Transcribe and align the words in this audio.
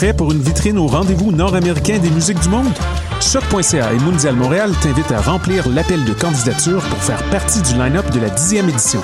Prêt 0.00 0.14
pour 0.14 0.32
une 0.32 0.40
vitrine 0.40 0.78
au 0.78 0.86
rendez-vous 0.86 1.30
nord-américain 1.30 1.98
des 1.98 2.08
musiques 2.08 2.40
du 2.40 2.48
monde? 2.48 2.72
Choc.ca 3.20 3.92
et 3.92 3.98
Mondial 3.98 4.34
Montréal 4.34 4.72
t'invitent 4.80 5.12
à 5.12 5.20
remplir 5.20 5.68
l'appel 5.68 6.02
de 6.06 6.14
candidature 6.14 6.80
pour 6.84 7.02
faire 7.02 7.22
partie 7.24 7.60
du 7.60 7.74
line-up 7.74 8.10
de 8.10 8.18
la 8.18 8.30
dixième 8.30 8.70
édition. 8.70 9.02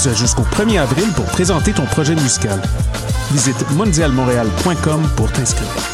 Tu 0.00 0.08
as 0.08 0.14
jusqu'au 0.14 0.44
1er 0.44 0.78
avril 0.78 1.08
pour 1.16 1.24
présenter 1.24 1.72
ton 1.72 1.86
projet 1.86 2.14
musical. 2.14 2.62
Visite 3.32 3.68
mondialmontréal.com 3.72 5.08
pour 5.16 5.32
t'inscrire. 5.32 5.93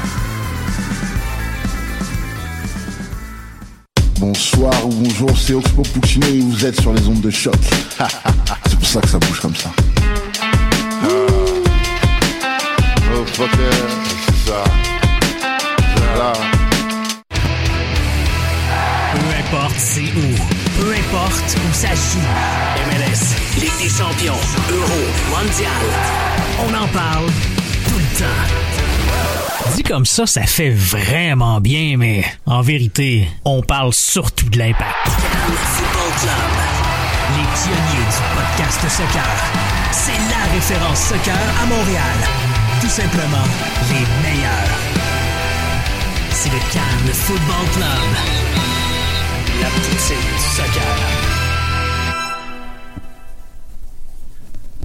Bonsoir 4.33 4.87
ou 4.87 4.91
bonjour, 4.91 5.37
c'est 5.37 5.53
Oxpo 5.53 5.81
Puccino 5.81 6.25
et 6.25 6.39
vous 6.39 6.65
êtes 6.65 6.79
sur 6.79 6.93
les 6.93 7.05
ondes 7.05 7.19
de 7.19 7.29
choc. 7.29 7.53
c'est 8.65 8.79
pour 8.79 8.87
ça 8.87 9.01
que 9.01 9.09
ça 9.09 9.19
bouge 9.19 9.41
comme 9.41 9.53
ça. 9.53 9.69
Oh, 13.13 13.25
fucker, 13.33 13.49
c'est 14.25 14.49
ça. 14.49 14.63
C'est 15.97 16.17
ça. 16.17 16.33
Peu 19.11 19.19
importe 19.37 19.75
c'est 19.77 19.99
où, 19.99 20.79
peu 20.79 20.93
importe 20.93 21.57
où 21.57 21.73
ça 21.73 21.89
joue. 21.89 22.23
MLS, 22.87 23.35
Ligue 23.59 23.79
des 23.81 23.89
champions, 23.89 24.39
Euro, 24.71 25.01
Mondial. 25.29 25.83
On 26.61 26.73
en 26.73 26.87
parle 26.87 27.25
tout 27.85 27.97
le 27.97 28.17
temps. 28.17 28.80
Dit 29.75 29.83
comme 29.83 30.05
ça, 30.05 30.25
ça 30.25 30.43
fait 30.43 30.69
vraiment 30.69 31.61
bien, 31.61 31.95
mais 31.97 32.25
en 32.45 32.61
vérité, 32.61 33.27
on 33.45 33.61
parle 33.61 33.93
surtout 33.93 34.49
de 34.49 34.57
l'impact. 34.57 35.07
Football 35.07 36.11
Club, 36.21 36.53
les 37.35 37.47
pionniers 37.55 38.05
du 38.09 38.21
podcast 38.35 38.81
soccer. 38.89 39.29
C'est 39.91 40.19
la 40.29 40.53
référence 40.53 40.99
soccer 40.99 41.37
à 41.61 41.65
Montréal. 41.65 42.17
Tout 42.81 42.89
simplement, 42.89 43.47
les 43.89 44.29
meilleurs. 44.29 44.77
C'est 46.31 46.49
le 46.49 46.59
Cannes 46.73 47.13
Football 47.13 47.67
Club. 47.73 47.87
La 49.61 49.67
poussée 49.67 50.15
du 50.15 50.55
soccer. 50.55 51.40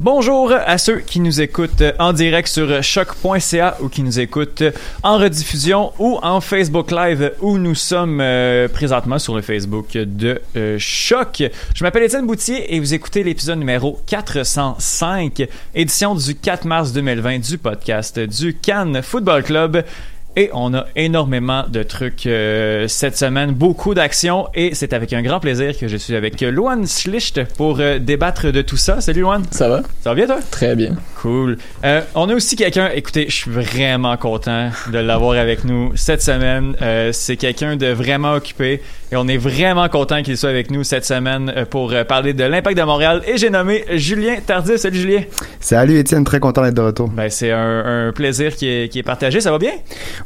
Bonjour 0.03 0.53
à 0.53 0.77
ceux 0.77 0.99
qui 0.99 1.21
nous 1.21 1.41
écoutent 1.41 1.83
en 1.99 2.13
direct 2.13 2.49
sur 2.49 2.83
choc.ca 2.83 3.79
ou 3.81 3.89
qui 3.89 4.03
nous 4.03 4.21
écoutent 4.21 4.63
en 5.03 5.17
rediffusion 5.17 5.93
ou 5.99 6.19
en 6.23 6.43
Facebook 6.43 6.91
Live 6.91 7.33
où 7.41 7.57
nous 7.57 7.75
sommes 7.75 8.21
euh, 8.21 8.69
présentement 8.69 9.19
sur 9.19 9.35
le 9.35 9.41
Facebook 9.41 9.93
de 9.95 10.43
euh, 10.55 10.77
Choc. 10.79 11.43
Je 11.75 11.83
m'appelle 11.83 12.03
Étienne 12.03 12.27
Boutier 12.27 12.75
et 12.75 12.79
vous 12.79 12.93
écoutez 12.93 13.25
l'épisode 13.25 13.59
numéro 13.59 13.99
405, 14.07 15.49
édition 15.75 16.15
du 16.15 16.35
4 16.35 16.67
mars 16.67 16.93
2020 16.93 17.39
du 17.39 17.57
podcast 17.57 18.21
du 18.21 18.55
Cannes 18.55 19.01
Football 19.03 19.45
Club. 19.45 19.83
Et 20.39 20.51
on 20.53 20.75
a 20.75 20.85
énormément 20.97 21.65
de 21.67 21.83
trucs 21.83 22.27
euh, 22.27 22.87
cette 22.89 23.17
semaine, 23.17 23.53
beaucoup 23.53 23.95
d'actions 23.95 24.49
et 24.55 24.75
c'est 24.75 24.93
avec 24.93 25.15
un 25.15 25.23
grand 25.23 25.41
plaisir 25.41 25.79
que 25.79 25.89
je 25.89 25.97
suis 25.97 26.15
avec 26.15 26.39
Luan 26.43 26.87
Schlicht 26.87 27.43
pour 27.55 27.81
euh, 27.81 27.99
débattre 27.99 28.53
de 28.53 28.61
tout 28.61 28.77
ça. 28.77 29.01
Salut 29.01 29.21
Luan. 29.21 29.43
Ça 29.51 29.71
va? 29.71 29.81
Ça 30.03 30.11
va 30.11 30.15
bien 30.15 30.27
toi? 30.27 30.39
Très 30.51 30.77
bien. 30.77 30.95
Cool. 31.23 31.57
Euh, 31.85 32.03
on 32.15 32.29
a 32.29 32.35
aussi 32.35 32.55
quelqu'un, 32.55 32.91
écoutez, 32.95 33.25
je 33.31 33.35
suis 33.35 33.51
vraiment 33.51 34.19
content 34.19 34.69
de 34.93 34.99
l'avoir 34.99 35.39
avec 35.39 35.65
nous 35.65 35.93
cette 35.97 36.21
semaine. 36.21 36.75
Euh, 36.83 37.13
c'est 37.13 37.39
quelqu'un 37.39 37.77
de 37.77 37.87
vraiment 37.87 38.35
occupé 38.35 38.83
et 39.11 39.17
on 39.17 39.27
est 39.29 39.39
vraiment 39.39 39.89
content 39.89 40.23
qu'il 40.23 40.37
soit 40.37 40.51
avec 40.51 40.71
nous 40.71 40.85
cette 40.85 41.07
semaine 41.07 41.51
euh, 41.57 41.65
pour 41.65 41.93
euh, 41.93 42.05
parler 42.05 42.35
de 42.35 42.45
l'impact 42.45 42.77
de 42.77 42.83
Montréal 42.83 43.23
et 43.27 43.39
j'ai 43.39 43.49
nommé 43.49 43.87
Julien 43.95 44.37
Tardif. 44.47 44.77
Salut 44.77 44.99
Julien. 44.99 45.23
Salut 45.61 45.99
Étienne, 45.99 46.25
très 46.25 46.41
content 46.41 46.63
d'être 46.63 46.75
de 46.75 46.83
retour. 46.83 47.09
Ben, 47.09 47.31
c'est 47.31 47.53
un, 47.53 48.09
un 48.09 48.13
plaisir 48.13 48.55
qui 48.55 48.69
est, 48.69 48.93
qui 48.93 48.99
est 48.99 49.03
partagé. 49.03 49.41
Ça 49.41 49.51
va 49.51 49.59
bien? 49.59 49.73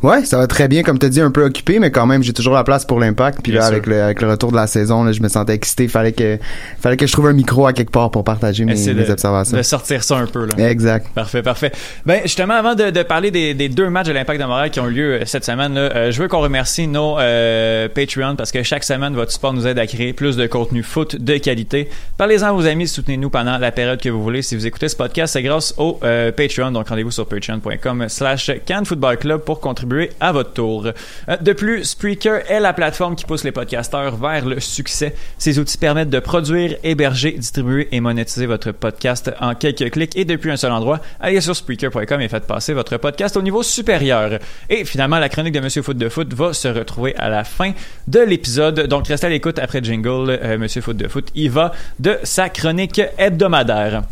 Ouais, 0.02 0.24
ça 0.24 0.38
va 0.38 0.46
très 0.46 0.66
bien. 0.68 0.82
Comme 0.82 0.98
tu 0.98 1.08
dit, 1.10 1.20
un 1.20 1.30
peu 1.30 1.44
occupé, 1.44 1.78
mais 1.78 1.90
quand 1.90 2.06
même, 2.06 2.22
j'ai 2.22 2.32
toujours 2.32 2.54
la 2.54 2.64
place 2.64 2.84
pour 2.84 3.00
l'impact. 3.00 3.40
Puis 3.42 3.52
Bien 3.52 3.60
là, 3.60 3.66
sûr. 3.66 3.74
avec 3.74 3.86
le, 3.86 4.02
avec 4.02 4.22
le 4.22 4.30
retour 4.30 4.50
de 4.50 4.56
la 4.56 4.66
saison, 4.66 5.04
là, 5.04 5.12
je 5.12 5.20
me 5.20 5.28
sentais 5.28 5.52
excité. 5.54 5.88
Fallait 5.88 6.12
que, 6.12 6.38
fallait 6.80 6.96
que 6.96 7.06
je 7.06 7.12
trouve 7.12 7.26
un 7.26 7.32
micro 7.34 7.66
à 7.66 7.72
quelque 7.74 7.90
part 7.90 8.10
pour 8.10 8.24
partager 8.24 8.64
mes, 8.64 8.72
Essayer 8.72 8.94
mes 8.94 9.04
de, 9.04 9.12
observations. 9.12 9.56
de 9.56 9.62
sortir 9.62 10.02
ça 10.02 10.16
un 10.16 10.26
peu. 10.26 10.46
Là. 10.46 10.70
Exact. 10.70 11.08
Parfait, 11.14 11.42
parfait. 11.42 11.72
Ben 12.06 12.20
justement, 12.22 12.54
avant 12.54 12.74
de, 12.74 12.88
de 12.90 13.02
parler 13.02 13.30
des, 13.30 13.52
des 13.52 13.68
deux 13.68 13.90
matchs 13.90 14.06
de 14.06 14.12
l'Impact 14.12 14.40
de 14.40 14.46
Montréal 14.46 14.70
qui 14.70 14.80
ont 14.80 14.88
eu 14.88 14.92
lieu 14.92 15.12
euh, 15.12 15.24
cette 15.26 15.44
semaine, 15.44 15.74
là, 15.74 15.80
euh, 15.94 16.10
je 16.10 16.22
veux 16.22 16.28
qu'on 16.28 16.40
remercie 16.40 16.86
nos 16.86 17.18
euh, 17.18 17.88
Patreon 17.88 18.36
parce 18.36 18.52
que 18.52 18.62
chaque 18.62 18.84
semaine, 18.84 19.14
votre 19.14 19.32
support 19.32 19.52
nous 19.52 19.66
aide 19.66 19.78
à 19.78 19.86
créer 19.86 20.12
plus 20.14 20.36
de 20.36 20.46
contenu 20.46 20.82
foot 20.82 21.16
de 21.16 21.36
qualité. 21.36 21.90
Parlez-en 22.16 22.46
à 22.48 22.52
vos 22.52 22.64
amis, 22.66 22.88
soutenez-nous 22.88 23.28
pendant 23.28 23.58
la 23.58 23.70
période 23.72 24.00
que 24.00 24.08
vous 24.08 24.22
voulez. 24.22 24.40
Si 24.42 24.56
vous 24.56 24.66
écoutez 24.66 24.88
ce 24.88 24.96
podcast, 24.96 25.34
c'est 25.34 25.42
grâce 25.42 25.74
au 25.76 25.98
euh, 26.04 26.32
Patreon. 26.32 26.70
Donc 26.70 26.88
rendez-vous 26.88 27.10
sur 27.10 27.26
patreon.com 27.26 28.06
slash 28.08 28.50
Cannes 28.64 28.86
Football 28.86 29.18
Club 29.18 29.40
pour 29.42 29.60
contribuer 29.60 29.89
à 30.20 30.32
votre 30.32 30.52
tour. 30.52 30.86
Euh, 31.28 31.36
de 31.36 31.52
plus, 31.52 31.84
Spreaker 31.84 32.42
est 32.50 32.60
la 32.60 32.72
plateforme 32.72 33.16
qui 33.16 33.24
pousse 33.24 33.44
les 33.44 33.52
podcasteurs 33.52 34.16
vers 34.16 34.44
le 34.44 34.60
succès. 34.60 35.14
Ces 35.38 35.58
outils 35.58 35.78
permettent 35.78 36.10
de 36.10 36.20
produire, 36.20 36.76
héberger, 36.82 37.32
distribuer 37.32 37.88
et 37.92 38.00
monétiser 38.00 38.46
votre 38.46 38.72
podcast 38.72 39.30
en 39.40 39.54
quelques 39.54 39.90
clics 39.90 40.16
et 40.16 40.24
depuis 40.24 40.50
un 40.50 40.56
seul 40.56 40.72
endroit. 40.72 41.00
Allez 41.20 41.40
sur 41.40 41.56
Spreaker.com 41.56 42.20
et 42.20 42.28
faites 42.28 42.46
passer 42.46 42.72
votre 42.72 42.96
podcast 42.98 43.36
au 43.36 43.42
niveau 43.42 43.62
supérieur. 43.62 44.38
Et 44.68 44.84
finalement, 44.84 45.18
la 45.18 45.28
chronique 45.28 45.54
de 45.54 45.60
Monsieur 45.60 45.82
Foot 45.82 45.98
de 45.98 46.08
Foot 46.08 46.32
va 46.34 46.52
se 46.52 46.68
retrouver 46.68 47.14
à 47.16 47.28
la 47.28 47.44
fin 47.44 47.72
de 48.06 48.20
l'épisode. 48.20 48.86
Donc 48.86 49.08
restez 49.08 49.26
à 49.26 49.30
l'écoute 49.30 49.58
après 49.58 49.82
Jingle. 49.82 50.38
Euh, 50.42 50.58
Monsieur 50.58 50.80
Foot 50.80 50.96
de 50.96 51.08
Foot, 51.08 51.28
il 51.34 51.50
va 51.50 51.72
de 51.98 52.18
sa 52.22 52.48
chronique 52.48 53.00
hebdomadaire. 53.18 54.02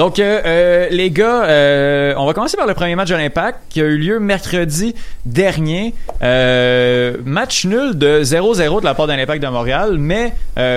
Donc, 0.00 0.18
euh, 0.18 0.40
euh, 0.46 0.88
les 0.90 1.10
gars, 1.10 1.44
euh, 1.44 2.14
on 2.16 2.24
va 2.24 2.32
commencer 2.32 2.56
par 2.56 2.66
le 2.66 2.72
premier 2.72 2.94
match 2.94 3.10
de 3.10 3.16
l'Impact 3.16 3.58
qui 3.68 3.82
a 3.82 3.84
eu 3.84 3.98
lieu 3.98 4.18
mercredi 4.18 4.94
dernier. 5.26 5.92
Match 6.22 7.66
nul 7.66 7.98
de 7.98 8.22
0-0 8.22 8.80
de 8.80 8.86
la 8.86 8.94
part 8.94 9.08
de 9.08 9.12
l'Impact 9.12 9.42
de 9.42 9.48
Montréal, 9.48 9.98
mais 9.98 10.32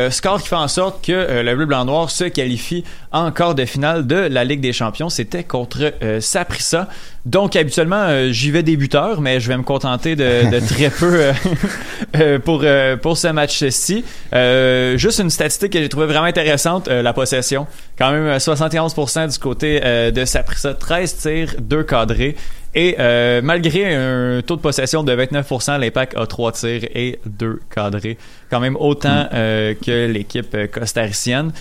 score 0.10 0.42
qui 0.42 0.50
fait 0.50 0.58
en 0.58 0.68
sorte 0.68 1.06
que 1.06 1.42
le 1.42 1.56
bleu 1.56 1.66
blanc 1.66 1.86
noir 1.86 2.10
se 2.10 2.26
qualifie 2.26 2.84
en 3.14 3.32
quart 3.32 3.56
de 3.56 3.64
finale 3.64 4.08
de 4.08 4.18
la 4.18 4.44
Ligue 4.44 4.60
des 4.60 4.74
Champions. 4.74 5.08
C'était 5.08 5.46
contre 5.46 5.94
Saprissa. 6.20 6.90
Donc, 7.26 7.56
habituellement, 7.56 8.04
euh, 8.08 8.32
j'y 8.32 8.52
vais 8.52 8.64
débuteur, 8.64 9.22
mais 9.22 9.40
je 9.40 9.48
vais 9.48 9.56
me 9.56 9.64
contenter 9.64 10.18
de, 10.18 10.50
de 10.52 10.60
très 10.68 10.90
peu 10.90 11.14
euh, 11.14 11.34
euh, 12.18 12.40
pour, 12.40 12.62
euh, 12.64 12.98
pour 12.98 13.18
ce 13.18 13.30
match-ci. 13.30 14.04
Euh, 14.34 14.98
juste 14.98 15.20
une 15.20 15.30
statistique 15.30 15.72
que 15.72 15.80
j'ai 15.80 15.88
trouvé 15.88 16.06
vraiment 16.06 16.26
intéressante, 16.26 16.90
euh, 16.90 17.02
la 17.02 17.14
possession. 17.14 17.66
Quand 17.98 18.12
même 18.12 18.26
euh, 18.26 18.38
71% 18.40 19.32
du 19.32 19.40
côté 19.40 19.80
euh, 19.86 20.12
de 20.12 20.26
Saprissa, 20.26 20.74
13 20.74 21.16
tirs, 21.18 21.56
2 21.60 21.84
cadrés. 21.84 22.36
Et 22.76 22.96
euh, 23.00 23.40
malgré 23.42 23.96
un 23.96 24.42
taux 24.42 24.58
de 24.58 24.62
possession 24.62 25.04
de 25.04 25.16
29%, 25.16 25.80
l'Impact 25.80 26.18
a 26.18 26.26
3 26.26 26.52
tirs 26.52 26.84
et 26.94 27.20
2 27.26 27.62
cadrés. 27.74 28.18
Quand 28.50 28.60
même 28.60 28.76
autant 28.76 29.28
euh, 29.34 29.76
que 29.76 30.08
l'équipe 30.08 30.58
costaricienne. 30.72 31.52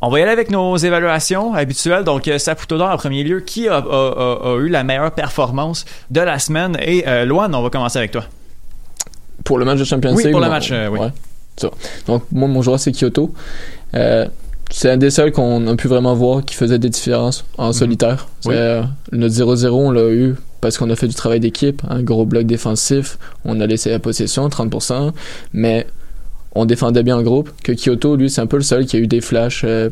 On 0.00 0.10
va 0.10 0.20
y 0.20 0.22
aller 0.22 0.30
avec 0.30 0.50
nos 0.50 0.76
évaluations 0.76 1.54
habituelles. 1.54 2.04
Donc, 2.04 2.28
euh, 2.28 2.38
Saputo 2.38 2.78
d'or 2.78 2.90
en 2.90 2.96
premier 2.96 3.24
lieu. 3.24 3.40
Qui 3.40 3.68
a, 3.68 3.76
a- 3.76 3.78
a- 3.78 4.52
a 4.52 4.56
eu 4.58 4.68
la 4.68 4.84
meilleure 4.84 5.10
performance 5.10 5.84
de 6.10 6.20
la 6.20 6.38
semaine? 6.38 6.76
Et 6.80 7.06
euh, 7.08 7.24
Loan, 7.24 7.52
on 7.52 7.62
va 7.62 7.70
commencer 7.70 7.98
avec 7.98 8.12
toi. 8.12 8.24
Pour 9.44 9.58
le 9.58 9.64
match 9.64 9.78
de 9.80 9.84
Champions 9.84 10.14
Oui, 10.14 10.22
League. 10.22 10.32
pour 10.32 10.40
le 10.40 10.48
match, 10.48 10.70
euh, 10.70 10.88
oui. 10.88 11.00
ouais, 11.00 11.08
ça. 11.56 11.70
Donc, 12.06 12.22
moi, 12.30 12.46
mon 12.48 12.62
joueur, 12.62 12.78
c'est 12.78 12.92
Kyoto. 12.92 13.32
Euh, 13.94 14.26
c'est 14.70 14.90
un 14.90 14.98
des 14.98 15.10
seuls 15.10 15.32
qu'on 15.32 15.66
a 15.66 15.74
pu 15.74 15.88
vraiment 15.88 16.14
voir 16.14 16.44
qui 16.44 16.54
faisait 16.54 16.78
des 16.78 16.90
différences 16.90 17.44
en 17.56 17.72
solitaire. 17.72 18.28
Mhm. 18.44 18.50
Oui. 18.50 18.54
Euh, 18.56 18.82
notre 19.12 19.34
0-0, 19.34 19.70
on 19.74 19.90
l'a 19.90 20.08
eu 20.10 20.34
parce 20.60 20.76
qu'on 20.78 20.90
a 20.90 20.96
fait 20.96 21.08
du 21.08 21.14
travail 21.14 21.40
d'équipe, 21.40 21.82
un 21.88 22.02
gros 22.02 22.26
bloc 22.26 22.44
défensif. 22.44 23.18
On 23.44 23.60
a 23.60 23.66
laissé 23.66 23.90
la 23.90 23.98
possession, 23.98 24.48
30%, 24.48 25.12
mais 25.52 25.86
on 26.58 26.64
défendait 26.64 27.02
bien 27.02 27.16
en 27.16 27.22
groupe. 27.22 27.50
Que 27.62 27.72
Kyoto, 27.72 28.16
lui, 28.16 28.30
c'est 28.30 28.40
un 28.40 28.46
peu 28.46 28.56
le 28.56 28.62
seul 28.62 28.86
qui 28.86 28.96
a 28.96 28.98
eu 28.98 29.06
des 29.06 29.20
flashs 29.20 29.62
euh, 29.64 29.90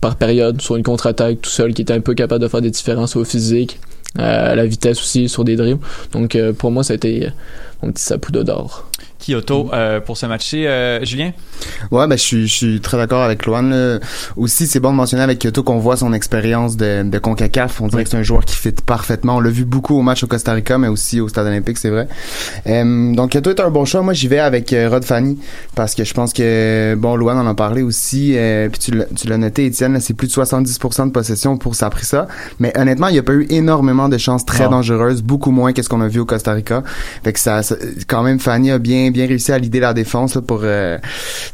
par 0.00 0.16
période 0.16 0.60
sur 0.60 0.76
une 0.76 0.82
contre-attaque, 0.82 1.40
tout 1.40 1.50
seul, 1.50 1.74
qui 1.74 1.82
était 1.82 1.94
un 1.94 2.00
peu 2.00 2.14
capable 2.14 2.42
de 2.42 2.48
faire 2.48 2.60
des 2.60 2.70
différences 2.70 3.16
au 3.16 3.24
physique, 3.24 3.80
euh, 4.18 4.52
à 4.52 4.54
la 4.54 4.66
vitesse 4.66 5.00
aussi, 5.00 5.28
sur 5.28 5.44
des 5.44 5.56
dribbles. 5.56 5.84
Donc, 6.12 6.36
euh, 6.36 6.52
pour 6.52 6.70
moi, 6.70 6.84
ça 6.84 6.92
a 6.92 6.96
été 6.96 7.28
mon 7.82 7.92
petit 7.92 8.04
saputo 8.04 8.44
d'or. 8.44 8.90
Kyoto 9.18 9.70
euh, 9.72 10.00
pour 10.00 10.16
ce 10.16 10.26
match-ci. 10.26 10.66
Euh, 10.66 11.04
Julien? 11.04 11.32
Ouais, 11.90 12.06
ben 12.06 12.16
je 12.16 12.22
suis, 12.22 12.46
je 12.48 12.54
suis 12.54 12.80
très 12.80 12.96
d'accord 12.96 13.22
avec 13.22 13.46
Loan. 13.46 13.62
là. 13.62 13.98
Aussi, 14.36 14.66
c'est 14.66 14.80
bon 14.80 14.90
de 14.92 14.96
mentionner 14.96 15.22
avec 15.22 15.38
Kyoto 15.40 15.62
qu'on 15.62 15.78
voit 15.78 15.96
son 15.96 16.12
expérience 16.12 16.76
de, 16.76 17.02
de 17.02 17.18
Concacaf. 17.18 17.80
On 17.80 17.88
dirait 17.88 18.04
que 18.04 18.10
c'est 18.10 18.16
un 18.16 18.22
joueur 18.22 18.44
qui 18.44 18.54
fit 18.56 18.72
parfaitement. 18.72 19.36
On 19.36 19.40
l'a 19.40 19.50
vu 19.50 19.64
beaucoup 19.64 19.96
au 19.98 20.02
match 20.02 20.22
au 20.22 20.26
Costa 20.26 20.52
Rica, 20.52 20.78
mais 20.78 20.88
aussi 20.88 21.20
au 21.20 21.28
Stade 21.28 21.46
Olympique, 21.46 21.78
c'est 21.78 21.90
vrai. 21.90 22.08
Euh, 22.66 23.14
donc 23.14 23.32
Kyoto 23.32 23.50
est 23.50 23.60
un 23.60 23.70
bon 23.70 23.84
choix. 23.84 24.02
Moi, 24.02 24.12
j'y 24.12 24.28
vais 24.28 24.38
avec 24.38 24.72
euh, 24.72 24.88
Rod 24.88 25.04
Fanny 25.04 25.38
parce 25.74 25.94
que 25.94 26.04
je 26.04 26.14
pense 26.14 26.32
que 26.32 26.94
bon, 26.96 27.16
Loan 27.16 27.38
en 27.38 27.46
a 27.46 27.54
parlé 27.54 27.82
aussi. 27.82 28.34
Euh, 28.36 28.68
puis 28.68 28.78
tu 28.78 28.90
l'as- 28.92 29.06
tu 29.16 29.26
l'as 29.28 29.38
noté, 29.38 29.66
Étienne, 29.66 29.94
là, 29.94 30.00
c'est 30.00 30.14
plus 30.14 30.28
de 30.28 30.32
70% 30.32 31.06
de 31.06 31.10
possession 31.12 31.56
pour 31.56 31.74
ça. 31.74 31.90
Mais 32.60 32.72
honnêtement, 32.78 33.08
il 33.08 33.12
n'y 33.14 33.18
a 33.18 33.22
pas 33.22 33.32
eu 33.32 33.46
énormément 33.50 34.08
de 34.08 34.18
chances 34.18 34.44
très 34.44 34.64
Non. 34.64 34.70
dangereuses, 34.72 35.22
beaucoup 35.22 35.50
moins 35.50 35.72
que 35.72 35.82
ce 35.82 35.88
qu'on 35.88 36.00
a 36.00 36.08
vu 36.08 36.20
au 36.20 36.26
Costa 36.26 36.52
Rica. 36.52 36.82
Fait 37.24 37.32
que 37.32 37.38
ça, 37.40 37.62
ça- 37.62 37.76
quand 38.06 38.22
même, 38.22 38.38
Fanny 38.38 38.70
a 38.70 38.78
bien, 38.78 39.05
bien 39.10 39.26
réussi 39.26 39.52
à 39.52 39.58
lider 39.58 39.80
la 39.80 39.94
défense 39.94 40.34
là, 40.34 40.42
pour 40.42 40.60
euh, 40.62 40.98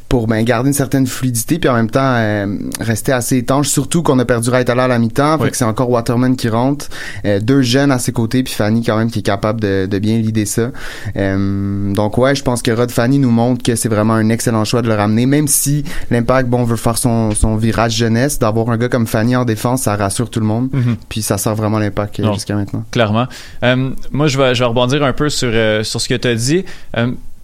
pour 0.09 0.27
ben, 0.27 0.45
garder 0.45 0.69
une 0.69 0.75
certaine 0.75 1.07
fluidité 1.07 1.59
puis 1.59 1.69
en 1.71 1.75
même 1.75 1.91
temps 1.91 2.01
euh, 2.17 2.47
rester 2.81 3.13
assez 3.13 3.39
étanche. 3.39 3.69
Surtout 3.69 4.03
qu'on 4.03 4.19
a 4.19 4.25
perdu 4.25 4.51
Raitala 4.51 4.85
à 4.85 4.89
la 4.89 4.99
mi-temps, 4.99 5.39
fait 5.39 5.45
Oui. 5.45 5.51
que 5.51 5.57
c'est 5.57 5.65
encore 5.65 5.91
Waterman 5.91 6.37
qui 6.37 6.49
rentre, 6.49 6.89
Euh, 7.25 7.41
deux 7.41 7.63
jeunes 7.63 7.91
à 7.91 7.99
ses 7.99 8.13
côtés 8.13 8.43
puis 8.43 8.53
Fanny 8.53 8.83
quand 8.85 8.97
même 8.99 9.11
qui 9.11 9.21
est 9.21 9.23
capable 9.23 9.61
de, 9.61 9.87
de 9.91 9.99
bien 9.99 10.19
lider 10.19 10.45
ça. 10.47 10.71
Euh, 11.17 11.93
donc 11.95 12.19
ouais, 12.19 12.35
je 12.35 12.43
pense 12.43 12.63
que 12.63 12.71
Rod 12.71 12.91
Fanny 12.91 13.19
nous 13.19 13.31
montre 13.31 13.63
que 13.63 13.77
c'est 13.77 13.89
vraiment 13.89 14.15
un 14.15 14.29
excellent 14.29 14.65
choix 14.65 14.83
de 14.83 14.89
le 14.89 14.95
ramener, 14.95 15.27
même 15.27 15.49
si 15.49 15.85
l'Impact 16.11 16.49
bon 16.49 16.65
veut 16.65 16.77
faire 16.77 16.99
son, 16.99 17.31
son 17.33 17.57
virage 17.57 17.97
jeunesse, 17.97 18.39
d'avoir 18.39 18.71
un 18.71 18.77
gars 18.77 18.89
comme 18.89 19.07
Fanny 19.07 19.37
en 19.37 19.45
défense, 19.45 19.83
ça 19.83 19.97
rassure 19.97 20.31
tout 20.31 20.41
le 20.41 20.47
monde. 20.47 20.69
Mhm. 20.73 20.97
Puis 21.09 21.23
ça 21.23 21.39
sert 21.39 21.55
vraiment 21.55 21.79
l'Impact 21.79 22.21
euh, 22.21 22.33
jusqu'à 22.35 22.55
maintenant. 22.55 22.85
Clairement. 22.91 23.27
Euh, 23.65 23.91
moi, 24.11 24.27
je 24.27 24.39
vais, 24.39 24.55
je 24.55 24.61
vais 24.61 24.67
rebondir 24.69 25.03
un 25.03 25.13
peu 25.13 25.29
sur, 25.29 25.51
euh, 25.53 25.83
sur 25.85 26.01
ce 26.01 26.09
que 26.09 26.15
tu 26.15 26.29
as 26.29 26.35
dit. 26.35 26.65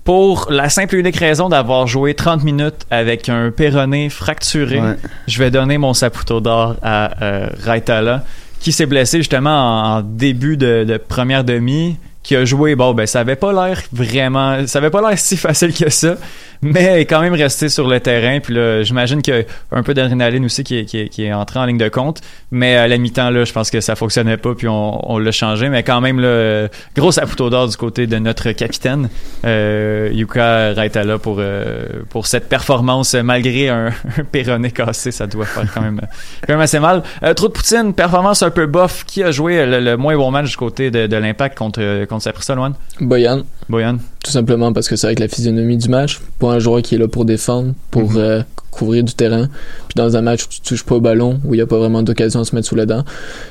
Pour 0.08 0.46
la 0.50 0.70
simple 0.70 0.96
et 0.96 1.00
unique 1.00 1.16
raison 1.18 1.50
d'avoir 1.50 1.86
joué 1.86 2.14
30 2.14 2.42
minutes 2.42 2.86
avec 2.90 3.28
un 3.28 3.50
péroné 3.50 4.08
fracturé, 4.08 4.80
Ouais. 4.80 4.96
je 5.26 5.38
vais 5.38 5.50
donner 5.50 5.76
mon 5.76 5.92
saputo 5.92 6.40
d'or 6.40 6.76
à 6.82 7.10
euh, 7.22 7.48
Raitala, 7.62 8.24
qui 8.58 8.72
s'est 8.72 8.86
blessé 8.86 9.18
justement 9.18 9.50
en, 9.50 9.98
en 9.98 10.00
début 10.00 10.56
de, 10.56 10.84
de 10.88 10.96
première 10.96 11.44
demi, 11.44 11.98
qui 12.22 12.36
a 12.36 12.44
joué, 12.44 12.74
bon, 12.74 12.94
ben, 12.94 13.06
ça 13.06 13.20
avait 13.20 13.36
pas 13.36 13.52
l'air 13.52 13.80
vraiment, 13.92 14.66
ça 14.66 14.78
avait 14.78 14.90
pas 14.90 15.00
l'air 15.00 15.18
si 15.18 15.36
facile 15.36 15.72
que 15.72 15.88
ça, 15.88 16.16
mais 16.62 17.02
quand 17.02 17.20
même 17.20 17.34
resté 17.34 17.68
sur 17.68 17.88
le 17.88 18.00
terrain. 18.00 18.40
Puis 18.40 18.54
là, 18.54 18.82
j'imagine 18.82 19.22
qu'il 19.22 19.34
y 19.34 19.38
a 19.38 19.42
un 19.72 19.82
peu 19.82 19.94
d'adrénaline 19.94 20.44
aussi 20.44 20.64
qui 20.64 20.78
est, 20.78 20.84
qui, 20.84 21.32
entré 21.32 21.60
en 21.60 21.66
ligne 21.66 21.78
de 21.78 21.88
compte. 21.88 22.20
Mais 22.50 22.76
à 22.76 22.88
la 22.88 22.98
mi-temps, 22.98 23.30
là, 23.30 23.44
je 23.44 23.52
pense 23.52 23.70
que 23.70 23.80
ça 23.80 23.96
fonctionnait 23.96 24.36
pas, 24.36 24.54
puis 24.54 24.66
on, 24.68 25.18
l'a 25.18 25.32
changé. 25.32 25.68
Mais 25.68 25.82
quand 25.82 26.00
même, 26.00 26.20
là, 26.20 26.28
euh, 26.28 26.68
gros 26.96 27.12
saputo 27.12 27.50
d'or 27.50 27.68
du 27.68 27.76
côté 27.76 28.06
de 28.06 28.18
notre 28.18 28.52
capitaine, 28.52 29.08
euh, 29.44 30.10
Yuka 30.12 30.72
Raitala, 30.74 31.18
pour, 31.18 31.36
euh, 31.38 31.86
pour 32.10 32.26
cette 32.26 32.48
performance, 32.48 33.14
malgré 33.14 33.68
un, 33.68 33.86
un 34.18 34.24
péroné 34.24 34.70
cassé, 34.70 35.12
ça 35.12 35.26
doit 35.26 35.46
faire 35.46 35.72
quand 35.72 35.80
même, 35.80 36.00
quand 36.46 36.52
même 36.52 36.60
assez 36.60 36.80
mal. 36.80 37.02
Euh, 37.22 37.34
trop 37.34 37.48
de 37.48 37.52
Poutine, 37.52 37.94
performance 37.94 38.42
un 38.42 38.50
peu 38.50 38.66
bof. 38.66 39.04
Qui 39.04 39.22
a 39.22 39.30
joué 39.30 39.64
le, 39.64 39.80
le 39.80 39.96
moins 39.96 40.16
bon 40.16 40.30
match 40.30 40.50
du 40.50 40.56
côté 40.56 40.90
de, 40.90 41.06
de 41.06 41.16
l'impact 41.16 41.56
contre, 41.56 42.04
contre 42.08 42.24
Saprissa, 42.24 42.54
Loan? 42.54 42.72
Boyan, 43.00 43.42
Boyan. 43.68 43.98
tout 44.24 44.30
simplement 44.30 44.72
parce 44.72 44.88
que 44.88 44.96
c'est 44.96 45.06
avec 45.06 45.18
la 45.18 45.28
physionomie 45.28 45.76
du 45.76 45.88
match. 45.88 46.20
Pas 46.38 46.52
un 46.52 46.58
joueur 46.58 46.82
qui 46.82 46.94
est 46.94 46.98
là 46.98 47.08
pour 47.08 47.24
défendre, 47.24 47.74
pour 47.90 48.16
euh, 48.16 48.42
couvrir 48.70 49.04
du 49.04 49.14
terrain. 49.14 49.46
Puis 49.88 49.94
dans 49.96 50.16
un 50.16 50.22
match 50.22 50.44
où 50.44 50.48
tu 50.48 50.60
touches 50.60 50.84
pas 50.84 50.96
au 50.96 51.00
ballon, 51.00 51.40
où 51.44 51.54
il 51.54 51.58
y 51.58 51.60
a 51.60 51.66
pas 51.66 51.78
vraiment 51.78 52.02
d'occasion 52.02 52.40
de 52.40 52.44
se 52.44 52.54
mettre 52.54 52.66
sous 52.66 52.74
la 52.74 52.86
dent, 52.86 53.04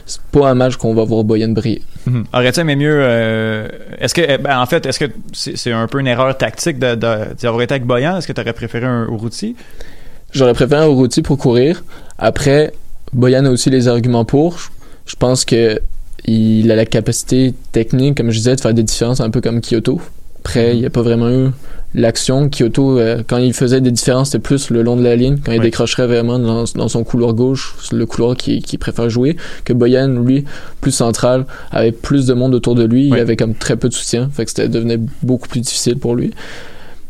c'est 0.05 0.21
pas 0.31 0.49
un 0.49 0.55
match 0.55 0.75
qu'on 0.77 0.93
va 0.93 1.03
voir 1.03 1.23
Boyan 1.23 1.49
briller. 1.49 1.81
Mhm. 2.05 2.25
Aurais-tu 2.33 2.59
aimé 2.59 2.75
mieux 2.75 2.97
euh, 3.01 3.67
Est-ce 3.99 4.13
que, 4.13 4.21
eh 4.27 4.37
ben, 4.37 4.59
en 4.59 4.65
fait, 4.65 4.85
est-ce 4.85 4.99
que 4.99 5.05
c'est 5.33 5.71
un 5.71 5.87
peu 5.87 5.99
une 5.99 6.07
erreur 6.07 6.37
tactique 6.37 6.79
d'avoir 6.79 7.61
été 7.61 7.73
avec 7.73 7.85
Boyan? 7.85 8.17
Est-ce 8.17 8.27
que 8.27 8.33
tu 8.33 8.41
aurais 8.41 8.53
préféré 8.53 8.85
un 8.85 9.05
Uruti 9.05 9.55
J'aurais 10.31 10.53
préféré 10.53 10.83
un 10.83 10.87
Urruti 10.87 11.21
pour 11.21 11.37
courir. 11.37 11.83
Après, 12.17 12.73
Boyan 13.13 13.45
a 13.45 13.49
aussi 13.49 13.69
les 13.69 13.87
arguments 13.87 14.25
pour. 14.25 14.59
Je 15.05 15.15
pense 15.15 15.45
que 15.45 15.79
il 16.27 16.69
a 16.71 16.75
la 16.75 16.85
capacité 16.85 17.53
technique, 17.71 18.17
comme 18.17 18.31
je 18.31 18.37
disais, 18.37 18.55
de 18.55 18.61
faire 18.61 18.73
des 18.73 18.83
différences 18.83 19.21
un 19.21 19.29
peu 19.29 19.41
comme 19.41 19.61
Kyoto. 19.61 20.01
Après, 20.39 20.73
il 20.75 20.79
n'y 20.79 20.85
a 20.85 20.89
pas 20.89 21.01
vraiment 21.01 21.29
eu 21.29 21.49
l'action. 21.93 22.49
Kyoto, 22.49 22.99
euh, 22.99 23.21
quand 23.25 23.37
il 23.37 23.53
faisait 23.53 23.81
des 23.81 23.91
différences, 23.91 24.27
c'était 24.31 24.41
plus 24.41 24.69
le 24.69 24.81
long 24.81 24.95
de 24.97 25.03
la 25.03 25.15
ligne, 25.15 25.37
quand 25.43 25.51
il 25.51 25.59
Oui. 25.59 25.65
décrocherait 25.65 26.07
vraiment 26.07 26.37
dans, 26.39 26.63
dans 26.75 26.87
son 26.87 27.03
couloir 27.03 27.33
gauche, 27.33 27.75
le 27.91 28.05
couloir 28.05 28.35
qu'il 28.35 28.61
qui 28.61 28.77
préfère 28.77 29.09
jouer, 29.09 29.35
que 29.65 29.73
Boyan, 29.73 30.07
lui, 30.23 30.45
plus 30.81 30.91
central, 30.91 31.45
avait 31.71 31.91
plus 31.91 32.25
de 32.27 32.33
monde 32.33 32.53
autour 32.55 32.75
de 32.75 32.83
lui, 32.83 33.09
Oui. 33.11 33.17
il 33.17 33.21
avait 33.21 33.35
comme 33.37 33.55
très 33.55 33.75
peu 33.77 33.89
de 33.89 33.93
soutien, 33.93 34.29
fait 34.31 34.45
que 34.45 34.51
c'était 34.51 34.69
devenait 34.69 34.99
beaucoup 35.23 35.47
plus 35.47 35.61
difficile 35.61 35.97
pour 35.97 36.15
lui. 36.15 36.31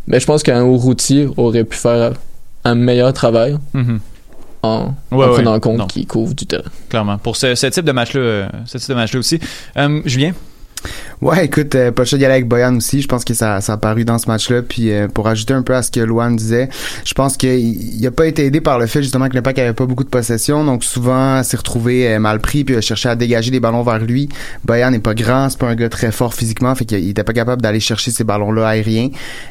Mais 0.08 0.20
je 0.20 0.26
pense 0.26 0.42
qu'un 0.42 0.64
Urruti 0.66 1.26
aurait 1.38 1.64
pu 1.66 1.76
faire 1.78 2.14
un 2.64 2.76
meilleur 2.76 3.14
travail 3.14 3.58
Mhm. 3.74 4.00
En, 4.68 4.96
Ouais, 5.18 5.26
en 5.26 5.34
prenant 5.34 5.54
en 5.56 5.60
compte 5.60 5.78
Non. 5.78 5.88
qu'il 5.88 6.06
couvre 6.08 6.34
du 6.34 6.46
terrain. 6.46 6.64
Clairement. 6.90 7.18
Pour 7.18 7.36
ce, 7.36 7.56
ce 7.56 7.68
type 7.68 7.86
de 7.86 7.92
match-là, 7.92 8.20
euh, 8.20 8.48
ce 8.66 8.78
type 8.78 8.90
de 8.90 8.96
match-là 8.96 9.20
aussi. 9.20 9.40
Euh, 9.78 10.02
Julien? 10.06 10.32
Ouais, 11.22 11.46
écoute, 11.46 11.74
euh, 11.76 11.92
le 11.98 12.18
d'y 12.18 12.26
aller 12.26 12.34
avec 12.36 12.48
Boyan 12.48 12.76
aussi. 12.78 13.02
Je 13.02 13.08
pense 13.08 13.26
que 13.26 13.34
ça, 13.34 13.60
ça 13.62 13.74
a 13.74 13.78
paru 13.78 14.06
dans 14.06 14.18
ce 14.18 14.28
match-là. 14.28 14.62
Puis 14.62 14.92
euh, 14.92 15.08
pour 15.08 15.28
ajouter 15.28 15.54
un 15.54 15.62
peu 15.64 15.76
à 15.76 15.82
ce 15.82 15.92
que 15.92 16.00
Luan 16.00 16.36
disait, 16.36 16.70
je 17.06 17.14
pense 17.14 17.38
qu'il 17.38 17.58
il 17.60 18.06
a 18.08 18.12
pas 18.12 18.28
été 18.28 18.46
aidé 18.46 18.62
par 18.62 18.80
le 18.80 18.86
fait 18.88 19.02
justement 19.02 19.28
que 19.28 19.34
l'Impact 19.34 19.60
avait 19.60 19.74
pas 19.74 19.86
beaucoup 19.86 20.04
de 20.04 20.10
possession. 20.10 20.64
Donc 20.64 20.84
souvent, 20.84 21.44
s'est 21.44 21.58
retrouvé 21.58 22.08
euh, 22.14 22.20
mal 22.20 22.40
pris 22.40 22.64
puis 22.64 22.76
a 22.76 22.82
cherché 22.82 23.10
à 23.10 23.16
dégager 23.16 23.52
des 23.52 23.60
ballons 23.60 23.84
vers 23.84 24.00
lui. 24.00 24.30
Boyan 24.64 24.92
n'est 24.92 25.00
pas 25.00 25.14
grand, 25.16 25.50
c'est 25.50 25.60
pas 25.60 25.68
un 25.68 25.76
gars 25.76 25.90
très 25.90 26.12
fort 26.12 26.34
physiquement, 26.34 26.74
fait 26.76 26.86
qu'il 26.86 27.10
était 27.10 27.24
pas 27.24 27.34
capable 27.34 27.62
d'aller 27.62 27.80
chercher 27.80 28.12
ces 28.12 28.24
ballons-là 28.24 28.68
aériens. 28.68 29.10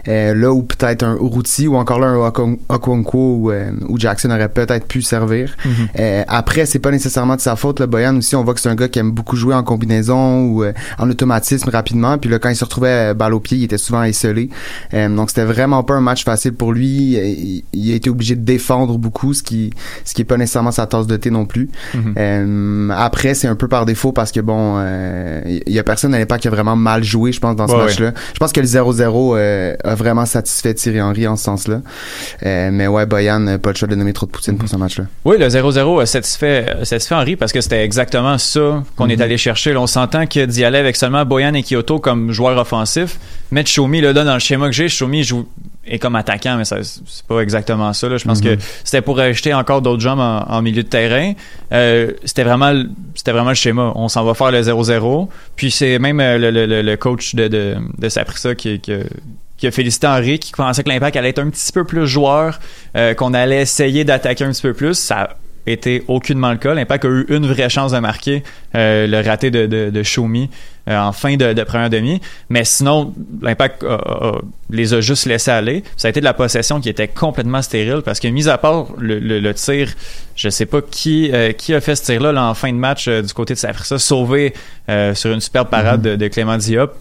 Euh, 0.08 0.34
là 0.34 0.52
où 0.52 0.62
peut-être 0.62 1.02
un 1.02 1.16
Uruti 1.16 1.66
ou 1.66 1.76
encore 1.76 1.98
là 1.98 2.06
un 2.08 2.28
Okon- 2.28 2.58
Okonkwo 2.68 3.36
ou, 3.36 3.50
euh, 3.50 3.70
ou 3.88 3.98
Jackson 3.98 4.30
aurait 4.30 4.48
peut-être 4.48 4.86
pu 4.86 5.02
servir. 5.02 5.56
Euh, 5.98 6.22
après, 6.28 6.66
c'est 6.66 6.78
pas 6.78 6.90
nécessairement 6.90 7.36
de 7.36 7.40
sa 7.40 7.56
faute. 7.56 7.80
Le 7.80 7.86
Boyan 7.86 8.16
aussi, 8.16 8.36
on 8.36 8.44
voit 8.44 8.54
que 8.54 8.60
c'est 8.60 8.68
un 8.68 8.74
gars 8.74 8.88
qui 8.88 8.98
aime 8.98 9.10
beaucoup 9.10 9.36
jouer 9.36 9.54
en 9.54 9.62
combinaison 9.62 10.44
ou 10.46 10.64
euh, 10.64 10.72
en 10.98 11.10
automatisme 11.26 11.70
rapidement. 11.70 12.18
Puis 12.18 12.30
là, 12.30 12.38
quand 12.38 12.48
il 12.48 12.56
se 12.56 12.64
retrouvait 12.64 13.10
euh, 13.10 13.14
balle 13.14 13.34
au 13.34 13.40
pied, 13.40 13.58
il 13.58 13.64
était 13.64 13.78
souvent 13.78 14.02
isolé. 14.04 14.48
Euh, 14.94 15.08
donc 15.08 15.30
c'était 15.30 15.44
vraiment 15.44 15.82
pas 15.82 15.94
un 15.94 16.00
match 16.00 16.24
facile 16.24 16.52
pour 16.54 16.72
lui. 16.72 17.14
Il, 17.16 17.64
il 17.72 17.92
a 17.92 17.94
été 17.94 18.10
obligé 18.10 18.34
de 18.36 18.42
défendre 18.44 18.98
beaucoup, 18.98 19.34
ce 19.34 19.42
qui 19.42 19.70
ce 20.04 20.14
qui 20.14 20.22
est 20.22 20.24
pas 20.24 20.36
nécessairement 20.36 20.70
sa 20.70 20.86
tasse 20.86 21.06
de 21.06 21.16
thé 21.16 21.30
non 21.30 21.46
plus. 21.46 21.68
Mhm. 21.94 22.14
Euh, 22.18 22.88
après, 22.96 23.34
c'est 23.34 23.48
un 23.48 23.56
peu 23.56 23.68
par 23.68 23.86
défaut 23.86 24.12
parce 24.12 24.32
que 24.32 24.40
bon, 24.40 24.76
euh, 24.78 25.40
il 25.66 25.72
y 25.72 25.78
a 25.78 25.82
personne 25.84 26.14
à 26.14 26.18
l'époque 26.18 26.40
qui 26.40 26.48
a 26.48 26.50
vraiment 26.50 26.76
mal 26.76 27.02
joué, 27.04 27.32
je 27.32 27.40
pense, 27.40 27.56
dans 27.56 27.66
ce 27.68 27.72
Ouais, 27.72 27.84
match-là. 27.84 28.12
Je 28.34 28.38
pense 28.38 28.52
que 28.52 28.60
le 28.60 28.66
0-0 28.66 29.36
euh, 29.36 29.74
a 29.84 29.94
vraiment 29.94 30.26
satisfait 30.26 30.74
Thierry 30.74 31.00
Henry 31.00 31.26
en 31.26 31.36
ce 31.36 31.44
sens-là. 31.44 31.80
Euh, 32.44 32.70
mais 32.72 32.86
ouais, 32.86 33.06
Boyan, 33.06 33.46
euh, 33.46 33.58
pas 33.58 33.70
le 33.70 33.76
choix 33.76 33.88
de 33.88 33.94
nommer 33.94 34.12
trop 34.12 34.26
de 34.26 34.30
Poutine 34.30 34.56
pour 34.56 34.68
ce 34.68 34.76
match-là. 34.76 35.04
Oui, 35.24 35.36
le 35.38 35.48
0-0 35.48 36.00
a 36.02 36.06
satisfait, 36.06 36.66
satisfait 36.84 37.14
Henry 37.14 37.36
parce 37.36 37.52
que 37.52 37.60
c'était 37.60 37.82
exactement 37.84 38.38
ça 38.38 38.82
qu'on 38.96 39.08
est 39.08 39.16
Mhm. 39.16 39.22
allé 39.22 39.36
chercher. 39.38 39.72
Là, 39.72 39.80
on 39.80 39.86
s'entend 39.86 40.26
que 40.26 40.44
d'y 40.44 40.64
aller 40.64 40.78
avec 40.78 40.96
seulement 41.06 41.24
Boyan 41.24 41.54
et 41.54 41.62
Kyoto 41.62 41.98
comme 41.98 42.32
joueurs 42.32 42.58
offensifs. 42.58 43.18
Mettre 43.52 43.70
Shomi 43.70 44.00
là, 44.00 44.12
dans 44.12 44.34
le 44.34 44.40
schéma 44.40 44.66
que 44.66 44.72
j'ai, 44.72 44.88
Shomi 44.88 45.22
joue 45.22 45.46
est 45.86 46.00
comme 46.00 46.16
attaquant, 46.16 46.56
mais 46.56 46.64
c'est 46.64 47.26
pas 47.28 47.38
exactement 47.40 47.92
ça. 47.92 48.08
Là. 48.08 48.16
Je 48.16 48.24
pense 48.24 48.42
Mhm. 48.42 48.56
que 48.56 48.62
c'était 48.82 49.02
pour 49.02 49.20
ajouter 49.20 49.54
encore 49.54 49.82
d'autres 49.82 50.02
jambes 50.02 50.18
en, 50.18 50.40
en 50.48 50.60
milieu 50.62 50.82
de 50.82 50.88
terrain. 50.88 51.32
Euh, 51.72 52.10
c'était 52.24 52.42
vraiment 52.42 52.72
c'était 53.14 53.30
vraiment 53.30 53.50
le 53.50 53.54
schéma. 53.54 53.92
On 53.94 54.08
s'en 54.08 54.24
va 54.24 54.34
faire 54.34 54.50
le 54.50 54.60
0-0. 54.62 55.28
Puis 55.54 55.70
c'est 55.70 55.98
même 56.00 56.18
euh, 56.18 56.38
le, 56.38 56.50
le- 56.50 56.82
le- 56.82 56.96
coach 56.96 57.36
de, 57.36 57.46
de, 57.46 57.76
de 57.98 58.08
Saprissa 58.08 58.56
qui, 58.56 58.80
qui, 58.80 58.92
qui 59.58 59.66
a 59.68 59.70
félicité 59.70 60.08
Henry, 60.08 60.40
qui 60.40 60.50
pensait 60.52 60.82
que 60.82 60.88
l'impact 60.88 61.16
allait 61.16 61.28
être 61.30 61.38
un 61.38 61.50
petit 61.50 61.70
peu 61.72 61.84
plus 61.84 62.06
joueur, 62.08 62.58
euh, 62.96 63.14
qu'on 63.14 63.32
allait 63.32 63.62
essayer 63.62 64.02
d'attaquer 64.04 64.42
un 64.44 64.50
petit 64.50 64.62
peu 64.62 64.74
plus. 64.74 64.94
Ça 64.94 65.16
a 65.20 65.28
été 65.70 66.02
aucunement 66.08 66.50
le 66.50 66.58
cas. 66.58 66.74
L'impact 66.74 67.04
a 67.04 67.08
eu 67.08 67.26
une 67.28 67.46
vraie 67.46 67.68
chance 67.68 67.92
de 67.92 67.98
marquer, 68.00 68.42
euh, 68.74 69.06
le 69.06 69.20
raté 69.24 69.50
de, 69.52 69.66
de, 69.66 69.90
de. 69.90 70.02
Euh, 70.88 70.98
en 70.98 71.12
fin 71.12 71.36
de, 71.36 71.52
de 71.52 71.62
première 71.64 71.90
demi. 71.90 72.20
Mais 72.48 72.64
sinon, 72.64 73.12
l'Impact 73.42 73.82
a- 73.84 73.94
a- 73.94 74.40
les 74.70 74.94
a 74.94 75.00
juste 75.00 75.26
laissés 75.26 75.50
aller. 75.50 75.84
Ça 75.96 76.08
a 76.08 76.10
été 76.10 76.20
de 76.20 76.24
la 76.24 76.34
possession 76.34 76.80
qui 76.80 76.88
était 76.88 77.08
complètement 77.08 77.62
stérile 77.62 78.02
parce 78.04 78.20
que, 78.20 78.28
mis 78.28 78.48
à 78.48 78.58
part 78.58 78.86
le, 78.98 79.18
le- 79.18 79.40
le 79.40 79.54
tir, 79.54 79.88
je 80.34 80.48
sais 80.48 80.66
pas 80.66 80.80
qui 80.82 81.30
euh, 81.32 81.52
qui 81.52 81.74
a 81.74 81.80
fait 81.80 81.96
ce 81.96 82.04
tir-là 82.04 82.32
là, 82.32 82.44
en 82.44 82.54
fin 82.54 82.70
de 82.72 82.76
match 82.78 83.08
euh, 83.08 83.22
du 83.22 83.32
côté 83.32 83.54
de 83.54 83.58
Saprissa, 83.58 83.98
sauvé 83.98 84.54
euh, 84.88 85.14
sur 85.14 85.32
une 85.32 85.40
superbe 85.40 85.68
parade 85.68 86.02
de, 86.02 86.16
de 86.16 86.28
Clément 86.28 86.56
Diop. 86.58 86.92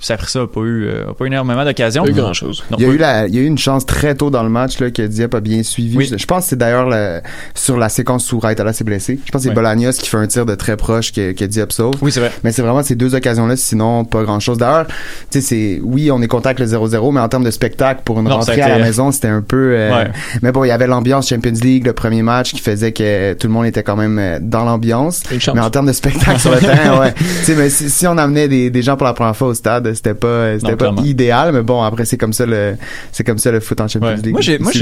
Saprissa 0.00 0.40
a 0.42 0.46
pas 0.46 0.60
eu, 0.62 0.86
euh, 0.86 1.04
pas 1.16 1.24
eu 1.24 1.28
énormément 1.28 1.64
d'occasions. 1.64 2.02
Pas 2.04 2.10
eu 2.10 2.14
grand-chose. 2.14 2.64
Non, 2.70 2.76
Il 2.80 2.86
y, 2.86 2.90
a 2.90 2.92
eu 2.92 2.96
la, 2.96 3.26
il 3.26 3.34
y 3.34 3.38
a 3.38 3.42
eu 3.42 3.46
une 3.46 3.58
chance 3.58 3.84
très 3.86 4.14
tôt 4.14 4.30
dans 4.30 4.42
le 4.42 4.48
match 4.48 4.78
là, 4.80 4.90
que 4.90 5.02
Diep 5.02 5.34
a 5.34 5.40
bien 5.40 5.62
suivi. 5.62 5.96
Oui. 5.96 6.08
Je, 6.10 6.16
je 6.16 6.26
pense 6.26 6.44
que 6.44 6.50
c'est 6.50 6.56
d'ailleurs 6.56 6.88
le- 6.88 7.20
sur 7.54 7.76
la 7.76 7.88
séquence 7.88 8.32
où 8.32 8.38
Raitala 8.38 8.72
s'est 8.72 8.84
blessé. 8.84 9.18
Je 9.24 9.30
pense 9.30 9.40
que 9.40 9.42
c'est 9.44 9.48
Ouais. 9.50 9.54
Bolagnos 9.54 9.92
qui 9.98 10.08
fait 10.08 10.16
un 10.16 10.26
tir 10.26 10.46
de 10.46 10.54
très 10.54 10.76
proche 10.76 11.12
que, 11.12 11.32
que 11.32 11.44
Diep 11.44 11.72
sauve. 11.72 11.94
Oui, 12.02 12.10
c'est 12.12 12.20
vrai. 12.20 12.32
Mais 12.44 12.52
c'est 12.52 12.62
vraiment 12.62 12.82
ces 12.82 12.94
deux 12.94 13.14
occasions-là, 13.14 13.56
sinon 13.56 14.04
pas 14.04 14.22
grand-chose. 14.22 14.58
D'ailleurs, 14.58 14.86
tu 14.86 14.94
sais, 15.30 15.40
c'est 15.40 15.80
oui, 15.82 16.10
on 16.10 16.22
est 16.22 16.28
content 16.28 16.46
avec 16.50 16.60
le 16.60 16.66
0-0, 16.66 17.12
mais 17.12 17.20
en 17.20 17.28
termes 17.28 17.44
de 17.44 17.50
spectacle 17.50 18.02
pour 18.04 18.18
une 18.18 18.24
Non, 18.24 18.40
ça 18.42 18.52
rentrée 18.52 18.62
à 18.62 18.68
la 18.68 18.78
maison, 18.78 19.12
c'était 19.12 19.28
un 19.28 19.42
peu. 19.42 19.74
euh, 19.76 19.90
Ouais. 19.90 20.10
Mais 20.42 20.52
bon, 20.52 20.64
il 20.64 20.68
y 20.68 20.72
avait 20.72 20.86
l'ambiance 20.86 21.28
Champions 21.28 21.52
League, 21.62 21.84
le 21.86 21.92
premier 21.92 22.22
match, 22.22 22.52
qui 22.52 22.60
faisait 22.60 22.92
que 22.92 23.34
tout 23.34 23.46
le 23.48 23.52
monde 23.52 23.66
était 23.66 23.82
quand 23.82 23.96
même 23.96 24.18
euh, 24.18 24.38
dans 24.40 24.64
l'ambiance. 24.64 25.22
Mais 25.54 25.60
en 25.60 25.70
termes 25.70 25.86
de 25.86 25.92
spectacle 25.92 26.38
sur 26.40 26.52
le 26.52 26.58
terrain, 26.60 27.00
ouais. 27.00 27.12
Tu 27.14 27.24
sais, 27.44 27.54
mais 27.54 27.68
si, 27.70 27.90
si 27.90 28.06
on 28.06 28.16
amenait 28.18 28.48
des, 28.48 28.70
des 28.70 28.82
gens 28.82 28.96
pour 28.96 29.06
la 29.06 29.12
première 29.14 29.36
fois 29.36 29.48
au 29.48 29.54
stade, 29.54 29.89
c'était 29.94 30.14
pas, 30.14 30.58
c'était 30.58 30.72
pas 30.72 30.76
clairement. 30.76 31.02
idéal. 31.02 31.52
Mais 31.52 31.62
bon, 31.62 31.82
après 31.82 32.04
c'est 32.04 32.16
comme 32.18 32.32
ça 32.32 32.46
le, 32.46 32.76
c'est 33.12 33.24
comme 33.24 33.38
ça 33.38 33.50
le 33.50 33.60
foot 33.60 33.80
en 33.80 33.88
Champions 33.88 34.08
Ouais. 34.08 34.16
League. 34.16 34.32
Moi, 34.32 34.40
j'ai, 34.40 34.58
moi, 34.58 34.72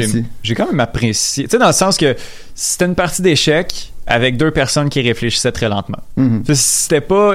j'ai, 0.43 0.55
quand 0.55 0.67
même 0.67 0.81
apprécié. 0.81 1.45
Tu 1.45 1.51
sais, 1.51 1.59
dans 1.59 1.67
le 1.67 1.73
sens 1.73 1.97
que 1.97 2.15
c'était 2.55 2.87
une 2.87 2.95
partie 2.95 3.23
d'échecs 3.23 3.93
avec 4.07 4.37
deux 4.37 4.51
personnes 4.51 4.89
qui 4.89 5.01
réfléchissaient 5.03 5.53
très 5.53 5.69
lentement. 5.69 5.99
Mhm. 6.17 6.43
C'était 6.55 7.01
pas. 7.01 7.35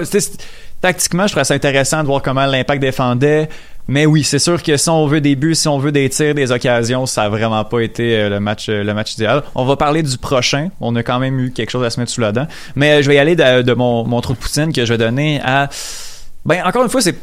tactiquement, 0.81 1.27
je 1.27 1.33
trouvais 1.33 1.43
ça 1.45 1.53
intéressant 1.53 2.01
de 2.01 2.07
voir 2.07 2.21
comment 2.21 2.45
l'impact 2.45 2.81
défendait. 2.81 3.47
Mais 3.87 4.05
oui, 4.05 4.23
c'est 4.23 4.39
sûr 4.39 4.63
que 4.63 4.77
si 4.77 4.89
on 4.89 5.07
veut 5.07 5.19
des 5.19 5.35
buts, 5.35 5.55
si 5.55 5.67
on 5.67 5.77
veut 5.77 5.91
des 5.91 6.09
tirs, 6.09 6.33
des 6.33 6.53
occasions, 6.53 7.05
ça 7.05 7.23
a 7.23 7.29
vraiment 7.29 7.65
pas 7.65 7.81
été 7.81 8.15
euh, 8.15 8.29
le 8.29 8.39
match, 8.39 8.67
euh, 8.69 8.81
le 8.81 8.93
match 8.93 9.15
idéal. 9.15 9.43
On 9.55 9.65
va 9.65 9.75
parler 9.75 10.01
du 10.03 10.17
prochain. 10.17 10.69
On 10.79 10.95
a 10.95 11.03
quand 11.03 11.19
même 11.19 11.37
eu 11.39 11.51
quelque 11.51 11.69
chose 11.69 11.83
à 11.85 11.89
se 11.89 11.99
mettre 11.99 12.11
sous 12.11 12.21
la 12.21 12.31
dent. 12.31 12.47
Mais 12.77 12.91
euh, 12.93 13.01
je 13.01 13.09
vais 13.09 13.15
y 13.15 13.19
aller 13.19 13.35
de, 13.35 13.61
de 13.61 13.73
mon, 13.73 14.05
mon 14.05 14.21
trou 14.21 14.33
de 14.33 14.37
poutine 14.37 14.71
que 14.71 14.85
je 14.85 14.93
vais 14.93 14.97
donner 14.97 15.41
à. 15.43 15.69
Ben, 16.45 16.61
encore 16.65 16.83
une 16.83 16.89
fois, 16.89 17.01
c'est 17.01 17.15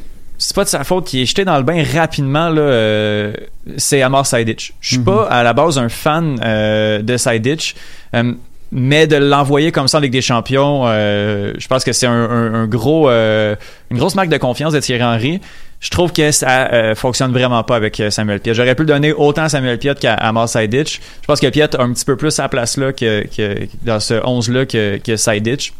c'est 0.42 0.56
pas 0.56 0.64
de 0.64 0.68
sa 0.70 0.82
faute 0.84 1.06
qui 1.06 1.22
est 1.22 1.26
jeté 1.26 1.44
dans 1.44 1.56
le 1.58 1.62
bain 1.62 1.82
rapidement 1.94 2.48
là 2.48 2.62
euh, 2.62 3.32
c'est 3.76 4.00
Amar 4.02 4.26
Sidic. 4.26 4.72
Je 4.80 4.88
suis 4.88 4.98
pas 5.04 5.26
à 5.28 5.42
la 5.42 5.52
base 5.52 5.78
un 5.78 5.88
fan 5.90 6.40
euh, 6.42 7.02
de 7.02 7.16
Sidic 7.16 7.76
euh, 8.14 8.32
mais 8.72 9.06
de 9.06 9.16
l'envoyer 9.16 9.70
comme 9.72 9.88
ça 9.88 9.98
en 9.98 10.00
Ligue 10.00 10.12
des 10.12 10.22
Champions, 10.22 10.84
euh, 10.86 11.52
je 11.58 11.66
pense 11.66 11.82
que 11.82 11.92
c'est 11.92 12.06
un, 12.06 12.12
un- 12.12 12.54
un 12.54 12.66
gros, 12.68 13.10
euh, 13.10 13.56
une 13.90 13.98
grosse 13.98 14.14
marque 14.14 14.28
de 14.28 14.36
confiance 14.36 14.72
de 14.72 14.78
Thierry 14.78 15.02
Henry. 15.02 15.40
Je 15.80 15.90
trouve 15.90 16.12
que 16.12 16.30
ça 16.30 16.70
euh, 16.72 16.94
fonctionne 16.94 17.32
vraiment 17.32 17.64
pas 17.64 17.74
avec 17.74 18.00
Samuel 18.10 18.38
Piet. 18.38 18.54
J'aurais 18.54 18.76
pu 18.76 18.82
le 18.82 18.86
donner 18.88 19.12
autant 19.12 19.42
à 19.42 19.48
Samuel 19.48 19.76
Piet 19.78 19.94
qu'à 19.98 20.14
Amar 20.14 20.48
Sidic. 20.48 21.00
Je 21.20 21.26
pense 21.26 21.40
que 21.40 21.48
Piet 21.48 21.74
a 21.74 21.82
un 21.82 21.92
petit 21.92 22.04
peu 22.04 22.16
plus 22.16 22.30
sa 22.30 22.48
place 22.48 22.76
là 22.76 22.92
que, 22.92 23.26
que 23.36 23.66
dans 23.82 23.98
ce 23.98 24.14
11-là 24.14 24.66
que, 24.66 24.98
que 24.98 25.16
Sidic. 25.16 25.72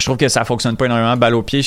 Je 0.00 0.06
trouve 0.06 0.16
que 0.16 0.28
ça 0.28 0.44
fonctionne 0.44 0.76
pas 0.76 0.86
énormément 0.86 1.16
balle 1.16 1.34
au 1.34 1.42
pied. 1.42 1.60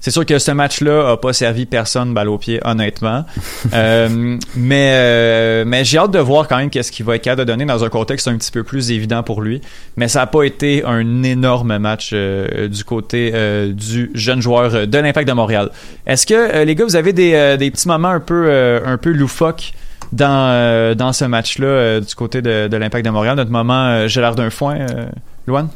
C'est 0.00 0.10
sûr 0.10 0.26
que 0.26 0.40
ce 0.40 0.50
match-là 0.50 1.12
a 1.12 1.16
pas 1.16 1.32
servi 1.32 1.66
personne 1.66 2.14
balle 2.14 2.28
au 2.28 2.36
pied, 2.36 2.60
honnêtement. 2.64 3.24
Euh, 3.74 4.38
mais 4.54 4.90
euh, 4.94 5.64
mais 5.66 5.84
j'ai 5.84 5.98
hâte 5.98 6.12
de 6.12 6.18
voir 6.18 6.46
quand 6.48 6.56
même 6.56 6.70
qu'est-ce 6.70 6.92
qu'il 6.92 7.04
va 7.04 7.16
être 7.16 7.22
capable 7.22 7.40
de 7.40 7.52
donner 7.52 7.64
dans 7.64 7.84
un 7.84 7.88
contexte 7.88 8.28
un 8.28 8.36
petit 8.36 8.50
peu 8.50 8.62
plus 8.62 8.90
évident 8.90 9.22
pour 9.22 9.42
lui. 9.42 9.60
Mais 9.96 10.08
ça 10.08 10.22
a 10.22 10.26
pas 10.26 10.44
été 10.44 10.84
un 10.84 11.22
énorme 11.24 11.76
match 11.78 12.10
euh, 12.12 12.68
du 12.68 12.84
côté 12.84 13.32
euh, 13.34 13.72
du 13.72 14.10
jeune 14.14 14.40
joueur 14.40 14.86
de 14.86 14.98
l'Impact 14.98 15.28
de 15.28 15.32
Montréal. 15.32 15.70
Est-ce 16.06 16.26
que 16.26 16.34
euh, 16.34 16.64
les 16.64 16.74
gars, 16.74 16.84
vous 16.84 16.96
avez 16.96 17.12
des, 17.12 17.34
euh, 17.34 17.56
des 17.56 17.70
petits 17.70 17.88
moments 17.88 18.08
un 18.08 18.20
peu 18.20 18.46
euh, 18.48 18.80
un 18.86 18.98
peu 18.98 19.10
loufoques 19.10 19.72
dans 20.12 20.48
euh, 20.50 20.94
dans 20.94 21.12
ce 21.12 21.24
match-là 21.24 21.66
euh, 21.66 22.00
du 22.00 22.14
côté 22.14 22.40
de, 22.40 22.68
de 22.68 22.76
l'Impact 22.76 23.04
de 23.04 23.10
Montréal, 23.10 23.36
notre 23.36 23.50
moment 23.50 24.06
j'ai 24.06 24.20
l'air 24.20 24.34
d'un 24.34 24.50
foin, 24.50 24.76
euh, 24.76 25.06
Luan? 25.46 25.68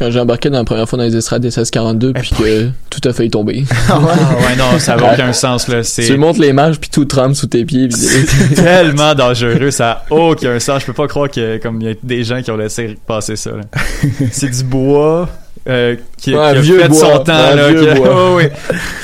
Quand 0.00 0.10
j'ai 0.10 0.18
embarqué 0.18 0.48
dans 0.48 0.56
la 0.56 0.64
première 0.64 0.88
fois 0.88 0.96
dans 0.98 1.04
les 1.04 1.14
estrades 1.14 1.42
des 1.42 1.48
1642, 1.48 2.14
puis 2.14 2.30
que 2.30 2.68
tout 2.88 3.06
a 3.06 3.12
failli 3.12 3.28
tomber. 3.30 3.64
Ah 3.90 3.98
ouais, 3.98 4.56
non, 4.56 4.78
ça 4.78 4.96
n'a 4.96 5.12
aucun 5.12 5.32
sens, 5.34 5.68
là. 5.68 5.82
C'est 5.82 6.06
Tu 6.06 6.16
montes 6.16 6.38
les 6.38 6.54
marches, 6.54 6.78
puis 6.80 6.88
tout 6.90 7.04
tremble 7.04 7.34
sous 7.34 7.46
tes 7.48 7.64
pieds. 7.66 7.86
puis- 7.88 8.54
tellement 8.54 9.14
dangereux, 9.14 9.70
ça 9.70 10.04
n'a 10.10 10.16
aucun 10.16 10.58
sens. 10.58 10.80
Je 10.80 10.86
peux 10.86 10.94
pas 10.94 11.06
croire 11.06 11.30
que 11.30 11.58
comme 11.58 11.82
il 11.82 11.88
y 11.88 11.90
a 11.90 11.94
des 12.02 12.24
gens 12.24 12.40
qui 12.40 12.50
ont 12.50 12.56
laissé 12.56 12.96
passer 13.06 13.36
ça. 13.36 13.50
là. 13.50 13.60
C'est 14.32 14.48
du 14.48 14.64
bois 14.64 15.28
euh, 15.68 15.96
qui, 16.16 16.34
Ouais, 16.34 16.52
qui 16.52 16.58
a 16.58 16.60
vieux 16.60 16.78
fait 16.80 16.88
bois. 16.88 16.98
son 16.98 17.18
temps. 17.24 17.32
Ouais, 17.50 17.56
là, 17.56 17.68
vieux 17.72 17.92
qui- 17.94 18.00
bois. 18.00 18.10
Ouais, 18.30 18.36
ouais. 18.44 18.52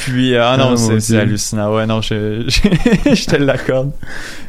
Puis 0.07 0.37
ah 0.37 0.57
non, 0.57 0.75
Ah, 0.77 1.01
c'est, 1.01 1.19
hallucinant. 1.19 1.75
Ouais, 1.75 1.87
non, 1.87 2.01
je, 2.01 2.45
je, 2.49 3.15
je 3.15 3.27
te 3.27 3.37
l'accorde. 3.37 3.91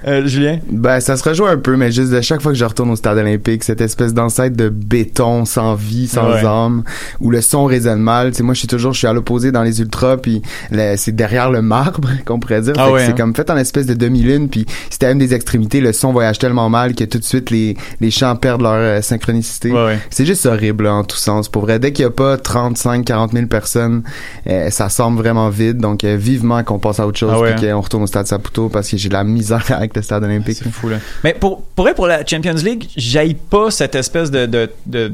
Euh, 0.08 0.26
Julien? 0.28 0.60
Ben, 0.72 1.00
ça 1.00 1.18
se 1.18 1.28
rejoint 1.28 1.52
un 1.52 1.58
peu, 1.58 1.76
mais 1.76 1.92
juste 1.92 2.12
de 2.12 2.22
chaque 2.22 2.42
fois 2.42 2.52
que 2.52 2.58
je 2.58 2.64
retourne 2.66 2.92
au 2.92 2.96
stade 2.96 3.18
olympique, 3.18 3.64
cette 3.64 3.82
espèce 3.82 4.14
d'ancêtre 4.14 4.56
de 4.56 4.70
béton 4.70 5.46
sans 5.46 5.74
vie, 5.76 6.08
sans 6.08 6.28
Ouais. 6.32 6.46
âme, 6.46 6.84
où 7.20 7.32
le 7.32 7.42
son 7.42 7.66
résonne 7.66 8.00
mal. 8.02 8.32
Tu 8.32 8.38
sais, 8.38 8.44
moi, 8.44 8.54
je 8.54 8.60
suis 8.60 8.68
toujours, 8.68 8.94
je 8.94 9.00
suis 9.00 9.08
à 9.08 9.14
l'opposé 9.14 9.52
dans 9.52 9.64
les 9.64 9.82
ultras, 9.82 10.18
puis 10.18 10.42
le- 10.72 10.96
c'est 10.98 11.16
derrière 11.16 11.50
le 11.52 11.62
marbre, 11.62 12.10
qu'on 12.26 12.40
pourrait 12.40 12.62
dire. 12.62 12.74
Ah 12.78 12.90
c'est 12.98 13.08
hein. 13.08 13.14
comme 13.18 13.36
fait 13.36 13.50
en 13.50 13.58
espèce 13.58 13.86
de 13.88 13.94
demi-lune, 13.96 14.48
puis 14.50 14.66
si 14.90 15.00
t'as 15.00 15.08
même 15.08 15.20
des 15.20 15.34
extrémités, 15.34 15.82
le 15.82 15.92
son 15.94 16.12
voyage 16.14 16.38
tellement 16.40 16.70
mal 16.70 16.96
que 16.96 17.04
tout 17.04 17.18
de 17.18 17.24
suite, 17.24 17.50
les, 17.50 17.76
les 18.00 18.12
chants 18.12 18.36
perdent 18.36 18.62
leur 18.62 18.74
euh, 18.76 19.02
synchronicité. 19.02 19.72
Ouais, 19.72 19.86
ouais. 19.86 20.00
C'est 20.10 20.26
juste 20.26 20.46
horrible, 20.46 20.86
là, 20.86 20.94
en 20.94 21.04
tous 21.04 21.18
sens. 21.18 21.50
Pour 21.50 21.64
vrai, 21.64 21.80
dès 21.80 21.92
qu'il 21.98 22.04
y 22.04 22.08
a 22.08 22.12
pas 22.12 22.38
35, 22.38 23.04
40 23.06 23.34
000 23.34 23.48
personnes, 23.48 24.04
euh, 24.48 24.70
ça 24.70 24.88
semble 24.90 25.18
vraiment 25.18 25.50
vide. 25.50 25.78
Donc, 25.78 26.04
euh, 26.04 26.16
vivement 26.16 26.64
qu'on 26.64 26.80
passe 26.80 27.00
à 27.00 27.08
autre 27.08 27.18
chose, 27.20 27.32
Ah 27.36 27.40
ouais, 27.40 27.56
puis 27.56 27.68
qu'on 27.68 27.82
retourne 27.82 28.04
au 28.04 28.08
stade 28.08 28.28
Saputo, 28.28 28.70
parce 28.70 28.90
que 28.90 28.98
j'ai 28.98 29.10
de 29.10 29.14
la 29.14 29.24
misère 29.24 29.64
avec 29.70 29.96
le 29.96 30.02
stade 30.02 30.24
olympique. 30.24 30.58
C'est 30.64 30.70
fou 30.72 30.90
là. 30.90 30.98
Mais 31.24 31.34
pour 31.34 31.62
pour 31.76 31.84
vrai, 31.86 31.94
pour 31.94 32.08
la 32.08 32.26
Champions 32.26 32.54
League, 32.54 32.88
j'aille 32.96 33.34
pas 33.34 33.70
cette 33.72 33.96
espèce 33.96 34.32
de 34.32 34.46
de, 34.46 34.70
de 34.86 35.12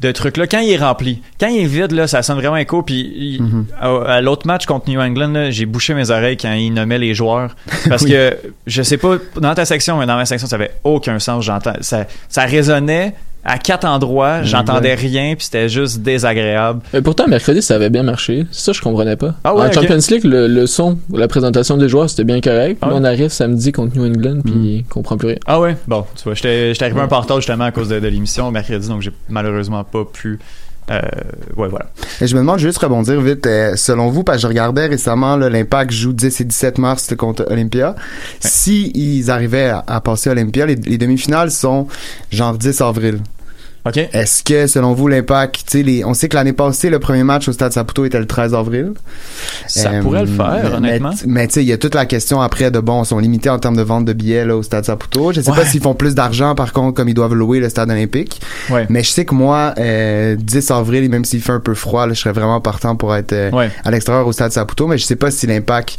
de 0.00 0.10
truc 0.10 0.36
là 0.36 0.48
quand 0.48 0.58
il 0.58 0.72
est 0.72 0.78
rempli 0.78 1.22
quand 1.38 1.46
il 1.46 1.60
est 1.62 1.64
vide 1.66 1.92
là 1.92 2.08
ça 2.08 2.20
sonne 2.20 2.38
vraiment 2.38 2.56
écho 2.56 2.82
puis 2.82 3.12
il- 3.16 3.40
Mm-hmm. 3.40 3.64
à, 3.80 4.14
à 4.16 4.20
l'autre 4.20 4.44
match 4.44 4.66
contre 4.66 4.90
New 4.90 5.00
England 5.00 5.50
j'ai 5.50 5.64
bouché 5.64 5.94
mes 5.94 6.10
oreilles 6.10 6.36
quand 6.36 6.52
il 6.54 6.70
nommait 6.74 6.98
les 6.98 7.14
joueurs 7.14 7.54
parce 7.88 8.02
Oui. 8.02 8.10
que 8.10 8.36
je 8.66 8.82
sais 8.82 8.96
pas 8.96 9.14
dans 9.36 9.54
ta 9.54 9.64
section 9.64 9.96
mais 9.98 10.06
dans 10.06 10.16
ma 10.16 10.26
section 10.26 10.48
ça 10.48 10.56
avait 10.56 10.72
aucun 10.82 11.20
sens 11.20 11.44
j'entends 11.44 11.74
ça 11.82 12.06
ça 12.28 12.42
résonnait 12.46 13.14
à 13.46 13.58
quatre 13.58 13.86
endroits 13.86 14.42
j'entendais 14.42 14.94
rien 14.94 15.34
puis 15.36 15.44
c'était 15.46 15.68
juste 15.68 16.00
désagréable 16.00 16.80
Mais 16.92 17.00
pourtant, 17.02 17.26
mercredi, 17.28 17.62
ça 17.62 17.76
avait 17.76 17.90
bien 17.90 18.02
marché. 18.02 18.46
C'est 18.50 18.64
ça, 18.66 18.72
je 18.72 18.80
comprenais 18.80 19.16
pas. 19.16 19.34
Ah 19.44 19.54
ouais, 19.54 19.66
en. 19.68 19.72
Champions 19.72 19.98
League, 20.10 20.24
le, 20.24 20.48
le 20.48 20.66
son, 20.66 20.98
la 21.12 21.28
présentation 21.28 21.76
des 21.76 21.88
joueurs, 21.88 22.10
c'était 22.10 22.24
bien 22.24 22.40
correct. 22.40 22.78
Puis 22.80 22.82
Ah 22.82 22.86
là, 22.88 22.94
ouais. 22.94 23.00
on 23.00 23.04
arrive 23.04 23.28
samedi 23.28 23.72
contre 23.72 23.96
New 23.96 24.04
England, 24.06 24.40
puis 24.44 24.54
Mm. 24.54 24.82
on 24.90 24.94
comprend 24.94 25.16
plus 25.16 25.28
rien. 25.28 25.38
ah 25.46 25.60
ouais 25.60 25.76
bon 25.86 26.04
tu 26.16 26.24
vois 26.24 26.34
j'étais 26.34 26.74
arrivé 26.82 27.00
un 27.00 27.08
peu 27.08 27.14
en 27.14 27.20
retard 27.20 27.36
justement 27.38 27.64
à 27.64 27.70
cause 27.72 27.88
de, 27.88 28.00
de 28.00 28.08
l'émission 28.08 28.50
mercredi 28.50 28.88
donc 28.88 29.02
j'ai 29.02 29.12
malheureusement 29.28 29.84
pas 29.84 30.04
pu 30.04 30.38
euh, 30.90 31.00
ouais 31.56 31.68
voilà 31.68 31.86
Et 32.20 32.26
je 32.26 32.34
me 32.34 32.40
demande 32.40 32.58
juste 32.60 32.78
rebondir 32.78 33.20
vite, 33.20 33.44
euh, 33.46 33.74
selon 33.76 34.08
vous, 34.10 34.22
parce 34.22 34.38
que 34.38 34.42
je 34.42 34.46
regardais 34.46 34.86
récemment 34.86 35.36
l'Impact 35.36 35.90
joue 35.90 36.12
10 36.12 36.40
et 36.40 36.44
17 36.44 36.78
mars 36.78 37.12
contre 37.18 37.44
Olympia. 37.50 37.96
Si 38.40 38.92
ils 38.94 39.30
arrivaient 39.30 39.70
à, 39.70 39.82
à 39.86 40.00
passer 40.00 40.30
Olympia, 40.30 40.64
les, 40.66 40.76
les 40.76 40.98
demi-finales 40.98 41.50
sont 41.50 41.88
genre 42.30 42.54
10 42.56 42.80
avril. 42.82 43.18
Est-ce 43.94 44.42
que, 44.42 44.66
selon 44.66 44.92
vous, 44.94 45.08
l'Impact, 45.08 45.64
sais, 45.68 45.82
les- 45.82 46.04
on 46.04 46.14
sait 46.14 46.28
que 46.28 46.36
l'année 46.36 46.52
passée, 46.52 46.90
le 46.90 46.98
premier 46.98 47.22
match 47.24 47.48
au 47.48 47.52
Stade 47.52 47.72
Saputo 47.72 48.04
était 48.04 48.18
le 48.18 48.26
13 48.26 48.54
avril. 48.54 48.92
ça 49.66 49.90
Euh, 49.90 50.02
pourrait 50.02 50.20
le 50.22 50.26
faire 50.26 50.60
mais- 50.62 50.76
honnêtement 50.76 51.10
Mais, 51.26 51.46
tu 51.46 51.54
sais, 51.54 51.62
il 51.62 51.68
y 51.68 51.72
a 51.72 51.78
toute 51.78 51.94
la 51.94 52.06
question 52.06 52.40
après 52.40 52.70
de 52.70 52.80
bon, 52.80 53.02
ils 53.02 53.06
sont 53.06 53.18
limités 53.18 53.50
en 53.50 53.58
termes 53.58 53.76
de 53.76 53.82
vente 53.82 54.04
de 54.04 54.12
billets 54.12 54.44
là, 54.44 54.56
au 54.56 54.62
Stade 54.62 54.84
Saputo. 54.84 55.32
Je 55.32 55.40
sais 55.40 55.50
Ouais. 55.50 55.56
pas 55.56 55.64
s'ils 55.64 55.80
font 55.82 55.94
plus 55.94 56.14
d'argent 56.14 56.54
par 56.54 56.72
contre 56.72 56.94
comme 56.94 57.08
ils 57.08 57.14
doivent 57.14 57.34
louer 57.34 57.60
le 57.60 57.68
Stade 57.68 57.90
Olympique. 57.90 58.40
ouais 58.70 58.86
Mais 58.88 59.02
je 59.02 59.10
sais 59.10 59.24
que 59.24 59.34
moi, 59.34 59.74
euh, 59.78 60.36
10 60.38 60.70
avril, 60.70 61.08
même 61.10 61.24
s'il 61.24 61.40
fait 61.42 61.52
un 61.52 61.60
peu 61.60 61.74
froid, 61.74 62.06
là, 62.06 62.12
je 62.14 62.20
serais 62.20 62.32
vraiment 62.32 62.60
partant 62.60 62.96
pour 62.96 63.14
être 63.14 63.32
euh, 63.32 63.50
ouais 63.50 63.70
à 63.84 63.90
l'extérieur 63.90 64.26
au 64.26 64.32
Stade 64.32 64.52
Saputo. 64.52 64.86
Mais 64.86 64.98
je 64.98 65.04
sais 65.04 65.16
pas 65.16 65.30
si 65.30 65.46
l'impact, 65.46 65.98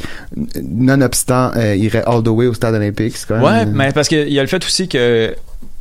nonobstant, 0.62 1.50
euh, 1.56 1.74
irait 1.76 2.02
all 2.06 2.22
the 2.22 2.28
way 2.28 2.46
au 2.46 2.54
Stade 2.54 2.74
Olympique. 2.74 3.14
Quand 3.26 3.34
même, 3.36 3.44
Ouais, 3.44 3.62
euh, 3.62 3.72
mais 3.72 3.92
parce 3.92 4.08
qu'il 4.08 4.28
y 4.32 4.38
a 4.38 4.42
le 4.42 4.48
fait 4.48 4.64
aussi 4.64 4.88
que 4.88 5.34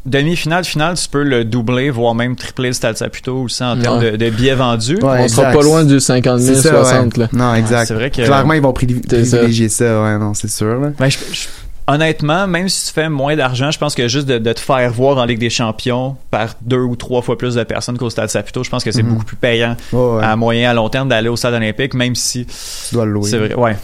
demi-finale, 0.07 0.63
finale, 0.63 0.95
tu 0.95 1.07
peux 1.09 1.23
le 1.23 1.43
doubler, 1.45 1.89
voire 1.89 2.15
même 2.15 2.35
tripler 2.35 2.69
le 2.69 2.73
Stade 2.73 2.97
Saputo 2.97 3.41
aussi 3.43 3.63
en 3.63 3.77
termes 3.77 4.01
de, 4.01 4.15
de 4.15 4.29
billets 4.29 4.55
vendus. 4.55 4.97
Ouais, 5.01 5.19
on 5.21 5.27
sera 5.27 5.51
pas 5.51 5.61
loin 5.61 5.83
du 5.85 5.99
50 5.99 6.39
000, 6.39 6.55
c'est 6.55 6.61
ça, 6.61 6.69
60 6.83 7.17
ouais. 7.17 7.23
là. 7.23 7.29
Non, 7.33 7.53
exact. 7.55 7.85
c'est 7.87 7.93
vrai 7.93 8.09
que- 8.09 8.23
Clairement, 8.23 8.53
ils 8.53 8.61
vont 8.61 8.73
privilégier 8.73 9.69
ça. 9.69 10.01
Ouais, 10.03 10.17
non, 10.17 10.33
c'est 10.33 10.49
sûr. 10.49 10.79
Là. 10.79 10.91
Ben, 10.97 11.09
je- 11.09 11.17
je- 11.31 11.47
honnêtement, 11.87 12.47
même 12.47 12.67
si 12.69 12.87
tu 12.87 12.93
fais 12.93 13.09
moins 13.09 13.35
d'argent, 13.35 13.71
je 13.71 13.79
pense 13.79 13.95
que 13.95 14.07
juste 14.07 14.27
de, 14.27 14.37
de 14.37 14.53
te 14.53 14.59
faire 14.59 14.91
voir 14.91 15.17
en 15.17 15.25
Ligue 15.25 15.39
des 15.39 15.49
Champions 15.49 16.17
par 16.31 16.55
deux 16.61 16.79
ou 16.81 16.95
trois 16.95 17.21
fois 17.21 17.37
plus 17.37 17.55
de 17.55 17.63
personnes 17.63 17.97
qu'au 17.97 18.09
Stade 18.09 18.29
Saputo, 18.29 18.63
je 18.63 18.69
pense 18.69 18.83
que 18.83 18.91
c'est 18.91 19.03
Mhm. 19.03 19.09
beaucoup 19.13 19.25
plus 19.25 19.37
payant 19.37 19.75
ouais. 19.93 20.23
à 20.23 20.35
moyen 20.35 20.69
à 20.69 20.73
long 20.73 20.89
terme 20.89 21.07
d'aller 21.09 21.29
au 21.29 21.35
Stade 21.35 21.53
Olympique, 21.53 21.93
même 21.93 22.15
si 22.15 22.45
tu 22.45 22.93
dois 22.95 23.05
le 23.05 23.11
louer. 23.11 23.29
c'est 23.29 23.37
vrai. 23.37 23.53
Ouais, 23.55 23.75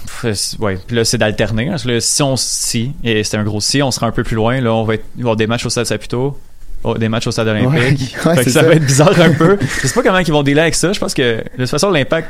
ouais. 0.60 0.78
Puis 0.86 0.96
là, 0.96 1.06
c'est 1.06 1.18
d'alterner. 1.18 1.68
parce 1.70 1.84
que 1.84 1.90
là, 1.90 2.00
si 2.02 2.22
on 2.24 2.36
si 2.36 2.92
et 3.04 3.24
c'est 3.24 3.38
un 3.38 3.44
gros 3.44 3.62
si, 3.62 3.82
on 3.82 3.92
sera 3.92 4.08
un 4.08 4.12
peu 4.12 4.24
plus 4.24 4.36
loin. 4.36 4.60
Là, 4.62 4.74
on 4.74 4.84
va 4.84 4.96
être, 4.96 5.06
va 5.16 5.22
avoir 5.22 5.36
des 5.36 5.48
matchs 5.48 5.66
au 5.66 5.70
Stade 5.70 5.86
Saputo. 5.86 6.38
oh, 6.84 6.98
des 6.98 7.08
matchs 7.08 7.28
au 7.28 7.32
stade 7.32 7.48
olympique. 7.48 7.72
Ouais, 8.26 8.26
ouais, 8.32 8.36
Fait 8.36 8.44
que 8.44 8.50
ça, 8.52 8.60
ça. 8.62 8.68
va 8.68 8.74
être 8.76 8.86
bizarre 8.86 9.18
un 9.22 9.32
peu. 9.34 9.58
Je 9.82 9.88
sais 9.88 9.94
pas 9.94 10.04
comment 10.04 10.18
ils 10.20 10.32
vont 10.32 10.44
dealer 10.44 10.60
avec 10.64 10.76
ça. 10.76 10.92
Je 10.92 11.00
pense 11.00 11.14
que 11.14 11.38
de 11.38 11.44
toute 11.58 11.70
façon 11.70 11.90
l'impact 11.90 12.30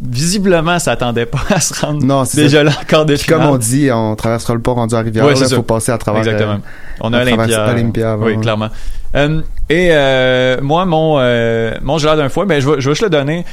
visiblement, 0.00 0.78
s'attendait 0.78 1.26
pas 1.26 1.40
à 1.50 1.60
se 1.60 1.78
rendre 1.84 2.04
Non, 2.04 2.24
c'est 2.24 2.38
déjà 2.38 2.58
ça. 2.58 2.64
là 2.64 2.72
encore 2.82 3.04
de 3.04 3.14
Puis 3.14 3.26
comme 3.26 3.44
on 3.44 3.56
dit, 3.56 3.90
on 3.92 4.16
traversera 4.16 4.54
le 4.54 4.60
port 4.60 4.76
rendu 4.76 4.94
à 4.94 5.00
Rivière. 5.00 5.26
Il 5.30 5.36
ça. 5.36 5.54
faut 5.56 5.62
passer 5.62 5.92
à 5.92 5.98
travers. 5.98 6.20
Exactement. 6.20 6.54
euh, 6.54 7.00
On 7.00 7.12
a 7.12 7.22
Olympia. 7.22 7.68
Olympia 7.70 8.12
avant, 8.12 8.26
oui, 8.26 8.34
ouais. 8.34 8.40
clairement. 8.40 8.70
Euh, 9.14 9.40
et 9.70 9.88
euh, 9.90 10.58
moi, 10.62 10.84
mon 10.84 11.16
euh, 11.18 11.72
mon 11.82 11.98
gelard 11.98 12.16
d'un 12.16 12.28
foie, 12.28 12.44
ben 12.44 12.60
je 12.60 12.68
vais 12.68 12.80
je 12.80 12.88
vais 12.88 12.94
juste 12.94 13.02
le 13.02 13.10
donner 13.10 13.44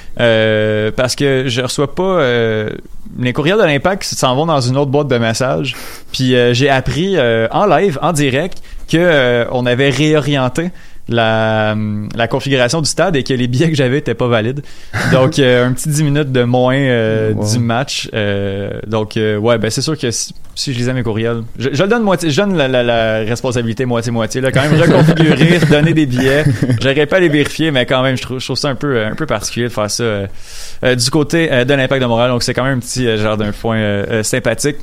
parce 0.96 1.16
que 1.16 1.46
je 1.48 1.62
reçois 1.62 1.94
pas 1.94 2.22
les 3.18 3.34
courriels 3.34 3.58
de 3.58 3.64
l'impact 3.64 4.04
s'en 4.04 4.36
vont 4.36 4.46
dans 4.46 4.62
une 4.62 4.78
autre 4.78 4.92
boîte 4.92 5.08
de 5.08 5.18
messages. 5.18 5.76
Puis 6.12 6.36
j'ai 6.54 6.70
appris 6.70 7.18
en 7.20 7.66
live, 7.66 8.00
en 8.02 8.14
direct, 8.14 8.62
que 8.90 9.46
on 9.52 9.66
avait 9.66 9.90
réorienté 9.90 10.72
la, 11.08 11.76
la 12.16 12.28
configuration 12.28 12.82
du 12.82 12.90
stade 12.90 13.16
et 13.16 13.24
que 13.24 13.34
les 13.34 13.48
billets 13.48 13.70
que 13.70 13.76
j'avais 13.76 14.00
étaient 14.00 14.14
pas 14.16 14.28
valides. 14.28 14.62
Donc 15.12 15.40
euh, 15.40 15.68
un 15.68 15.74
petit 15.74 15.90
10 15.90 16.04
minutes 16.04 16.32
de 16.32 16.44
moins 16.44 16.76
euh, 16.76 17.34
Wow. 17.34 17.52
du 17.52 17.60
match. 17.60 18.10
Euh, 18.14 18.80
donc 18.88 19.18
euh, 19.18 19.38
ouais, 19.38 19.58
ben 19.58 19.70
c'est 19.70 19.82
sûr 19.82 19.98
que 19.98 20.10
si, 20.12 20.34
si 20.56 20.74
je 20.74 20.78
lisais 20.78 20.94
mes 20.94 21.04
courriels, 21.04 21.44
je, 21.60 21.70
je 21.74 21.84
le 21.84 21.90
donne 21.90 22.04
moitié, 22.04 22.30
je 22.30 22.42
donne 22.42 22.56
la, 22.58 22.68
la, 22.68 22.84
la 22.84 23.18
responsabilité 23.20 23.86
moitié 23.86 24.12
moitié 24.12 24.42
là, 24.42 24.52
quand 24.52 24.62
même 24.62 24.80
reconfigurer, 24.80 25.58
redonner 25.60 25.94
des 25.94 26.06
billets. 26.06 26.44
J'aurais 26.82 27.06
pas 27.06 27.18
à 27.18 27.20
les 27.20 27.30
vérifier, 27.30 27.72
mais 27.72 27.86
quand 27.86 28.02
même 28.02 28.18
je 28.18 28.22
trouve, 28.22 28.40
je 28.40 28.46
trouve 28.46 28.58
ça 28.58 28.70
un 28.70 28.76
peu 28.76 29.04
un 29.04 29.16
peu 29.16 29.26
particulier 29.26 29.68
de 29.68 29.72
faire 29.74 29.90
ça 29.92 30.04
euh, 30.04 30.28
euh, 30.84 30.96
du 30.96 31.10
côté 31.10 31.52
euh, 31.52 31.66
de 31.66 31.74
l'impact 31.74 32.02
de 32.02 32.08
Montréal. 32.08 32.30
Donc 32.32 32.44
c'est 32.44 32.54
quand 32.54 32.64
même 32.64 32.78
un 32.78 32.82
petit 32.82 33.08
euh, 33.08 33.18
genre 33.18 33.38
d'un 33.38 33.50
euh, 33.50 34.06
euh, 34.10 34.24
sympathique. 34.24 34.78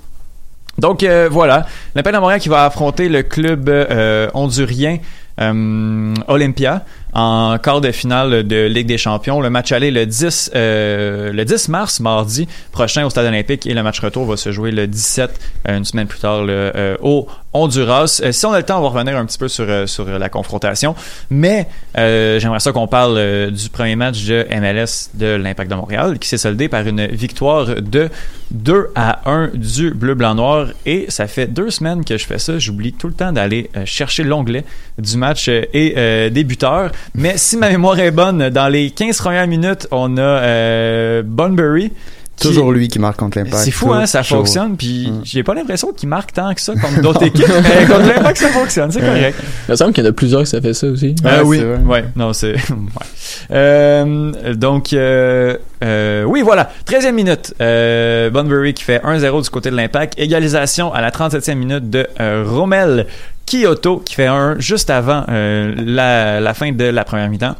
Donc 0.78 1.02
euh, 1.02 1.28
voilà, 1.30 1.66
l'Impact 1.94 2.16
de 2.16 2.20
Montréal 2.20 2.40
qui 2.40 2.48
va 2.48 2.64
affronter 2.64 3.10
le 3.10 3.22
club 3.22 3.68
euh, 3.68 4.28
hondurien 4.32 4.94
euh, 4.94 4.98
Olympia 5.38 6.84
en 7.12 7.58
quart 7.58 7.80
de 7.80 7.90
finale 7.92 8.46
de 8.46 8.66
Ligue 8.66 8.86
des 8.86 8.98
Champions. 8.98 9.40
Le 9.40 9.50
match 9.50 9.72
aller 9.72 9.90
le 9.90 10.06
10 10.06 10.52
euh, 10.54 11.32
le 11.32 11.44
10 11.44 11.68
mars, 11.68 12.00
mardi 12.00 12.48
prochain 12.72 13.04
au 13.04 13.10
Stade 13.10 13.26
Olympique 13.26 13.66
et 13.66 13.74
le 13.74 13.82
match 13.82 14.00
retour 14.00 14.24
va 14.24 14.36
se 14.36 14.52
jouer 14.52 14.70
le 14.70 14.86
17, 14.86 15.30
euh, 15.68 15.78
une 15.78 15.84
semaine 15.84 16.06
plus 16.06 16.20
tard, 16.20 16.44
euh, 16.48 16.96
au 17.02 17.28
Honduras. 17.54 18.20
Euh, 18.22 18.32
si 18.32 18.46
on 18.46 18.52
a 18.52 18.58
le 18.58 18.64
temps, 18.64 18.78
on 18.78 18.82
va 18.82 18.88
revenir 18.88 19.16
un 19.16 19.26
petit 19.26 19.38
peu 19.38 19.48
sur, 19.48 19.66
euh, 19.68 19.86
sur 19.86 20.06
la 20.06 20.28
confrontation, 20.28 20.94
mais 21.30 21.68
euh, 21.98 22.38
j'aimerais 22.38 22.60
ça 22.60 22.72
qu'on 22.72 22.86
parle 22.86 23.50
du 23.50 23.68
premier 23.68 23.96
match 23.96 24.24
de 24.24 24.46
MLS 24.50 25.10
de 25.14 25.34
l'Impact 25.34 25.70
de 25.70 25.76
Montréal 25.76 26.18
qui 26.18 26.28
s'est 26.28 26.38
soldé 26.38 26.68
par 26.68 26.86
une 26.86 27.06
victoire 27.06 27.66
de 27.66 28.08
2 28.50 28.88
à 28.94 29.30
1 29.30 29.50
du 29.54 29.90
bleu-blanc-noir 29.90 30.68
et 30.86 31.06
ça 31.08 31.26
fait 31.26 31.46
deux 31.46 31.70
semaines 31.70 32.04
que 32.04 32.16
je 32.16 32.26
fais 32.26 32.38
ça. 32.38 32.58
J'oublie 32.58 32.92
tout 32.92 33.08
le 33.08 33.14
temps 33.14 33.32
d'aller 33.32 33.70
chercher 33.84 34.24
l'onglet 34.24 34.64
du 34.98 35.16
match 35.16 35.48
et 35.48 36.30
des 36.30 36.44
buteurs. 36.44 36.90
Mais 37.14 37.34
si 37.36 37.56
ma 37.56 37.68
mémoire 37.70 37.98
est 37.98 38.10
bonne, 38.10 38.48
dans 38.50 38.68
les 38.68 38.90
15 38.90 39.18
premières 39.18 39.46
minutes, 39.46 39.86
on 39.90 40.16
a 40.16 40.20
euh, 40.20 41.22
Bunbury. 41.24 41.90
qui- 42.34 42.48
Toujours 42.48 42.72
lui 42.72 42.88
qui 42.88 42.98
marque 42.98 43.18
contre 43.18 43.38
l'impact. 43.38 43.58
c'est 43.62 43.70
fou, 43.70 43.92
hein, 43.92 44.06
ça 44.06 44.22
fonctionne. 44.24 44.76
Puis 44.76 45.08
Mm. 45.10 45.20
j'ai 45.22 45.42
pas 45.44 45.54
l'impression 45.54 45.92
qu'il 45.92 46.08
marque 46.08 46.32
tant 46.32 46.52
que 46.54 46.60
ça 46.60 46.72
contre 46.74 47.00
d'autres 47.02 47.22
équipes. 47.26 47.46
Mais 47.46 47.84
contre 47.86 48.08
l'impact, 48.08 48.38
ça 48.38 48.48
fonctionne, 48.48 48.90
c'est 48.90 49.00
correct. 49.00 49.38
Il 49.68 49.70
me 49.72 49.76
semble 49.76 49.92
qu'il 49.92 50.02
y 50.02 50.06
en 50.06 50.10
a 50.10 50.12
plusieurs 50.14 50.40
qui 50.42 50.46
ça 50.48 50.60
fait 50.60 50.72
ça 50.74 50.86
aussi. 50.88 51.14
Euh, 51.24 51.38
Ouais, 51.42 51.44
oui, 51.44 51.58
c'est 51.58 51.64
vrai. 51.64 51.78
ouais, 51.86 52.04
non, 52.16 52.32
c'est. 52.32 52.52
ouais. 52.70 53.52
Euh, 53.52 54.54
donc, 54.54 54.92
euh, 54.92 55.56
euh, 55.84 56.24
oui, 56.24 56.42
voilà. 56.42 56.70
13e 56.86 57.12
minute. 57.14 57.54
Euh, 57.60 58.30
Bunbury 58.30 58.74
qui 58.74 58.84
fait 58.84 59.00
1-0 59.04 59.42
du 59.42 59.50
côté 59.50 59.70
de 59.70 59.76
l'impact. 59.76 60.14
Égalisation 60.18 60.92
à 60.92 61.00
la 61.00 61.10
37e 61.10 61.54
minute 61.56 61.90
de 61.90 62.06
euh, 62.20 62.44
Rommel 62.48 63.06
Kyoto 63.46 63.98
qui 63.98 64.14
fait 64.14 64.26
1 64.26 64.58
juste 64.58 64.90
avant 64.90 65.24
euh, 65.28 65.74
la, 65.84 66.40
la 66.40 66.54
fin 66.54 66.72
de 66.72 66.84
la 66.84 67.04
première 67.04 67.28
mi-temps. 67.28 67.56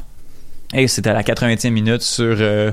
Et 0.75 0.89
c'était 0.89 1.11
à 1.11 1.15
la 1.15 1.23
80e 1.23 1.71
minute 1.71 2.03
sur. 2.03 2.37
euh, 2.41 2.71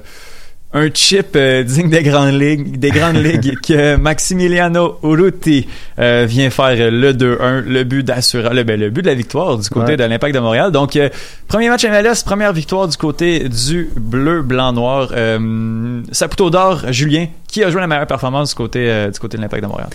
un 0.71 0.87
chip 0.93 1.29
euh, 1.35 1.63
digne 1.63 1.89
des 1.89 2.03
grandes 2.03 2.39
ligues, 2.39 2.77
des 2.77 2.91
grandes 2.91 3.15
ligues 3.25 3.55
que 3.59 3.95
Maximiliano 3.95 4.99
Urruti 5.01 5.65
euh, 5.97 6.27
vient 6.29 6.51
faire 6.51 6.91
le 6.91 7.11
2-1, 7.11 7.61
le 7.61 7.83
but 7.85 8.03
d'assurer, 8.03 8.53
le, 8.53 8.61
ben, 8.63 8.79
le 8.79 8.91
but 8.91 9.01
de 9.01 9.07
la 9.07 9.15
victoire 9.15 9.57
du 9.57 9.67
côté 9.67 9.93
Ouais. 9.93 9.97
de 9.97 10.03
l'Impact 10.03 10.35
de 10.35 10.39
Montréal. 10.39 10.71
Donc 10.71 10.95
euh, 10.95 11.09
premier 11.47 11.69
match 11.69 11.83
MLS, 11.85 12.23
première 12.23 12.53
victoire 12.53 12.87
du 12.87 12.97
côté 12.97 13.49
du 13.49 13.89
bleu, 13.97 14.43
blanc, 14.43 14.71
noir. 14.71 15.09
Saputo 16.11 16.51
d'or, 16.51 16.83
Julien, 16.91 17.25
qui 17.51 17.63
a 17.63 17.69
joué 17.69 17.81
la 17.81 17.87
meilleure 17.87 18.07
performance 18.07 18.49
du 18.49 18.55
côté 18.55 18.89
euh, 18.89 19.09
du 19.09 19.19
côté 19.19 19.37
de 19.37 19.41
l'Impact 19.41 19.63
de 19.63 19.67
Montréal? 19.67 19.89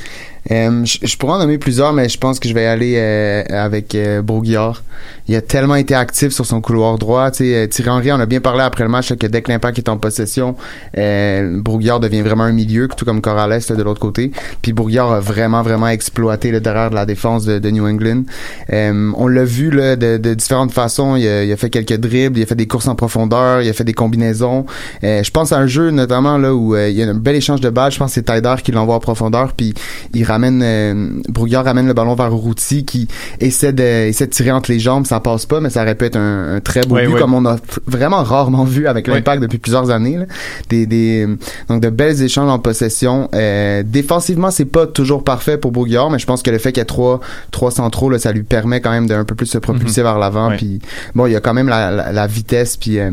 Euh, 0.50 0.84
je, 0.84 1.16
pourrais 1.16 1.34
en 1.34 1.38
nommer 1.38 1.56
plusieurs, 1.56 1.92
mais 1.92 2.08
je 2.08 2.18
pense 2.18 2.38
que 2.38 2.48
je 2.48 2.54
vais 2.54 2.66
aller 2.66 2.96
euh, 2.98 3.42
avec 3.48 3.96
Bourguillard. 4.22 4.82
Il 5.26 5.34
a 5.34 5.40
tellement 5.40 5.76
été 5.76 5.94
actif 5.94 6.32
sur 6.32 6.44
son 6.44 6.60
couloir 6.60 6.98
droit. 6.98 7.30
Tu 7.30 7.38
sais, 7.38 7.54
euh, 7.54 7.66
Thierry 7.66 7.90
Henry 7.90 8.12
en 8.12 8.20
a 8.20 8.26
bien 8.26 8.40
parlé 8.40 8.62
après 8.62 8.84
le 8.84 8.90
match 8.90 9.14
que 9.14 9.26
dès 9.26 9.40
que 9.40 9.50
l'impact 9.50 9.78
est 9.78 9.88
en 9.88 9.96
possession, 9.96 10.56
Bourguillard 10.94 12.00
devient 12.00 12.20
vraiment 12.20 12.44
un 12.44 12.52
milieu, 12.52 12.88
tout 12.88 13.04
comme 13.04 13.20
Corrales 13.20 13.60
de 13.68 13.82
l'autre 13.82 14.00
côté. 14.00 14.32
Puis 14.60 14.72
Bourguillard 14.72 15.12
a 15.12 15.20
vraiment, 15.20 15.62
vraiment 15.62 15.88
exploité 15.88 16.50
le 16.50 16.60
derrière 16.60 16.90
de 16.90 16.94
la 16.94 17.06
défense 17.06 17.44
de, 17.44 17.70
New 17.70 17.86
England. 17.86 18.24
On 18.70 19.26
l'a 19.26 19.44
vu 19.44 19.70
de, 19.70 20.34
différentes 20.34 20.72
façons. 20.72 21.16
Il 21.16 21.26
a, 21.26 21.44
il 21.44 21.52
a 21.52 21.56
fait 21.56 21.70
quelques 21.70 21.96
dribbles, 21.96 22.38
il 22.38 22.42
a 22.42 22.46
fait 22.46 22.54
des 22.54 22.66
courses 22.66 22.88
en 22.88 22.94
profondeur, 22.94 23.62
il 23.62 23.68
a 23.68 23.72
fait 23.72 23.84
des 23.84 23.94
combinaisons. 23.94 24.66
Je 25.02 25.30
pense 25.30 25.52
à 25.52 25.58
un 25.58 25.66
jeu 25.66 25.90
notamment 25.90 26.36
là 26.36 26.54
où 26.54 26.76
il 26.76 26.92
y 26.92 27.02
a 27.02 27.08
un 27.08 27.14
bel 27.14 27.34
échange 27.44 27.60
de 27.60 27.70
balles. 27.70 27.92
Je 27.92 27.98
pense 27.98 28.10
que 28.10 28.14
c'est 28.14 28.22
Tyder 28.34 28.54
qui 28.62 28.72
l'envoie 28.72 28.94
en 28.96 29.00
profondeur, 29.00 29.52
puis 29.52 29.74
il 30.14 30.24
ramène 30.24 30.60
euh, 30.62 31.20
Brouillard 31.28 31.64
ramène 31.64 31.86
le 31.86 31.92
ballon 31.92 32.14
vers 32.14 32.32
Routi 32.32 32.84
qui 32.84 33.06
essaie 33.40 33.72
de 33.72 33.82
essaie 34.08 34.26
de 34.26 34.32
tirer 34.32 34.50
entre 34.50 34.70
les 34.70 34.78
jambes, 34.80 35.06
ça 35.06 35.20
passe 35.20 35.46
pas, 35.46 35.60
mais 35.60 35.70
ça 35.70 35.82
aurait 35.82 35.94
pu 35.94 36.06
être 36.06 36.16
un, 36.16 36.56
un 36.56 36.60
très 36.60 36.80
beau 36.82 36.94
Ouais, 36.94 37.06
but 37.06 37.16
comme 37.18 37.34
on 37.34 37.44
a 37.46 37.56
vraiment 37.86 38.22
rarement 38.22 38.64
vu 38.64 38.86
avec 38.86 39.06
l'impact 39.08 39.42
depuis 39.42 39.58
plusieurs 39.58 39.90
années. 39.90 40.16
là. 40.18 40.24
Des, 40.68 40.86
des 40.86 41.26
donc 41.68 41.80
de 41.82 41.90
belles 41.90 42.22
échanges 42.22 42.48
en 42.50 42.58
possession. 42.58 43.28
Euh, 43.34 43.82
défensivement, 43.84 44.50
c'est 44.50 44.64
pas 44.64 44.86
toujours 44.86 45.24
parfait 45.24 45.58
pour 45.58 45.72
Brouillard, 45.72 46.10
mais 46.10 46.18
je 46.18 46.26
pense 46.26 46.42
que 46.42 46.50
le 46.50 46.58
fait 46.58 46.72
qu'il 46.72 46.80
y 46.80 46.82
ait 46.82 46.86
trois 46.86 47.20
trois 47.50 47.70
centraux 47.70 48.08
là, 48.10 48.18
ça 48.18 48.32
lui 48.32 48.42
permet 48.44 48.80
quand 48.80 48.90
même 48.90 49.06
d'un 49.06 49.24
peu 49.24 49.34
plus 49.34 49.46
se 49.46 49.58
propulser 49.58 50.02
vers 50.02 50.18
l'avant. 50.18 50.50
Puis 50.56 50.80
bon, 51.14 51.26
il 51.26 51.32
y 51.32 51.36
a 51.36 51.40
quand 51.40 51.54
même 51.54 51.68
la, 51.68 51.90
la, 51.90 52.12
la 52.12 52.26
vitesse 52.26 52.76
puis 52.76 52.98
euh, 52.98 53.10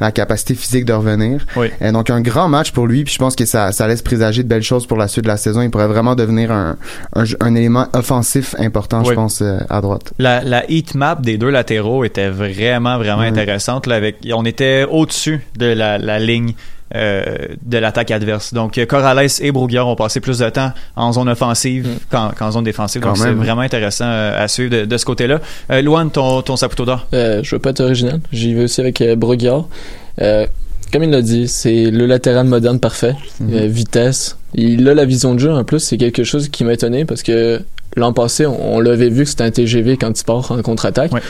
la 0.00 0.10
capacité 0.12 0.54
physique 0.54 0.84
de 0.84 0.92
revenir. 0.92 1.46
Oui. 1.56 1.68
Euh, 1.80 1.92
donc 1.92 2.10
un 2.10 2.20
grand 2.20 2.48
match 2.48 2.72
pour 2.72 2.86
lui, 2.86 3.04
puis 3.04 3.14
je 3.14 3.18
pense 3.18 3.36
que 3.36 3.44
ça, 3.44 3.61
ça 3.70 3.86
laisse 3.86 4.02
présager 4.02 4.42
de 4.42 4.48
belles 4.48 4.62
choses 4.62 4.86
pour 4.86 4.96
la 4.96 5.06
suite 5.06 5.24
de 5.24 5.28
la 5.28 5.36
saison. 5.36 5.62
Il 5.62 5.70
pourrait 5.70 5.86
vraiment 5.86 6.16
devenir 6.16 6.50
un, 6.50 6.76
un, 7.14 7.24
un 7.40 7.54
élément 7.54 7.86
offensif 7.92 8.56
important, 8.58 9.04
je 9.04 9.12
pense, 9.12 9.42
euh, 9.42 9.58
à 9.70 9.80
droite. 9.80 10.12
La, 10.18 10.42
la 10.42 10.68
heat 10.68 10.94
map 10.96 11.14
des 11.14 11.38
deux 11.38 11.50
latéraux 11.50 12.04
était 12.04 12.28
vraiment, 12.30 12.98
vraiment 12.98 13.22
intéressante. 13.22 13.86
Là, 13.86 13.96
avec, 13.96 14.16
on 14.34 14.44
était 14.44 14.84
au-dessus 14.90 15.46
de 15.56 15.66
la, 15.66 15.98
la 15.98 16.18
ligne 16.18 16.54
euh, 16.94 17.24
de 17.62 17.78
l'attaque 17.78 18.10
adverse. 18.10 18.52
Donc, 18.52 18.76
euh, 18.76 18.84
Corrales 18.84 19.28
et 19.40 19.52
Brouillard 19.52 19.88
ont 19.88 19.96
passé 19.96 20.20
plus 20.20 20.38
de 20.40 20.48
temps 20.50 20.72
en 20.96 21.12
zone 21.12 21.28
offensive 21.28 21.88
qu'en, 22.10 22.30
qu'en 22.30 22.50
zone 22.50 22.64
défensive. 22.64 23.00
Quand 23.00 23.10
Donc, 23.10 23.18
c'est 23.18 23.30
vraiment 23.32 23.62
intéressant 23.62 24.04
euh, 24.06 24.44
à 24.44 24.48
suivre 24.48 24.70
de, 24.70 24.84
de 24.84 24.96
ce 24.98 25.04
côté-là. 25.04 25.40
Euh, 25.70 25.80
Luan, 25.80 26.10
ton, 26.10 26.42
ton 26.42 26.56
saputo 26.56 26.84
d'or. 26.84 27.06
Euh, 27.14 27.40
je 27.42 27.54
veux 27.54 27.60
pas 27.60 27.70
être 27.70 27.80
original. 27.80 28.20
J'y 28.32 28.54
vais 28.54 28.64
aussi 28.64 28.80
avec 28.80 29.00
euh, 29.00 29.16
Broguillard. 29.16 29.64
Euh, 30.20 30.46
comme 30.92 31.02
il 31.02 31.10
l'a 31.10 31.22
dit, 31.22 31.48
c'est 31.48 31.90
le 31.90 32.06
latéral 32.06 32.46
moderne 32.46 32.78
parfait. 32.78 33.14
Mhm. 33.40 33.54
Euh, 33.54 33.66
vitesse. 33.66 34.36
Il 34.54 34.88
a 34.88 34.94
la 34.94 35.04
vision 35.04 35.34
de 35.34 35.40
jeu 35.40 35.50
en 35.50 35.64
plus. 35.64 35.80
C'est 35.80 35.96
quelque 35.96 36.24
chose 36.24 36.48
qui 36.48 36.64
m'a 36.64 36.74
étonné 36.74 37.04
parce 37.04 37.22
que 37.22 37.60
l'an 37.96 38.12
passé, 38.12 38.46
on, 38.46 38.76
on 38.76 38.80
l'avait 38.80 39.08
vu 39.08 39.24
que 39.24 39.30
c'était 39.30 39.44
un 39.44 39.50
TGV 39.50 39.96
quand 39.96 40.18
il 40.18 40.24
part 40.24 40.52
en 40.52 40.60
contre-attaque. 40.62 41.12
Ouais. 41.12 41.22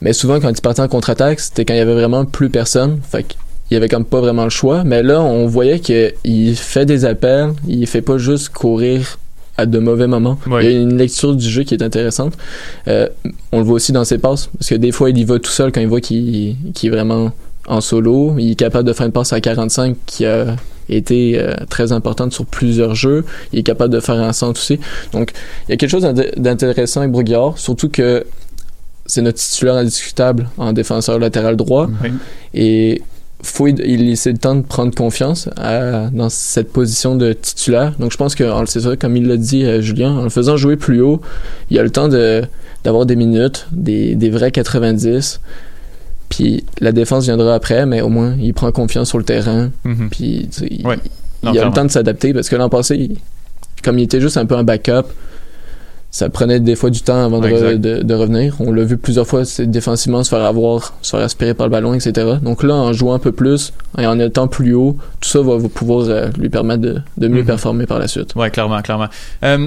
Mais 0.00 0.12
souvent, 0.12 0.40
quand 0.40 0.50
il 0.50 0.60
partait 0.60 0.82
en 0.82 0.88
contre-attaque, 0.88 1.40
c'était 1.40 1.64
quand 1.64 1.74
il 1.74 1.78
y 1.78 1.80
avait 1.80 1.94
vraiment 1.94 2.24
plus 2.24 2.50
personne. 2.50 3.00
Fait 3.10 3.24
qu'il 3.24 3.36
y 3.72 3.76
avait 3.76 3.88
comme 3.88 4.04
pas 4.04 4.20
vraiment 4.20 4.44
le 4.44 4.50
choix. 4.50 4.84
Mais 4.84 5.02
là, 5.02 5.20
on 5.22 5.46
voyait 5.46 5.80
qu'il 5.80 6.56
fait 6.56 6.86
des 6.86 7.04
appels. 7.04 7.52
Il 7.68 7.86
fait 7.86 8.02
pas 8.02 8.18
juste 8.18 8.50
courir 8.50 9.18
à 9.56 9.66
de 9.66 9.78
mauvais 9.78 10.06
moments. 10.06 10.38
Ouais. 10.46 10.64
Il 10.64 10.72
y 10.72 10.76
a 10.76 10.80
une 10.80 10.96
lecture 10.96 11.34
du 11.34 11.48
jeu 11.48 11.62
qui 11.62 11.74
est 11.74 11.82
intéressante. 11.82 12.34
Euh, 12.88 13.08
on 13.52 13.58
le 13.58 13.64
voit 13.64 13.74
aussi 13.74 13.92
dans 13.92 14.04
ses 14.04 14.18
passes, 14.18 14.50
parce 14.58 14.70
que 14.70 14.74
des 14.74 14.92
fois, 14.92 15.10
il 15.10 15.18
y 15.18 15.24
va 15.24 15.38
tout 15.38 15.50
seul 15.50 15.70
quand 15.70 15.80
il 15.80 15.86
voit 15.86 16.00
qu'il 16.00 16.56
qu'il 16.74 16.88
est 16.88 16.96
vraiment 16.96 17.30
en 17.66 17.80
solo. 17.80 18.36
Il 18.38 18.52
est 18.52 18.54
capable 18.54 18.86
de 18.88 18.92
faire 18.92 19.06
une 19.06 19.12
passe 19.12 19.32
à 19.32 19.40
45 19.40 19.96
qui 20.06 20.24
a 20.26 20.56
été 20.88 21.38
euh, 21.38 21.54
très 21.70 21.92
importante 21.92 22.32
sur 22.32 22.44
plusieurs 22.46 22.94
jeux. 22.94 23.24
Il 23.52 23.58
est 23.60 23.62
capable 23.62 23.92
de 23.92 24.00
faire 24.00 24.16
un 24.16 24.32
centre 24.32 24.60
aussi. 24.60 24.78
Donc, 25.12 25.32
il 25.68 25.72
y 25.72 25.74
a 25.74 25.76
quelque 25.76 25.90
chose 25.90 26.02
d'int- 26.02 26.30
d'intéressant 26.36 27.00
avec 27.00 27.12
Bruguiard, 27.12 27.56
surtout 27.58 27.88
que 27.88 28.24
c'est 29.06 29.22
notre 29.22 29.38
titulaire 29.38 29.74
indiscutable 29.76 30.48
en 30.58 30.72
défenseur 30.72 31.18
latéral 31.18 31.56
droit. 31.56 31.88
Et 32.54 33.02
faut 33.42 33.66
il 33.66 33.76
laisser 34.08 34.32
le 34.32 34.38
temps 34.38 34.54
de 34.54 34.62
prendre 34.62 34.94
confiance 34.94 35.50
à- 35.58 36.08
dans 36.10 36.30
cette 36.30 36.72
position 36.72 37.14
de 37.14 37.34
titulaire. 37.34 37.92
Donc 37.98 38.10
je 38.12 38.16
pense 38.16 38.34
que 38.34 38.44
c'est 38.66 38.80
ça, 38.80 38.96
comme 38.96 39.16
il 39.18 39.26
l'a 39.26 39.36
dit 39.36 39.64
euh, 39.64 39.82
Julien, 39.82 40.12
en 40.16 40.22
le 40.22 40.30
faisant 40.30 40.56
jouer 40.56 40.76
plus 40.76 41.02
haut, 41.02 41.20
il 41.70 41.78
a 41.78 41.82
le 41.82 41.90
temps 41.90 42.08
de 42.08 42.42
d'avoir 42.84 43.04
des 43.06 43.16
minutes, 43.16 43.66
des, 43.72 44.14
des 44.14 44.28
vrais 44.30 44.50
90. 44.50 45.40
Puis 46.28 46.64
la 46.80 46.92
défense 46.92 47.24
viendra 47.24 47.54
après, 47.54 47.86
mais 47.86 48.00
au 48.00 48.08
moins 48.08 48.34
il 48.40 48.54
prend 48.54 48.70
confiance 48.72 49.08
sur 49.08 49.18
le 49.18 49.24
terrain. 49.24 49.70
Mhm. 49.84 50.08
Puis 50.10 50.48
il, 50.70 50.86
Ouais. 50.86 50.96
il 51.42 51.46
Non, 51.50 51.60
a 51.60 51.64
le 51.66 51.72
temps 51.72 51.84
de 51.84 51.90
s'adapter 51.90 52.32
parce 52.32 52.48
que 52.48 52.56
l'an 52.56 52.68
passé, 52.68 52.96
il- 52.96 53.16
comme 53.82 53.98
il 53.98 54.04
était 54.04 54.20
juste 54.20 54.36
un 54.38 54.46
peu 54.46 54.56
un 54.56 54.64
backup, 54.64 55.06
ça 56.10 56.28
prenait 56.30 56.60
des 56.60 56.76
fois 56.76 56.90
du 56.90 57.02
temps 57.02 57.24
avant 57.24 57.40
de, 57.40 58.14
revenir. 58.14 58.54
On 58.60 58.72
l'a 58.72 58.84
vu 58.84 58.96
plusieurs 58.96 59.26
fois 59.26 59.44
c'est 59.44 59.66
défensivement 59.66 60.22
se 60.22 60.28
faire 60.30 60.42
avoir, 60.44 60.94
se 61.02 61.10
faire 61.10 61.20
aspirer 61.20 61.54
par 61.54 61.66
le 61.66 61.72
ballon, 61.72 61.92
etc. 61.92 62.34
Donc 62.40 62.62
là, 62.62 62.74
en 62.74 62.92
jouant 62.92 63.14
un 63.14 63.18
peu 63.18 63.32
plus 63.32 63.72
et 63.98 64.06
en 64.06 64.18
étant 64.20 64.46
plus 64.46 64.74
haut, 64.74 64.96
tout 65.20 65.28
ça 65.28 65.40
va, 65.42 65.58
pouvoir 65.68 66.06
euh, 66.08 66.28
lui 66.38 66.48
permettre 66.50 66.82
de, 66.82 67.00
de 67.18 67.28
mieux 67.28 67.40
Mhm. 67.40 67.46
performer 67.46 67.86
par 67.86 67.98
la 67.98 68.06
suite. 68.06 68.34
Ouais, 68.36 68.48
clairement, 68.50 68.80
clairement. 68.80 69.08
Euh, 69.42 69.66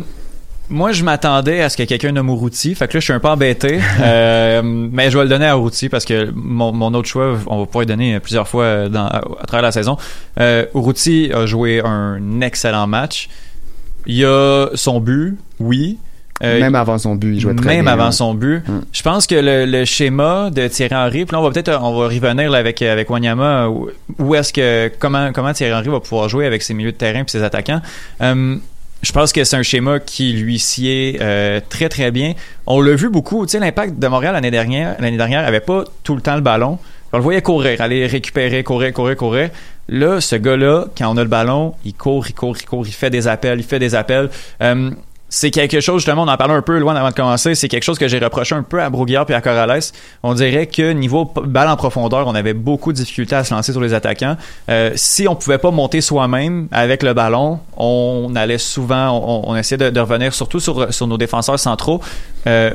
moi, 0.70 0.92
je 0.92 1.04
m'attendais 1.04 1.62
à 1.62 1.70
ce 1.70 1.78
que 1.78 1.84
quelqu'un 1.84 2.12
nomme 2.12 2.28
Urruti. 2.30 2.76
Fait 2.76 2.88
que 2.88 2.94
là, 2.94 3.00
je 3.00 3.06
suis 3.06 3.14
un 3.14 3.20
peu 3.20 3.30
embêté. 3.30 3.80
Euh, 4.00 4.62
mais 4.64 5.10
je 5.10 5.18
vais 5.18 5.24
le 5.24 5.30
donner 5.30 5.46
à 5.46 5.52
Urruti 5.56 5.90
parce 5.90 6.06
que 6.06 6.30
mon, 6.36 6.72
mon 6.72 6.94
autre 6.94 7.08
choix, 7.08 7.36
on 7.48 7.60
va 7.60 7.66
pouvoir 7.66 7.82
le 7.82 7.88
donner 7.88 8.20
plusieurs 8.20 8.48
fois 8.48 8.90
dans, 8.90 9.06
à, 9.08 9.18
à 9.18 9.46
travers 9.46 9.64
la 9.64 9.72
saison. 9.72 9.98
Euh, 10.40 10.66
a 11.34 11.46
joué 11.46 11.82
un 11.84 12.42
excellent 12.42 12.88
match. 12.88 13.30
Il 14.06 14.24
a 14.26 14.68
son 14.76 15.00
but, 15.00 15.38
oui. 15.60 15.98
Euh, 16.44 16.60
Même 16.60 16.76
avant 16.76 16.98
son 17.00 17.16
but, 17.16 17.36
il 17.36 17.40
jouait 17.40 17.56
très 17.56 17.78
même 17.78 17.86
bien. 17.86 17.94
avant 17.94 18.12
son 18.12 18.34
but. 18.36 18.62
Mm. 18.68 18.82
Je 18.92 19.02
pense 19.02 19.26
que 19.26 19.36
le, 19.36 19.66
le 19.66 19.86
schéma 19.86 20.52
de 20.52 20.68
Thierry 20.68 20.96
Henry, 20.96 21.26
puis 21.26 21.34
là 21.34 21.40
on 21.40 21.44
va 21.44 21.50
peut-être 21.50 21.80
on 21.82 22.00
va 22.00 22.06
revenir 22.08 22.52
là, 22.52 22.60
avec 22.60 22.82
avec 22.84 23.10
Wanyama 23.10 23.68
où, 23.70 23.90
où 24.20 24.36
est-ce 24.36 24.54
que 24.54 24.92
comment 25.00 25.32
comment 25.34 25.52
Thierry 25.54 25.74
Henry 25.74 25.90
va 25.90 26.00
pouvoir 26.00 26.30
jouer 26.30 26.46
avec 26.46 26.62
ses 26.62 26.76
milieux 26.76 26.92
de 26.92 26.98
terrain 26.98 27.24
puis 27.24 27.32
ses 27.32 27.42
attaquants. 27.44 27.82
Euh, 28.22 28.58
je 29.02 29.12
pense 29.12 29.32
que 29.32 29.44
c'est 29.44 29.56
un 29.56 29.64
schéma 29.64 30.00
qui 30.00 30.34
lui 30.34 30.60
sied 30.60 31.18
euh, 31.22 31.60
très 31.70 31.90
très 31.90 32.12
bien. 32.12 32.34
On 32.66 32.82
l'a 32.82 32.96
vu 32.96 33.10
beaucoup. 33.10 33.46
Tu 33.46 33.52
sais, 33.52 33.60
l'impact 33.60 34.00
de 34.00 34.08
Montréal 34.08 34.34
l'année 34.34 34.52
dernière, 34.52 34.96
l'année 35.00 35.18
dernière 35.18 35.46
avait 35.46 35.60
pas 35.60 35.84
tout 36.04 36.16
le 36.16 36.22
temps 36.22 36.36
le 36.36 36.42
ballon. 36.42 36.80
On 37.14 37.18
le 37.18 37.24
voyait 37.24 37.42
courir, 37.42 37.80
aller 37.80 38.06
récupérer, 38.06 38.64
courir, 38.64 38.92
courir, 38.94 39.16
courir. 39.16 39.50
Là, 39.88 40.20
ce 40.20 40.36
gars-là, 40.36 40.86
quand 40.98 41.14
on 41.14 41.18
a 41.18 41.24
le 41.24 41.30
ballon, 41.30 41.74
il 41.86 41.94
court, 41.94 42.28
il 42.28 42.34
court, 42.34 42.58
il 42.60 42.66
court, 42.66 42.86
il 42.86 42.94
fait 42.94 43.10
des 43.10 43.28
appels, 43.28 43.60
il 43.60 43.64
fait 43.64 43.80
des 43.80 43.96
appels. 43.96 44.30
Euh, 44.62 44.92
c'est 45.30 45.52
quelque 45.52 45.82
chose, 45.82 45.98
justement, 45.98 46.24
on 46.24 46.28
en 46.28 46.38
parlait 46.38 46.54
un 46.54 46.62
peu 46.62 46.78
loin 46.78 46.96
avant 46.96 47.10
de 47.10 47.14
commencer, 47.14 47.56
c'est 47.56 47.68
quelque 47.68 47.84
chose 47.84 48.00
que 48.00 48.08
j'ai 48.08 48.20
reproché 48.20 48.56
un 48.56 48.64
peu 48.64 48.82
à 48.82 48.90
Broguillard 48.90 49.26
puis 49.26 49.36
à 49.36 49.42
Corrales. 49.42 49.82
On 50.24 50.34
dirait 50.34 50.68
que 50.68 50.94
niveau 50.94 51.26
balle 51.26 51.68
en 51.68 51.76
profondeur, 51.76 52.28
on 52.28 52.36
avait 52.36 52.54
beaucoup 52.54 52.94
de 52.94 52.98
difficultés 52.98 53.36
à 53.36 53.44
se 53.44 53.54
lancer 53.54 53.72
sur 53.72 53.82
les 53.82 53.94
attaquants. 53.94 54.38
Euh, 54.70 54.92
si 54.96 55.28
on 55.28 55.36
pouvait 55.36 55.58
pas 55.58 55.72
monter 55.72 56.02
soi-même 56.02 56.68
avec 56.72 57.04
le 57.04 57.14
ballon, 57.14 57.60
on 57.76 58.34
allait 58.36 58.58
souvent, 58.58 59.44
on, 59.46 59.56
essayait 59.56 59.92
de, 59.92 60.00
revenir 60.00 60.34
surtout 60.34 60.60
sur, 60.60 60.94
sur 60.94 61.08
nos 61.08 61.18
défenseurs 61.18 61.60
centraux. 61.60 62.02
Euh, 62.48 62.72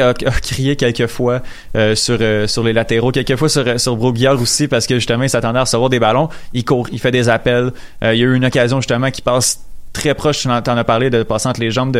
a, 0.00 0.14
crié 0.14 0.76
quelques 0.76 1.08
fois 1.08 1.42
euh, 1.76 1.94
sur, 1.94 2.18
euh, 2.20 2.46
sur 2.46 2.62
les 2.62 2.72
latéraux, 2.72 3.10
quelques 3.10 3.36
fois 3.36 3.48
sur, 3.48 3.80
sur 3.80 3.98
aussi 4.00 4.68
parce 4.68 4.86
que 4.86 4.94
justement 4.96 5.24
il 5.24 5.30
s'attendait 5.30 5.58
à 5.58 5.62
recevoir 5.62 5.90
des 5.90 5.98
ballons. 5.98 6.28
Il 6.52 6.64
court, 6.64 6.88
il 6.92 7.00
fait 7.00 7.10
des 7.10 7.28
appels. 7.28 7.72
Euh, 8.04 8.14
il 8.14 8.20
y 8.20 8.22
a 8.22 8.26
eu 8.26 8.34
une 8.34 8.44
occasion 8.44 8.80
justement 8.80 9.10
qui 9.10 9.22
passe 9.22 9.60
très 9.92 10.14
proche, 10.14 10.42
tu 10.42 10.48
en 10.48 10.52
as 10.52 10.84
parlé, 10.84 11.10
de 11.10 11.22
passer 11.22 11.48
entre 11.48 11.60
les 11.60 11.70
jambes 11.70 11.96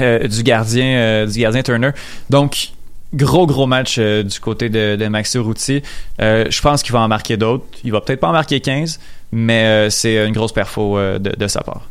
euh, 0.00 0.28
du 0.28 0.42
gardien 0.44 0.84
euh, 0.84 1.26
du 1.26 1.40
gardien 1.40 1.62
Turner. 1.62 1.90
Donc 2.30 2.70
gros 3.14 3.46
gros 3.46 3.66
match 3.66 3.96
euh, 3.98 4.22
du 4.22 4.38
côté 4.38 4.68
de, 4.68 5.08
Maxi 5.08 5.38
Routy. 5.38 5.82
Je 6.18 6.60
pense 6.60 6.82
qu'il 6.82 6.92
va 6.92 7.00
en 7.00 7.08
marquer 7.08 7.36
d'autres. 7.36 7.64
Il 7.84 7.92
va 7.92 8.00
peut-être 8.00 8.20
pas 8.20 8.28
en 8.28 8.32
marquer 8.32 8.60
15, 8.60 9.00
mais 9.32 9.90
c'est 9.90 10.26
une 10.26 10.32
grosse 10.32 10.52
perfo 10.52 10.98
de 11.18 11.46
sa 11.46 11.62
part. 11.62 11.82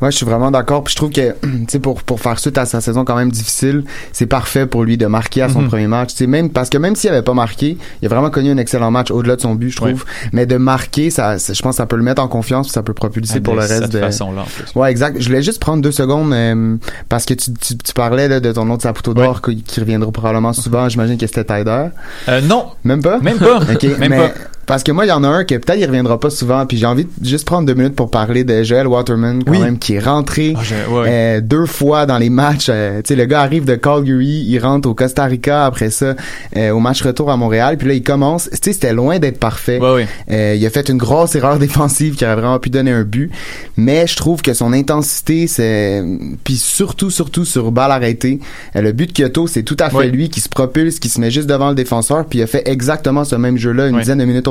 Ouais, 0.00 0.10
je 0.10 0.16
suis 0.16 0.26
vraiment 0.26 0.50
d'accord. 0.50 0.84
Puis 0.84 0.92
je 0.92 0.96
trouve 0.96 1.10
que, 1.10 1.32
tu 1.42 1.64
sais, 1.68 1.78
pour, 1.78 2.02
pour 2.02 2.20
faire 2.20 2.38
suite 2.38 2.58
à 2.58 2.66
sa 2.66 2.80
saison 2.80 3.04
quand 3.04 3.16
même 3.16 3.30
difficile, 3.30 3.84
c'est 4.12 4.26
parfait 4.26 4.66
pour 4.66 4.84
lui 4.84 4.96
de 4.96 5.06
marquer 5.06 5.42
à 5.42 5.48
son 5.48 5.62
Mhm. 5.62 5.68
premier 5.68 5.86
match. 5.86 6.10
Tu 6.10 6.16
sais, 6.18 6.26
même, 6.26 6.50
parce 6.50 6.68
que 6.70 6.78
même 6.78 6.96
s'il 6.96 7.10
avait 7.10 7.22
pas 7.22 7.34
marqué, 7.34 7.76
il 8.02 8.06
a 8.06 8.08
vraiment 8.08 8.30
connu 8.30 8.50
un 8.50 8.56
excellent 8.58 8.90
match 8.90 9.10
au-delà 9.10 9.36
de 9.36 9.40
son 9.40 9.54
but, 9.54 9.70
je 9.70 9.76
trouve. 9.76 10.04
Mais 10.32 10.46
de 10.46 10.56
marquer, 10.56 11.10
ça, 11.10 11.36
je 11.38 11.60
pense 11.62 11.72
que 11.74 11.76
ça 11.76 11.86
peut 11.86 11.96
le 11.96 12.02
mettre 12.02 12.22
en 12.22 12.28
confiance, 12.28 12.66
puis 12.68 12.72
ça 12.72 12.82
peut 12.82 12.94
propulser 12.94 13.34
Ah, 13.36 13.40
pour 13.40 13.54
le 13.54 13.60
reste 13.60 13.74
cette 13.82 13.92
de. 13.92 13.98
façon-là, 14.00 14.42
en 14.42 14.44
plus. 14.44 14.74
Ouais, 14.74 14.90
exact. 14.90 15.16
Je 15.20 15.26
voulais 15.26 15.42
juste 15.42 15.60
prendre 15.60 15.82
deux 15.82 15.92
secondes, 15.92 16.32
euh, 16.32 16.76
parce 17.08 17.24
que 17.26 17.34
tu, 17.34 17.52
tu, 17.54 17.76
tu 17.76 17.92
parlais 17.92 18.28
là, 18.28 18.40
de 18.40 18.52
ton 18.52 18.68
autre 18.70 18.82
Saputo 18.82 19.14
d'or 19.14 19.42
qui, 19.42 19.62
qui 19.62 19.80
reviendra 19.80 20.10
probablement 20.10 20.52
souvent. 20.52 20.88
J'imagine 20.90 21.18
que 21.18 21.26
c'était 21.26 21.44
Tyder. 21.44 21.86
Euh, 22.28 22.40
non. 22.42 22.66
Même 22.84 23.02
pas? 23.02 23.18
Même 23.20 23.38
pas. 23.38 23.58
OK. 23.58 23.82
Même 23.82 24.10
mais, 24.10 24.16
pas. 24.16 24.32
Parce 24.70 24.84
que 24.84 24.92
moi, 24.92 25.04
il 25.04 25.08
y 25.08 25.12
en 25.12 25.24
a 25.24 25.28
un 25.28 25.42
que 25.42 25.56
peut-être 25.56 25.80
il 25.80 25.84
reviendra 25.84 26.20
pas 26.20 26.30
souvent, 26.30 26.64
puis 26.64 26.76
j'ai 26.76 26.86
envie 26.86 27.04
de 27.04 27.26
juste 27.26 27.44
prendre 27.44 27.66
deux 27.66 27.74
minutes 27.74 27.96
pour 27.96 28.08
parler 28.08 28.44
de 28.44 28.62
Joel 28.62 28.86
Waterman, 28.86 29.42
quand 29.42 29.50
Oui. 29.50 29.58
même, 29.58 29.78
qui 29.80 29.94
est 29.94 29.98
rentré 29.98 30.54
Ah, 30.56 30.60
je- 30.62 30.74
ouais. 30.94 31.08
euh, 31.08 31.40
deux 31.40 31.66
fois 31.66 32.06
dans 32.06 32.18
les 32.18 32.30
matchs. 32.30 32.68
euh, 32.70 32.98
tu 33.02 33.08
sais, 33.08 33.16
le 33.16 33.24
gars 33.24 33.40
arrive 33.40 33.64
de 33.64 33.74
Calgary, 33.74 34.44
il 34.46 34.58
rentre 34.60 34.88
au 34.88 34.94
Costa 34.94 35.24
Rica 35.24 35.66
après 35.66 35.90
ça, 35.90 36.14
euh, 36.56 36.70
au 36.70 36.78
match 36.78 37.02
retour 37.02 37.32
à 37.32 37.36
Montréal, 37.36 37.78
puis 37.78 37.88
là, 37.88 37.94
il 37.94 38.02
commence. 38.04 38.48
Tu 38.50 38.58
sais, 38.62 38.72
c'était 38.74 38.92
loin 38.92 39.18
d'être 39.18 39.40
parfait. 39.40 39.80
Ouais. 39.80 40.06
Euh, 40.30 40.54
il 40.56 40.64
a 40.64 40.70
fait 40.70 40.88
une 40.88 40.98
grosse 40.98 41.34
erreur 41.34 41.58
défensive 41.58 42.14
qui 42.14 42.24
aurait 42.24 42.36
vraiment 42.36 42.60
pu 42.60 42.70
donner 42.70 42.92
un 42.92 43.02
but, 43.02 43.32
mais 43.76 44.06
je 44.06 44.14
trouve 44.14 44.40
que 44.40 44.54
son 44.54 44.72
intensité, 44.72 45.48
c'est 45.48 46.04
puis 46.44 46.54
surtout 46.56 47.10
surtout 47.10 47.44
sur 47.44 47.72
balle 47.72 47.90
arrêtée, 47.90 48.38
euh, 48.76 48.82
le 48.82 48.92
but 48.92 49.08
de 49.08 49.12
Kyoto, 49.20 49.48
c'est 49.48 49.64
tout 49.64 49.76
à 49.80 49.90
fait 49.90 50.06
lui 50.08 50.28
qui 50.28 50.40
se 50.40 50.48
propulse, 50.48 51.00
qui 51.00 51.08
se 51.08 51.20
met 51.20 51.32
juste 51.32 51.48
devant 51.48 51.70
le 51.70 51.74
défenseur, 51.74 52.24
puis 52.26 52.38
il 52.38 52.42
a 52.42 52.46
fait 52.46 52.62
exactement 52.68 53.24
ce 53.24 53.34
même 53.34 53.56
jeu-là 53.56 53.88
une 53.88 53.98
dizaine 53.98 54.18
de 54.18 54.24
minutes 54.24 54.46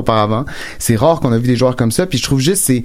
C'est 0.78 0.95
rare 0.95 1.19
qu'on 1.19 1.32
a 1.32 1.38
vu 1.38 1.48
des 1.48 1.56
joueurs 1.56 1.76
comme 1.76 1.91
ça, 1.91 2.06
puis 2.06 2.17
je 2.17 2.24
trouve 2.24 2.39
juste 2.39 2.63
c'est 2.65 2.84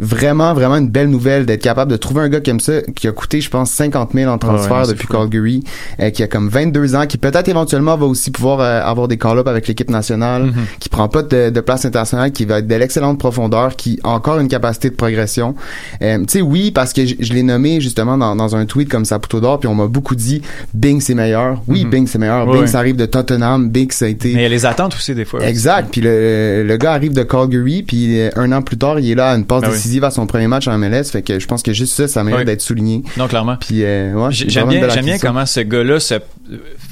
vraiment 0.00 0.54
vraiment 0.54 0.76
une 0.76 0.88
belle 0.88 1.08
nouvelle 1.08 1.46
d'être 1.46 1.62
capable 1.62 1.90
de 1.90 1.96
trouver 1.96 2.22
un 2.22 2.28
gars 2.28 2.40
comme 2.40 2.58
ça 2.60 2.80
qui 2.96 3.06
a 3.06 3.12
coûté 3.12 3.40
je 3.40 3.50
pense 3.50 3.70
50 3.70 4.10
000 4.14 4.30
en 4.32 4.38
transfert 4.38 4.82
ouais, 4.82 4.88
depuis. 4.88 5.06
Calgary, 5.08 5.62
euh, 6.00 6.10
qui 6.10 6.22
a 6.22 6.26
comme 6.26 6.48
22 6.48 6.94
ans, 6.94 7.06
qui 7.06 7.18
peut-être 7.18 7.48
éventuellement 7.48 7.96
va 7.96 8.06
aussi 8.06 8.30
pouvoir 8.30 8.60
euh, 8.60 8.82
avoir 8.82 9.08
des 9.08 9.18
call-ups 9.18 9.48
avec 9.48 9.68
l'équipe 9.68 9.90
nationale, 9.90 10.44
Mhm. 10.44 10.52
qui 10.78 10.88
prend 10.88 11.08
pas 11.08 11.22
de, 11.22 11.50
de 11.50 11.60
place 11.60 11.84
internationale, 11.84 12.32
qui 12.32 12.44
va 12.44 12.58
être 12.58 12.66
de 12.66 12.74
l'excellente 12.74 13.18
profondeur, 13.18 13.76
qui 13.76 14.00
a 14.02 14.08
encore 14.10 14.38
une 14.40 14.48
capacité 14.48 14.88
de 14.90 14.94
progression. 14.94 15.54
Euh, 16.02 16.18
tu 16.20 16.24
sais, 16.28 16.40
oui, 16.40 16.70
parce 16.70 16.92
que 16.92 17.04
je, 17.04 17.14
je 17.20 17.32
l'ai 17.32 17.42
nommé 17.42 17.80
justement 17.80 18.16
dans, 18.16 18.34
dans 18.36 18.56
un 18.56 18.64
tweet 18.66 18.88
comme 18.88 19.04
Saputo 19.04 19.40
d'or, 19.40 19.60
puis 19.60 19.68
on 19.68 19.74
m'a 19.74 19.86
beaucoup 19.86 20.14
dit 20.14 20.42
Bing 20.74 21.00
c'est 21.00 21.14
meilleur. 21.14 21.62
Oui, 21.68 21.84
Mhm. 21.84 21.90
Bing 21.90 22.06
c'est 22.06 22.18
meilleur. 22.18 22.48
Ouais, 22.48 22.58
Bing 22.58 22.66
ça 22.66 22.78
arrive 22.78 22.96
de 22.96 23.06
Tottenham, 23.06 23.68
Bing 23.68 23.90
ça 23.90 24.06
a 24.06 24.08
été 24.08 24.28
Mais 24.34 24.40
il 24.40 24.42
y 24.42 24.46
a 24.46 24.48
les 24.48 24.66
attentes 24.66 24.94
aussi 24.94 25.14
des 25.14 25.24
fois. 25.24 25.40
Exact. 25.46 25.88
Puis 25.90 26.00
le, 26.00 26.64
le 26.66 26.76
gars 26.76 26.92
arrive 26.92 27.12
de 27.12 27.22
Calgary, 27.22 27.82
puis 27.82 28.20
euh, 28.20 28.30
un 28.36 28.52
an 28.52 28.62
plus 28.62 28.78
tard, 28.78 28.98
il 29.00 29.10
est 29.10 29.14
là 29.14 29.30
à 29.30 29.36
une 29.36 29.44
passe 29.44 29.62
oui. 29.64 29.70
Décisive 29.90 30.04
à 30.04 30.10
son 30.10 30.26
premier 30.26 30.46
match 30.46 30.68
en 30.68 30.78
MLS. 30.78 31.04
Fait 31.10 31.22
que 31.22 31.38
je 31.38 31.46
pense 31.46 31.62
que 31.62 31.72
juste 31.72 31.94
ça, 31.94 32.06
ça 32.08 32.22
mérite 32.24 32.40
Oui. 32.40 32.44
d'être 32.46 32.60
souligné. 32.60 33.02
Non, 33.16 33.26
clairement. 33.28 33.56
Puis 33.56 33.84
euh, 33.84 34.12
ouais, 34.14 34.28
J'aime 34.32 34.68
bien, 34.68 35.18
comment 35.18 35.46
ce 35.46 35.60
gars-là 35.60 35.98
se, 36.00 36.14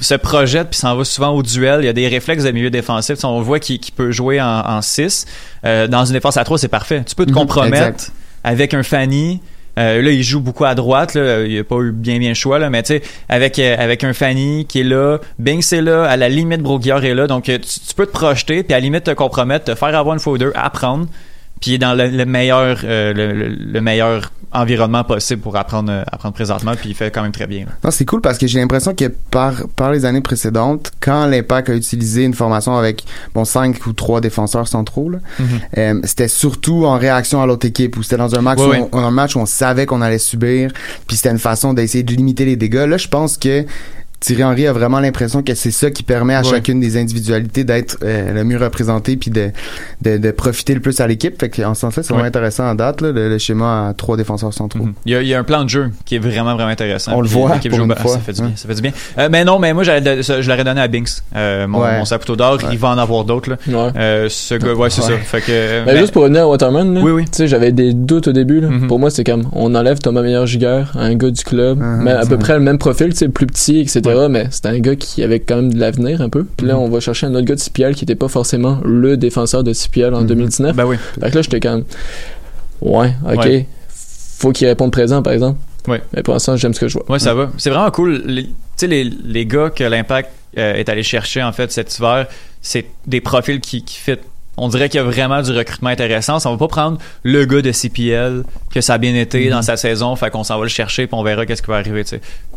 se 0.01 0.15
projette 0.15 0.69
puis 0.69 0.79
s'en 0.79 0.95
va 0.95 1.03
souvent 1.05 1.29
au 1.29 1.41
duel. 1.43 1.79
Il 1.81 1.85
y 1.85 1.89
a 1.89 1.93
des 1.93 2.07
réflexes 2.07 2.43
de 2.43 2.51
milieu 2.51 2.69
défensif. 2.69 3.23
On 3.23 3.41
voit 3.41 3.59
qu'il 3.59 3.79
peut 3.95 4.11
jouer 4.11 4.41
en 4.41 4.81
6. 4.81 5.25
dans 5.63 6.05
une 6.05 6.13
défense 6.13 6.37
à 6.37 6.43
3, 6.43 6.57
c'est 6.57 6.67
parfait. 6.67 7.03
Tu 7.07 7.15
peux 7.15 7.25
te 7.25 7.31
Mhm, 7.31 7.37
compromettre 7.37 8.11
avec 8.43 8.73
un 8.73 8.83
Fanny. 8.83 9.41
Euh, 9.77 10.01
là, 10.01 10.11
il 10.11 10.23
joue 10.23 10.41
beaucoup 10.41 10.65
à 10.65 10.75
droite. 10.75 11.13
Là. 11.13 11.45
Il 11.45 11.55
n'a 11.55 11.63
pas 11.63 11.77
eu 11.77 11.91
bien 11.93 12.19
bien 12.19 12.29
le 12.29 12.35
choix. 12.35 12.59
Là. 12.59 12.69
Mais 12.69 12.83
tu 12.83 12.95
sais, 12.95 13.01
avec, 13.29 13.59
euh, 13.59 13.75
avec 13.79 14.03
un 14.03 14.11
Fanny 14.11 14.65
qui 14.67 14.81
est 14.81 14.83
là, 14.83 15.19
Bing 15.37 15.61
c'est 15.61 15.81
là, 15.81 16.03
à 16.03 16.17
la 16.17 16.27
limite, 16.27 16.61
Broguillard 16.61 17.05
est 17.05 17.13
là. 17.13 17.27
Donc, 17.27 17.47
euh, 17.47 17.57
tu, 17.59 17.79
tu 17.87 17.93
peux 17.95 18.05
te 18.05 18.11
projeter 18.11 18.63
puis 18.63 18.73
à 18.73 18.77
la 18.77 18.81
limite 18.81 19.05
te 19.05 19.11
compromettre, 19.11 19.65
te 19.65 19.75
faire 19.75 19.95
avoir 19.95 20.15
une 20.15 20.19
fois 20.19 20.33
ou 20.33 20.37
deux, 20.37 20.51
apprendre. 20.55 21.05
Puis 21.59 21.71
il 21.71 21.73
est 21.75 21.77
dans 21.79 21.93
le, 21.93 22.07
le 22.07 22.25
meilleur 22.25 22.79
euh, 22.83 23.13
le, 23.13 23.33
le- 23.33 23.47
le 23.49 23.81
meilleur 23.81 24.31
environnement 24.51 25.03
possible 25.03 25.41
pour 25.41 25.55
apprendre 25.57 25.91
euh, 25.91 26.03
apprendre 26.11 26.33
présentement 26.33 26.71
puis 26.75 26.89
il 26.89 26.95
fait 26.95 27.11
quand 27.11 27.21
même 27.21 27.31
très 27.31 27.45
bien. 27.45 27.65
là. 27.65 27.71
Non, 27.83 27.91
c'est 27.91 28.05
cool 28.05 28.19
parce 28.21 28.37
que 28.39 28.47
j'ai 28.47 28.59
l'impression 28.59 28.95
que 28.95 29.05
par, 29.29 29.53
par 29.75 29.91
les 29.91 30.05
années 30.05 30.21
précédentes, 30.21 30.91
quand 30.99 31.27
l'Impact 31.27 31.69
a 31.69 31.75
utilisé 31.75 32.23
une 32.23 32.33
formation 32.33 32.75
avec 32.75 33.03
bon 33.35 33.45
cinq 33.45 33.85
ou 33.85 33.93
trois 33.93 34.21
défenseurs 34.21 34.67
centraux, 34.67 35.09
là, 35.09 35.19
Mhm. 35.37 35.47
euh, 35.77 36.01
c'était 36.05 36.27
surtout 36.27 36.85
en 36.85 36.97
réaction 36.97 37.43
à 37.43 37.45
l'autre 37.45 37.67
équipe 37.67 37.95
ou 37.97 38.01
c'était 38.03 38.17
dans 38.17 38.33
un 38.33 38.41
match, 38.41 38.57
Ouais, 38.59 38.65
où 38.65 38.69
ouais. 38.71 38.89
on, 38.91 38.97
un 38.99 39.11
match 39.11 39.35
où 39.35 39.39
on 39.39 39.45
savait 39.45 39.85
qu'on 39.85 40.01
allait 40.01 40.17
subir, 40.17 40.71
puis 41.05 41.15
c'était 41.17 41.29
une 41.29 41.37
façon 41.39 41.73
d'essayer 41.73 42.03
de 42.03 42.13
limiter 42.13 42.45
les 42.45 42.55
dégâts. 42.55 42.87
Là, 42.87 42.97
je 42.97 43.07
pense 43.07 43.37
que 43.37 43.65
Thierry 44.19 44.43
Henry 44.43 44.67
a 44.67 44.73
vraiment 44.73 44.99
l'impression 44.99 45.41
que 45.43 45.53
c'est 45.55 45.71
ça 45.71 45.91
qui 45.91 46.03
permet 46.03 46.35
à 46.35 46.41
Ouais. 46.41 46.49
chacune 46.49 46.79
des 46.79 46.97
individualités 46.97 47.63
d'être 47.63 47.97
euh, 48.03 48.33
le 48.33 48.43
mieux 48.43 48.57
représentée 48.57 49.15
puis 49.17 49.31
de, 49.31 49.49
de, 50.01 50.17
de 50.17 50.31
profiter 50.31 50.73
le 50.73 50.79
plus 50.81 50.99
à 50.99 51.07
l'équipe. 51.07 51.39
Fait 51.39 51.49
que 51.49 51.61
en 51.61 51.73
ce 51.73 51.81
sens-là, 51.81 52.03
c'est 52.03 52.09
vraiment 52.09 52.23
Ouais. 52.23 52.27
intéressant 52.27 52.69
en 52.69 52.75
date, 52.75 53.01
là, 53.01 53.11
le, 53.11 53.29
le 53.29 53.37
schéma 53.37 53.89
à 53.89 53.93
trois 53.93 54.17
défenseurs 54.17 54.53
centraux. 54.53 54.83
Mhm. 54.83 54.93
Il 55.05 55.13
y, 55.13 55.15
a, 55.15 55.21
il 55.21 55.27
y 55.27 55.33
a 55.33 55.39
un 55.39 55.43
plan 55.43 55.63
de 55.63 55.69
jeu 55.69 55.91
qui 56.05 56.15
est 56.15 56.19
vraiment 56.19 56.53
vraiment 56.55 56.69
intéressant. 56.71 57.13
On 57.15 57.21
le 57.21 57.27
voit, 57.27 57.53
l'équipe 57.53 57.71
pour 57.71 57.79
joue- 57.79 57.85
une 57.85 57.93
ah, 57.97 58.01
fois. 58.01 58.13
Ça 58.13 58.19
fait 58.19 58.33
du 58.33 58.41
Ouais. 58.41 58.47
bien. 58.47 58.55
Ça 58.57 58.67
fait 58.67 58.75
du 58.75 58.81
bien. 58.81 58.91
Euh, 59.17 59.29
mais 59.31 59.45
non, 59.45 59.57
mais 59.59 59.73
moi 59.73 59.83
je 59.83 60.47
l'aurais 60.47 60.63
donné 60.63 60.81
à 60.81 60.87
Binks. 60.87 61.09
Euh, 61.35 61.67
mon, 61.67 61.81
Ouais. 61.81 61.97
mon 61.99 62.05
saputo 62.05 62.35
d'or, 62.35 62.57
Ouais. 62.61 62.69
il 62.71 62.77
va 62.77 62.89
en 62.89 62.97
avoir 62.97 63.23
d'autres. 63.23 63.49
là. 63.51 63.57
Ouais. 63.67 63.91
Euh, 63.95 64.27
ce 64.29 64.55
gars, 64.55 64.73
ouais, 64.73 64.89
c'est 64.89 65.01
Ouais. 65.01 65.07
ça. 65.09 65.17
Fait 65.17 65.41
que. 65.41 65.85
Ben, 65.85 65.93
mais- 65.93 65.99
juste 65.99 66.11
pour 66.11 66.23
revenir 66.23 66.41
à 66.43 66.47
Waterman, 66.47 66.93
là, 66.93 67.01
Oui, 67.01 67.11
oui. 67.11 67.23
tu 67.25 67.31
sais, 67.37 67.47
j'avais 67.47 67.71
des 67.71 67.93
doutes 67.93 68.27
au 68.27 68.33
début. 68.33 68.59
Là. 68.59 68.69
Mhm. 68.69 68.87
Pour 68.87 68.99
moi, 68.99 69.09
c'est 69.11 69.23
comme, 69.23 69.49
on 69.53 69.73
enlève 69.75 69.99
Thomas 69.99 70.21
Meilleur 70.21 70.45
Giguère, 70.45 70.91
un 70.95 71.15
gars 71.15 71.31
du 71.31 71.43
club, 71.43 71.79
Ah, 71.81 71.97
mais 72.01 72.11
à 72.11 72.25
peu 72.25 72.37
près 72.37 72.53
le 72.53 72.59
même 72.59 72.77
profil, 72.77 73.13
plus 73.33 73.47
petit, 73.47 73.79
etc. 73.79 74.01
Mais 74.29 74.47
c'était 74.51 74.69
un 74.69 74.79
gars 74.79 74.95
qui 74.95 75.23
avait 75.23 75.39
quand 75.39 75.57
même 75.57 75.73
de 75.73 75.79
l'avenir 75.79 76.21
un 76.21 76.29
peu. 76.29 76.45
Puis 76.57 76.65
là, 76.67 76.75
Mhm. 76.75 76.79
on 76.81 76.89
va 76.89 76.99
chercher 76.99 77.27
un 77.27 77.35
autre 77.35 77.45
gars 77.45 77.55
de 77.55 77.59
CPL 77.59 77.95
qui 77.95 78.03
était 78.05 78.15
pas 78.15 78.27
forcément 78.27 78.79
le 78.83 79.17
défenseur 79.17 79.63
de 79.63 79.73
CPL 79.73 80.13
en 80.13 80.21
Mhm. 80.21 80.27
2019. 80.27 80.75
Ben 80.75 80.85
oui. 80.85 80.97
Fait 81.19 81.29
que 81.31 81.35
là, 81.35 81.41
j'étais 81.41 81.59
comme, 81.59 81.83
ouais, 82.81 83.13
ok, 83.31 83.37
Ouais. 83.45 83.65
faut 83.89 84.51
qu'il 84.51 84.67
réponde 84.67 84.91
présent, 84.91 85.21
par 85.21 85.33
exemple. 85.33 85.57
Ouais. 85.87 86.01
Mais 86.15 86.23
pour 86.23 86.33
l'instant, 86.33 86.55
j'aime 86.55 86.73
ce 86.73 86.79
que 86.79 86.87
je 86.87 86.93
vois. 86.97 87.09
Ouais, 87.09 87.19
ça 87.19 87.33
va. 87.33 87.49
C'est 87.57 87.69
vraiment 87.69 87.89
cool. 87.91 88.23
Tu 88.27 88.45
sais, 88.75 88.87
les, 88.87 89.03
les 89.03 89.45
gars 89.45 89.69
que 89.69 89.83
l'Impact 89.83 90.29
euh, 90.57 90.73
est 90.73 90.89
allé 90.89 91.03
chercher, 91.03 91.43
en 91.43 91.51
fait, 91.51 91.71
cet 91.71 91.95
hiver, 91.97 92.25
c'est 92.61 92.85
des 93.05 93.21
profils 93.21 93.59
qui, 93.59 93.83
qui 93.83 93.97
fit. 93.99 94.17
On 94.59 94.67
dirait 94.67 94.89
qu'il 94.89 94.99
y 94.99 95.01
a 95.01 95.05
vraiment 95.05 95.41
du 95.41 95.51
recrutement 95.51 95.89
intéressant. 95.89 96.37
On 96.45 96.51
va 96.51 96.57
pas 96.57 96.67
prendre 96.67 96.97
le 97.23 97.45
gars 97.45 97.61
de 97.61 97.71
CPL 97.71 98.43
que 98.73 98.81
ça 98.81 98.93
a 98.93 98.97
bien 98.97 99.15
été 99.15 99.45
Mhm. 99.45 99.51
dans 99.51 99.61
sa 99.61 99.77
saison, 99.77 100.15
fait 100.15 100.29
qu'on 100.29 100.43
s'en 100.43 100.57
va 100.57 100.63
le 100.63 100.69
chercher 100.69 101.07
puis 101.07 101.15
on 101.17 101.23
verra 101.23 101.45
qu'est-ce 101.45 101.61
qui 101.61 101.69
va 101.71 101.77
arriver. 101.77 102.03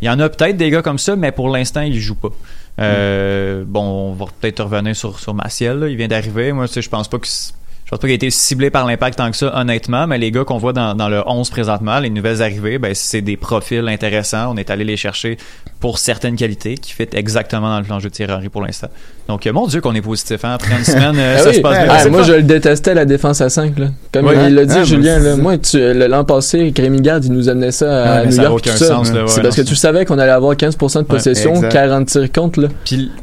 Il 0.00 0.06
y 0.06 0.10
en 0.10 0.18
a 0.20 0.28
peut-être 0.28 0.56
des 0.56 0.70
gars 0.70 0.82
comme 0.82 0.98
ça, 0.98 1.16
mais 1.16 1.32
pour 1.32 1.48
l'instant 1.48 1.80
ils 1.82 1.98
jouent 1.98 2.14
pas. 2.16 2.30
Euh, 2.80 3.64
Bon, 3.66 3.82
on 3.82 4.12
va 4.14 4.26
peut-être 4.40 4.64
revenir 4.64 4.96
sur 4.96 5.18
sur 5.18 5.34
Maciel. 5.34 5.78
là. 5.78 5.88
Il 5.88 5.96
vient 5.96 6.08
d'arriver. 6.08 6.52
Moi, 6.52 6.66
je 6.74 6.88
pense 6.88 7.08
pas 7.08 7.18
que 7.18 7.26
je 7.26 7.90
pense 7.90 7.98
pas 7.98 8.06
qu'il 8.06 8.12
a 8.12 8.14
été 8.14 8.30
ciblé 8.30 8.70
par 8.70 8.86
l'impact 8.86 9.18
tant 9.18 9.30
que 9.30 9.36
ça, 9.36 9.54
honnêtement, 9.54 10.06
mais 10.06 10.16
les 10.16 10.30
gars 10.30 10.44
qu'on 10.44 10.56
voit 10.56 10.72
dans, 10.72 10.94
dans 10.94 11.10
le 11.10 11.22
11 11.28 11.50
présentement, 11.50 11.98
les 11.98 12.08
nouvelles 12.08 12.40
arrivées, 12.40 12.78
ben, 12.78 12.94
c'est 12.94 13.20
des 13.20 13.36
profils 13.36 13.86
intéressants. 13.86 14.50
On 14.52 14.56
est 14.56 14.70
allé 14.70 14.84
les 14.84 14.96
chercher 14.96 15.36
pour 15.82 15.98
certaines 15.98 16.36
qualités 16.36 16.76
qui 16.76 16.92
fit 16.92 17.08
exactement 17.12 17.68
dans 17.68 17.78
le 17.80 17.84
plan 17.84 17.96
de 17.96 18.02
jeu 18.02 18.08
de 18.08 18.14
Thierry 18.14 18.32
Henry 18.32 18.48
pour 18.48 18.62
l'instant. 18.62 18.86
Donc, 19.28 19.46
euh, 19.46 19.52
mon 19.52 19.66
Dieu, 19.66 19.80
qu'on 19.80 19.94
est 19.94 20.00
positif, 20.00 20.44
hein. 20.44 20.52
Après 20.54 20.74
une 20.78 20.84
semaine, 20.84 21.16
euh, 21.18 21.34
Ah 21.38 21.42
ça 21.42 21.48
oui. 21.50 21.56
se 21.56 21.60
passe 21.60 21.84
bien. 21.84 21.86
Ah, 21.92 22.08
moi, 22.08 22.20
pas- 22.20 22.26
je 22.28 22.32
le 22.34 22.42
détestais, 22.42 22.94
la 22.94 23.04
défense 23.04 23.40
à 23.40 23.50
5. 23.50 23.78
Là. 23.78 23.88
Comme 24.12 24.26
Oui. 24.26 24.34
il 24.48 24.54
l'a 24.54 24.64
dit, 24.64 24.74
Ah, 24.78 24.84
Julien, 24.84 25.18
moi, 25.36 25.56
là, 25.56 25.94
moi, 25.94 26.08
l'an 26.08 26.24
passé, 26.24 26.72
Garde, 26.72 27.24
il 27.24 27.32
nous 27.32 27.48
amenait 27.48 27.72
ça 27.72 28.04
à 28.20 28.24
New 28.24 28.30
ça 28.32 28.42
a 28.42 28.44
York. 28.44 28.54
aucun 28.58 28.72
tout 28.72 28.78
ça. 28.78 28.86
sens, 28.86 29.08
C'est 29.08 29.14
non, 29.14 29.24
parce 29.42 29.56
que 29.56 29.62
tu 29.62 29.74
savais 29.74 30.04
qu'on 30.04 30.18
allait 30.18 30.30
avoir 30.32 30.54
15% 30.56 31.00
de 31.00 31.04
possession, 31.06 31.54
exact. 31.56 31.72
40 31.72 32.06
tirs 32.06 32.30
contre. 32.32 32.60
Là. 32.62 32.68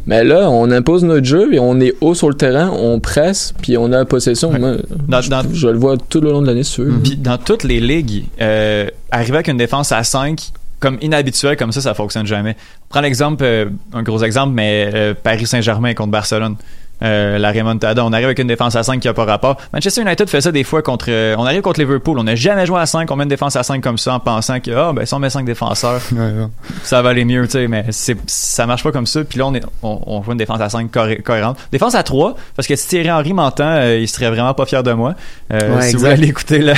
Mais 0.06 0.24
là, 0.26 0.50
on 0.50 0.70
impose 0.72 1.04
notre 1.06 1.26
jeu 1.26 1.54
et 1.54 1.60
on 1.60 1.80
est 1.80 1.94
haut 2.02 2.14
sur 2.14 2.28
le 2.30 2.36
terrain, 2.36 2.70
on 2.78 3.00
presse, 3.00 3.54
puis 3.62 3.78
on 3.78 3.86
a 3.94 4.00
la 4.00 4.06
possession. 4.06 4.52
Moi, 4.52 4.74
Dans- 5.08 5.22
je, 5.22 5.30
dans- 5.30 5.44
je 5.54 5.68
le 5.70 5.78
vois 5.78 5.96
tout 6.10 6.20
le 6.20 6.32
long 6.32 6.42
de 6.42 6.48
l'année, 6.48 6.64
veux. 6.78 7.00
Puis 7.02 7.16
dans 7.16 7.38
toutes 7.38 7.64
les 7.64 7.80
ligues, 7.80 8.26
euh, 8.42 8.88
arriver 9.12 9.36
avec 9.36 9.48
une 9.48 9.58
défense 9.58 9.92
à 9.94 10.04
5, 10.04 10.52
comme 10.80 10.98
inhabituel, 11.02 11.58
comme 11.58 11.72
ça, 11.72 11.82
ça 11.82 11.94
fonctionne 11.94 12.26
jamais. 12.26 12.56
Prends 12.90 13.02
l'exemple, 13.02 13.44
euh, 13.44 13.70
un 13.94 14.04
gros 14.04 14.24
exemple, 14.24 14.54
mais 14.54 14.90
euh, 14.94 15.14
Paris 15.14 15.46
Saint-Germain 15.46 15.94
contre 15.94 16.12
Barcelone. 16.12 16.56
Euh, 17.02 17.38
la 17.38 17.52
remontada, 17.52 18.04
on 18.04 18.12
arrive 18.12 18.26
avec 18.26 18.40
une 18.40 18.48
défense 18.48 18.76
à 18.76 18.84
5 18.84 19.00
qui 19.00 19.08
a 19.08 19.14
pas 19.14 19.26
rapport. 19.26 19.58
Manchester 19.74 20.02
United 20.02 20.30
fait 20.30 20.42
ça 20.42 20.52
des 20.52 20.64
fois 20.64 20.82
contre. 20.82 21.06
euh, 21.10 21.36
on 21.38 21.46
arrive 21.46 21.62
contre 21.62 21.80
Liverpool, 21.80 22.20
on 22.20 22.24
n'a 22.24 22.36
jamais 22.36 22.66
joué 22.66 22.80
à 22.80 22.86
5, 22.86 23.10
on 23.10 23.16
met 23.16 23.24
une 23.24 23.30
défense 23.30 23.56
à 23.56 23.64
5 23.64 23.82
comme 23.82 23.98
ça 23.98 24.14
en 24.16 24.20
pensant 24.20 24.60
que 24.60 24.72
ah 24.72 24.92
ben 24.94 25.06
si 25.06 25.14
on 25.14 25.20
met 25.20 25.30
5 25.30 25.46
défenseurs, 25.46 26.02
ça 26.84 27.02
va 27.02 27.10
aller 27.10 27.26
mieux, 27.26 27.46
tu 27.46 27.52
sais, 27.54 27.68
mais 27.68 27.86
c'est 27.92 28.18
ça 28.28 28.66
marche 28.66 28.84
pas 28.84 28.92
comme 28.92 29.08
ça. 29.08 29.24
Puis 29.24 29.40
là 29.40 29.48
on 29.48 29.54
est 29.54 29.62
on, 29.84 30.00
on 30.06 30.24
joue 30.24 30.32
une 30.34 30.38
défense 30.38 30.62
à 30.62 30.70
5 30.70 30.92
corré- 30.92 31.22
cohérente. 31.22 31.58
Défense 31.72 31.96
à 31.96 32.04
3 32.04 32.36
parce 32.56 32.68
que 32.68 32.76
si 32.76 32.88
Thierry 32.88 33.12
Henry 33.12 33.34
m'entend, 33.34 33.64
euh, 33.70 33.98
il 34.00 34.08
serait 34.08 34.30
vraiment 34.30 34.54
pas 34.54 34.66
fier 34.66 34.84
de 34.84 34.92
moi. 34.92 35.16
Euh, 35.54 35.76
Ouais, 35.78 35.90
si 35.90 35.96
vous 35.96 36.06
aller 36.06 36.28
écouter 36.28 36.60
le 36.60 36.74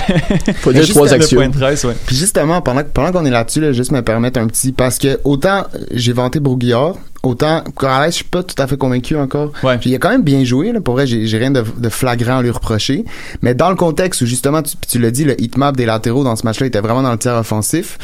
Faut 0.61 0.71
dire 0.73 0.81
juste 0.85 0.93
trois 0.93 1.07
le 1.07 1.13
actions. 1.13 1.39
Puis 2.05 2.15
justement, 2.15 2.61
pendant, 2.61 2.83
pendant 2.83 3.11
qu'on 3.11 3.25
est 3.25 3.29
là-dessus, 3.31 3.61
là, 3.61 3.71
juste 3.71 3.91
me 3.91 4.01
permettre 4.01 4.39
un 4.39 4.47
petit... 4.47 4.71
Parce 4.71 4.97
que 4.97 5.19
autant 5.23 5.65
j'ai 5.91 6.13
vanté 6.13 6.39
Broguillard, 6.39 6.95
autant 7.23 7.63
Corrales, 7.75 8.11
je 8.11 8.15
suis 8.17 8.23
pas 8.25 8.43
tout 8.43 8.55
à 8.57 8.67
fait 8.67 8.77
convaincu 8.77 9.15
encore. 9.15 9.51
Ouais. 9.63 9.77
Il 9.85 9.93
a 9.95 9.97
quand 9.99 10.09
même 10.09 10.23
bien 10.23 10.43
joué, 10.43 10.71
là. 10.71 10.81
Pour 10.81 10.95
vrai, 10.95 11.05
j'ai 11.07 11.37
rien 11.37 11.51
de, 11.51 11.63
de 11.77 11.89
flagrant 11.89 12.37
à 12.37 12.41
lui 12.41 12.49
reprocher. 12.49 13.05
Mais 13.41 13.53
dans 13.53 13.69
le 13.69 13.75
contexte 13.75 14.21
où 14.21 14.25
justement, 14.25 14.61
tu, 14.63 14.75
tu 14.87 14.99
l'as 14.99 15.11
dit, 15.11 15.23
le 15.23 15.39
hitmap 15.41 15.75
des 15.77 15.85
latéraux 15.85 16.23
dans 16.23 16.35
ce 16.35 16.43
match-là 16.45 16.67
était 16.67 16.79
vraiment 16.81 17.03
dans 17.03 17.11
le 17.11 17.17
tiers 17.17 17.35
offensif, 17.35 17.97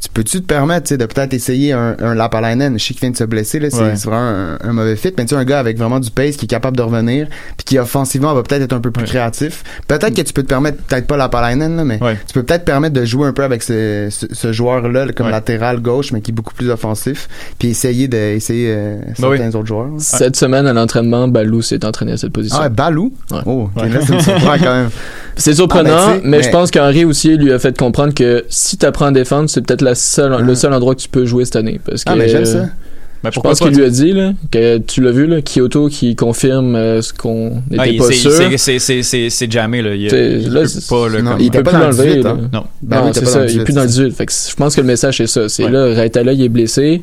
tu 0.00 0.08
peux-tu 0.08 0.40
te 0.40 0.46
permettre, 0.46 0.94
de 0.96 1.06
peut-être 1.06 1.32
essayer 1.32 1.72
un, 1.72 1.96
un 2.00 2.14
Lapalainen? 2.14 2.78
Je 2.78 2.84
sais 2.84 2.94
qu'il 2.94 3.00
vient 3.02 3.10
de 3.10 3.16
se 3.16 3.24
blesser, 3.24 3.58
là. 3.60 3.68
C'est 3.70 3.78
Ouais. 3.82 3.94
vraiment 3.94 4.16
un, 4.16 4.58
un 4.62 4.72
mauvais 4.72 4.96
fit. 4.96 5.12
Mais 5.18 5.24
tu 5.26 5.34
sais, 5.34 5.40
un 5.40 5.44
gars 5.44 5.58
avec 5.60 5.76
vraiment 5.78 6.00
du 6.00 6.10
pace 6.10 6.36
qui 6.36 6.46
est 6.46 6.48
capable 6.48 6.76
de 6.76 6.82
revenir, 6.82 7.28
puis 7.56 7.64
qui 7.64 7.78
offensivement 7.78 8.32
va 8.34 8.42
peut-être 8.42 8.62
être 8.62 8.72
un 8.72 8.80
peu 8.80 8.90
plus 8.90 9.04
créatif. 9.04 9.62
Peut-être 9.88 10.14
que 10.14 10.22
tu 10.22 10.32
peux 10.32 10.42
te 10.42 10.48
permettre, 10.48 10.78
peut-être 10.82 11.06
pas 11.06 11.16
Lapalainen, 11.16 11.76
là, 11.76 11.84
mais 11.84 11.98
tu 12.26 12.32
peux 12.34 12.42
peut-être 12.42 12.64
permettre 12.64 12.94
de 12.94 13.04
jouer 13.04 13.26
un 13.28 13.32
peu 13.32 13.44
avec 13.44 13.62
ce, 13.62 14.08
ce, 14.10 14.26
ce 14.32 14.52
joueur-là, 14.52 15.06
là, 15.06 15.12
comme 15.12 15.28
latéral 15.28 15.80
gauche, 15.80 16.12
mais 16.12 16.20
qui 16.20 16.30
est 16.30 16.34
beaucoup 16.34 16.54
plus 16.54 16.70
offensif, 16.70 17.28
puis 17.58 17.68
essayer 17.68 18.08
de 18.08 18.16
essayer 18.16 18.61
euh, 18.68 18.96
certains 19.16 19.54
autres 19.54 19.66
joueurs. 19.66 19.86
là. 19.86 19.92
Cette 19.98 20.36
semaine, 20.36 20.66
à 20.66 20.72
l'entraînement, 20.72 21.28
Balou 21.28 21.62
s'est 21.62 21.84
entraîné 21.84 22.12
à 22.12 22.16
cette 22.16 22.32
position. 22.32 22.58
Ah, 22.60 22.68
Balou? 22.68 23.12
Ouais. 23.30 23.38
Oh, 23.46 23.68
ok, 23.76 23.82
là, 23.92 24.00
ça 24.06 24.14
me 24.14 24.20
surprend 24.20 24.58
quand 24.58 24.74
même. 24.74 24.90
C'est 25.36 25.54
surprenant, 25.54 25.90
Ah, 25.96 26.06
ben, 26.14 26.20
mais, 26.24 26.36
mais- 26.38 26.42
je 26.42 26.50
pense 26.50 26.70
qu'Henri 26.70 27.04
aussi 27.06 27.36
lui 27.36 27.52
a 27.52 27.58
fait 27.58 27.76
comprendre 27.76 28.12
que 28.12 28.44
si 28.48 28.76
tu 28.76 28.84
apprends 28.84 29.06
à 29.06 29.12
défendre, 29.12 29.48
c'est 29.48 29.62
peut-être 29.66 29.80
la 29.82 29.94
seule, 29.94 30.42
le 30.44 30.54
seul 30.54 30.72
endroit 30.74 30.94
que 30.94 31.00
tu 31.00 31.08
peux 31.08 31.24
jouer 31.24 31.44
cette 31.46 31.56
année. 31.56 31.80
Parce 31.84 32.04
que, 32.04 32.10
Ah, 32.12 32.16
mais 32.16 32.28
j'aime 32.28 32.44
ça. 32.44 32.66
Ben, 33.24 33.30
je 33.32 33.38
pense 33.38 33.60
pas, 33.60 33.66
qu'il 33.68 33.76
lui 33.78 33.84
a 33.84 33.88
dit 33.88 34.12
là, 34.12 34.32
que 34.50 34.78
tu 34.78 35.00
l'as 35.00 35.12
vu 35.12 35.28
là, 35.28 35.40
Kyoto 35.40 35.86
qui 35.88 36.16
confirme 36.16 36.74
euh, 36.74 37.00
ce 37.02 37.12
qu'on 37.14 37.62
n'était 37.70 37.94
Ah, 37.96 37.98
pas 37.98 38.04
c'est- 38.08 38.12
sûr. 38.14 38.32
c'est- 38.32 38.58
c'est- 38.58 38.78
c'est- 38.80 39.02
C'est 39.04 39.30
c'est 39.30 39.50
jamais, 39.52 39.80
là. 39.80 39.94
Il, 39.94 40.02
il 40.02 40.52
là, 40.52 40.62
peut 40.62 40.66
c'est- 40.66 40.88
pas, 40.88 41.08
là, 41.08 41.22
non, 41.22 41.36
il 41.38 41.50
peut 41.52 41.62
plus 41.62 41.72
l'enlever. 41.78 42.20
là. 42.20 42.36
Non. 42.52 42.64
Ben 42.82 42.96
non, 42.98 43.04
oui, 43.06 43.10
c'est 43.14 43.20
pas 43.20 43.26
ça. 43.30 43.38
dans 43.38 43.44
le 43.44 43.50
Il 43.50 43.52
est 43.52 43.52
18, 43.60 43.64
plus 43.64 43.74
dans 43.74 43.82
le 43.82 43.88
c'est 43.88 43.94
18. 44.02 44.16
Fait 44.16 44.26
que 44.26 44.32
je 44.50 44.54
pense 44.56 44.74
que 44.74 44.80
le 44.80 44.86
message 44.88 45.16
c'est 45.18 45.26
ça. 45.28 45.48
C'est 45.48 45.68
là, 45.68 45.94
Raitala 45.94 46.32
il 46.32 46.42
est 46.42 46.48
blessé. 46.48 47.00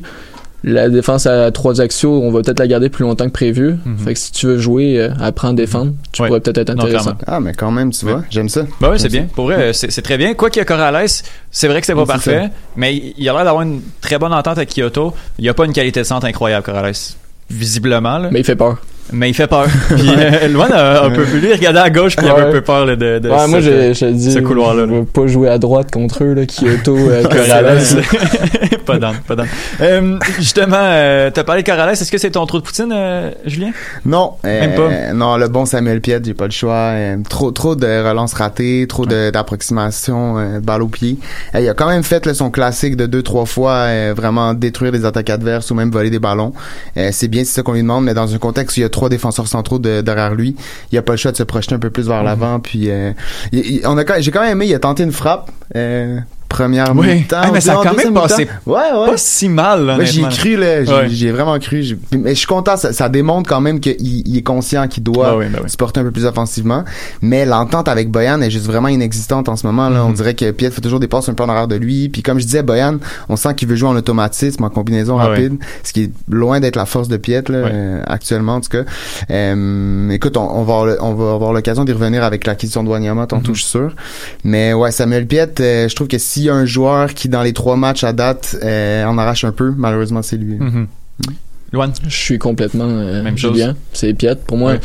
La 0.62 0.88
défense 0.90 1.26
à 1.26 1.50
trois 1.52 1.80
axiaux, 1.80 2.20
on 2.22 2.30
va 2.30 2.42
peut-être 2.42 2.58
la 2.58 2.66
garder 2.66 2.88
plus 2.90 3.02
longtemps 3.04 3.24
que 3.26 3.30
prévu. 3.32 3.76
Fait 4.04 4.12
que 4.14 4.18
si 4.18 4.30
tu 4.32 4.46
veux 4.46 4.58
jouer, 4.58 5.00
euh, 5.00 5.08
apprendre 5.18 5.54
à 5.54 5.56
défendre, 5.56 5.92
tu 6.12 6.20
Ouais. 6.20 6.28
pourrais 6.28 6.40
peut-être 6.40 6.58
être 6.58 6.70
intéressant. 6.70 7.14
Ah, 7.26 7.40
mais 7.40 7.52
quand 7.54 7.70
même, 7.70 7.90
tu 7.92 8.04
vois, 8.04 8.22
j'aime 8.30 8.48
ça. 8.50 8.62
Ben 8.80 8.90
oui, 8.90 8.98
c'est 8.98 9.04
J'aime 9.10 9.12
bien. 9.12 9.22
ça. 9.22 9.34
Pour 9.34 9.44
vrai, 9.46 9.54
euh, 9.56 9.72
c'est 9.72 9.90
c'est 9.90 10.02
très 10.02 10.18
bien. 10.18 10.34
Quoi 10.34 10.50
qu'il 10.50 10.60
y 10.60 10.62
a 10.62 10.66
Corrales, 10.66 11.06
c'est 11.50 11.66
vrai 11.68 11.80
que 11.80 11.86
c'est 11.86 11.94
pas 11.94 12.00
Oui, 12.02 12.06
parfait, 12.06 12.42
ça. 12.44 12.48
mais 12.76 12.94
il 13.16 13.28
a 13.28 13.32
l'air 13.32 13.44
d'avoir 13.44 13.62
une 13.62 13.80
très 14.02 14.18
bonne 14.18 14.32
entente 14.34 14.58
avec 14.58 14.68
Kyoto. 14.74 15.14
Il 15.38 15.48
a 15.48 15.54
pas 15.54 15.64
une 15.64 15.72
qualité 15.72 16.00
de 16.00 16.04
centre 16.06 16.26
incroyable, 16.26 16.64
Corrales. 16.64 16.92
Visiblement, 17.48 18.18
là. 18.18 18.28
Mais 18.30 18.40
il 18.40 18.44
fait 18.44 18.54
peur. 18.56 18.78
Mais 19.12 19.30
il 19.30 19.34
fait 19.34 19.46
peur. 19.46 19.66
Puis 19.88 20.08
euh, 20.16 20.48
Luan 20.48 20.70
a 20.72 21.04
un 21.04 21.10
peu 21.10 21.24
plus 21.24 21.40
lui, 21.40 21.52
regardait 21.52 21.80
à 21.80 21.90
gauche, 21.90 22.16
puis 22.16 22.26
il 22.26 22.30
avait 22.30 22.42
un 22.48 22.52
peu 22.52 22.60
peur 22.60 22.86
là, 22.86 22.96
de, 22.96 23.18
de 23.18 23.28
ouais, 23.28 23.46
moi, 23.48 23.60
je, 23.60 23.92
je 23.92 24.00
te 24.06 24.10
dis, 24.12 24.32
ce 24.32 24.38
couloir-là. 24.38 24.86
je 24.88 24.92
veux 24.94 25.04
pas 25.04 25.26
jouer 25.26 25.48
à 25.48 25.58
droite 25.58 25.90
contre 25.90 26.24
eux, 26.24 26.34
là, 26.34 26.46
Kyoto, 26.46 26.96
euh, 26.96 27.22
Corrales. 27.28 27.80
Pas 28.86 28.98
d'âme, 28.98 29.16
pas 29.28 29.36
d'âme. 29.36 29.46
Euh, 29.82 30.18
justement, 30.38 30.76
euh, 30.80 31.30
t'as 31.32 31.44
parlé 31.44 31.62
de 31.62 31.66
Corrales. 31.70 31.90
Est-ce 31.92 32.10
que 32.10 32.18
c'est 32.18 32.30
ton 32.30 32.44
trou 32.46 32.58
de 32.58 32.64
poutine, 32.64 32.90
euh, 32.92 33.30
Julien? 33.46 33.70
Non, 34.04 34.32
euh, 34.44 34.60
Même 34.60 34.74
pas. 34.74 35.12
Non, 35.12 35.36
le 35.36 35.46
bon 35.48 35.64
Samuel 35.64 36.00
Piet, 36.00 36.20
j'ai 36.24 36.34
pas 36.34 36.46
le 36.46 36.50
choix. 36.50 36.74
Euh, 36.74 37.16
trop, 37.28 37.52
trop 37.52 37.76
de 37.76 37.86
relances 37.86 38.32
ratées, 38.32 38.86
trop 38.88 39.06
de- 39.06 39.30
d'approximations, 39.30 40.38
euh, 40.38 40.60
balle 40.60 40.82
au 40.82 40.88
pied. 40.88 41.18
Euh, 41.54 41.60
il 41.60 41.68
a 41.68 41.74
quand 41.74 41.88
même 41.88 42.02
fait 42.02 42.26
là, 42.26 42.34
son 42.34 42.50
classique 42.50 42.96
de 42.96 43.06
deux, 43.06 43.22
trois 43.22 43.44
fois, 43.46 43.72
euh, 43.88 44.14
vraiment 44.16 44.54
détruire 44.54 44.90
des 44.92 45.04
attaques 45.04 45.30
adverses 45.30 45.70
ou 45.70 45.74
même 45.74 45.90
voler 45.90 46.10
des 46.10 46.18
ballons. 46.18 46.52
Euh, 46.96 47.10
c'est 47.12 47.28
bien, 47.28 47.44
c'est 47.44 47.52
ça 47.52 47.62
qu'on 47.62 47.74
lui 47.74 47.82
demande, 47.82 48.04
mais 48.04 48.14
dans 48.14 48.34
un 48.34 48.38
contexte 48.38 48.76
où 48.76 48.80
il 48.80 48.82
y 48.82 48.86
a 48.86 48.88
trois 49.00 49.08
défenseurs 49.08 49.48
centraux 49.48 49.78
de- 49.78 50.02
derrière 50.02 50.34
lui, 50.34 50.54
il 50.92 50.98
a 50.98 51.02
pas 51.02 51.12
le 51.12 51.16
choix 51.16 51.32
de 51.32 51.36
se 51.38 51.42
projeter 51.42 51.74
un 51.74 51.78
peu 51.78 51.88
plus 51.88 52.06
vers 52.06 52.22
l'avant. 52.22 52.60
Puis, 52.60 52.90
euh, 52.90 53.12
il- 53.50 53.76
il- 53.76 53.86
on 53.86 53.96
a, 53.96 54.20
j'ai 54.20 54.30
quand 54.30 54.42
même 54.42 54.52
aimé, 54.52 54.66
il 54.66 54.74
a 54.74 54.78
tenté 54.78 55.02
une 55.04 55.12
frappe. 55.12 55.50
Euh, 55.74 56.18
première 56.50 56.94
Oui. 56.94 57.14
mi-temps. 57.14 57.50
Mais 57.52 57.60
ça 57.62 57.78
a 57.80 57.82
quand 57.82 57.94
même 57.96 58.12
passé. 58.12 58.46
Ouais, 58.66 58.74
ouais. 58.92 59.06
Pas 59.06 59.16
si 59.16 59.48
mal, 59.48 59.86
là, 59.86 60.04
j'y 60.04 60.20
ai 60.20 60.28
cru, 60.28 60.56
là. 60.56 60.80
Ouais. 60.82 61.08
j'y 61.08 61.28
ai 61.28 61.32
vraiment 61.32 61.58
cru. 61.58 61.82
Mais 62.12 62.30
je 62.30 62.38
suis 62.40 62.46
content. 62.46 62.76
Ça, 62.76 62.92
ça 62.92 63.08
démontre 63.08 63.48
quand 63.48 63.60
même 63.62 63.80
qu'il 63.80 63.96
il 64.00 64.36
est 64.36 64.42
conscient 64.42 64.86
qu'il 64.88 65.02
doit 65.02 65.28
Ah 65.30 65.36
oui, 65.38 65.46
ben 65.50 65.60
oui. 65.64 65.70
se 65.70 65.76
porter 65.78 66.00
un 66.00 66.02
peu 66.04 66.10
plus 66.10 66.26
offensivement. 66.26 66.84
Mais 67.22 67.46
l'entente 67.46 67.88
avec 67.88 68.10
Boyan 68.10 68.40
est 68.42 68.50
juste 68.50 68.66
vraiment 68.66 68.88
inexistante 68.88 69.48
en 69.48 69.56
ce 69.56 69.66
moment. 69.66 69.88
Là. 69.88 70.04
On 70.04 70.08
Mhm. 70.10 70.14
dirait 70.14 70.34
que 70.34 70.50
Piet 70.50 70.70
fait 70.70 70.80
toujours 70.82 71.00
des 71.00 71.08
passes 71.08 71.28
un 71.28 71.34
peu 71.34 71.42
en 71.44 71.48
arrière 71.48 71.68
de 71.68 71.76
lui. 71.76 72.08
Puis 72.10 72.22
comme 72.22 72.38
je 72.38 72.44
disais, 72.44 72.62
Boyan, 72.62 72.98
on 73.28 73.36
sent 73.36 73.54
qu'il 73.54 73.68
veut 73.68 73.76
jouer 73.76 73.88
en 73.88 73.96
automatisme, 73.96 74.64
en 74.64 74.70
combinaison 74.70 75.18
Ah 75.18 75.28
rapide. 75.28 75.56
Ce 75.84 75.92
qui 75.92 76.02
est 76.04 76.10
loin 76.28 76.60
d'être 76.60 76.76
la 76.76 76.84
force 76.86 77.08
de 77.08 77.16
Piet, 77.16 77.44
là, 77.48 77.58
euh, 77.58 78.02
actuellement, 78.06 78.56
en 78.56 78.60
tout 78.60 78.68
cas. 78.70 78.82
Euh, 79.30 80.10
écoute, 80.10 80.36
on, 80.36 80.42
on 80.42 80.62
va 80.64 80.72
avoir, 80.72 80.86
le- 80.86 80.98
on 81.02 81.14
va 81.14 81.32
avoir 81.34 81.52
l'occasion 81.52 81.84
d'y 81.84 81.92
revenir 81.92 82.24
avec 82.24 82.46
l'acquisition 82.46 82.82
de 82.82 82.88
Wanyama 82.88 83.26
tantôt, 83.26 83.50
Mhm. 83.50 83.54
je 83.54 83.60
suis 83.60 83.70
sûr. 83.70 83.94
Mais 84.44 84.72
ouais, 84.72 84.90
Samuel 84.90 85.26
Piet, 85.26 85.48
euh, 85.60 85.88
je 85.88 85.94
trouve 85.94 86.08
que 86.08 86.18
s'il 86.40 86.46
y 86.46 86.50
a 86.50 86.54
un 86.54 86.64
joueur 86.64 87.12
qui, 87.12 87.28
dans 87.28 87.42
les 87.42 87.52
trois 87.52 87.76
matchs 87.76 88.02
à 88.02 88.12
date, 88.14 88.56
euh, 88.64 89.04
en 89.04 89.18
arrache 89.18 89.44
un 89.44 89.52
peu, 89.52 89.74
malheureusement, 89.76 90.22
c'est 90.22 90.38
lui. 90.38 90.54
Mhm. 90.54 90.86
Luan? 91.72 91.92
Je 92.08 92.16
suis 92.16 92.38
complètement 92.38 92.88
euh, 92.88 93.22
Même 93.22 93.36
chose. 93.38 93.52
Julien. 93.52 93.76
C'est 93.92 94.12
Piet. 94.14 94.34
Pour 94.46 94.56
moi, 94.56 94.76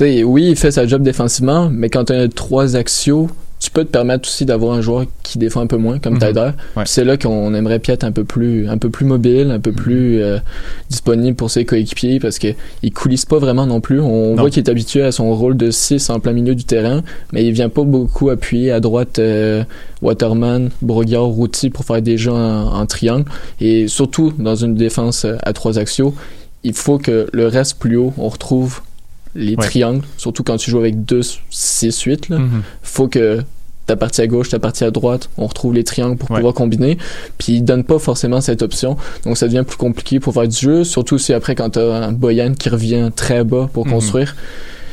Ouais. 0.00 0.24
oui, 0.24 0.48
il 0.50 0.56
fait 0.56 0.70
sa 0.72 0.86
job 0.86 1.02
défensivement, 1.02 1.70
mais 1.72 1.88
quand 1.90 2.06
tu 2.06 2.12
as 2.12 2.28
trois 2.28 2.74
axiaux, 2.76 3.30
tu 3.66 3.70
peux 3.72 3.84
te 3.84 3.90
permettre 3.90 4.28
aussi 4.28 4.44
d'avoir 4.44 4.74
un 4.76 4.80
joueur 4.80 5.06
qui 5.24 5.38
défend 5.38 5.60
un 5.60 5.66
peu 5.66 5.76
moins, 5.76 5.98
comme. 5.98 6.18
Ouais. 6.18 6.32
Puis 6.76 6.84
C'est 6.84 7.04
là 7.04 7.16
qu'on 7.16 7.52
aimerait 7.52 7.80
Piet 7.80 8.04
un 8.04 8.12
peu 8.12 8.22
plus, 8.22 8.68
un 8.68 8.78
peu 8.78 8.90
plus 8.90 9.04
mobile, 9.04 9.50
un 9.50 9.58
peu 9.58 9.70
Mhm. 9.70 9.76
plus 9.76 10.22
euh, 10.22 10.38
disponible 10.88 11.34
pour 11.36 11.50
ses 11.50 11.64
coéquipiers, 11.64 12.20
parce 12.20 12.38
que 12.38 12.48
il 12.82 12.92
coulisse 12.92 13.24
pas 13.24 13.38
vraiment 13.38 13.66
non 13.66 13.80
plus. 13.80 14.00
On 14.00 14.34
Non. 14.34 14.42
voit 14.42 14.50
qu'il 14.50 14.62
est 14.62 14.70
habitué 14.70 15.02
à 15.02 15.10
son 15.10 15.34
rôle 15.34 15.56
de 15.56 15.70
6 15.72 16.10
en 16.10 16.20
plein 16.20 16.32
milieu 16.32 16.54
du 16.54 16.62
terrain, 16.64 17.02
mais 17.32 17.44
il 17.44 17.52
vient 17.52 17.68
pas 17.68 17.82
beaucoup 17.82 18.30
appuyer 18.30 18.70
à 18.70 18.78
droite 18.78 19.18
euh, 19.18 19.64
Waterman, 20.00 20.70
Broguiard, 20.82 21.24
Routy 21.26 21.70
pour 21.70 21.84
faire 21.84 22.00
des 22.02 22.16
jeux 22.16 22.32
en, 22.32 22.72
en 22.74 22.86
triangle. 22.86 23.24
Et 23.60 23.88
surtout 23.88 24.32
dans 24.38 24.54
une 24.56 24.74
défense 24.76 25.24
euh, 25.24 25.36
à 25.42 25.52
trois 25.52 25.78
axiaux, 25.78 26.14
il 26.62 26.72
faut 26.72 26.98
que 26.98 27.26
le 27.32 27.46
reste 27.48 27.78
plus 27.78 27.96
haut, 27.96 28.12
on 28.16 28.28
retrouve 28.28 28.80
les 29.34 29.54
Ouais. 29.56 29.64
triangles, 29.66 30.02
surtout 30.16 30.42
quand 30.42 30.56
tu 30.56 30.70
joues 30.70 30.78
avec 30.78 31.04
2, 31.04 31.20
6, 31.50 32.00
8. 32.02 32.28
Là. 32.30 32.38
Mhm. 32.38 32.62
faut 32.82 33.08
que 33.08 33.40
ta 33.86 33.96
partie 33.96 34.20
à 34.20 34.26
gauche, 34.26 34.48
ta 34.48 34.58
partie 34.58 34.84
à 34.84 34.90
droite, 34.90 35.28
on 35.38 35.46
retrouve 35.46 35.72
les 35.74 35.84
triangles 35.84 36.16
pour 36.16 36.30
Ouais. 36.30 36.36
pouvoir 36.38 36.54
combiner. 36.54 36.98
Puis 37.38 37.54
il 37.54 37.62
donne 37.62 37.84
pas 37.84 37.98
forcément 37.98 38.40
cette 38.40 38.62
option. 38.62 38.96
Donc 39.24 39.36
ça 39.38 39.46
devient 39.46 39.64
plus 39.66 39.76
compliqué 39.76 40.18
pour 40.20 40.34
faire 40.34 40.48
du 40.48 40.56
jeu, 40.56 40.84
surtout 40.84 41.18
si 41.18 41.32
après 41.32 41.54
quand 41.54 41.70
t'as 41.70 42.04
un 42.06 42.12
Boyan 42.12 42.54
qui 42.54 42.68
revient 42.68 43.10
très 43.14 43.44
bas 43.44 43.68
pour 43.72 43.86
Mhm. 43.86 43.92
construire. 43.92 44.34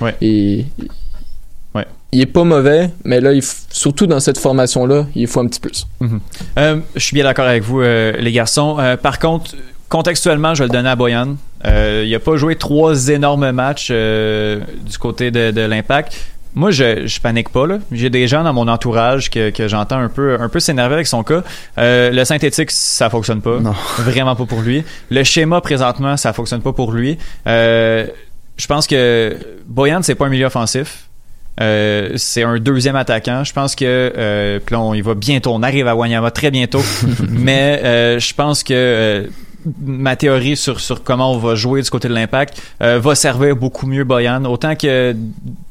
Ouais. 0.01 0.15
Et 0.21 0.65
Ouais. 1.73 1.85
il 2.11 2.21
est 2.21 2.25
pas 2.27 2.43
mauvais, 2.43 2.91
mais 3.03 3.19
là, 3.19 3.33
il 3.33 3.39
f- 3.41 3.63
surtout 3.71 4.05
dans 4.05 4.19
cette 4.19 4.37
formation-là, 4.37 5.07
il 5.15 5.25
faut 5.27 5.39
un 5.39 5.47
petit 5.47 5.59
plus. 5.59 5.87
Mhm. 5.99 6.19
Euh, 6.59 6.77
je 6.95 6.99
suis 6.99 7.15
bien 7.15 7.23
d'accord 7.23 7.45
avec 7.47 7.63
vous, 7.63 7.81
euh, 7.81 8.11
les 8.19 8.31
garçons. 8.31 8.77
Euh, 8.79 8.95
par 8.95 9.17
contre, 9.17 9.55
contextuellement, 9.89 10.53
je 10.53 10.63
vais 10.63 10.67
le 10.67 10.73
donner 10.73 10.89
à 10.89 10.95
Boyan. 10.95 11.35
Il 11.65 12.13
a 12.13 12.19
pas 12.19 12.35
joué 12.35 12.57
trois 12.57 13.07
énormes 13.07 13.49
matchs 13.51 13.87
du 13.89 14.97
côté 14.99 15.31
de, 15.31 15.51
de 15.51 15.61
l'Impact. 15.61 16.13
Moi, 16.55 16.71
je, 16.71 17.07
je 17.07 17.19
panique 17.19 17.49
pas. 17.49 17.65
là. 17.65 17.79
J'ai 17.91 18.09
des 18.09 18.27
gens 18.27 18.43
dans 18.43 18.53
mon 18.53 18.67
entourage 18.67 19.29
que, 19.29 19.49
que 19.49 19.67
j'entends 19.67 19.97
un 19.97 20.09
peu, 20.09 20.37
un 20.39 20.49
peu 20.49 20.59
s'énerver 20.59 20.95
avec 20.95 21.07
son 21.07 21.23
cas. 21.23 21.43
Euh, 21.77 22.11
le 22.11 22.25
synthétique, 22.25 22.71
ça 22.71 23.09
fonctionne 23.09 23.41
pas. 23.41 23.59
Non. 23.59 23.73
Vraiment 23.99 24.35
pas 24.35 24.45
pour 24.45 24.61
lui. 24.61 24.83
Le 25.09 25.23
schéma, 25.23 25.61
présentement, 25.61 26.17
ça 26.17 26.33
fonctionne 26.33 26.61
pas 26.61 26.73
pour 26.73 26.91
lui. 26.91 27.17
Euh, 27.47 28.05
je 28.57 28.67
pense 28.67 28.85
que 28.87 29.35
Boyan, 29.65 30.01
c'est 30.03 30.15
pas 30.15 30.25
un 30.27 30.29
milieu 30.29 30.45
offensif. 30.45 31.07
Euh, 31.61 32.13
c'est 32.15 32.43
un 32.43 32.57
deuxième 32.57 32.95
attaquant. 32.95 33.43
Je 33.43 33.53
pense 33.53 33.75
que 33.75 33.85
euh, 33.85 34.59
puis 34.63 34.73
là, 34.73 34.81
on 34.81 34.93
y 34.93 35.01
va 35.01 35.13
bientôt. 35.13 35.51
On 35.53 35.61
arrive 35.63 35.87
à 35.87 35.95
Wanyama 35.95 36.31
très 36.31 36.51
bientôt. 36.51 36.81
Mais 37.29 37.81
euh, 37.83 38.19
je 38.19 38.33
pense 38.33 38.63
que 38.63 38.73
euh, 38.73 39.27
ma 39.81 40.15
théorie 40.15 40.55
sur, 40.57 40.79
sur 40.79 41.03
comment 41.03 41.31
on 41.33 41.37
va 41.37 41.55
jouer 41.55 41.81
du 41.81 41.89
côté 41.89 42.07
de 42.07 42.13
l'impact 42.13 42.61
euh, 42.81 42.99
va 42.99 43.15
servir 43.15 43.55
beaucoup 43.55 43.87
mieux 43.87 44.03
Boyan. 44.03 44.45
Autant 44.45 44.75
que 44.75 45.15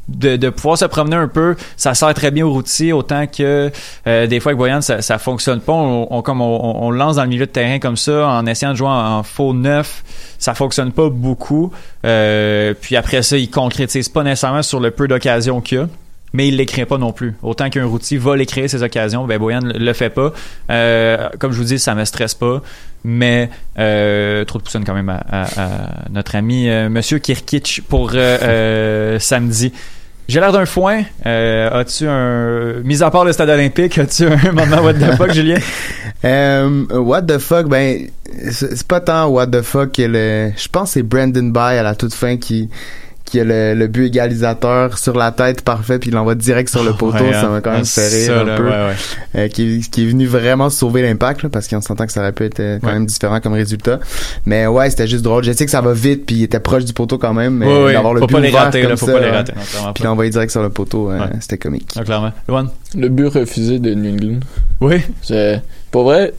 de, 0.08 0.36
de 0.36 0.50
pouvoir 0.50 0.76
se 0.76 0.84
promener 0.84 1.16
un 1.16 1.28
peu, 1.28 1.56
ça 1.76 1.94
sert 1.94 2.12
très 2.14 2.30
bien 2.30 2.44
au 2.46 2.52
routier, 2.52 2.92
autant 2.92 3.26
que 3.26 3.70
euh, 4.06 4.26
des 4.26 4.40
fois 4.40 4.50
avec 4.50 4.58
Boyan, 4.58 4.80
ça, 4.80 5.00
ça 5.02 5.18
fonctionne 5.18 5.60
pas. 5.60 5.72
On, 5.72 6.06
on- 6.10 6.22
comme 6.22 6.40
on, 6.40 6.84
on 6.84 6.90
lance 6.90 7.16
dans 7.16 7.22
le 7.22 7.28
milieu 7.28 7.46
de 7.46 7.50
terrain 7.50 7.78
comme 7.78 7.96
ça, 7.96 8.28
en 8.28 8.46
essayant 8.46 8.72
de 8.72 8.76
jouer 8.76 8.88
en, 8.88 9.18
en 9.18 9.22
faux 9.22 9.54
neuf, 9.54 10.04
ça 10.38 10.54
fonctionne 10.54 10.92
pas 10.92 11.08
beaucoup. 11.08 11.70
Euh, 12.04 12.74
puis 12.80 12.96
après 12.96 13.22
ça, 13.22 13.36
il 13.38 13.50
concrétise 13.50 14.08
pas 14.08 14.22
nécessairement 14.22 14.62
sur 14.62 14.80
le 14.80 14.90
peu 14.90 15.08
d'occasions 15.08 15.60
qu'il 15.60 15.78
y 15.78 15.80
a. 15.80 15.88
Mais 16.34 16.48
il 16.48 16.56
les 16.56 16.64
crée 16.66 16.86
pas 16.86 16.96
non 16.98 17.12
plus. 17.12 17.34
Autant 17.42 17.68
qu'un 17.68 17.84
routier 17.84 18.16
va 18.18 18.36
les 18.36 18.46
créer 18.46 18.66
ces 18.68 18.82
occasions, 18.82 19.26
ben 19.26 19.38
Boyan 19.38 19.60
le 19.60 19.78
le 19.78 19.92
fait 19.92 20.08
pas. 20.10 20.32
Euh, 20.70 21.28
comme 21.38 21.52
je 21.52 21.58
vous 21.58 21.64
dis, 21.64 21.78
ça 21.78 21.94
me 21.94 22.04
stresse 22.06 22.34
pas. 22.34 22.62
Mais 23.04 23.50
euh, 23.78 24.44
trop 24.44 24.58
de 24.58 24.62
poussine 24.64 24.84
quand 24.84 24.94
même 24.94 25.08
à, 25.10 25.22
à- 25.30 25.42
à 25.62 25.88
notre 26.10 26.34
ami 26.36 26.68
euh, 26.70 26.88
Monsieur 26.88 27.18
Kirkic 27.18 27.82
pour 27.88 28.12
samedi. 29.20 29.72
J'ai 30.28 30.40
l'air 30.40 30.52
d'un 30.52 30.64
foin. 30.66 31.02
As-tu 31.24 32.06
un. 32.08 32.74
Mis 32.84 33.02
à 33.02 33.10
part 33.10 33.24
le 33.24 33.32
stade 33.32 33.50
olympique, 33.50 33.98
as-tu 33.98 34.24
un 34.26 34.52
moment 34.52 34.82
what 34.82 34.94
the 34.94 35.16
fuck, 35.16 35.32
Julien? 35.34 35.58
Euh, 36.24 36.86
what 36.90 37.22
the 37.22 37.38
fuck, 37.38 37.66
ben, 37.68 38.06
c'est 38.50 38.76
c'est 38.76 38.86
pas 38.86 39.00
tant 39.00 39.26
what 39.26 39.48
the 39.48 39.60
fuck 39.62 39.92
que 39.92 40.02
le, 40.02 40.52
je 40.56 40.68
pense 40.68 40.90
que 40.90 40.92
c'est 40.94 41.02
Brandon 41.02 41.48
By 41.50 41.76
à 41.78 41.82
la 41.82 41.94
toute 41.96 42.14
fin 42.14 42.36
qui, 42.36 42.70
qui 43.32 43.40
a 43.40 43.44
le, 43.44 43.74
le 43.74 43.86
but 43.86 44.06
égalisateur 44.08 44.98
sur 44.98 45.16
la 45.16 45.32
tête 45.32 45.62
parfait 45.62 45.98
puis 45.98 46.10
il 46.10 46.12
l'envoie 46.14 46.34
direct 46.34 46.68
sur 46.68 46.84
le 46.84 46.92
poteau, 46.98 47.24
Ouais, 47.24 47.32
ça 47.32 47.46
hein. 47.46 47.48
m'a 47.50 47.60
quand 47.62 47.70
même 47.72 47.80
Ah, 47.80 47.84
fait 47.86 48.08
rire 48.08 48.26
ça, 48.26 48.40
un 48.40 48.44
là, 48.44 48.56
peu. 48.56 48.64
ouais, 48.64 48.70
ouais. 48.70 48.94
Euh, 49.36 49.48
qui, 49.48 49.80
qui 49.90 50.04
est 50.04 50.06
venu 50.06 50.26
vraiment 50.26 50.68
sauver 50.68 51.00
l'impact 51.02 51.48
parce 51.48 51.66
qu'on 51.66 51.80
s'entend 51.80 52.04
que 52.06 52.12
ça 52.12 52.20
aurait 52.20 52.32
pu 52.32 52.44
être 52.44 52.60
euh, 52.60 52.78
quand 52.80 52.88
Ouais. 52.88 52.92
même 52.94 53.06
différent 53.06 53.40
comme 53.40 53.54
résultat. 53.54 54.00
Mais 54.44 54.66
ouais, 54.66 54.90
c'était 54.90 55.06
juste 55.06 55.22
drôle. 55.24 55.44
Je 55.44 55.52
sais 55.52 55.64
que 55.64 55.70
ça 55.70 55.80
va 55.80 55.92
vite 55.94 56.26
puis 56.26 56.36
il 56.36 56.42
était 56.42 56.60
proche 56.60 56.84
du 56.84 56.92
poteau 56.92 57.16
quand 57.16 57.32
même, 57.32 57.54
mais 57.54 57.66
Ouais, 57.66 57.84
ouais. 57.84 57.92
d'avoir 57.94 58.12
le 58.12 58.20
Faut 58.20 58.26
but 58.26 58.34
pas 58.34 58.40
les 58.40 58.48
ouvert 58.50 58.64
rater, 58.64 58.80
comme 58.82 58.90
là, 58.90 58.96
faut 58.96 59.06
ça, 59.06 59.12
pas 59.12 59.20
les 59.20 59.24
ouais. 59.26 59.30
rater, 59.32 59.52
non, 59.56 59.62
clairement 59.70 59.92
Puis 59.94 60.04
l'envoyer 60.04 60.30
direct 60.30 60.50
sur 60.52 60.62
le 60.62 60.68
poteau, 60.70 61.10
euh, 61.10 61.18
c'était 61.40 61.58
comique. 61.58 61.90
Ah, 61.96 62.04
clairement. 62.04 62.32
Luan? 62.48 62.68
Le 62.94 63.08
but 63.08 63.26
refusé 63.28 63.78
de 63.78 63.94
New 63.94 64.12
England. 64.12 64.40
Oui. 64.82 64.96
C'est, 65.22 65.62
pour 65.90 66.04
vrai, 66.04 66.34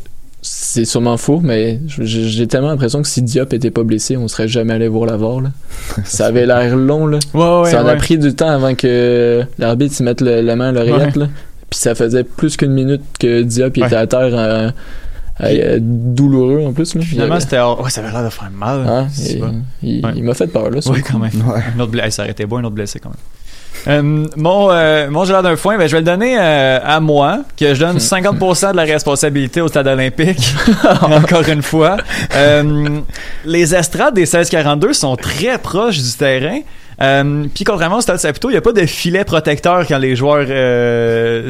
c'est 0.46 0.84
sûrement 0.86 1.16
faux, 1.18 1.40
mais 1.42 1.80
j'ai 1.88 2.48
tellement 2.48 2.68
l'impression 2.68 3.02
que 3.02 3.08
si 3.08 3.22
Diop 3.22 3.54
était 3.54 3.72
pas 3.72 3.84
blessé, 3.84 4.18
on 4.18 4.28
serait 4.28 4.48
jamais 4.50 4.74
allé 4.74 4.88
voir 4.90 5.06
la 5.08 5.16
VAR, 5.18 5.40
là. 5.42 5.52
Ça 6.04 6.26
avait 6.28 6.46
l'air 6.46 6.76
long, 6.76 7.08
là. 7.08 7.18
Ouais, 7.34 7.62
ouais, 7.64 7.72
ça 7.72 7.84
en 7.84 7.88
a 7.88 7.96
pris 7.96 8.18
du 8.18 8.36
temps 8.36 8.50
avant 8.50 8.76
que 8.76 9.44
l'arbitre 9.58 9.96
s'y 9.96 10.04
mette 10.04 10.20
le- 10.22 10.42
la 10.42 10.56
main 10.56 10.70
à 10.70 10.72
l'oreillette. 10.74 11.14
Puis 11.70 11.80
ça 11.80 11.96
faisait 11.96 12.24
plus 12.24 12.58
qu'une 12.58 12.74
minute 12.74 13.02
que 13.20 13.42
Diop 13.42 13.78
était 13.78 13.96
à 13.96 14.06
terre, 14.06 14.30
euh, 14.34 14.70
euh, 15.42 15.80
douloureux 15.82 16.64
en 16.68 16.74
plus, 16.74 16.94
là. 16.96 17.02
Finalement, 17.02 17.40
c'était. 17.40 17.60
Ouais, 17.62 17.90
ça 17.90 18.02
avait 18.02 18.12
l'air 18.12 18.24
de 18.26 18.30
faire 18.30 18.52
mal. 18.52 18.86
Hein, 18.88 19.08
il, 19.18 19.40
bon. 19.40 19.54
il- 19.82 20.06
Ouais. 20.06 20.12
il 20.16 20.24
m'a 20.24 20.34
fait 20.36 20.48
peur, 20.48 20.70
là. 20.70 20.80
Oui, 20.88 21.02
quand 21.02 21.18
même. 21.20 21.32
Ouais. 21.48 21.62
Un 21.76 21.80
autre 21.80 21.92
blessé. 21.92 22.12
Ça 22.12 22.22
aurait 22.24 22.32
été 22.32 22.46
beau, 22.46 22.58
un 22.58 22.64
autre 22.66 22.76
blessé 22.76 23.00
quand 23.00 23.10
même. 23.10 23.18
Euh, 23.88 24.26
mon 24.38 24.72
euh, 24.72 25.10
mon 25.10 25.24
d'un 25.26 25.56
foin, 25.56 25.78
ben, 25.78 25.88
je 25.88 25.94
vais 25.94 26.00
le 26.02 26.06
donner 26.06 26.38
euh, 26.40 26.80
à 26.84 27.00
moi, 27.00 27.40
que 27.60 27.74
je 27.74 27.80
donne 27.80 27.98
50% 27.98 28.72
de 28.72 28.78
la 28.78 28.84
responsabilité 28.84 29.62
au 29.62 29.68
stade 29.68 29.88
olympique, 29.88 30.54
encore 31.02 31.48
une 31.50 31.62
fois. 31.62 31.98
Euh, 32.36 33.00
les 33.46 33.76
estrades 33.76 34.14
des 34.14 34.22
1642 34.22 34.94
sont 34.94 35.16
très 35.16 35.58
proches 35.58 35.98
du 35.98 36.12
terrain. 36.14 36.60
Puis 37.54 37.66
contrairement 37.66 37.98
au 37.98 38.02
stade 38.02 38.20
Saputo, 38.20 38.50
il 38.50 38.54
n'y 38.54 38.58
a 38.58 38.62
pas 38.62 38.72
de 38.72 38.86
filet 38.86 39.26
protecteur 39.26 39.86
quand 39.88 39.98
les 39.98 40.16
joueurs 40.16 40.48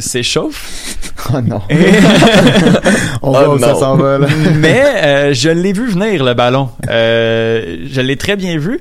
s'échauffent. 0.01 0.95
Oh 1.31 1.41
non. 1.41 1.61
Et- 1.69 1.75
On 3.21 3.29
voit 3.31 3.45
Oh 3.49 3.55
où 3.55 3.59
ça 3.59 3.73
non. 3.73 3.79
s'en 3.79 3.95
va 3.95 4.17
là. 4.17 4.27
Mais 4.55 5.33
je 5.35 5.49
l'ai 5.49 5.73
vu 5.73 5.87
venir 5.87 6.23
le 6.23 6.33
ballon. 6.33 6.69
Je 6.87 8.01
l'ai 8.01 8.17
très 8.17 8.35
bien 8.35 8.57
vu. 8.57 8.79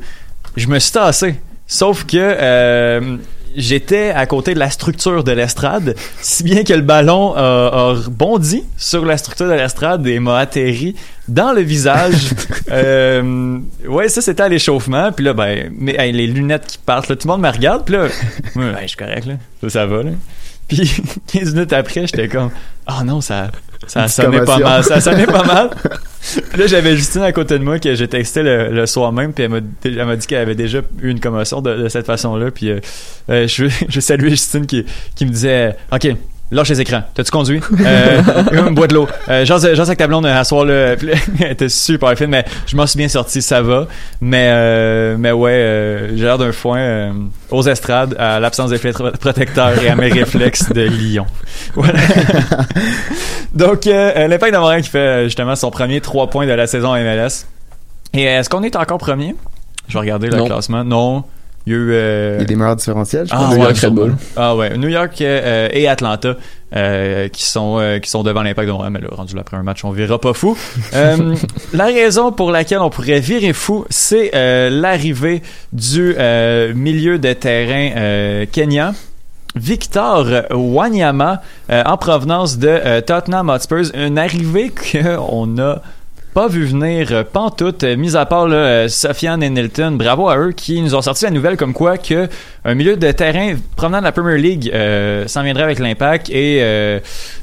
Je 0.56 0.66
me 0.68 0.78
suis 0.78 0.92
tassé. 0.92 1.34
Sauf 1.72 2.04
que 2.04 2.18
euh, 2.18 3.16
j'étais 3.56 4.10
à 4.10 4.26
côté 4.26 4.52
de 4.52 4.58
la 4.58 4.68
structure 4.68 5.24
de 5.24 5.32
l'estrade, 5.32 5.94
si 6.20 6.42
bien 6.42 6.64
que 6.64 6.74
le 6.74 6.82
ballon 6.82 7.32
a, 7.34 7.92
a 7.92 7.94
bondi 8.10 8.62
sur 8.76 9.06
la 9.06 9.16
structure 9.16 9.46
de 9.46 9.54
l'estrade 9.54 10.06
et 10.06 10.18
m'a 10.18 10.36
atterri 10.36 10.94
dans 11.28 11.54
le 11.54 11.62
visage. 11.62 12.34
euh, 12.70 13.58
ouais, 13.88 14.10
ça 14.10 14.20
c'était 14.20 14.42
à 14.42 14.50
l'échauffement. 14.50 15.12
Puis 15.12 15.24
là, 15.24 15.32
ben, 15.32 15.72
mais, 15.74 15.96
hey, 15.98 16.12
les 16.12 16.26
lunettes 16.26 16.66
qui 16.66 16.76
partent, 16.76 17.08
là, 17.08 17.16
tout 17.16 17.26
le 17.26 17.32
monde 17.32 17.40
me 17.40 17.50
regarde. 17.50 17.86
Puis 17.86 17.94
là, 17.94 18.02
ouais, 18.56 18.82
je 18.82 18.88
suis 18.88 18.96
correct 18.98 19.24
là, 19.24 19.36
ça, 19.62 19.70
ça 19.70 19.86
va 19.86 20.02
là. 20.02 20.10
Puis 20.68 21.02
15 21.32 21.54
minutes 21.54 21.72
après, 21.72 22.06
j'étais 22.06 22.28
comme, 22.28 22.50
oh 22.88 23.04
non, 23.04 23.20
ça, 23.20 23.50
ça 23.86 24.08
sonnait 24.08 24.44
pas 24.44 24.58
mal, 24.58 24.84
ça 24.84 25.00
sonnait 25.00 25.26
pas 25.26 25.44
mal. 25.44 25.70
Puis 26.50 26.60
là, 26.60 26.66
j'avais 26.66 26.96
Justine 26.96 27.22
à 27.22 27.32
côté 27.32 27.58
de 27.58 27.64
moi 27.64 27.78
que 27.78 27.94
j'ai 27.94 28.08
texté 28.08 28.42
le, 28.42 28.68
le 28.70 28.86
soir 28.86 29.12
même, 29.12 29.32
puis 29.32 29.44
elle 29.44 29.50
m'a, 30.06 30.16
dit 30.16 30.26
qu'elle 30.26 30.38
avait 30.38 30.54
déjà 30.54 30.80
eu 31.00 31.10
une 31.10 31.20
commotion 31.20 31.60
de, 31.60 31.74
de 31.74 31.88
cette 31.88 32.06
façon-là. 32.06 32.50
Puis 32.50 32.70
euh, 32.70 32.80
euh, 33.28 33.48
je, 33.48 33.66
je 33.88 34.00
saluais 34.00 34.30
Justine 34.30 34.66
qui, 34.66 34.84
qui 35.14 35.26
me 35.26 35.30
disait 35.30 35.76
Ok, 35.90 36.08
lâche 36.52 36.68
les 36.68 36.80
écrans. 36.80 37.02
T'as-tu 37.14 37.30
conduit? 37.32 37.60
Euh, 37.84 38.70
boîte 38.70 38.90
de 38.90 38.94
l'eau. 38.94 39.08
Euh, 39.28 39.44
Jase 39.44 39.74
jase 39.74 39.88
avec 39.88 39.98
ta 39.98 40.06
blonde 40.06 40.26
à 40.26 40.44
soir 40.44 40.64
là. 40.64 40.94
Puis 40.96 41.06
là, 41.08 41.14
elle 41.40 41.52
était 41.52 41.68
super 41.68 42.16
fine, 42.16 42.28
mais 42.28 42.44
je 42.66 42.76
m'en 42.76 42.86
suis 42.86 42.98
bien 42.98 43.08
sorti, 43.08 43.42
ça 43.42 43.60
va. 43.62 43.86
Mais, 44.20 44.48
euh, 44.52 45.16
mais 45.18 45.32
ouais, 45.32 45.50
euh, 45.52 46.08
j'ai 46.16 46.24
l'air 46.24 46.38
d'un 46.38 46.52
foin 46.52 46.78
euh, 46.78 47.12
aux 47.50 47.62
estrades, 47.62 48.14
à 48.18 48.38
l'absence 48.38 48.70
d'effet 48.70 48.92
tro- 48.92 49.10
protecteur 49.12 49.72
et 49.82 49.88
à 49.88 49.96
mes 49.96 50.08
réflexes 50.08 50.70
de 50.72 50.82
lion. 50.82 51.26
Voilà. 51.74 51.98
Donc, 53.54 53.86
euh, 53.86 54.12
euh, 54.16 54.28
l'Impact 54.28 54.54
Montréal 54.54 54.82
qui 54.82 54.88
fait 54.90 54.98
euh, 54.98 55.24
justement 55.24 55.54
son 55.56 55.70
premier 55.70 56.00
3 56.00 56.28
points 56.28 56.46
de 56.46 56.52
la 56.52 56.66
saison 56.66 56.94
MLS. 56.94 57.46
Et 58.14 58.26
euh, 58.28 58.40
est-ce 58.40 58.48
qu'on 58.50 58.62
est 58.62 58.76
encore 58.76 58.98
premier? 58.98 59.34
Je 59.88 59.94
vais 59.94 60.00
regarder 60.00 60.28
le 60.28 60.36
Non. 60.36 60.46
classement. 60.46 60.84
Non. 60.84 61.24
Il 61.66 61.72
y 61.72 61.76
a 61.76 61.78
eu... 61.78 61.92
euh, 61.92 62.34
Il 62.38 62.40
y 62.40 62.44
a 62.44 62.46
des 62.46 62.56
meilleurs 62.56 62.76
différentiels, 62.76 63.26
je 63.26 63.32
ah, 63.34 63.36
pense. 63.38 63.48
New 63.50 63.54
ouais, 63.54 63.60
York 63.60 63.70
Red 63.70 63.76
sûrement. 63.78 64.00
Bull. 64.02 64.14
Ah 64.36 64.56
ouais, 64.56 64.76
New 64.76 64.88
York 64.88 65.20
euh, 65.20 65.68
et 65.72 65.86
Atlanta 65.86 66.34
euh, 66.74 67.28
qui 67.28 67.44
sont 67.44 67.78
euh, 67.78 67.98
qui 67.98 68.10
sont 68.10 68.22
devant 68.22 68.42
l'Impact 68.42 68.66
de 68.66 68.72
Montréal, 68.72 68.92
mais 68.92 69.00
là, 69.00 69.08
rendu 69.12 69.38
après 69.38 69.56
un 69.56 69.62
match, 69.62 69.84
on 69.84 69.90
verra 69.90 70.18
pas 70.18 70.32
fou. 70.32 70.56
Euh, 70.94 71.34
la 71.72 71.84
raison 71.86 72.32
pour 72.32 72.50
laquelle 72.50 72.80
on 72.80 72.90
pourrait 72.90 73.20
virer 73.20 73.52
fou, 73.52 73.84
c'est 73.90 74.32
euh, 74.34 74.70
l'arrivée 74.70 75.42
du 75.72 76.14
euh, 76.18 76.72
milieu 76.74 77.18
de 77.18 77.32
terrain 77.32 77.90
euh, 77.96 78.46
kenyan. 78.50 78.92
Victor 79.54 80.26
Wanyama 80.50 81.42
euh, 81.70 81.82
en 81.84 81.98
provenance 81.98 82.56
de 82.58 82.68
euh, 82.68 83.00
Tottenham 83.02 83.50
Hotspurs, 83.50 83.94
une 83.94 84.18
arrivée 84.18 84.72
qu'on 84.92 85.46
n'a 85.46 85.82
pas 86.32 86.48
vu 86.48 86.64
venir 86.64 87.08
euh, 87.12 87.24
pantoute, 87.30 87.84
euh, 87.84 87.96
mis 87.96 88.16
à 88.16 88.24
part 88.24 88.48
là, 88.48 88.56
euh, 88.56 88.88
Sofiane 88.88 89.42
et 89.42 89.50
Nilton, 89.50 89.92
bravo 89.92 90.28
à 90.28 90.38
eux 90.38 90.52
qui 90.52 90.80
nous 90.80 90.94
ont 90.94 91.02
sorti 91.02 91.24
la 91.24 91.30
nouvelle 91.30 91.58
comme 91.58 91.74
quoi 91.74 91.98
que 91.98 92.28
un 92.64 92.74
milieu 92.74 92.96
de 92.96 93.12
terrain 93.12 93.54
provenant 93.76 93.98
de 93.98 94.04
la 94.04 94.12
Premier 94.12 94.38
League 94.38 94.72
s'en 95.26 95.42
viendrait 95.42 95.64
avec 95.64 95.78
l'impact 95.78 96.30
et 96.30 96.62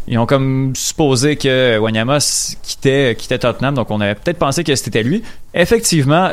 ils 0.08 0.18
ont 0.18 0.26
comme 0.26 0.72
supposé 0.76 1.36
que 1.36 1.78
Wanyama 1.78 2.20
quittait, 2.64 3.16
quittait 3.18 3.40
Tottenham, 3.40 3.76
donc 3.76 3.92
on 3.92 4.00
avait 4.00 4.16
peut-être 4.16 4.40
pensé 4.40 4.64
que 4.64 4.74
c'était 4.76 5.04
lui. 5.04 5.22
Effectivement, 5.54 6.30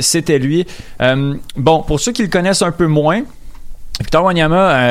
c'était 0.00 0.38
lui. 0.38 0.66
Bon, 1.56 1.82
pour 1.82 2.00
ceux 2.00 2.12
qui 2.12 2.22
le 2.22 2.28
connaissent 2.28 2.62
un 2.62 2.72
peu 2.72 2.86
moins, 2.86 3.24
Victor 4.00 4.24
Wanyama 4.24 4.88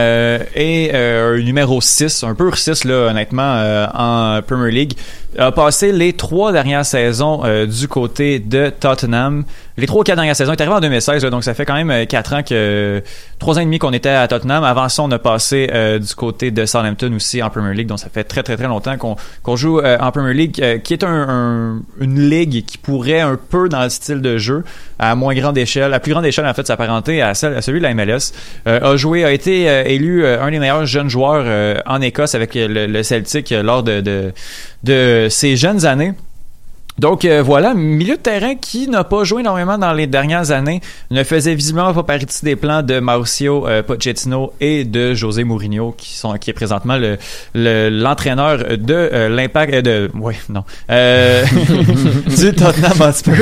est 0.54 0.92
euh, 0.94 1.42
numéro 1.42 1.82
6, 1.82 2.24
un 2.24 2.36
pur 2.36 2.56
6 2.56 2.84
là, 2.84 3.08
honnêtement, 3.10 3.88
en 3.96 4.42
Premier 4.44 4.70
League. 4.70 4.94
A 5.38 5.52
passé 5.52 5.92
les 5.92 6.14
trois 6.14 6.52
dernières 6.52 6.86
saisons 6.86 7.42
euh, 7.46 7.68
du 7.68 7.88
côté 7.88 8.40
de 8.40 8.72
Tottenham. 8.72 9.44
Les 9.78 9.86
trois 9.86 10.02
ou 10.02 10.04
quatre 10.04 10.16
dernières 10.18 10.36
saisons. 10.36 10.52
Il 10.54 10.56
est 10.56 10.62
arrivé 10.62 10.76
en 10.76 10.80
2016, 10.82 11.24
là, 11.24 11.30
donc 11.30 11.44
ça 11.44 11.54
fait 11.54 11.66
quand 11.66 11.76
même 11.76 11.92
euh, 11.92 12.06
quatre 12.06 12.34
ans 12.34 12.42
que... 12.42 13.02
Trois 13.38 13.58
ans 13.58 13.62
et 13.62 13.66
demi 13.66 13.78
qu'on 13.80 13.94
était 13.94 14.10
à 14.10 14.28
Tottenham. 14.28 14.64
Avant 14.64 14.90
ça, 14.90 15.04
on 15.04 15.12
a 15.12 15.20
passé 15.20 15.70
euh, 15.72 16.00
du 16.00 16.14
côté 16.16 16.50
de 16.52 16.66
Southampton 16.66 17.14
aussi 17.16 17.42
en 17.44 17.50
Premier 17.52 17.74
League. 17.76 17.88
Donc 17.88 18.00
ça 18.00 18.10
fait 18.10 18.24
très 18.24 18.42
très 18.44 18.58
très 18.58 18.68
longtemps 18.68 18.98
qu'on 18.98 19.56
joue 19.56 19.80
euh, 19.80 19.98
en 20.02 20.12
Premier 20.12 20.34
League, 20.34 20.60
euh, 20.62 20.80
qui 20.80 20.94
est 20.94 21.04
un, 21.04 21.30
un- 21.30 21.82
une 22.02 22.28
ligue 22.28 22.66
qui 22.66 22.78
pourrait 22.80 23.22
un 23.22 23.38
peu 23.38 23.70
dans 23.70 23.84
le 23.84 23.90
style 23.90 24.22
de 24.22 24.38
jeu, 24.40 24.64
à 24.98 25.14
moins 25.16 25.34
grande 25.36 25.58
échelle, 25.58 25.94
à 25.94 26.00
plus 26.00 26.12
grande 26.12 26.26
échelle 26.26 26.48
en 26.48 26.54
fait, 26.56 26.66
s'apparenter 26.68 27.22
à, 27.22 27.30
à 27.30 27.34
celui 27.36 27.80
de 27.80 27.84
la 27.84 27.94
MLS. 27.94 28.34
Euh, 28.68 28.94
a 28.94 28.98
joué, 28.98 29.24
a 29.24 29.32
été 29.32 29.64
élu 29.94 30.26
un 30.26 30.50
des 30.52 30.60
meilleurs 30.60 30.86
jeunes 30.86 31.10
joueurs 31.10 31.82
en 31.86 32.02
Écosse 32.02 32.34
avec 32.36 32.56
le, 32.56 32.88
le 32.88 33.04
Celtic 33.04 33.52
lors 33.52 33.84
de, 33.84 34.02
de, 34.02 34.34
de 34.84 35.28
ses 35.30 35.56
jeunes 35.56 35.86
années. 35.86 36.14
Donc 37.00 37.24
euh, 37.24 37.42
voilà, 37.42 37.74
milieu 37.74 38.18
de 38.18 38.22
terrain 38.22 38.56
qui 38.56 38.90
n'a 38.90 39.06
pas 39.06 39.24
joué 39.24 39.40
énormément 39.40 39.78
dans 39.78 39.94
les 39.94 40.06
dernières 40.06 40.52
années, 40.52 40.82
ne 41.12 41.24
faisait 41.24 41.56
visiblement 41.56 41.94
pas 41.94 42.04
partie 42.04 42.44
des 42.44 42.58
plans 42.58 42.82
de 42.84 43.00
Mauricio 43.00 43.66
euh, 43.68 43.82
Pochettino 43.84 44.52
et 44.60 44.84
de 44.84 45.14
José 45.14 45.46
Mourinho, 45.46 45.94
qui 45.98 46.14
sont 46.18 46.34
qui 46.38 46.50
est 46.50 46.54
présentement 46.54 46.98
le 46.98 47.18
le- 47.56 47.90
l'entraîneur 47.90 48.58
de 48.78 48.94
euh, 48.94 49.30
l'Impact 49.30 49.74
euh, 49.76 49.82
de 49.82 50.12
ouais 50.20 50.36
non 50.50 50.66
euh, 50.92 51.46
du 52.38 52.54
Tottenham 52.54 53.00
Hotspur 53.00 53.34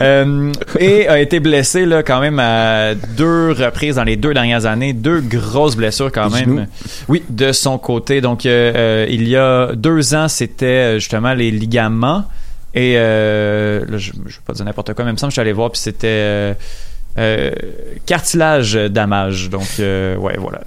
euh, 0.00 0.52
et 0.78 1.08
a 1.08 1.18
été 1.18 1.40
blessé 1.40 1.86
là 1.86 2.04
quand 2.04 2.20
même 2.20 2.38
à 2.38 2.94
deux 2.94 3.50
reprises 3.50 3.96
dans 3.96 4.04
les 4.04 4.16
deux 4.16 4.34
dernières 4.34 4.66
années, 4.66 4.92
deux 4.92 5.20
grosses 5.20 5.74
blessures 5.76 6.12
quand 6.12 6.30
même. 6.30 6.44
genoux. 6.44 6.60
Oui, 7.08 7.24
de 7.28 7.50
son 7.50 7.76
côté. 7.78 8.20
Donc 8.20 8.44
il 8.44 9.28
y 9.28 9.36
a 9.36 9.72
deux 9.74 10.14
ans, 10.14 10.28
c'était 10.28 11.00
justement 11.00 11.34
les 11.34 11.50
ligaments. 11.50 12.24
Et 12.74 12.94
euh, 12.96 13.84
là, 13.88 13.98
je, 13.98 14.12
je 14.26 14.36
vais 14.36 14.42
pas 14.46 14.52
dire 14.52 14.64
n'importe 14.64 14.94
quoi, 14.94 15.04
même 15.04 15.16
ça, 15.18 15.28
je 15.28 15.32
suis 15.32 15.40
allé 15.40 15.52
voir, 15.52 15.70
puis 15.70 15.80
c'était 15.80 16.06
euh, 16.08 16.54
euh, 17.18 17.50
cartilage 18.06 18.74
damage. 18.74 19.48
Donc, 19.50 19.68
euh, 19.78 20.16
ouais, 20.16 20.34
voilà. 20.38 20.60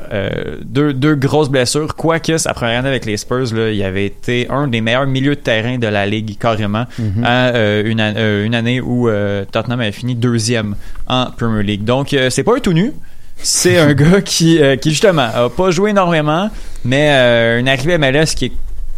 Deux, 0.64 0.94
deux 0.94 1.16
grosses 1.16 1.50
blessures. 1.50 1.94
Quoique, 1.96 2.38
sa 2.38 2.54
première 2.54 2.80
année 2.80 2.88
avec 2.90 3.06
les 3.06 3.18
Spurs, 3.18 3.54
là, 3.54 3.72
il 3.72 3.84
avait 3.84 4.06
été 4.06 4.48
un 4.50 4.68
des 4.68 4.80
meilleurs 4.82 5.06
milieux 5.06 5.36
de 5.36 5.42
terrain 5.42 5.78
de 5.78 5.88
la 5.88 6.06
Ligue, 6.06 6.38
carrément, 6.40 6.86
Mhm. 6.98 7.24
à 7.26 7.52
une, 7.82 8.02
an- 8.02 8.14
une 8.46 8.56
année 8.56 8.80
où 8.80 9.10
Tottenham 9.52 9.82
avait 9.82 9.92
fini 9.92 10.16
deuxième 10.16 10.76
en 11.08 11.26
Premier 11.32 11.64
League. 11.64 11.84
Donc, 11.84 12.16
c'est 12.30 12.44
pas 12.44 12.56
un 12.56 12.60
tout 12.60 12.74
nu. 12.74 12.94
C'est 13.40 13.78
un 13.78 13.94
gars 14.02 14.22
qui, 14.22 14.60
euh, 14.62 14.78
qui, 14.78 14.92
justement, 14.92 15.28
a 15.36 15.50
pas 15.50 15.70
joué 15.72 15.90
énormément, 15.92 16.50
mais 16.86 17.10
euh, 17.12 17.60
une 17.60 17.68
arrivée 17.68 17.98
MLS 18.00 18.34
qui 18.36 18.46
est 18.46 18.52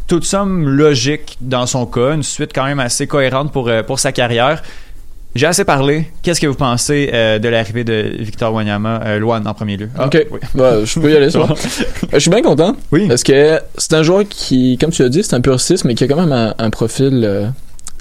toute 0.10 0.26
somme 0.26 0.68
logique 0.68 1.38
dans 1.39 1.66
son 1.68 1.86
cas, 1.86 2.14
une 2.14 2.24
suite 2.24 2.51
quand 2.53 2.66
même 2.66 2.80
assez 2.80 3.07
cohérente 3.07 3.53
pour, 3.53 3.70
euh, 3.70 3.84
pour 3.84 3.99
sa 3.99 4.12
carrière. 4.12 4.62
J'ai 5.36 5.45
assez 5.45 5.64
parlé. 5.64 6.07
Qu'est-ce 6.24 6.41
que 6.41 6.47
vous 6.47 6.55
pensez 6.55 7.12
euh, 7.14 7.38
de 7.38 7.47
l'arrivée 7.47 7.84
de 7.84 8.16
Victor 8.18 8.51
Wanyama, 8.51 9.01
euh, 9.05 9.20
Luan 9.20 9.47
en 9.47 9.53
premier 9.53 9.78
lieu? 9.78 9.89
Ah, 9.95 10.07
ok, 10.07 10.26
oui. 10.32 10.39
Bah, 10.55 10.84
je 10.84 10.99
peux 10.99 11.12
y 11.12 11.16
aller, 11.16 11.30
ça. 11.30 11.39
va. 11.39 11.53
je 12.14 12.18
suis 12.20 12.32
bien 12.32 12.41
content. 12.41 12.76
Oui. 12.91 13.07
Parce 13.07 13.22
que 13.22 13.60
c'est 13.78 13.93
un 13.93 14.01
joueur 14.01 14.24
qui, 14.28 14.80
comme 14.80 14.89
tu 14.89 15.03
l'as 15.03 15.10
dit, 15.10 15.24
c'est 15.24 15.36
un 15.36 15.41
pur 15.41 15.62
6, 15.62 15.86
mais 15.86 15.93
qui 15.93 16.03
a 16.03 16.07
quand 16.07 16.20
même 16.20 16.32
un, 16.32 16.55
un 16.57 16.70
profil 16.72 17.22
euh, 17.24 17.45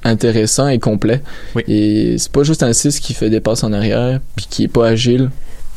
intéressant 0.04 0.68
et 0.68 0.78
complet. 0.78 1.20
Oui. 1.54 1.64
Et 1.68 2.16
c'est 2.16 2.32
pas 2.32 2.44
juste 2.44 2.62
un 2.62 2.72
6 2.72 2.98
qui 3.00 3.12
fait 3.12 3.28
des 3.28 3.40
passes 3.40 3.62
en 3.62 3.74
arrière, 3.74 4.20
puis 4.34 4.46
qui 4.48 4.64
est 4.64 4.68
pas 4.68 4.86
agile. 4.88 5.28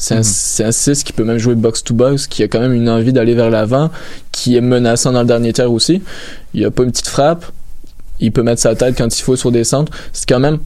C'est 0.03 0.15
un, 0.15 0.17
Mhm. 0.17 0.23
c'est 0.23 0.63
un 0.63 0.71
6 0.71 1.03
qui 1.03 1.13
peut 1.13 1.23
même 1.23 1.37
jouer 1.37 1.53
box-to-box, 1.53 2.25
qui 2.25 2.41
a 2.41 2.47
quand 2.47 2.59
même 2.59 2.73
une 2.73 2.89
envie 2.89 3.13
d'aller 3.13 3.35
vers 3.35 3.51
l'avant, 3.51 3.91
qui 4.31 4.55
est 4.55 4.61
menaçant 4.61 5.11
dans 5.11 5.21
le 5.21 5.27
dernier 5.27 5.53
tiers 5.53 5.71
aussi. 5.71 6.01
Il 6.55 6.65
a 6.65 6.71
pas 6.71 6.81
une 6.83 6.91
petite 6.91 7.07
frappe. 7.07 7.45
Il 8.19 8.31
peut 8.31 8.41
mettre 8.41 8.61
sa 8.61 8.73
tête 8.75 8.95
quand 8.97 9.15
il 9.15 9.21
faut 9.21 9.35
sur 9.35 9.51
des 9.51 9.63
centres. 9.63 9.91
C'est 10.11 10.27
quand 10.27 10.39
même 10.39 10.57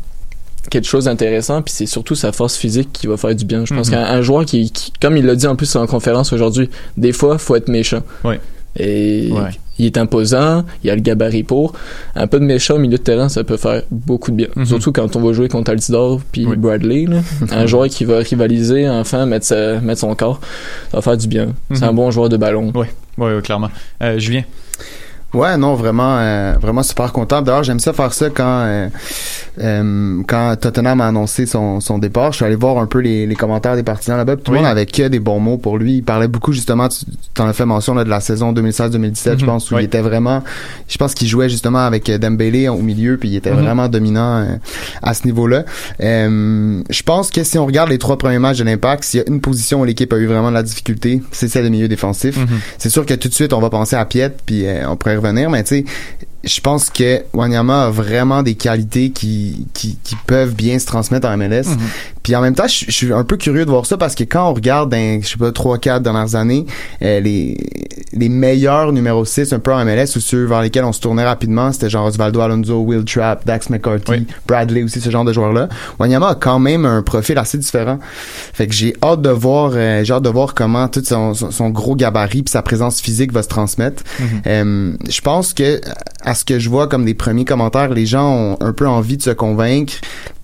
quelque 0.71 0.87
chose 0.87 1.03
d'intéressant 1.05 1.61
puis 1.61 1.73
c'est 1.75 1.85
surtout 1.85 2.15
sa 2.15 2.31
force 2.31 2.55
physique 2.55 2.89
qui 2.93 3.05
va 3.07 3.17
faire 3.17 3.35
du 3.35 3.45
bien 3.45 3.65
je 3.65 3.73
pense 3.75 3.87
Mhm. 3.89 3.93
qu'un 3.93 4.03
un 4.05 4.21
joueur 4.23 4.45
qui, 4.45 4.71
qui- 4.71 4.91
comme 4.99 5.15
il 5.15 5.23
l'a 5.25 5.35
dit 5.35 5.45
en 5.45 5.55
plus 5.55 5.75
en 5.75 5.85
conférence 5.85 6.33
aujourd'hui 6.33 6.71
des 6.97 7.11
fois 7.11 7.37
faut 7.37 7.55
être 7.55 7.67
méchant 7.67 8.01
Oui. 8.23 8.35
et 8.75 9.29
Ouais. 9.31 9.51
Il 9.77 9.85
est 9.85 9.97
imposant 9.97 10.63
il 10.83 10.89
a 10.89 10.95
le 10.95 11.01
gabarit 11.01 11.43
pour 11.43 11.73
un 12.15 12.27
peu 12.27 12.39
de 12.39 12.45
méchant 12.45 12.75
au 12.75 12.79
milieu 12.79 12.97
de 12.97 13.03
terrain 13.03 13.29
ça 13.29 13.43
peut 13.43 13.57
faire 13.57 13.81
beaucoup 13.91 14.31
de 14.31 14.35
bien 14.37 14.47
Mhm. 14.55 14.65
surtout 14.65 14.91
quand 14.91 15.15
on 15.15 15.21
va 15.21 15.33
jouer 15.33 15.47
contre 15.49 15.71
Altidore 15.71 16.21
puis 16.31 16.45
Oui. 16.45 16.55
Bradley 16.55 17.05
là. 17.05 17.17
un 17.51 17.65
joueur 17.65 17.87
qui 17.87 18.05
va 18.05 18.19
rivaliser 18.19 18.87
enfin 18.89 19.25
mettre, 19.25 19.45
sa- 19.45 19.79
mettre 19.81 19.99
son 20.01 20.15
corps 20.15 20.39
ça 20.91 20.97
va 20.97 21.01
faire 21.01 21.17
du 21.17 21.27
bien 21.27 21.47
c'est 21.71 21.81
Mhm. 21.83 21.89
un 21.89 21.93
bon 21.93 22.11
joueur 22.11 22.29
de 22.29 22.37
ballon 22.37 22.71
Oui, 22.75 22.87
oui, 23.17 23.31
oui, 23.35 23.41
clairement. 23.41 23.69
Euh, 24.01 24.17
Julien? 24.19 24.43
Ouais, 25.35 25.57
non, 25.57 25.75
vraiment, 25.75 26.17
euh, 26.19 26.53
vraiment 26.61 26.83
super 26.83 27.11
content. 27.13 27.41
D'ailleurs, 27.41 27.63
j'aime 27.63 27.79
ça 27.79 27.93
faire 27.93 28.13
ça 28.13 28.29
quand 28.29 28.61
euh, 28.65 28.87
euh, 29.61 30.21
quand 30.27 30.55
Tottenham 30.59 31.01
a 31.01 31.07
annoncé 31.07 31.45
son, 31.45 31.79
son 31.79 31.97
départ. 31.97 32.31
Je 32.31 32.37
suis 32.37 32.45
allé 32.45 32.55
voir 32.55 32.77
un 32.77 32.85
peu 32.87 32.99
les, 32.99 33.25
les 33.25 33.35
commentaires 33.35 33.75
des 33.75 33.83
partisans 33.83 34.17
là-bas. 34.17 34.35
Tout 34.37 34.51
le 34.51 34.57
Oui. 34.57 34.63
monde 34.63 34.71
avait 34.71 34.85
que 34.85 35.07
des 35.07 35.19
bons 35.19 35.39
mots 35.39 35.57
pour 35.57 35.77
lui. 35.77 35.97
Il 35.97 36.03
parlait 36.03 36.27
beaucoup 36.27 36.51
justement. 36.53 36.87
Tu 36.89 37.41
en 37.41 37.47
as 37.47 37.53
fait 37.53 37.65
mention 37.65 37.93
là, 37.93 38.03
de 38.03 38.09
la 38.09 38.19
saison 38.19 38.51
2016-2017, 38.53 39.39
je 39.39 39.45
Mhm. 39.45 39.51
pense, 39.51 39.71
où 39.71 39.75
Oui. 39.75 39.81
il 39.83 39.85
était 39.85 40.01
vraiment. 40.01 40.43
Je 40.87 40.97
pense 40.97 41.13
qu'il 41.13 41.27
jouait 41.27 41.49
justement 41.49 41.79
avec 41.85 42.09
euh, 42.09 42.17
Dembélé 42.17 42.67
au 42.69 42.77
milieu, 42.81 43.17
puis 43.17 43.29
il 43.29 43.35
était 43.35 43.51
Mhm. 43.51 43.59
vraiment 43.61 43.87
dominant 43.87 44.37
euh, 44.39 44.45
à 45.01 45.13
ce 45.13 45.25
niveau-là. 45.25 45.63
Euh, 46.01 46.81
je 46.89 47.03
pense 47.03 47.29
que 47.31 47.43
si 47.43 47.57
on 47.57 47.65
regarde 47.65 47.89
les 47.89 47.97
trois 47.97 48.17
premiers 48.17 48.39
matchs 48.39 48.59
de 48.59 48.63
l'Impact, 48.63 49.03
s'il 49.03 49.19
y 49.19 49.23
a 49.23 49.27
une 49.27 49.41
position 49.41 49.81
où 49.81 49.85
l'équipe 49.85 50.11
a 50.13 50.17
eu 50.17 50.25
vraiment 50.27 50.49
de 50.49 50.53
la 50.55 50.63
difficulté, 50.63 51.21
c'est 51.31 51.47
celle 51.47 51.63
de 51.65 51.69
milieu 51.69 51.87
défensif. 51.87 52.37
Mhm. 52.37 52.47
C'est 52.77 52.89
sûr 52.89 53.05
que 53.05 53.13
tout 53.13 53.27
de 53.27 53.33
suite, 53.33 53.53
on 53.53 53.59
va 53.59 53.69
penser 53.69 53.95
à 53.95 54.05
Piet, 54.05 54.31
puis 54.45 54.65
on 54.87 54.95
pourrait 54.95 55.15
y 55.25 55.27
revenir, 55.27 55.49
mais 55.49 55.63
tu 55.63 55.69
sais, 55.69 55.85
je 56.45 56.61
pense 56.61 56.89
que 56.89 57.23
Wanyama 57.33 57.85
a 57.85 57.89
vraiment 57.89 58.43
des 58.43 58.55
qualités 58.55 59.09
qui, 59.09 59.67
qui, 59.73 59.97
qui 60.03 60.15
peuvent 60.27 60.53
bien 60.53 60.77
se 60.77 60.85
transmettre 60.85 61.27
en 61.27 61.35
MLS. 61.37 61.65
Mhm. 61.65 61.77
Puis 62.21 62.35
en 62.35 62.41
même 62.41 62.55
temps, 62.55 62.67
je, 62.67 62.85
je 62.85 62.91
suis 62.91 63.13
un 63.13 63.23
peu 63.23 63.37
curieux 63.37 63.65
de 63.65 63.69
voir 63.69 63.85
ça 63.85 63.97
parce 63.97 64.15
que 64.15 64.23
quand 64.23 64.49
on 64.49 64.53
regarde 64.53 64.91
dans, 64.91 65.21
je 65.21 65.27
sais 65.27 65.37
pas, 65.37 65.49
3-4 65.49 66.01
dernières 66.01 66.35
années, 66.35 66.65
euh, 67.01 67.19
les, 67.19 67.57
les 68.13 68.29
meilleurs 68.29 68.91
numéro 68.91 69.25
6 69.25 69.53
un 69.53 69.59
peu 69.59 69.73
en 69.73 69.83
MLS 69.85 70.15
ou 70.15 70.19
ceux 70.19 70.45
vers 70.45 70.61
lesquels 70.61 70.85
on 70.85 70.93
se 70.93 71.01
tournait 71.01 71.25
rapidement, 71.25 71.71
c'était 71.71 71.89
genre 71.89 72.05
Osvaldo 72.05 72.39
Alonso, 72.41 72.79
Will 72.79 73.05
Trapp, 73.05 73.45
Dax 73.45 73.69
McCarthy, 73.69 74.11
Oui. 74.11 74.27
Bradley 74.47 74.83
aussi, 74.83 75.01
ce 75.01 75.09
genre 75.09 75.25
de 75.25 75.33
joueurs-là. 75.33 75.67
Wanyama 75.99 76.29
a 76.29 76.35
quand 76.35 76.59
même 76.59 76.85
un 76.85 77.01
profil 77.01 77.37
assez 77.39 77.57
différent. 77.57 77.99
Fait 78.53 78.67
que 78.67 78.73
j'ai 78.73 78.95
hâte 79.03 79.21
de 79.21 79.29
voir, 79.29 79.71
euh, 79.75 80.03
j'ai 80.03 80.13
hâte 80.13 80.23
de 80.23 80.29
voir 80.29 80.53
comment 80.53 80.87
tout 80.87 81.03
son, 81.03 81.33
son, 81.33 81.49
son 81.51 81.69
gros 81.69 81.95
gabarit 81.95 82.43
puis 82.43 82.51
sa 82.51 82.61
présence 82.61 83.01
physique 83.01 83.31
va 83.33 83.41
se 83.41 83.47
transmettre. 83.47 84.03
Mhm. 84.19 84.41
Euh, 84.47 84.93
je 85.09 85.21
pense 85.21 85.53
que 85.53 85.81
à 86.23 86.34
ce 86.35 86.45
que 86.45 86.59
je 86.59 86.69
vois 86.69 86.87
comme 86.87 87.05
des 87.05 87.13
premiers 87.13 87.45
commentaires, 87.45 87.89
les 87.89 88.05
gens 88.05 88.29
ont 88.29 88.57
un 88.59 88.73
peu 88.73 88.87
envie 88.87 89.17
de 89.17 89.21
se 89.21 89.31
convaincre, 89.31 89.93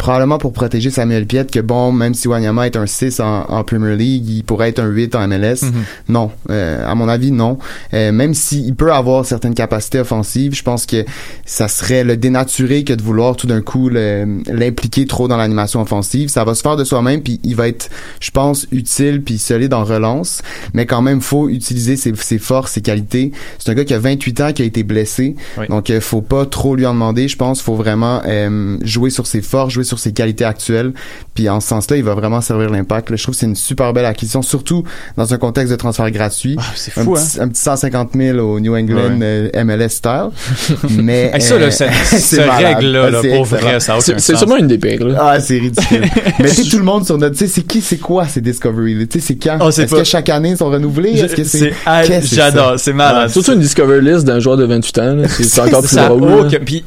probablement 0.02 0.40
pour 0.40 0.52
protéger 0.52 0.90
Samuel 0.90 1.28
Piet, 1.28 1.46
que 1.46 1.60
bon, 1.60 1.92
même 1.92 2.16
si 2.16 2.28
Wanyama 2.28 2.66
est 2.66 2.76
un 2.76 2.88
6 2.88 3.20
en, 3.20 3.44
en 3.48 3.64
Premier 3.64 3.96
League, 3.96 4.28
il 4.28 4.44
pourrait 4.44 4.70
être 4.70 4.80
un 4.80 4.88
8 4.88 5.14
en 5.14 5.28
MLS. 5.28 5.62
Mhm. 5.62 5.72
Non, 6.10 6.32
euh, 6.50 6.84
à 6.90 6.96
mon 6.96 7.08
avis, 7.08 7.32
non. 7.32 7.60
Euh, 7.94 8.12
même 8.12 8.34
s'il 8.34 8.74
peut 8.74 8.92
avoir 8.92 9.26
certaines 9.28 9.54
capacités 9.54 10.00
offensives, 10.00 10.56
je 10.56 10.64
pense 10.64 10.88
que 10.88 11.06
ça 11.46 11.68
serait 11.68 12.04
le 12.04 12.18
dénaturer 12.18 12.84
que 12.84 12.94
de 12.94 13.02
vouloir 13.04 13.36
tout 13.36 13.46
d'un 13.46 13.62
coup 13.62 13.90
l'impliquer 13.90 15.06
trop 15.06 15.28
dans 15.28 15.38
l'animation 15.38 15.82
offensive. 15.82 16.30
Ça 16.30 16.44
va 16.46 16.56
se 16.56 16.62
faire 16.64 16.78
de 16.78 16.84
soi-même, 16.84 17.22
puis 17.22 17.40
il 17.44 17.56
va 17.56 17.68
être, 17.68 17.90
je 18.20 18.32
pense, 18.32 18.66
utile 18.72 19.22
puis 19.22 19.38
solide 19.38 19.74
en 19.76 19.84
relance, 19.84 20.42
mais 20.74 20.88
quand 20.88 21.04
même, 21.04 21.22
faut 21.22 21.48
utiliser 21.48 21.96
ses, 21.96 22.14
ses 22.16 22.40
forces, 22.40 22.72
ses 22.72 22.82
qualités. 22.82 23.32
C'est 23.60 23.70
un 23.72 23.76
gars 23.76 23.86
qui 23.86 23.94
a 23.94 24.00
28 24.00 24.42
ans, 24.42 24.52
qui 24.52 24.64
a 24.64 24.66
été 24.66 24.82
blessé, 24.82 25.36
Oui. 25.60 25.68
donc 25.70 25.92
euh, 25.92 26.02
faut 26.02 26.22
pas 26.22 26.48
trop 26.48 26.76
lui 26.76 26.88
en 26.88 26.94
demander. 26.96 27.28
Je 27.28 27.38
pense, 27.38 27.62
faut 27.62 27.76
vraiment 27.76 28.22
euh, 28.26 28.78
jouer 28.82 29.12
sur 29.12 29.28
ses 29.28 29.42
forces, 29.44 29.74
jouer 29.74 29.84
sur 29.84 29.91
ses 30.00 30.14
qualités 30.14 30.46
actuelles, 30.46 30.94
puis 31.34 31.50
en 31.50 31.60
ce 31.60 31.68
sens-là, 31.70 31.98
il 31.98 32.04
va 32.04 32.14
vraiment 32.16 32.42
servir 32.42 32.70
l'impact. 32.70 33.16
Je 33.16 33.22
trouve 33.24 33.34
que 33.36 33.40
c'est 33.40 33.46
une 33.46 33.56
super 33.56 33.94
belle 33.94 34.06
acquisition, 34.06 34.42
surtout 34.42 34.84
dans 35.18 35.34
un 35.34 35.38
contexte 35.38 35.72
de 35.72 35.76
transfert 35.78 36.10
gratuit. 36.12 36.56
Ah, 36.60 36.64
c'est 36.76 36.98
un, 37.00 37.04
fou, 37.04 37.16
hein? 37.16 37.20
petit, 37.22 37.40
un 37.42 37.48
petit 37.48 37.62
150 37.62 38.10
000 38.16 38.38
au 38.40 38.60
New 38.60 38.76
England 38.76 39.20
Ouais. 39.20 39.52
euh, 39.56 39.64
MLS 39.64 39.90
style. 39.90 40.30
Mais 41.04 41.30
Avec 41.30 41.42
ça, 41.42 41.58
là, 41.58 41.66
euh, 41.66 41.70
cette, 41.72 42.40
malade. 42.48 42.76
règle-là, 42.76 43.04
Ah, 43.08 43.10
là, 43.12 43.20
c'est 43.22 43.30
pour 43.30 43.40
excellent. 43.42 43.62
vrai, 43.62 43.80
ça 43.80 43.96
c'est 44.00 44.36
sûrement 44.38 44.58
une 44.58 44.68
des 44.68 44.78
pires 44.78 45.06
là. 45.06 45.18
Ah, 45.20 45.40
c'est 45.40 45.58
ridicule. 45.60 46.06
Mais 46.40 46.50
tout 46.52 46.78
le 46.78 46.84
monde 46.84 47.06
sur 47.06 47.18
notre, 47.18 47.36
tu 47.36 47.46
sais, 47.46 47.48
c'est 47.48 47.64
qui, 47.64 47.82
c'est 47.82 47.98
quoi 47.98 48.28
ces 48.28 48.42
Discovery? 48.42 49.08
Tu 49.08 49.20
sais, 49.20 49.28
c'est 49.28 49.36
quand? 49.36 49.58
Oh, 49.62 49.72
c'est 49.72 49.84
Est-ce 49.84 49.96
que 49.96 50.04
chaque 50.04 50.30
année 50.30 50.50
ils 50.52 50.58
sont 50.58 50.70
renouvelés? 50.70 51.12
Est-ce 51.12 51.36
que 51.36 51.44
c'est, 51.44 51.58
C'est- 51.60 51.74
qu'est-ce 52.08 52.22
que 52.22 52.28
c'est 52.28 52.36
J'adore, 52.36 52.74
c'est 52.80 52.94
malade. 52.94 53.30
surtout 53.30 53.54
une 53.54 53.60
discover 53.60 54.02
list 54.02 54.26
d'un 54.26 54.40
joueur 54.40 54.58
de 54.58 54.66
28 54.66 54.98
ans 55.00 55.16
là. 55.16 55.28
c'est 55.28 55.60
encore 55.62 55.82
plus 55.84 55.96
drôle 55.96 56.24
aucun- 56.48 56.60
Puis, 56.60 56.84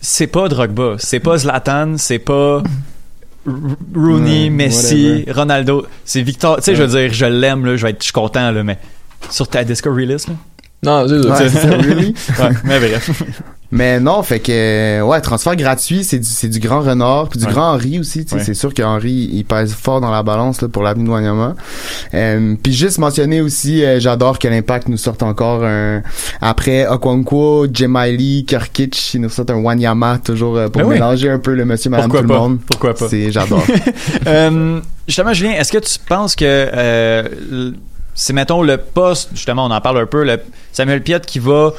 c'est 0.00 0.26
pas 0.26 0.48
Drogba, 0.48 0.96
c'est 0.98 1.20
pas 1.20 1.38
Zlatan, 1.38 1.96
c'est 1.96 2.18
pas 2.18 2.62
Rooney, 3.94 4.50
Messi, 4.50 5.08
whatever. 5.08 5.32
Ronaldo. 5.32 5.86
C'est 6.04 6.22
Victor. 6.22 6.56
Tu 6.56 6.62
sais, 6.64 6.74
je 6.74 6.82
veux 6.82 6.88
dire, 7.00 7.12
je 7.12 7.26
l'aime, 7.26 7.64
là, 7.64 7.76
je 7.76 7.82
vais 7.82 7.90
être, 7.90 8.00
je 8.00 8.04
suis 8.04 8.12
content, 8.12 8.50
là, 8.50 8.62
mais 8.62 8.78
sur 9.30 9.48
ta 9.48 9.64
Discovery 9.64 10.06
list, 10.06 10.28
là? 10.28 10.34
non 10.82 11.08
c'est 11.08 11.22
ça. 11.22 11.28
Ouais, 11.28 11.48
c'est 11.48 11.58
ça, 11.58 11.76
really? 11.76 12.14
Ouais, 12.38 12.50
mais 12.64 12.78
bref. 12.78 13.22
Mais 13.70 14.00
non, 14.00 14.22
fait 14.22 14.40
que 14.40 15.02
ouais, 15.02 15.20
transfert 15.20 15.54
gratuit, 15.54 16.02
c'est 16.02 16.18
du 16.18 16.24
c'est 16.24 16.48
du 16.48 16.58
grand 16.58 16.80
renard, 16.80 17.28
puis 17.28 17.38
du 17.38 17.44
Ouais. 17.44 17.52
grand 17.52 17.72
Henri 17.74 17.98
aussi, 17.98 18.24
tu 18.24 18.30
sais, 18.30 18.36
Ouais. 18.36 18.42
c'est 18.42 18.54
sûr 18.54 18.72
que 18.72 18.82
Henri 18.82 19.28
il 19.30 19.44
pèse 19.44 19.74
fort 19.74 20.00
dans 20.00 20.10
la 20.10 20.22
balance 20.22 20.62
là 20.62 20.68
pour 20.68 20.82
l'avenir 20.82 21.06
de 21.06 21.10
Wanyama. 21.12 21.54
Euh, 22.14 22.54
puis 22.62 22.72
juste 22.72 22.96
mentionner 22.96 23.42
aussi 23.42 23.84
euh, 23.84 24.00
j'adore 24.00 24.38
que 24.38 24.48
l'Impact 24.48 24.88
nous 24.88 24.96
sorte 24.96 25.22
encore 25.22 25.64
un 25.64 26.02
après 26.40 26.86
Okwankwo, 26.86 27.66
Jemaili, 27.70 28.46
Kirkic, 28.46 29.12
ils 29.12 29.20
nous 29.20 29.28
sortent 29.28 29.50
un 29.50 29.56
Wanyama 29.62 30.16
toujours 30.24 30.56
euh, 30.56 30.68
pour 30.70 30.80
Ben 30.80 30.88
oui. 30.88 30.94
mélanger 30.94 31.28
un 31.28 31.38
peu 31.38 31.52
le 31.54 31.66
monsieur 31.66 31.90
madame 31.90 32.06
Pourquoi 32.10 32.22
tout 32.22 32.28
pas? 32.28 32.34
le 32.34 32.40
monde. 32.40 32.58
Pourquoi 32.70 32.94
pas? 32.94 33.08
C'est 33.10 33.30
j'adore. 33.30 33.62
Euh, 34.26 34.80
justement, 35.06 35.32
Julien, 35.34 35.52
est-ce 35.52 35.72
que 35.72 35.78
tu 35.78 35.98
penses 36.08 36.34
que 36.36 36.44
euh, 36.46 37.72
c'est, 38.14 38.32
mettons, 38.32 38.62
le 38.62 38.78
poste, 38.78 39.30
justement, 39.34 39.66
on 39.66 39.70
en 39.70 39.80
parle 39.80 39.98
un 39.98 40.06
peu, 40.06 40.24
le 40.24 40.40
Samuel 40.72 41.02
Piet 41.02 41.20
qui 41.20 41.38
va 41.38 41.72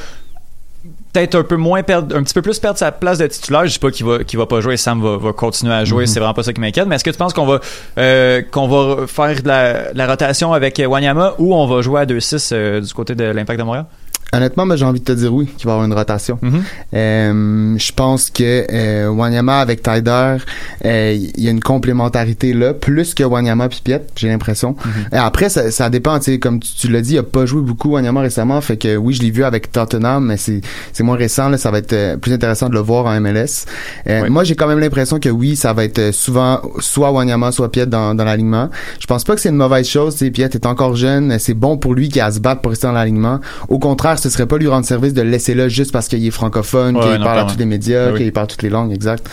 peut-être 1.14 1.36
un 1.36 1.43
peu 1.43 1.55
moins 1.55 1.84
perdre, 1.84 2.16
un 2.16 2.24
petit 2.24 2.34
peu 2.34 2.41
plus 2.41 2.60
perdre 2.60 2.78
sa 2.78 2.91
place 2.91 3.18
de 3.18 3.28
titulaire. 3.28 3.66
Je 3.66 3.74
dis 3.74 3.80
pas 3.80 3.91
qu'il 3.91 4.05
va, 4.05 4.24
qu'il 4.24 4.38
va 4.39 4.45
pas 4.45 4.62
jouer, 4.62 4.78
Sam 4.78 5.01
va, 5.01 5.18
va 5.18 5.34
continuer 5.34 5.74
à 5.74 5.86
jouer, 5.86 6.05
c'est 6.07 6.20
vraiment 6.20 6.34
pas 6.34 6.43
ça 6.43 6.53
qui 6.53 6.62
m'inquiète. 6.62 6.88
Mais 6.88 6.95
est-ce 6.95 7.03
que 7.03 7.10
tu 7.10 7.18
penses 7.18 7.34
qu'on 7.34 7.45
va, 7.45 7.60
euh, 7.97 8.41
qu'on 8.51 8.68
va 8.68 9.07
faire 9.07 9.41
de 9.41 9.47
la, 9.47 9.93
de 9.93 9.97
la 9.97 10.07
rotation 10.07 10.53
avec 10.53 10.82
Wanyama 10.86 11.36
ou 11.39 11.55
on 11.55 11.68
va 11.68 11.82
jouer 11.82 12.01
à 12.01 12.05
2-6 12.05 12.49
euh, 12.51 12.82
du 12.82 12.93
côté 12.93 13.16
de 13.16 13.26
l'Impact 13.26 13.60
de 13.60 13.66
Montréal? 13.66 13.86
Honnêtement, 14.32 14.65
moi, 14.65 14.75
j'ai 14.75 14.86
envie 14.86 14.99
de 14.99 15.05
te 15.05 15.11
dire 15.11 15.34
oui, 15.34 15.47
qu'il 15.57 15.65
va 15.65 15.71
y 15.71 15.73
avoir 15.73 15.86
une 15.86 15.93
rotation. 15.93 16.39
Mm-hmm. 16.43 16.61
Euh, 16.93 17.77
je 17.77 17.91
pense 17.93 18.30
que 18.30 18.65
euh, 18.71 19.09
Wanyama 19.09 19.59
avec 19.59 19.82
Tyder, 19.82 20.38
euh, 20.86 21.17
il 21.36 21.43
y 21.43 21.47
a 21.47 21.51
une 21.51 21.61
complémentarité 21.61 22.53
là, 22.53 22.73
plus 22.73 23.13
que 23.13 23.23
Wanyama 23.23 23.69
puis 23.69 23.82
Piet, 23.84 24.01
j'ai 24.15 24.27
l'impression. 24.27 24.73
Mm-hmm. 24.73 25.15
Et 25.15 25.17
après, 25.17 25.49
ça, 25.49 25.71
ça 25.71 25.89
dépend, 25.89 26.17
tu 26.19 26.25
sais, 26.25 26.39
comme 26.39 26.59
tu, 26.59 26.69
tu 26.73 26.88
l'as 26.89 27.01
dit, 27.01 27.13
il 27.13 27.17
a 27.17 27.23
pas 27.23 27.45
joué 27.45 27.61
beaucoup 27.61 27.91
Wanyama 27.91 28.21
récemment, 28.21 28.61
fait 28.61 28.77
que 28.77 28.95
oui, 28.95 29.13
je 29.15 29.21
l'ai 29.21 29.32
vu 29.32 29.43
avec 29.43 29.71
Tottenham, 29.71 30.25
mais 30.25 30.38
c'est 30.38 30.61
c'est 30.93 31.03
moins 31.03 31.17
récent, 31.17 31.49
là, 31.49 31.57
ça 31.57 31.71
va 31.71 31.80
être 31.80 31.93
euh, 31.93 32.17
plus 32.17 32.34
intéressant 32.34 32.69
de 32.69 32.73
le 32.73 32.80
voir 32.80 33.05
en 33.05 33.19
MLS. 33.19 33.65
Euh, 34.07 34.30
Moi, 34.30 34.43
j'ai 34.43 34.55
quand 34.55 34.67
même 34.67 34.80
l'impression 34.80 35.19
que 35.19 35.30
oui, 35.30 35.55
ça 35.55 35.73
va 35.73 35.84
être 35.86 36.11
souvent 36.13 36.61
soit 36.80 37.11
Wanyama, 37.11 37.51
soit 37.51 37.71
Piet 37.71 37.88
dans, 37.88 38.13
dans 38.13 38.23
l'alignement. 38.25 38.69
Je 38.99 39.07
pense 39.07 39.23
pas 39.23 39.36
que 39.36 39.41
c'est 39.41 39.49
une 39.49 39.55
mauvaise 39.55 39.88
chose, 39.88 40.13
tu 40.13 40.25
sais, 40.25 40.32
Piet 40.32 40.49
est 40.53 40.65
encore 40.65 40.95
jeune, 40.95 41.39
c'est 41.39 41.53
bon 41.53 41.77
pour 41.77 41.95
lui 41.95 42.09
qui 42.09 42.19
a 42.19 42.25
à 42.25 42.32
se 42.32 42.39
battre 42.39 42.61
pour 42.61 42.71
rester 42.71 42.88
dans 42.88 42.93
l'alignement. 42.93 43.39
Au 43.69 43.80
contraire, 43.80 44.18
ce 44.20 44.30
serait 44.30 44.45
pas 44.45 44.57
lui 44.57 44.67
rendre 44.67 44.86
service 44.86 45.13
de 45.13 45.22
le 45.22 45.30
laisser 45.30 45.53
là 45.55 45.67
juste 45.70 45.91
parce 45.91 46.07
qu'il 46.07 46.26
est 46.26 46.32
francophone, 46.32 46.95
Ouais, 46.97 47.03
qu'il 47.15 47.24
parle 47.24 47.39
à 47.39 47.43
tous 47.45 47.57
les 47.57 47.65
médias, 47.65 48.07
Ben 48.07 48.13
oui. 48.13 48.20
qu'il 48.24 48.32
parle 48.34 48.47
toutes 48.47 48.61
les 48.63 48.70
langues, 48.70 48.91
exact. 48.93 49.28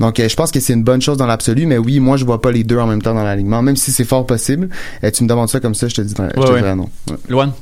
Donc, 0.00 0.20
euh, 0.20 0.28
je 0.28 0.36
pense 0.36 0.50
que 0.50 0.60
c'est 0.60 0.72
une 0.74 0.84
bonne 0.84 1.00
chose 1.02 1.16
dans 1.16 1.26
l'absolu, 1.26 1.66
mais 1.66 1.78
oui, 1.78 2.00
moi, 2.00 2.16
je 2.16 2.24
vois 2.24 2.40
pas 2.40 2.52
les 2.52 2.64
deux 2.64 2.78
en 2.78 2.86
même 2.86 3.00
temps 3.02 3.14
dans 3.14 3.24
l'alignement, 3.24 3.62
même 3.62 3.76
si 3.76 3.92
c'est 3.92 4.04
fort 4.04 4.26
possible. 4.26 4.68
Euh, 5.02 5.10
tu 5.10 5.22
me 5.24 5.28
demandes 5.28 5.48
ça 5.48 5.60
comme 5.60 5.74
ça, 5.74 5.88
je 5.88 5.94
te 5.94 6.02
dis, 6.02 6.10
je 6.10 6.14
te 6.14 6.40
Ouais, 6.40 6.50
ouais. 6.50 6.58
dirais 6.60 6.74
non. 6.76 6.88
Ouais. 7.10 7.16
Loan? 7.28 7.52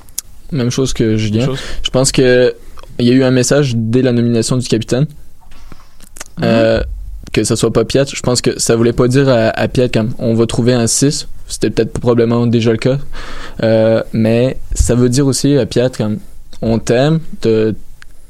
Même 0.50 0.70
chose 0.70 0.92
que 0.92 1.16
Julien. 1.16 1.46
Chose. 1.46 1.58
Je 1.82 1.90
pense 1.90 2.12
que 2.12 2.54
il 2.98 3.06
y 3.06 3.10
a 3.10 3.14
eu 3.14 3.22
un 3.24 3.30
message 3.30 3.74
dès 3.76 4.02
la 4.02 4.12
nomination 4.12 4.56
du 4.56 4.68
capitaine. 4.68 5.06
Euh, 6.42 6.82
que 7.32 7.44
ça 7.44 7.56
soit 7.56 7.72
pas 7.72 7.84
Piat, 7.84 8.04
je 8.12 8.20
pense 8.20 8.42
que 8.42 8.58
ça 8.58 8.76
voulait 8.76 8.92
pas 8.92 9.08
dire 9.08 9.28
à, 9.28 9.48
à 9.48 9.68
Piat 9.68 9.88
comme 9.88 10.12
on 10.18 10.34
va 10.34 10.46
trouver 10.46 10.74
un 10.74 10.86
6, 10.86 11.28
c'était 11.48 11.70
peut-être 11.70 11.98
probablement 11.98 12.46
déjà 12.46 12.72
le 12.72 12.76
cas. 12.76 12.98
Euh, 13.62 14.02
mais 14.12 14.58
ça 14.74 14.94
veut 14.94 15.08
dire 15.08 15.26
aussi 15.26 15.56
à 15.56 15.64
Piat 15.64 15.88
comme 15.88 16.18
on 16.62 16.78
t'aime, 16.78 17.20
t'as 17.40 17.72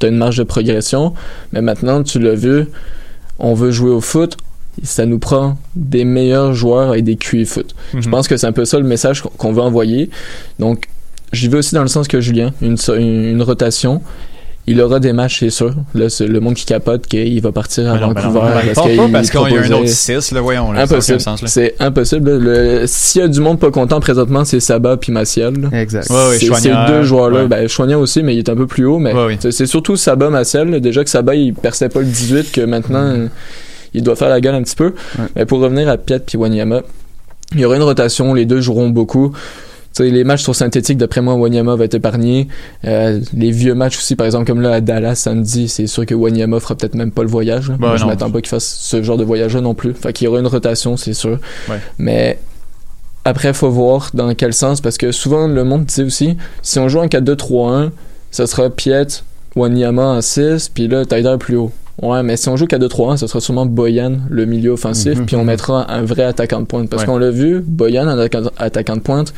une 0.08 0.16
marge 0.16 0.36
de 0.38 0.42
progression, 0.42 1.14
mais 1.52 1.60
maintenant 1.62 2.02
tu 2.02 2.18
l'as 2.18 2.34
vu, 2.34 2.66
on 3.38 3.54
veut 3.54 3.70
jouer 3.70 3.90
au 3.90 4.00
foot, 4.00 4.36
ça 4.82 5.06
nous 5.06 5.18
prend 5.18 5.58
des 5.76 6.04
meilleurs 6.04 6.54
joueurs 6.54 6.94
et 6.94 7.02
des 7.02 7.16
QI 7.16 7.44
foot. 7.44 7.74
Je 7.92 7.98
Mhm. 7.98 8.10
pense 8.10 8.26
que 8.28 8.36
c'est 8.36 8.46
un 8.46 8.52
peu 8.52 8.64
ça 8.64 8.78
le 8.78 8.84
message 8.86 9.22
qu'on- 9.22 9.52
veut 9.52 9.60
envoyer. 9.62 10.10
Donc, 10.58 10.86
j'y 11.32 11.48
vais 11.48 11.58
aussi 11.58 11.74
dans 11.74 11.82
le 11.82 11.88
sens 11.88 12.08
que 12.08 12.20
Julien, 12.20 12.52
une 12.62 13.42
rotation. 13.42 14.02
Il 14.68 14.80
aura 14.80 15.00
des 15.00 15.12
matchs, 15.12 15.40
c'est 15.40 15.50
sûr. 15.50 15.74
Là, 15.92 16.08
c'est 16.08 16.28
le 16.28 16.38
monde 16.38 16.54
qui 16.54 16.64
capote 16.64 17.08
qu'il 17.08 17.40
va 17.42 17.50
partir 17.50 17.90
à 17.90 17.94
Ben 17.94 18.00
ben 18.00 18.06
non, 18.06 18.12
Vancouver. 18.30 18.40
ben 18.76 18.96
non, 18.96 19.10
parce 19.10 19.28
qu'il 19.30 19.40
y 19.40 19.56
a 19.58 19.60
un 19.60 19.70
autre 19.72 19.88
6, 19.88 20.30
là, 20.30 20.40
voyons. 20.40 20.70
là, 20.70 20.82
Impossible. 20.82 21.20
sens, 21.20 21.42
là. 21.42 21.48
C'est 21.48 21.74
impossible. 21.80 22.30
là. 22.30 22.38
Le- 22.82 22.86
S'il 22.86 23.22
y 23.22 23.24
a 23.24 23.28
du 23.28 23.40
monde 23.40 23.58
pas 23.58 23.72
content 23.72 23.98
présentement, 23.98 24.44
c'est 24.44 24.60
Saba 24.60 24.96
puis 24.96 25.10
Maciel. 25.10 25.54
là. 25.62 25.80
Exact. 25.80 26.08
Ouais, 26.10 26.16
ouais, 26.28 26.38
C'est- 26.38 26.54
Ces 26.60 26.72
deux 26.86 27.02
joueurs-là, 27.02 27.42
ouais. 27.42 27.48
ben, 27.48 27.68
Chouanière 27.68 27.98
aussi, 27.98 28.22
mais 28.22 28.36
il 28.36 28.38
est 28.38 28.48
un 28.48 28.54
peu 28.54 28.68
plus 28.68 28.84
haut. 28.84 29.00
Mais 29.00 29.12
Ouais, 29.12 29.26
ouais. 29.26 29.38
c'est- 29.50 29.66
surtout 29.66 29.96
Saba, 29.96 30.30
Maciel. 30.30 30.68
là. 30.70 30.78
Déjà 30.78 31.02
que 31.02 31.10
Saba, 31.10 31.34
il 31.34 31.54
perçait 31.54 31.88
pas 31.88 31.98
le 31.98 32.06
18, 32.06 32.52
que 32.52 32.60
maintenant, 32.60 33.02
euh, 33.02 33.26
il 33.94 34.04
doit 34.04 34.14
faire 34.14 34.28
la 34.28 34.40
gueule 34.40 34.54
un 34.54 34.62
petit 34.62 34.76
peu. 34.76 34.94
Mais 35.34 35.44
pour 35.44 35.58
revenir 35.58 35.88
à 35.88 35.96
Piat 35.96 36.20
puis 36.20 36.38
Wanyama, 36.38 36.82
il 37.52 37.60
y 37.60 37.64
aura 37.64 37.74
une 37.74 37.82
rotation. 37.82 38.32
Les 38.32 38.44
deux 38.46 38.60
joueront 38.60 38.90
beaucoup. 38.90 39.32
Les 40.10 40.24
matchs 40.24 40.42
sur 40.42 40.54
synthétique, 40.54 40.98
d'après 40.98 41.20
moi, 41.20 41.34
Wanyama 41.34 41.76
va 41.76 41.84
être 41.84 41.94
épargné. 41.94 42.48
Euh, 42.84 43.20
les 43.34 43.50
vieux 43.50 43.74
matchs 43.74 43.98
aussi, 43.98 44.16
par 44.16 44.26
exemple, 44.26 44.46
comme 44.46 44.60
là 44.60 44.72
à 44.72 44.80
Dallas 44.80 45.16
samedi, 45.16 45.68
c'est 45.68 45.86
sûr 45.86 46.06
que 46.06 46.14
Wanyama 46.14 46.60
fera 46.60 46.74
peut-être 46.74 46.94
même 46.94 47.10
pas 47.12 47.22
le 47.22 47.28
voyage. 47.28 47.68
Bah, 47.70 47.88
Moi, 47.88 47.96
je 47.96 48.04
m'attends 48.04 48.30
pas 48.30 48.40
qu'il 48.40 48.48
fasse 48.48 48.64
ce 48.64 49.02
genre 49.02 49.16
de 49.16 49.24
voyage-là 49.24 49.60
non 49.60 49.74
plus. 49.74 49.94
Fait 49.94 50.12
qu'il 50.12 50.26
y 50.26 50.28
aura 50.28 50.40
une 50.40 50.46
rotation, 50.46 50.96
c'est 50.96 51.14
sûr. 51.14 51.38
Ouais. 51.68 51.78
Mais 51.98 52.38
après, 53.24 53.52
faut 53.52 53.70
voir 53.70 54.10
dans 54.14 54.34
quel 54.34 54.52
sens, 54.52 54.80
parce 54.80 54.98
que 54.98 55.12
souvent, 55.12 55.46
le 55.46 55.64
monde 55.64 55.84
dit 55.84 56.02
aussi, 56.02 56.36
si 56.62 56.78
on 56.78 56.88
joue 56.88 56.98
en 56.98 57.06
4-2-3-1, 57.06 57.90
ça 58.30 58.46
sera 58.46 58.70
Piet, 58.70 59.06
Wanyama 59.54 60.04
en 60.04 60.20
6, 60.20 60.70
puis 60.70 60.88
là, 60.88 61.04
Tyler 61.04 61.36
plus 61.38 61.56
haut. 61.56 61.70
Ouais, 62.00 62.22
mais 62.22 62.36
si 62.36 62.48
on 62.48 62.56
joue 62.56 62.66
4-2-3-1, 62.66 63.16
ça 63.18 63.28
sera 63.28 63.40
sûrement 63.40 63.66
Boyan, 63.66 64.18
le 64.30 64.46
milieu 64.46 64.70
offensif, 64.70 65.18
Mhm. 65.18 65.26
puis 65.26 65.36
on 65.36 65.44
mettra 65.44 65.90
un 65.92 66.02
vrai 66.02 66.22
attaquant 66.24 66.60
de 66.60 66.64
pointe. 66.66 66.88
Parce 66.88 67.02
Ouais. 67.02 67.06
qu'on 67.06 67.18
l'a 67.18 67.30
vu, 67.30 67.60
Boyan, 67.60 68.08
un 68.08 68.18
attaquant, 68.18 68.96
de 68.96 69.00
pointe, 69.00 69.34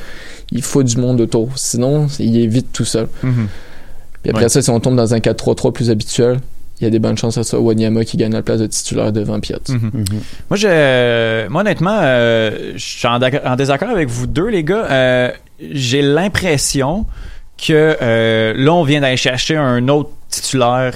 il 0.53 0.63
faut 0.63 0.83
du 0.85 0.97
monde 0.97 1.21
autour. 1.21 1.51
Sinon, 1.57 2.07
il 2.21 2.41
est 2.41 2.47
vite 2.47 2.69
tout 2.73 2.85
seul. 2.85 3.09
Mhm. 3.23 3.49
Puis 4.23 4.31
après 4.31 4.45
Ouais. 4.45 4.49
ça, 4.49 4.63
si 4.63 4.71
on 4.71 4.79
tombe 4.81 4.97
dans 4.97 5.13
un 5.15 5.21
4-3-3 5.21 5.73
plus 5.73 5.91
habituel, 5.91 6.39
il 6.81 6.85
y 6.85 6.87
a 6.87 6.91
des 6.91 6.99
bonnes 6.99 7.19
chances 7.19 7.39
à 7.39 7.45
ça. 7.45 7.59
Wanyama 7.59 8.05
qui 8.05 8.17
gagne 8.17 8.33
la 8.33 8.43
place 8.43 8.61
de 8.61 8.67
titulaire 8.67 9.13
devant 9.13 9.39
Piet. 9.41 9.57
Mhm. 9.69 9.91
Mhm. 9.93 10.05
Moi, 10.51 10.57
je, 10.57 11.49
moi, 11.49 11.61
honnêtement, 11.63 11.99
euh, 12.03 12.73
je 12.77 12.85
suis 12.85 13.07
en, 13.09 13.19
désaccord 13.57 13.91
avec 13.91 14.09
vous 14.09 14.27
deux, 14.27 14.49
les 14.49 14.65
gars. 14.65 14.87
Euh, 14.91 15.31
J'ai 15.73 16.03
l'impression 16.03 17.07
que 17.65 17.97
euh, 18.03 18.55
là, 18.57 18.75
on 18.75 18.83
vient 18.83 19.01
d'aller 19.01 19.17
chercher 19.17 19.57
un 19.57 19.87
autre 19.89 20.11
titulaire 20.29 20.95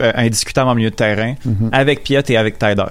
indiscutable 0.00 0.68
en 0.70 0.74
milieu 0.74 0.90
de 0.90 0.94
terrain 0.94 1.34
Mhm. 1.44 1.70
avec 1.72 2.02
Piet 2.02 2.22
et 2.28 2.36
avec 2.36 2.58
Tyler. 2.58 2.84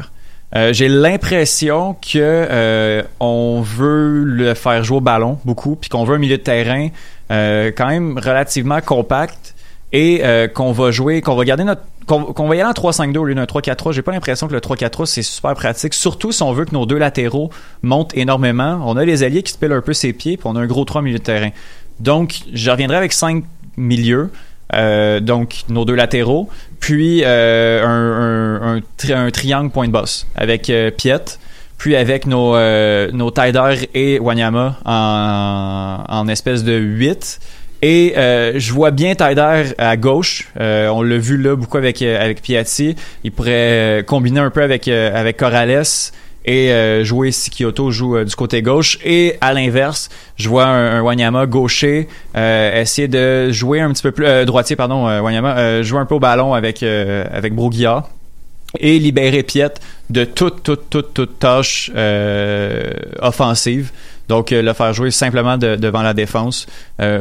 Euh, 0.56 0.72
J'ai 0.74 0.88
l'impression 0.88 1.94
que 1.96 2.18
euh, 2.20 3.02
on 3.20 3.62
veut 3.62 4.24
le 4.24 4.54
faire 4.54 4.84
jouer 4.84 4.98
au 4.98 5.02
ballon 5.02 5.38
beaucoup, 5.44 5.76
puis 5.76 5.90
qu'on 5.90 6.04
veut 6.06 6.16
un 6.16 6.20
milieu 6.20 6.38
de 6.38 6.42
terrain 6.44 6.90
euh, 7.32 7.72
quand 7.76 7.88
même 7.88 8.18
relativement 8.18 8.80
compact 8.82 9.56
et 9.92 10.22
euh, 10.24 10.48
qu'on 10.48 10.72
va 10.72 10.92
jouer, 10.92 11.22
qu'on 11.22 11.36
va 11.36 11.44
garder 11.46 11.64
notre 11.64 11.82
qu'on 12.06 12.22
qu'on 12.22 12.48
va 12.48 12.56
y 12.56 12.62
aller 12.62 12.70
en 12.70 12.74
3-5-2 12.74 13.18
au 13.18 13.26
lieu 13.26 13.34
d'un 13.34 13.46
3-4-3. 13.46 13.92
J'ai 13.92 14.04
pas 14.04 14.12
l'impression 14.12 14.48
que 14.48 14.54
le 14.54 14.60
3-4-3 14.60 15.08
c'est 15.08 15.24
super 15.24 15.56
pratique, 15.56 15.94
surtout 15.96 16.32
si 16.32 16.44
on 16.44 16.54
veut 16.54 16.66
que 16.66 16.74
nos 16.74 16.86
deux 16.86 17.00
latéraux 17.00 17.50
montent 17.82 18.16
énormément. 18.16 18.80
On 18.86 18.96
a 18.96 19.04
les 19.06 19.24
alliés 19.24 19.42
qui 19.42 19.52
se 19.54 19.58
pèlent 19.58 19.72
un 19.74 19.82
peu 19.82 19.94
ses 19.94 20.14
pieds, 20.14 20.38
puis 20.38 20.46
on 20.48 20.56
a 20.56 20.60
un 20.62 20.68
gros 20.68 20.86
3 20.86 21.02
milieu 21.02 21.18
de 21.18 21.24
terrain. 21.24 21.50
Donc, 22.00 22.36
je 22.54 22.70
reviendrai 22.70 22.98
avec 22.98 23.12
5 23.14 23.44
milieux. 23.78 24.30
Euh, 24.74 25.20
donc 25.20 25.64
nos 25.70 25.86
deux 25.86 25.94
latéraux, 25.96 26.50
puis 26.80 27.22
euh, 27.24 27.86
un, 27.86 28.62
un, 28.62 28.76
un, 28.78 28.82
tri- 28.98 29.14
un 29.14 29.30
triangle 29.30 29.70
point 29.70 29.88
de 29.88 29.92
boss 29.92 30.26
avec 30.36 30.70
euh, 30.72 30.90
Piet, 30.90 31.38
puis 31.78 31.96
avec 31.96 32.26
nos, 32.26 32.54
nos 33.12 33.32
Tyder 33.32 33.88
et 33.94 34.18
Wanyama 34.20 34.78
en, 34.86 36.04
en 36.08 36.28
espèce 36.28 36.64
de 36.64 36.74
8. 36.74 37.40
Et 37.82 38.14
je 38.16 38.74
vois 38.74 38.90
bien 38.92 39.14
Tyder 39.14 39.74
à 39.78 39.98
gauche. 39.98 40.48
On 40.60 41.02
l'a 41.04 41.18
vu 41.18 41.38
là 41.38 41.56
beaucoup 41.56 41.78
avec 41.78 42.02
avec 42.02 42.42
Piatti. 42.42 42.96
Il 43.24 43.32
pourrait 43.32 44.04
combiner 44.08 44.40
un 44.40 44.50
peu 44.50 44.64
avec 44.64 44.88
avec 44.88 45.38
Corrales 45.38 45.84
et 46.46 46.72
euh, 46.72 47.04
jouer 47.04 47.32
si 47.32 47.50
Kyoto 47.50 47.92
joue 47.92 48.18
euh, 48.18 48.24
du 48.24 48.36
côté 48.36 48.62
gauche. 48.62 49.00
Et 49.04 49.36
à 49.42 49.52
l'inverse, 49.52 50.10
je 50.38 50.48
vois 50.48 50.66
un, 50.66 51.02
Wanyama 51.02 51.48
gaucher 51.48 52.08
euh, 52.38 52.82
essayer 52.82 53.08
de 53.08 53.52
jouer 53.52 53.82
un 53.82 53.92
petit 53.92 54.04
peu 54.04 54.12
plus 54.12 54.46
droitier 54.46 54.76
pardon 54.76 55.06
Wanyama 55.22 55.82
jouer 55.82 56.00
un 56.00 56.06
peu 56.06 56.16
au 56.16 56.20
ballon 56.20 56.54
avec 56.54 56.84
avec 56.84 57.54
Broguillard 57.54 58.10
et 58.80 59.00
libérer 59.00 59.44
Piet 59.44 59.70
de 60.10 60.26
toute, 60.26 60.64
toute, 60.64 60.90
toute, 60.90 61.14
toute 61.14 61.40
tâche 61.40 61.92
offensive. 63.22 63.92
Donc, 64.28 64.52
le 64.52 64.74
faire 64.74 64.94
jouer 64.94 65.12
simplement 65.12 65.58
de- 65.58 65.76
devant 65.76 66.02
la 66.02 66.14
défense. 66.14 66.66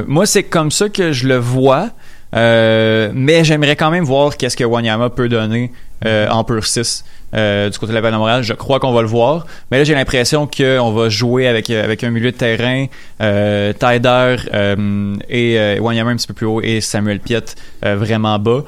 Moi, 0.06 0.26
c'est 0.26 0.44
comme 0.44 0.70
ça 0.70 0.88
que 0.88 1.12
je 1.12 1.28
le 1.28 1.36
vois. 1.36 1.90
Mais 2.32 3.44
j'aimerais 3.44 3.76
quand 3.76 3.90
même 3.90 4.04
voir 4.04 4.36
qu'est-ce 4.36 4.56
que 4.56 4.64
Wanyama 4.64 5.10
peut 5.10 5.28
donner 5.28 5.70
en 6.04 6.42
pur 6.44 6.66
6 6.66 7.04
euh, 7.34 7.70
du 7.70 7.78
côté 7.78 7.90
de 7.90 7.94
la 7.94 8.00
Balle 8.00 8.14
Montréal. 8.14 8.42
Je 8.42 8.52
crois 8.52 8.80
qu'on 8.80 8.92
va 8.92 9.02
le 9.02 9.08
voir. 9.08 9.46
Mais 9.70 9.78
là, 9.78 9.84
j'ai 9.84 9.94
l'impression 9.94 10.46
qu'on 10.46 10.92
va 10.92 11.08
jouer 11.08 11.48
avec, 11.48 11.70
euh, 11.70 11.82
avec 11.82 12.04
un 12.04 12.10
milieu 12.10 12.30
de 12.30 12.36
terrain, 12.36 12.86
euh, 13.20 13.72
Tyder 13.72 14.36
euh, 14.52 15.16
et 15.28 15.78
Wanyama 15.80 16.10
un 16.10 16.16
petit 16.16 16.26
peu 16.26 16.34
plus 16.34 16.46
haut 16.46 16.60
et 16.60 16.80
Samuel 16.80 17.20
Piet 17.20 17.44
vraiment 17.82 18.38
bas. 18.38 18.62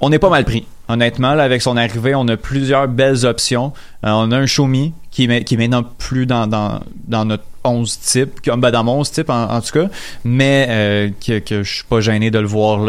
On 0.00 0.12
est 0.12 0.18
pas 0.18 0.30
mal 0.30 0.44
pris. 0.44 0.66
Honnêtement, 0.88 1.34
là, 1.34 1.44
avec 1.44 1.62
son 1.62 1.76
arrivée, 1.76 2.14
on 2.14 2.26
a 2.28 2.36
plusieurs 2.36 2.88
belles 2.88 3.24
options. 3.24 3.72
On 4.02 4.32
a 4.32 4.36
un 4.36 4.44
Xiaomi 4.44 4.92
qui, 5.10 5.28
qui 5.44 5.54
est 5.54 5.56
maintenant 5.56 5.84
plus 5.84 6.26
dans, 6.26 6.46
dans, 6.46 7.24
notre 7.24 7.44
11 7.62 8.00
type, 8.00 8.40
comme 8.44 8.60
ben, 8.60 8.70
dans 8.70 8.82
mon 8.82 9.00
11 9.00 9.10
type 9.10 9.30
en, 9.30 9.60
tout 9.60 9.72
cas, 9.72 9.88
mais 10.24 11.12
que, 11.24 11.38
que 11.38 11.62
je 11.62 11.74
suis 11.74 11.84
pas 11.84 12.00
gêné 12.00 12.30
de 12.30 12.38
le 12.38 12.46
voir 12.46 12.80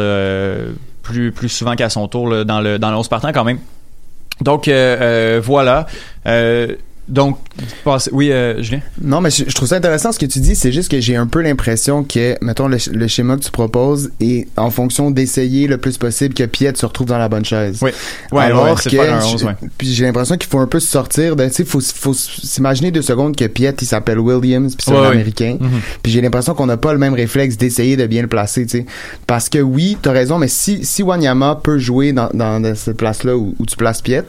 plus, 1.04 1.32
plus 1.32 1.50
souvent 1.50 1.76
qu'à 1.76 1.90
son 1.90 2.08
tour 2.08 2.46
dans 2.46 2.62
le 2.62 2.80
dans 2.80 2.90
le 2.90 2.98
11 2.98 3.08
partant 3.08 3.32
quand 3.34 3.44
même. 3.44 3.60
Donc 4.42 4.68
euh, 4.68 4.98
euh, 5.02 5.42
voilà. 5.44 5.86
Euh, 6.26 6.76
donc, 7.08 7.38
oui, 8.12 8.32
euh, 8.32 8.62
Julien? 8.62 8.80
Non, 9.02 9.20
mais 9.22 9.30
je, 9.32 9.44
je 9.48 9.54
trouve 9.54 9.68
ça 9.68 9.76
intéressant 9.76 10.12
ce 10.12 10.20
que 10.20 10.26
tu 10.26 10.40
dis. 10.40 10.56
C'est 10.56 10.72
juste 10.72 10.90
que 10.90 11.02
j'ai 11.02 11.16
un 11.16 11.28
peu 11.28 11.42
l'impression 11.42 12.04
que, 12.04 12.38
mettons, 12.42 12.68
le, 12.68 12.78
sch- 12.78 12.92
le 12.92 13.08
schéma 13.08 13.36
que 13.36 13.42
tu 13.44 13.52
proposes 13.52 14.12
est 14.22 14.48
en 14.56 14.70
fonction 14.70 15.12
d'essayer 15.12 15.68
le 15.68 15.78
plus 15.78 15.98
possible 15.98 16.34
que 16.34 16.44
Piet 16.44 16.74
se 16.76 16.86
retrouve 16.86 17.08
dans 17.08 17.18
la 17.18 17.28
bonne 17.28 17.44
chaise. 17.44 17.80
Oui. 17.82 17.92
Ouais, 18.32 18.44
Alors 18.44 18.64
ouais, 18.66 18.76
que, 18.76 18.96
pas 18.96 19.12
un 19.12 19.22
11, 19.26 19.42
je- 19.42 19.46
ouais. 19.46 19.56
puis 19.78 19.94
j'ai 19.94 20.06
l'impression 20.06 20.38
qu'il 20.38 20.50
faut 20.50 20.60
un 20.60 20.68
peu 20.68 20.80
se 20.80 20.88
sortir 20.88 21.36
de, 21.36 21.46
tu 21.48 21.54
sais, 21.54 21.66
faut, 21.66 21.82
faut 21.82 22.14
s'imaginer 22.14 22.92
deux 22.92 23.02
secondes 23.02 23.36
que 23.36 23.46
Piet, 23.46 23.76
il 23.82 23.86
s'appelle 23.88 24.20
Williams, 24.20 24.76
puis 24.76 24.86
c'est 24.88 24.92
Ouais, 24.94 25.00
un 25.08 25.12
américain. 25.12 25.58
Mhm. 25.60 25.70
Puis 26.04 26.12
j'ai 26.14 26.22
l'impression 26.22 26.54
qu'on 26.54 26.68
n'a 26.68 26.78
pas 26.78 26.94
le 26.94 27.00
même 27.00 27.14
réflexe 27.14 27.58
d'essayer 27.58 27.98
de 27.98 28.06
bien 28.08 28.22
le 28.22 28.28
placer, 28.30 28.64
tu 28.66 28.78
sais. 28.80 28.86
Parce 29.28 29.50
que 29.50 29.60
oui, 29.60 29.98
t'as 30.02 30.12
raison, 30.12 30.38
mais 30.38 30.48
si, 30.48 30.86
si 30.86 31.04
Wanyama 31.04 31.60
peut 31.62 31.78
jouer 31.78 32.14
dans, 32.14 32.30
dans, 32.34 32.62
dans 32.62 32.76
cette 32.76 32.98
place-là 32.98 33.36
où, 33.36 33.54
où 33.60 33.66
tu 33.66 33.76
places 33.76 34.02
Piet, 34.02 34.24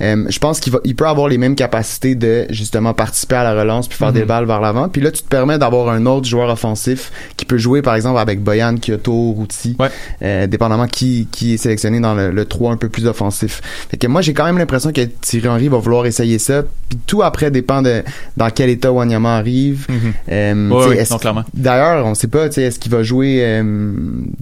euh, 0.00 0.24
je 0.28 0.38
pense 0.38 0.60
qu'il 0.60 0.72
va, 0.72 0.80
il 0.84 0.94
peut 0.96 1.06
avoir 1.06 1.28
les 1.28 1.36
mêmes 1.38 1.56
capacités 1.56 2.11
de 2.16 2.46
justement 2.50 2.94
participer 2.94 3.36
à 3.36 3.44
la 3.44 3.54
relance 3.60 3.88
puis 3.88 3.98
faire 3.98 4.12
des 4.12 4.20
Mhm. 4.20 4.26
balles 4.26 4.44
vers 4.46 4.60
l'avant. 4.60 4.88
Puis 4.88 5.00
là, 5.02 5.10
tu 5.10 5.22
te 5.22 5.28
permets 5.28 5.58
d'avoir 5.58 5.88
un 5.88 6.06
autre 6.06 6.26
joueur 6.26 6.48
offensif 6.50 7.10
qui 7.36 7.44
peut 7.44 7.58
jouer 7.58 7.82
par 7.82 7.94
exemple 7.94 8.18
avec 8.18 8.40
Boyan, 8.42 8.76
Kyoto, 8.76 9.12
Routi, 9.32 9.76
euh, 10.22 10.46
dépendamment 10.46 10.86
qui 10.86 11.28
qui 11.30 11.54
est 11.54 11.56
sélectionné 11.56 12.00
dans 12.00 12.14
le, 12.14 12.30
le 12.30 12.44
3 12.44 12.72
un 12.72 12.76
peu 12.76 12.88
plus 12.88 13.06
offensif. 13.06 13.60
Fait 13.90 13.96
que 13.96 14.06
moi, 14.06 14.20
j'ai 14.22 14.34
quand 14.34 14.44
même 14.44 14.58
l'impression 14.58 14.92
que 14.92 15.00
Thierry 15.02 15.48
Henry 15.48 15.68
va 15.68 15.78
vouloir 15.78 16.06
essayer 16.06 16.38
ça. 16.38 16.62
Puis 16.88 16.98
tout 17.06 17.22
après 17.22 17.50
dépend 17.50 17.82
de 17.82 18.02
dans 18.36 18.50
quel 18.50 18.68
état 18.70 18.92
Wanyama 18.92 19.36
arrive. 19.36 19.86
Euh, 20.30 20.68
Ouais, 20.70 20.86
ouais, 20.88 20.96
est-ce- 20.98 21.12
non, 21.12 21.18
clairement. 21.18 21.44
D'ailleurs, 21.54 22.04
on 22.06 22.14
sait 22.14 22.28
pas, 22.28 22.48
tu 22.48 22.54
sais, 22.56 22.62
est-ce 22.62 22.78
qu'il 22.78 22.92
va 22.92 23.02
jouer 23.02 23.38
euh, 23.42 23.92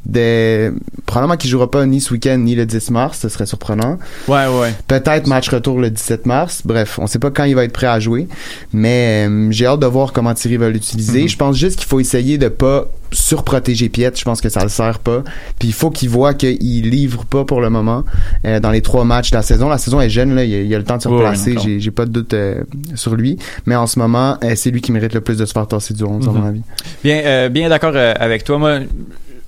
des... 0.07 0.71
Probablement 1.07 1.37
qu'il 1.37 1.51
jouera 1.51 1.71
pas 1.71 1.85
ni 1.87 2.01
ce 2.01 2.13
week-end 2.13 2.39
ni 2.39 2.55
le 2.55 2.67
10 2.67 2.91
mars, 2.91 3.19
ce 3.21 3.29
serait 3.29 3.47
surprenant. 3.47 3.99
Ouais, 4.29 4.47
ouais. 4.47 4.73
Peut-être 4.87 5.27
match 5.27 5.49
retour 5.49 5.79
le 5.81 5.91
17 5.91 6.27
mars. 6.27 6.63
Bref, 6.65 6.99
on 7.01 7.07
sait 7.07 7.19
pas 7.19 7.31
quand 7.31 7.45
il 7.45 7.55
va 7.55 7.60
être 7.65 7.73
prêt 7.73 7.87
à 7.87 8.01
jouer, 8.01 8.27
mais 8.73 9.27
euh, 9.29 9.49
j'ai 9.51 9.67
hâte 9.67 9.81
de 9.81 9.87
voir 9.87 10.13
comment 10.13 10.35
Thierry 10.35 10.57
va 10.57 10.69
l'utiliser. 10.71 11.23
Mhm. 11.23 11.29
Je 11.29 11.37
pense 11.37 11.57
juste 11.57 11.79
qu'il 11.79 11.87
faut 11.89 12.01
essayer 12.01 12.39
de 12.39 12.49
pas 12.49 12.89
surprotéger 13.13 13.89
Piet. 13.89 14.13
Je 14.15 14.25
pense 14.25 14.41
que 14.41 14.49
ça 14.49 14.63
le 14.63 14.69
sert 14.69 14.99
pas. 15.01 15.23
Puis 15.59 15.69
il 15.69 15.75
faut 15.75 15.91
qu'il 15.91 16.09
voit 16.09 16.33
qu'il 16.35 16.89
livre 16.89 17.25
pas 17.25 17.45
pour 17.45 17.61
le 17.61 17.69
moment 17.71 18.05
euh, 18.45 18.61
dans 18.61 18.71
les 18.71 18.83
trois 18.83 19.05
matchs 19.05 19.31
de 19.33 19.37
la 19.37 19.43
saison. 19.43 19.69
La 19.69 19.79
saison 19.79 20.01
est 20.01 20.11
jeune 20.11 20.35
là, 20.35 20.45
il 20.45 20.51
y 20.51 20.55
a, 20.55 20.61
il 20.63 20.75
a 20.75 20.79
le 20.79 20.85
temps 20.85 20.97
de 20.97 21.03
se 21.03 21.09
replacer. 21.09 21.55
non, 21.55 21.63
j'ai, 21.79 21.91
pas 21.91 22.07
de 22.07 22.11
doute 22.13 22.35
euh, 22.35 22.63
sur 22.95 23.15
lui, 23.17 23.37
mais 23.67 23.75
en 23.75 23.87
ce 23.87 23.99
moment, 23.99 24.39
c'est 24.55 24.71
lui 24.71 24.81
qui 24.81 24.93
mérite 24.93 25.15
le 25.15 25.21
plus 25.21 25.37
de 25.39 25.45
se 25.45 25.53
faire 25.53 25.67
tasser 25.67 25.95
du 25.95 26.05
11 26.05 26.29
à 26.29 26.31
mon 26.31 26.39
Mhm. 26.41 26.47
avis. 26.47 26.63
Bien, 27.03 27.49
bien 27.51 27.69
d'accord 27.69 27.97
avec 27.97 28.45
toi. 28.45 28.59
Moi, 28.59 28.81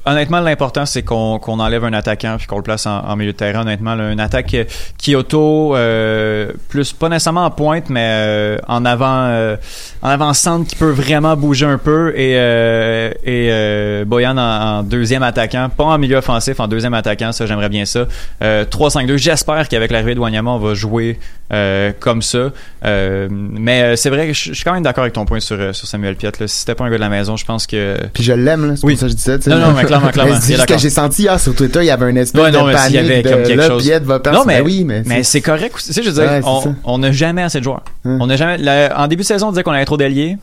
honnêtement, 0.06 0.40
l'important, 0.40 0.86
c'est 0.86 1.02
qu'on 1.02 1.38
qu'on 1.38 1.58
enlève 1.60 1.84
un 1.84 1.92
attaquant 1.92 2.36
puis 2.38 2.46
qu'on 2.46 2.56
le 2.56 2.62
place 2.62 2.86
en, 2.86 3.00
en 3.04 3.16
milieu 3.16 3.32
de 3.32 3.36
terrain. 3.36 3.62
Honnêtement, 3.62 3.94
là, 3.94 4.10
une 4.12 4.20
attaque 4.20 4.54
euh, 4.54 4.64
Kyoto, 4.98 5.76
euh, 5.76 6.52
plus 6.68 6.92
pas 6.92 7.08
nécessairement 7.08 7.44
en 7.44 7.50
pointe, 7.50 7.88
mais 7.88 8.08
euh, 8.12 8.58
en 8.68 8.84
avant, 8.84 9.26
euh, 9.26 9.56
en 10.02 10.08
avant 10.08 10.32
centre 10.34 10.68
qui 10.68 10.76
peut 10.76 10.90
vraiment 10.90 11.36
bouger 11.36 11.66
un 11.66 11.78
peu 11.78 12.12
et 12.16 12.36
euh, 12.36 13.10
et 13.24 13.48
euh, 13.50 14.04
Boyan 14.04 14.36
en, 14.38 14.78
en 14.78 14.82
deuxième 14.82 15.22
attaquant, 15.22 15.68
pas 15.68 15.84
en 15.84 15.98
milieu 15.98 16.16
offensif, 16.16 16.58
en 16.60 16.68
deuxième 16.68 16.94
attaquant. 16.94 17.32
Ça, 17.32 17.46
j'aimerais 17.46 17.68
bien 17.68 17.84
ça. 17.84 18.06
Euh, 18.42 18.64
3-5-2. 18.64 19.16
J'espère 19.16 19.68
qu'avec 19.68 19.90
l'arrivée 19.90 20.14
de 20.14 20.20
Wanyama, 20.20 20.50
on 20.50 20.58
va 20.58 20.74
jouer 20.74 21.18
euh, 21.52 21.92
comme 22.00 22.22
ça. 22.22 22.50
Euh, 22.84 23.28
mais 23.30 23.82
euh, 23.82 23.96
c'est 23.96 24.10
vrai 24.10 24.26
que 24.28 24.32
je 24.32 24.42
je 24.52 24.54
suis 24.54 24.64
quand 24.64 24.72
même 24.72 24.82
d'accord 24.82 25.02
avec 25.02 25.12
ton 25.14 25.24
point 25.24 25.40
sur, 25.40 25.56
euh, 25.60 25.72
sur 25.72 25.86
Samuel 25.86 26.16
Piet. 26.16 26.32
Là. 26.40 26.46
Si 26.48 26.58
c'était 26.60 26.74
pas 26.74 26.84
un 26.84 26.90
gars 26.90 26.96
de 26.96 27.00
la 27.00 27.08
maison, 27.08 27.36
je 27.36 27.44
pense 27.44 27.66
que 27.66 27.96
Puis 28.12 28.22
je 28.24 28.32
l'aime, 28.32 28.66
là, 28.68 28.76
c'est 28.76 28.84
Oui. 28.86 28.94
pour 28.94 29.00
ça 29.00 29.06
que 29.06 29.10
je 29.12 29.16
dis 29.16 29.22
ça. 29.22 29.36
tu 29.38 29.44
sais. 29.44 29.50
Non, 29.50 29.58
non, 29.58 29.72
mais 29.72 29.84
clairement, 29.84 30.08
clairement. 30.12 30.38
C'est 30.40 30.54
juste 30.54 30.66
que 30.66 30.78
j'ai 30.78 30.90
senti 30.90 31.22
hier 31.22 31.38
sur 31.38 31.54
Twitter, 31.54 31.80
il 31.80 31.86
y 31.86 31.90
avait 31.90 32.06
un 32.06 32.16
espèce 32.16 32.40
Ouais, 32.42 32.50
non, 32.50 32.66
de 32.66 32.72
s'il 32.76 32.92
y 32.92 32.94
panique 32.96 33.10
avait 33.10 33.22
de 33.22 33.28
comme 33.30 33.42
quelque 33.42 33.58
là, 33.58 33.68
chose. 33.68 33.82
Piet 33.82 33.98
va 34.00 34.20
perdre. 34.20 34.38
Non, 34.40 34.44
mais, 34.44 34.58
Ben 34.58 34.64
oui, 34.66 34.84
mais, 34.84 35.02
mais 35.06 35.22
c'est 35.22 35.40
correct. 35.40 35.76
Tu 35.84 35.92
sais, 35.92 36.02
je 36.02 36.08
veux 36.10 36.14
dire, 36.14 36.30
Ouais, 36.44 36.72
on- 36.84 36.98
n'a 36.98 37.12
jamais 37.12 37.42
assez 37.42 37.58
de 37.58 37.64
joueurs. 37.64 37.82
On 38.04 38.26
n'a 38.26 38.36
jamais. 38.36 38.58
la- 38.58 38.98
en 39.00 39.06
début 39.06 39.22
de 39.22 39.26
saison, 39.28 39.48
on 39.48 39.50
disait 39.50 39.62
qu'on 39.62 39.72
avait 39.72 39.84
trop 39.84 39.96
d'alliés. 39.96 40.36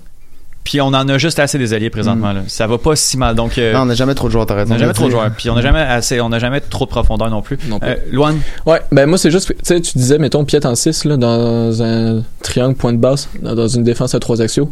Puis 0.70 0.80
on 0.82 0.86
en 0.89 1.09
a 1.09 1.17
juste 1.17 1.39
assez 1.39 1.57
des 1.57 1.74
alliés 1.74 1.89
présentement. 1.89 2.32
Là. 2.32 2.41
Ça 2.45 2.67
va 2.67 2.78
pas 2.78 2.95
si 2.95 3.17
mal. 3.17 3.34
Donc, 3.34 3.57
euh, 3.57 3.74
Non, 3.74 3.82
on 3.82 3.86
n'a 3.88 3.95
jamais 3.95 4.13
trop 4.13 4.28
de 4.28 4.34
joueurs, 4.34 4.45
t'as 4.45 4.53
raison. 4.53 4.70
on 4.70 4.74
n'a 4.76 4.80
jamais 4.80 4.93
trop 4.93 5.05
de 5.07 5.09
joueurs. 5.09 5.32
Puis 5.36 5.49
on 5.49 5.55
n'a 5.55 5.63
jamais 5.63 5.80
assez. 5.80 6.22
On 6.22 6.30
n'a 6.30 6.38
jamais 6.38 6.61
trop 6.61 6.86
de 6.86 6.91
profondeur 6.91 7.28
non 7.32 7.41
plus. 7.41 7.57
Non 7.67 7.80
plus. 7.80 7.89
Euh, 7.89 7.95
Luan, 8.11 8.38
Ouais, 8.67 8.80
ben 8.91 9.07
moi 9.07 9.17
c'est 9.17 9.32
juste, 9.32 9.47
que, 9.47 9.53
tu 9.53 9.59
sais, 9.63 9.82
tu 9.82 9.97
disais, 9.97 10.20
mettons, 10.20 10.45
Piet 10.45 10.63
en 10.67 10.76
6, 10.76 11.05
là, 11.05 11.17
dans 11.17 11.82
un 11.82 12.22
triangle 12.43 12.76
point 12.76 12.93
de 12.93 12.99
basse, 12.99 13.30
dans, 13.41 13.55
dans 13.55 13.67
une 13.67 13.84
défense 13.84 14.13
à 14.13 14.20
trois 14.20 14.43
axiaux. 14.43 14.72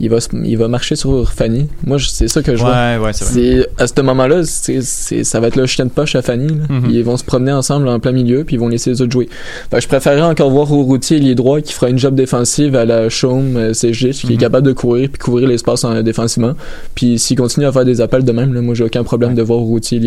Il 0.00 0.10
va, 0.10 0.18
il 0.44 0.58
va 0.58 0.66
marcher 0.66 0.96
sur 0.96 1.32
Fanny. 1.32 1.68
Moi, 1.86 1.98
c'est 2.00 2.26
ça 2.26 2.42
que 2.42 2.56
je 2.56 2.60
vois. 2.62 2.72
Ouais, 2.72 2.96
ouais, 2.98 3.12
c'est 3.12 3.24
vrai. 3.26 3.32
C'est, 3.76 3.82
à 3.82 3.86
ce 3.86 4.00
moment-là, 4.02 4.42
c'est, 4.44 4.82
c'est, 4.82 5.22
ça 5.22 5.38
va 5.38 5.46
être 5.46 5.54
le 5.56 5.66
chien 5.66 5.84
de 5.84 5.90
poche 5.90 6.16
à 6.16 6.22
Fanny. 6.22 6.52
Mhm. 6.68 6.90
Ils 6.90 7.04
vont 7.04 7.16
se 7.16 7.22
promener 7.22 7.52
ensemble 7.52 7.86
en 7.86 8.00
plein 8.00 8.10
milieu, 8.10 8.42
puis 8.42 8.56
ils 8.56 8.58
vont 8.58 8.66
laisser 8.68 8.90
les 8.90 9.02
autres 9.02 9.12
jouer. 9.12 9.28
Fait 9.70 9.76
que 9.76 9.82
je 9.82 9.86
préférerais 9.88 10.22
encore 10.22 10.50
voir 10.50 10.66
est 11.28 11.36
droit, 11.36 11.60
qui 11.60 11.72
fera 11.72 11.90
une 11.90 11.98
job 11.98 12.16
défensive 12.16 12.74
à 12.74 12.84
la 12.84 13.08
Chaume, 13.08 13.56
euh, 13.56 13.72
CG, 13.72 14.10
qui 14.10 14.26
est 14.26 14.30
Mhm. 14.30 14.36
capable 14.40 14.66
de 14.66 14.72
courir 14.72 15.08
puis 15.10 15.18
couvrir 15.20 15.46
l'espace 15.48 15.84
en, 15.84 16.02
défensivement. 16.02 16.54
Puis 16.96 17.18
s'il 17.20 17.36
continue 17.38 17.66
à 17.66 17.70
faire 17.72 17.84
des 17.84 18.00
appels 18.00 18.24
de 18.24 18.32
même, 18.32 18.52
là, 18.52 18.60
moi 18.62 18.74
j'ai 18.74 18.84
aucun 18.84 19.04
problème 19.04 19.34
de 19.36 19.42
voir 19.42 19.60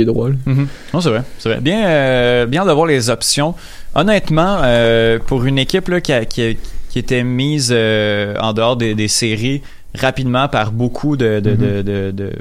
droit. 0.05 0.27
là. 0.29 0.35
Mhm. 0.45 0.67
Non, 0.93 0.99
c'est 0.99 1.09
vrai. 1.09 1.21
C'est 1.39 1.47
vrai. 1.49 1.61
Bien, 1.61 1.87
euh, 1.87 2.45
bien 2.45 2.65
de 2.65 2.71
voir 2.73 2.87
les 2.87 3.09
options. 3.09 3.55
Honnêtement, 3.95 4.57
euh, 4.63 5.17
pour 5.25 5.45
une 5.45 5.57
équipe 5.57 5.87
là, 5.87 6.01
qui, 6.01 6.11
a- 6.13 6.25
qui, 6.25 6.41
a- 6.41 6.53
qui 6.89 6.99
était 6.99 7.23
mise 7.23 7.69
euh, 7.71 8.35
en 8.39 8.53
dehors 8.53 8.75
des, 8.77 8.95
des 8.95 9.07
séries 9.07 9.61
rapidement 9.99 10.47
par 10.47 10.71
beaucoup 10.71 11.17
de, 11.17 11.39
de, 11.39 11.51
Mhm. 11.51 12.11
de, 12.11 12.31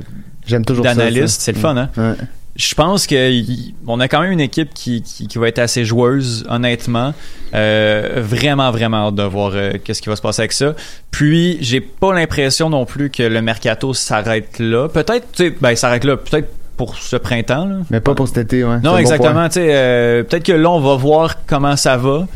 J'aime 0.47 0.65
toujours 0.65 0.85
d'analystes, 0.85 1.41
ça. 1.41 1.45
c'est 1.47 1.53
le 1.53 1.59
fun, 1.59 1.77
hein? 1.77 1.89
Ouais. 1.97 2.15
Je 2.55 2.75
pense 2.75 3.07
qu'on 3.07 4.01
a 4.01 4.09
quand 4.09 4.21
même 4.23 4.33
une 4.33 4.41
équipe 4.41 4.73
qui, 4.73 5.03
qui, 5.03 5.27
qui 5.29 5.37
va 5.39 5.49
être 5.49 5.59
assez 5.59 5.85
joueuse, 5.85 6.47
honnêtement. 6.49 7.13
Euh, 7.55 8.15
vraiment, 8.17 8.71
vraiment 8.71 9.09
hâte 9.09 9.15
de 9.17 9.23
voir 9.25 9.53
euh, 9.55 9.73
qu'est-ce 9.85 10.01
qui 10.01 10.09
va 10.09 10.17
se 10.17 10.23
passer 10.23 10.41
avec 10.43 10.53
ça. 10.53 10.75
Puis, 11.11 11.59
j'ai 11.61 11.81
pas 11.83 12.15
l'impression 12.15 12.71
non 12.71 12.87
plus 12.87 13.11
que 13.11 13.23
le 13.23 13.43
mercato 13.43 13.93
s'arrête 13.93 14.59
là. 14.59 14.89
Peut-être, 14.89 15.27
tu 15.33 15.49
sais, 15.49 15.55
ben, 15.61 15.77
s'arrête 15.77 16.05
là, 16.05 16.17
peut-être 16.17 16.49
pour 16.79 16.97
ce 16.97 17.17
printemps. 17.17 17.67
Là. 17.67 17.77
Mais 17.91 18.01
pas 18.01 18.15
pour 18.15 18.27
cet 18.29 18.39
été, 18.39 18.65
ouais. 18.65 18.79
Non, 18.83 18.97
exactement. 18.97 19.33
point. 19.33 19.49
tu 19.49 19.55
sais, 19.55 19.69
euh, 19.71 20.23
peut-être 20.23 20.45
que 20.45 20.53
là, 20.53 20.71
on 20.71 20.81
va 20.81 20.95
voir 20.97 21.45
comment 21.47 21.77
ça 21.77 21.97
va. 21.99 22.27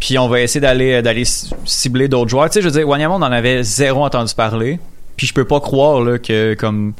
Puis 0.00 0.18
on 0.18 0.28
va 0.28 0.40
essayer 0.40 0.60
d'aller 0.60 1.00
d'aller 1.02 1.24
c- 1.24 1.48
cibler 1.64 2.08
d'autres 2.08 2.30
joueurs. 2.30 2.48
Tu 2.50 2.54
sais, 2.54 2.62
je 2.62 2.68
veux 2.68 2.72
dire, 2.78 2.88
Wanyama, 2.88 3.14
on 3.14 3.18
en 3.22 3.32
avait 3.32 3.62
zéro 3.62 4.04
entendu 4.04 4.34
parler. 4.34 4.78
Puis 5.16 5.26
je 5.26 5.32
peux 5.34 5.44
pas 5.46 5.60
croire 5.60 6.00
là, 6.02 6.18
que 6.18 6.54
comme 6.54 6.92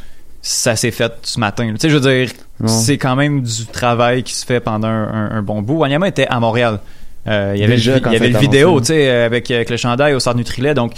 ça 0.43 0.77
s'est 0.77 0.91
fait 0.93 1.13
ce 1.23 1.39
matin. 1.41 1.69
Tu 1.73 1.81
sais, 1.81 1.91
je 1.91 1.97
veux 1.97 2.01
dire, 2.25 2.31
c'est 2.69 2.97
quand 2.99 3.17
même 3.17 3.43
du 3.43 3.67
travail 3.67 4.23
qui 4.23 4.33
se 4.35 4.47
fait 4.47 4.61
pendant 4.61 4.89
un, 4.89 5.09
un- 5.13 5.31
un 5.39 5.43
bon 5.43 5.61
bout. 5.63 5.79
Wanyama 5.79 6.09
était 6.09 6.27
à 6.27 6.41
Montréal. 6.41 6.81
Euh, 7.29 7.53
il 7.55 7.61
y 7.61 7.65
avait, 7.65 7.75
Déjà, 7.75 7.95
le, 7.97 8.01
il 8.07 8.13
y 8.13 8.17
avait 8.17 8.29
le 8.29 8.39
vidéo, 8.41 8.81
tu 8.81 8.87
sais, 8.87 9.11
avec, 9.11 9.51
avec 9.51 9.69
le 9.69 9.77
chandail 9.77 10.15
au 10.15 10.21
centre 10.21 10.37
Nutrilet. 10.37 10.75
Donc, 10.75 10.93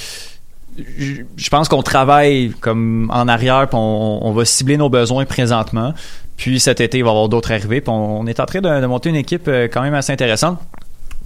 je 0.99 1.23
je 1.37 1.49
pense 1.51 1.69
qu'on 1.69 1.83
travaille 1.83 2.53
comme 2.61 3.11
en 3.13 3.27
arrière, 3.27 3.67
puis 3.69 3.77
on, 3.79 4.27
on 4.27 4.33
va 4.33 4.45
cibler 4.45 4.77
nos 4.77 4.89
besoins 4.91 5.25
présentement. 5.25 5.95
Puis 6.37 6.61
cet 6.61 6.81
été, 6.81 6.99
il 6.99 7.03
va 7.03 7.09
y 7.09 7.11
avoir 7.11 7.29
d'autres 7.29 7.51
arrivées. 7.51 7.81
Puis 7.81 7.91
on, 7.91 8.21
on 8.21 8.27
est 8.27 8.39
en 8.39 8.47
train 8.47 8.61
de, 8.61 8.81
de 8.81 8.87
monter 8.87 9.09
une 9.09 9.17
équipe 9.17 9.49
euh, 9.49 9.67
quand 9.73 9.83
même 9.83 9.95
assez 9.95 10.13
intéressante. 10.13 10.59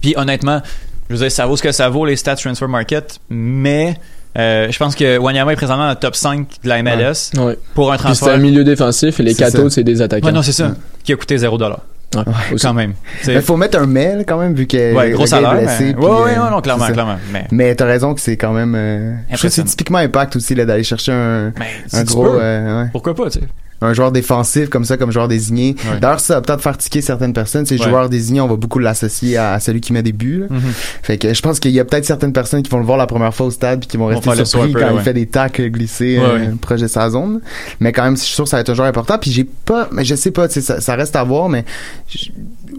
Puis 0.03 0.13
honnêtement, 0.17 0.61
je 1.09 1.15
veux 1.15 1.19
dire, 1.21 1.31
ça 1.31 1.47
vaut 1.47 1.57
ce 1.57 1.63
que 1.63 1.71
ça 1.71 1.89
vaut 1.89 2.05
les 2.05 2.15
stats 2.15 2.35
transfer 2.35 2.67
market, 2.67 3.19
mais 3.31 3.95
euh, 4.37 4.67
je 4.69 4.77
pense 4.77 4.95
que 4.95 5.17
Wanyama 5.17 5.53
est 5.53 5.55
présentement 5.55 5.85
dans 5.85 5.89
le 5.91 5.95
top 5.95 6.15
5 6.15 6.47
de 6.63 6.69
la 6.69 6.83
MLS 6.83 7.31
Ouais. 7.37 7.57
pour 7.73 7.91
un 7.91 7.95
Puis 7.97 8.03
c'est 8.09 8.19
transfert. 8.19 8.33
un 8.35 8.37
milieu 8.37 8.63
défensif 8.63 9.19
et 9.19 9.23
les 9.23 9.41
autres, 9.43 9.69
c'est 9.69 9.83
des 9.83 10.01
attaquants. 10.01 10.27
Ouais, 10.27 10.31
non, 10.33 10.41
c'est 10.43 10.51
ça. 10.51 10.73
Qui 11.03 11.13
a 11.13 11.15
coûté 11.15 11.37
0 11.37 11.57
dollar. 11.57 11.79
Ouais. 12.15 12.23
Quand 12.61 12.73
même. 12.75 12.93
Mais 13.25 13.41
faut 13.41 13.57
mettre 13.57 13.79
un 13.79 13.87
mail 13.87 14.23
quand 14.27 14.37
même 14.37 14.53
vu 14.53 14.67
que 14.67 14.93
Ouais, 14.93 15.09
gros 15.11 15.19
gars 15.21 15.23
est 15.23 15.27
salaire. 15.27 15.53
blessé, 15.55 15.95
Ouais, 15.95 16.05
ouais, 16.05 16.09
euh, 16.11 16.23
ouais, 16.43 16.49
non, 16.51 16.61
clairement, 16.61 16.85
clairement. 16.87 17.17
Mais, 17.31 17.47
Mais 17.51 17.73
t'as 17.75 17.85
raison 17.85 18.13
que 18.13 18.21
c'est 18.21 18.37
quand 18.37 18.51
même. 18.53 18.75
euh, 18.75 19.13
je 19.31 19.37
trouve 19.37 19.49
que 19.49 19.55
c'est 19.55 19.63
typiquement 19.63 19.97
impact 19.97 20.35
aussi 20.35 20.53
d'aller 20.53 20.83
chercher 20.83 21.11
un, 21.11 21.51
mais 21.57 21.71
un 21.91 22.03
gros, 22.03 22.23
peux, 22.23 22.37
euh, 22.39 22.83
ouais, 22.83 22.89
pourquoi 22.91 23.15
pas, 23.15 23.31
tu 23.31 23.39
sais? 23.39 23.45
Un 23.83 23.93
joueur 23.93 24.11
défensif 24.11 24.69
comme 24.69 24.85
ça, 24.85 24.97
comme 24.97 25.11
joueur 25.11 25.27
désigné. 25.27 25.75
Ouais. 25.91 25.99
D'ailleurs, 25.99 26.19
ça 26.19 26.35
va 26.35 26.41
peut-être 26.41 26.61
faire 26.61 26.77
tiquer 26.77 27.01
certaines 27.01 27.33
personnes. 27.33 27.65
Ces 27.65 27.77
Ouais. 27.79 27.89
joueurs 27.89 28.09
désignés, 28.09 28.41
on 28.41 28.47
va 28.47 28.55
beaucoup 28.55 28.79
l'associer 28.79 29.37
à, 29.37 29.53
à 29.53 29.59
celui 29.59 29.81
qui 29.81 29.93
met 29.93 30.03
des 30.03 30.11
buts. 30.13 30.39
là. 30.41 30.45
Mhm. 30.49 30.61
Fait 31.01 31.17
que 31.17 31.33
je 31.33 31.41
pense 31.41 31.59
qu'il 31.59 31.71
y 31.71 31.79
a 31.79 31.85
peut-être 31.85 32.05
certaines 32.05 32.33
personnes 32.33 32.63
qui 32.63 32.69
vont 32.71 32.79
le 32.79 32.85
voir 32.85 32.97
la 32.97 33.07
première 33.07 33.33
fois 33.33 33.47
au 33.47 33.51
stade 33.51 33.79
puis 33.79 33.87
qui 33.87 33.97
vont 33.97 34.05
rester 34.07 34.45
surpris 34.45 34.71
peu, 34.71 34.79
quand 34.79 34.87
ouais. 34.87 34.93
il 34.97 35.01
fait 35.01 35.13
des 35.13 35.25
tacles 35.25 35.69
glissés 35.69 36.17
euh, 36.19 36.51
proche 36.61 36.81
de 36.81 36.87
sa 36.87 37.09
zone. 37.09 37.41
Mais 37.79 37.91
quand 37.91 38.03
même, 38.03 38.15
je 38.17 38.21
suis 38.23 38.33
sûr 38.35 38.43
que 38.45 38.49
ça 38.49 38.57
va 38.57 38.61
être 38.61 38.69
un 38.69 38.73
joueur 38.75 38.87
important. 38.87 39.17
Puis 39.17 39.31
j'ai 39.31 39.43
pas, 39.43 39.87
mais 39.91 40.05
je 40.05 40.15
sais 40.15 40.31
pas, 40.31 40.47
ça, 40.49 40.79
ça 40.81 40.95
reste 40.95 41.15
à 41.15 41.23
voir. 41.23 41.49
Mais 41.49 41.65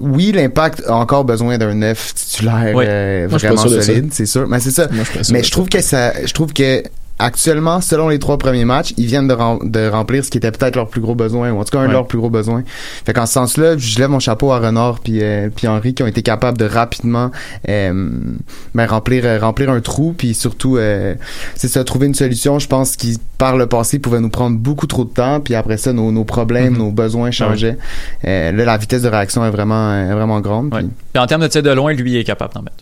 oui, 0.01 0.33
l'impact 0.33 0.83
a 0.87 0.95
encore 0.95 1.25
besoin 1.25 1.59
d'un 1.59 1.75
neuf 1.75 2.15
titulaire 2.15 2.75
euh, 2.77 3.27
vraiment 3.31 3.57
solide, 3.57 4.09
c'est 4.13 4.27
sûr. 4.27 4.47
Mais 4.49 4.61
c'est 4.61 4.71
ça. 4.71 4.89
Moi, 4.91 5.05
je 5.23 5.33
Mais 5.33 5.43
je 5.43 5.51
trouve 5.51 5.69
que 5.69 5.81
ça, 5.81 6.13
je 6.25 6.33
trouve 6.33 6.53
que 6.53 6.83
actuellement, 7.19 7.81
selon 7.81 8.09
les 8.09 8.19
trois 8.19 8.39
premiers 8.39 8.65
matchs, 8.65 8.93
ils 8.97 9.07
viennent 9.07 9.29
de, 9.29 9.35
rem- 9.35 9.71
de 9.71 9.89
remplir 9.89 10.25
ce 10.25 10.31
qui 10.31 10.39
était 10.39 10.51
peut-être 10.51 10.77
leur 10.77 10.89
plus 10.89 11.01
gros 11.01 11.15
besoin, 11.15 11.51
ou 11.53 11.61
en 11.61 11.65
tout 11.65 11.71
cas 11.71 11.81
un 11.81 11.87
de 11.89 11.93
leurs 11.93 12.07
plus 12.07 12.19
gros 12.19 12.31
besoins. 12.31 12.62
Fait 13.07 13.12
qu'en 13.12 13.27
ce 13.27 13.35
sens-là, 13.35 13.77
je 13.79 13.99
lève 13.99 14.11
mon 14.11 14.19
chapeau 14.19 14.53
à 14.53 14.59
Renard 14.59 14.99
puis 15.01 15.23
euh, 15.23 15.49
puis 15.55 15.69
Henri 15.69 15.95
qui 15.95 16.03
ont 16.03 16.07
été 16.07 16.23
capables 16.23 16.59
de 16.59 16.65
rapidement 16.65 17.31
euh, 17.69 18.11
ben, 18.75 18.87
remplir 18.87 19.25
euh, 19.25 19.39
remplir 19.39 19.71
un 19.71 19.81
trou 19.81 20.15
puis 20.17 20.35
surtout 20.35 20.79
c'est 21.55 21.69
ça 21.69 21.85
trouver 21.85 22.07
une 22.07 22.15
solution. 22.15 22.59
Je 22.59 22.67
pense 22.69 22.97
qu'ils 22.97 23.19
par 23.39 23.57
le 23.57 23.67
passé 23.67 23.99
pouvaient 23.99 24.21
nous 24.21 24.31
prendre 24.31 24.57
beaucoup 24.59 24.87
trop 24.87 25.05
de 25.05 25.11
temps 25.11 25.41
puis 25.41 25.55
après 25.55 25.77
ça 25.77 25.93
nos, 25.93 26.11
nos 26.12 26.25
problèmes, 26.25 26.73
Mhm. 26.75 26.79
nos 26.79 26.91
besoins 26.91 27.31
changeaient. 27.31 27.79
Euh, 28.27 28.53
là 28.53 28.65
la 28.65 28.77
vitesse 28.77 29.03
de 29.03 29.09
réaction 29.09 29.45
est 29.45 29.51
vraiment 29.51 29.95
est 29.95 30.12
vraiment 30.12 30.41
grande. 30.41 30.73
Ouais. 30.75 30.81
puis- 30.81 30.91
Puis 31.12 31.23
en 31.23 31.27
termes 31.27 31.43
de 31.43 31.47
tir 31.49 31.62
de 31.62 31.71
loin, 31.71 31.93
lui, 31.93 32.12
il 32.12 32.17
est 32.17 32.25
capable 32.25 32.55
d'en 32.55 32.62
mettre. 32.62 32.77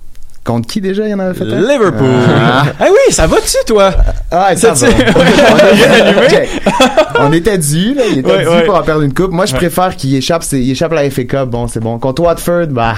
Contre 0.44 0.66
qui 0.66 0.80
déjà 0.80 1.04
il 1.04 1.10
y 1.10 1.14
en 1.14 1.20
avait 1.20 1.34
fait 1.38 1.44
un? 1.44 1.60
Liverpool! 1.60 2.08
Ah. 2.28 2.64
Ah 2.80 2.86
oui, 2.90 3.12
ça 3.12 3.28
va-tu, 3.28 3.56
toi? 3.64 3.92
Ah, 4.28 4.56
ça 4.56 4.74
Ça, 4.74 4.86
va. 4.88 4.92
on, 6.18 6.22
était, 6.24 6.48
on 7.20 7.32
était 7.32 7.58
dû, 7.58 7.94
là. 7.94 8.02
Il 8.10 8.18
était 8.18 8.28
Ouais, 8.32 8.42
dû 8.42 8.48
ouais. 8.48 8.64
pour 8.64 8.74
en 8.74 8.82
perdre 8.82 9.02
une 9.02 9.14
coupe. 9.14 9.30
Moi, 9.30 9.46
je 9.46 9.52
Ouais. 9.52 9.58
préfère 9.58 9.94
qu'il 9.94 10.12
échappe, 10.16 10.42
il 10.50 10.68
échappe 10.72 10.92
la 10.94 11.08
FA 11.10 11.22
Cup. 11.24 11.48
Bon, 11.48 11.68
c'est 11.68 11.78
bon. 11.78 11.96
Contre 12.00 12.22
Watford, 12.22 12.66
bah. 12.70 12.94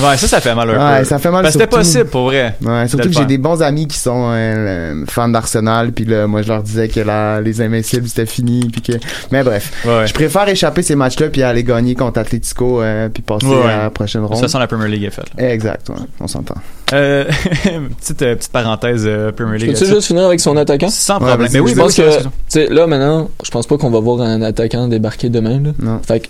Ouais, 0.00 0.16
ça, 0.16 0.28
ça 0.28 0.40
fait 0.40 0.54
mal 0.54 0.70
un 0.70 0.98
Ouais, 0.98 1.04
ça 1.04 1.18
fait 1.18 1.30
mal 1.32 1.42
Parce 1.42 1.54
que 1.56 1.60
c'était 1.62 1.76
possible, 1.76 2.04
pour 2.06 2.26
vrai. 2.26 2.54
Ouais, 2.64 2.86
surtout 2.86 3.08
que 3.08 3.14
j'ai 3.14 3.24
des 3.24 3.38
bons 3.38 3.60
amis 3.60 3.88
qui 3.88 3.98
sont 3.98 4.30
euh, 4.32 5.04
fans 5.08 5.28
d'Arsenal, 5.28 5.90
puis 5.90 6.04
là, 6.04 6.28
moi, 6.28 6.42
je 6.42 6.48
leur 6.48 6.62
disais 6.62 6.86
que 6.88 7.00
la, 7.00 7.40
les 7.40 7.60
Invincibles, 7.60 8.06
c'était 8.06 8.26
fini, 8.26 8.68
puis 8.70 8.82
que... 8.82 8.92
Mais 9.32 9.42
bref, 9.42 9.72
je 10.06 10.12
préfère 10.12 10.48
échapper 10.48 10.82
ces 10.82 10.94
matchs-là, 10.94 11.26
puis 11.28 11.42
aller 11.42 11.64
gagner 11.64 11.96
contre 11.96 12.20
Atletico, 12.20 12.82
euh, 12.82 13.08
puis 13.08 13.22
passer 13.22 13.46
à 13.68 13.82
la 13.84 13.90
prochaine 13.90 14.20
De 14.22 14.26
ronde. 14.26 14.36
toute 14.36 14.44
façon, 14.46 14.58
la 14.60 14.68
Premier 14.68 14.88
League 14.88 15.04
est 15.04 15.10
faite. 15.10 15.26
Exact, 15.38 15.88
on 16.20 16.28
s'entend. 16.28 16.54
Euh, 16.94 17.24
petite, 18.00 18.22
euh, 18.22 18.36
petite 18.36 18.52
parenthèse 18.52 19.04
euh, 19.06 19.32
Premier 19.32 19.58
League. 19.58 19.72
Peux-tu 19.72 19.86
juste 19.86 20.06
finir 20.06 20.24
avec 20.24 20.40
son 20.40 20.56
attaquant? 20.56 20.88
Sans 20.90 21.18
problème. 21.18 21.48
Mais 21.52 21.60
oui, 21.60 21.72
je 21.74 21.76
pense 21.76 21.98
oui, 21.98 22.04
que, 22.52 22.72
là, 22.72 22.86
maintenant, 22.86 23.30
je 23.42 23.50
pense 23.50 23.66
pas 23.66 23.76
qu'on 23.76 23.90
va 23.90 24.00
voir 24.00 24.20
un 24.20 24.42
attaquant 24.42 24.86
débarquer 24.86 25.28
demain, 25.28 25.60
là. 25.60 25.70
Non. 25.80 26.00
Fait 26.06 26.20
que, 26.20 26.28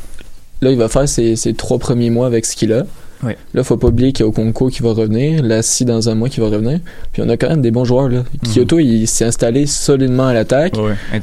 là, 0.62 0.70
il 0.70 0.78
va 0.78 0.88
faire 0.88 1.08
ses, 1.08 1.36
ses 1.36 1.54
trois 1.54 1.78
premiers 1.78 2.10
mois 2.10 2.26
avec 2.26 2.46
ce 2.46 2.56
qu'il 2.56 2.72
a. 2.72 2.84
Oui. 3.24 3.32
Là, 3.54 3.64
faut 3.64 3.76
pas 3.76 3.88
oublier 3.88 4.12
qu'il 4.12 4.24
y 4.24 4.26
a 4.26 4.28
Okonko 4.28 4.68
qui 4.68 4.82
va 4.82 4.92
revenir, 4.92 5.42
Lassie 5.42 5.84
dans 5.84 6.08
un 6.08 6.14
mois 6.14 6.28
qui 6.28 6.40
va 6.40 6.46
revenir. 6.46 6.80
Puis 7.12 7.22
on 7.24 7.28
a 7.28 7.36
quand 7.36 7.48
même 7.48 7.62
des 7.62 7.70
bons 7.70 7.84
joueurs, 7.84 8.08
là. 8.08 8.22
Kyoto, 8.52 8.78
il 8.78 9.06
s'est 9.06 9.24
installé 9.24 9.66
solidement 9.66 10.26
à 10.26 10.34
l'attaque. 10.34 10.74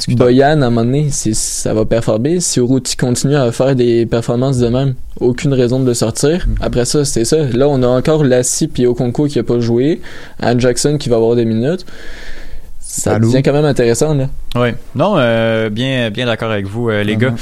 Boyan, 0.10 0.62
à 0.62 0.66
un 0.66 0.70
moment 0.70 0.84
donné, 0.84 1.10
ça 1.12 1.74
va 1.74 1.86
performer. 1.86 2.40
Si 2.40 2.60
Uruti 2.60 2.96
continue 2.98 3.36
à 3.36 3.52
faire 3.52 3.76
des 3.76 4.06
performances 4.06 4.58
de 4.58 4.68
même, 4.70 4.96
aucune 5.20 5.54
raison 5.54 5.80
de 5.80 5.86
le 5.86 5.94
sortir. 5.94 6.48
Après 6.60 6.86
ça, 6.86 7.06
c'est 7.06 7.26
ça. 7.26 7.38
Là, 7.54 7.68
on 7.68 7.84
a 7.84 7.88
encore 7.88 8.24
Lassie 8.24 8.68
puis 8.68 8.86
Okonko 8.86 9.28
qui 9.28 9.40
a 9.40 9.44
pas 9.44 9.60
joué. 9.60 10.02
Anne 10.40 10.60
Jackson 10.60 10.98
qui 11.00 11.10
va 11.10 11.18
avoir 11.18 11.36
des 11.36 11.46
minutes. 11.46 11.86
Ça 12.80 13.14
Allô? 13.16 13.30
devient 13.30 13.42
quand 13.42 13.54
même 13.54 13.66
intéressant, 13.66 14.14
là. 14.14 14.28
Oui. 14.56 14.70
Non, 14.96 15.16
euh, 15.18 15.70
bien, 15.70 16.10
bien 16.10 16.26
d'accord 16.26 16.52
avec 16.52 16.66
vous, 16.66 16.90
euh, 16.90 17.04
les 17.04 17.16
gars. 17.16 17.34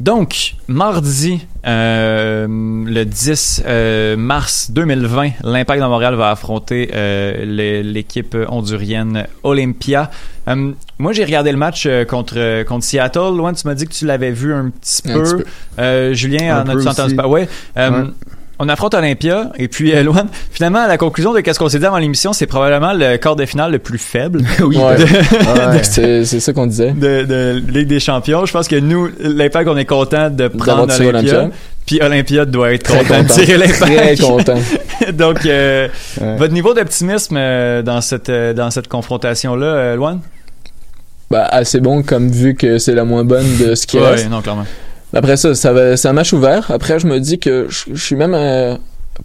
Donc, 0.00 0.54
mardi, 0.66 1.46
euh, 1.64 2.46
le 2.48 3.04
10 3.04 3.62
euh, 3.66 4.16
mars 4.16 4.70
2020, 4.72 5.30
l'Impact 5.44 5.80
de 5.80 5.86
Montréal 5.86 6.14
va 6.16 6.30
affronter 6.30 6.90
euh, 6.92 7.82
l'équipe 7.84 8.36
hondurienne 8.48 9.26
Olympia. 9.44 10.10
Euh, 10.48 10.72
moi, 10.98 11.12
j'ai 11.12 11.24
regardé 11.24 11.52
le 11.52 11.58
match 11.58 11.86
euh, 11.86 12.04
contre, 12.04 12.64
contre 12.64 12.84
Seattle. 12.84 13.36
Loin, 13.36 13.52
tu 13.52 13.64
m'as 13.68 13.74
dit 13.74 13.86
que 13.86 13.92
tu 13.92 14.04
l'avais 14.06 14.32
vu 14.32 14.52
un 14.52 14.70
petit 14.70 15.02
Un 15.08 15.12
peu. 15.14 15.22
petit 15.22 15.34
peu. 15.36 15.44
Euh, 15.78 16.14
Julien, 16.14 16.56
Un 16.56 16.68
en 16.68 16.78
as-tu 16.78 16.88
entendu? 16.88 17.14
Ouais. 17.20 17.48
Euh, 17.76 17.90
Ouais. 18.02 18.08
On 18.58 18.68
affronte 18.68 18.94
Olympia 18.94 19.50
et 19.58 19.66
puis 19.66 19.92
euh, 19.94 20.02
Loan, 20.04 20.26
finalement, 20.52 20.86
la 20.86 20.96
conclusion 20.98 21.32
de 21.32 21.40
qu'est-ce 21.40 21.58
qu'on 21.58 21.68
s'est 21.68 21.78
dit 21.80 21.86
avant 21.86 21.98
l'émission, 21.98 22.32
c'est 22.32 22.46
probablement 22.46 22.92
le 22.92 23.16
quart 23.16 23.34
de 23.34 23.44
finale 23.44 23.72
le 23.72 23.78
plus 23.78 23.98
faible 23.98 24.42
oui. 24.60 24.76
Ouais. 24.76 24.96
de, 24.98 25.02
Ouais. 25.04 25.82
C'est 25.82 26.24
c'est 26.24 26.38
ça 26.38 26.52
qu'on 26.52 26.66
disait. 26.66 26.92
de, 26.92 27.24
de 27.24 27.62
Ligue 27.68 27.88
des 27.88 27.98
Champions. 27.98 28.44
Je 28.46 28.52
pense 28.52 28.68
que 28.68 28.76
nous, 28.76 29.08
l'Impact, 29.20 29.68
on 29.68 29.76
est 29.76 29.84
content 29.84 30.30
de 30.30 30.46
prendre 30.48 30.82
Olympia. 30.84 31.08
Olympia. 31.08 31.50
Puis 31.86 32.00
Olympia 32.00 32.44
doit 32.44 32.72
être 32.74 32.84
Très 32.84 33.04
content 33.04 33.22
de 33.24 33.28
tirer 33.28 33.66
Très 33.68 33.88
l'Impact. 34.14 34.20
content. 34.22 34.58
Donc, 35.14 35.44
euh, 35.46 35.88
Ouais. 36.20 36.36
votre 36.36 36.52
niveau 36.52 36.72
d'optimisme 36.74 37.36
euh, 37.36 37.82
dans 37.82 38.00
cette 38.00 38.28
euh, 38.28 38.52
dans 38.52 38.70
cette 38.70 38.86
confrontation-là, 38.86 39.66
euh, 39.66 39.96
Loan? 39.96 40.20
Bah, 41.30 41.48
assez 41.50 41.80
bon 41.80 42.02
comme 42.02 42.28
vu 42.30 42.54
que 42.54 42.78
c'est 42.78 42.94
la 42.94 43.04
moins 43.04 43.24
bonne 43.24 43.46
de 43.58 43.74
ce 43.74 43.86
qui 43.86 43.98
Ouais, 43.98 44.10
reste. 44.10 44.30
non, 44.30 44.40
clairement. 44.42 44.66
Après 45.14 45.36
ça, 45.36 45.54
ça 45.54 45.72
va, 45.72 45.96
c'est 45.96 46.08
un 46.08 46.12
match 46.12 46.32
ouvert. 46.32 46.70
Après, 46.70 46.98
je 46.98 47.06
me 47.06 47.18
dis 47.20 47.38
que 47.38 47.66
je, 47.68 47.84
je 47.94 48.02
suis 48.02 48.16
même 48.16 48.34
euh, 48.34 48.76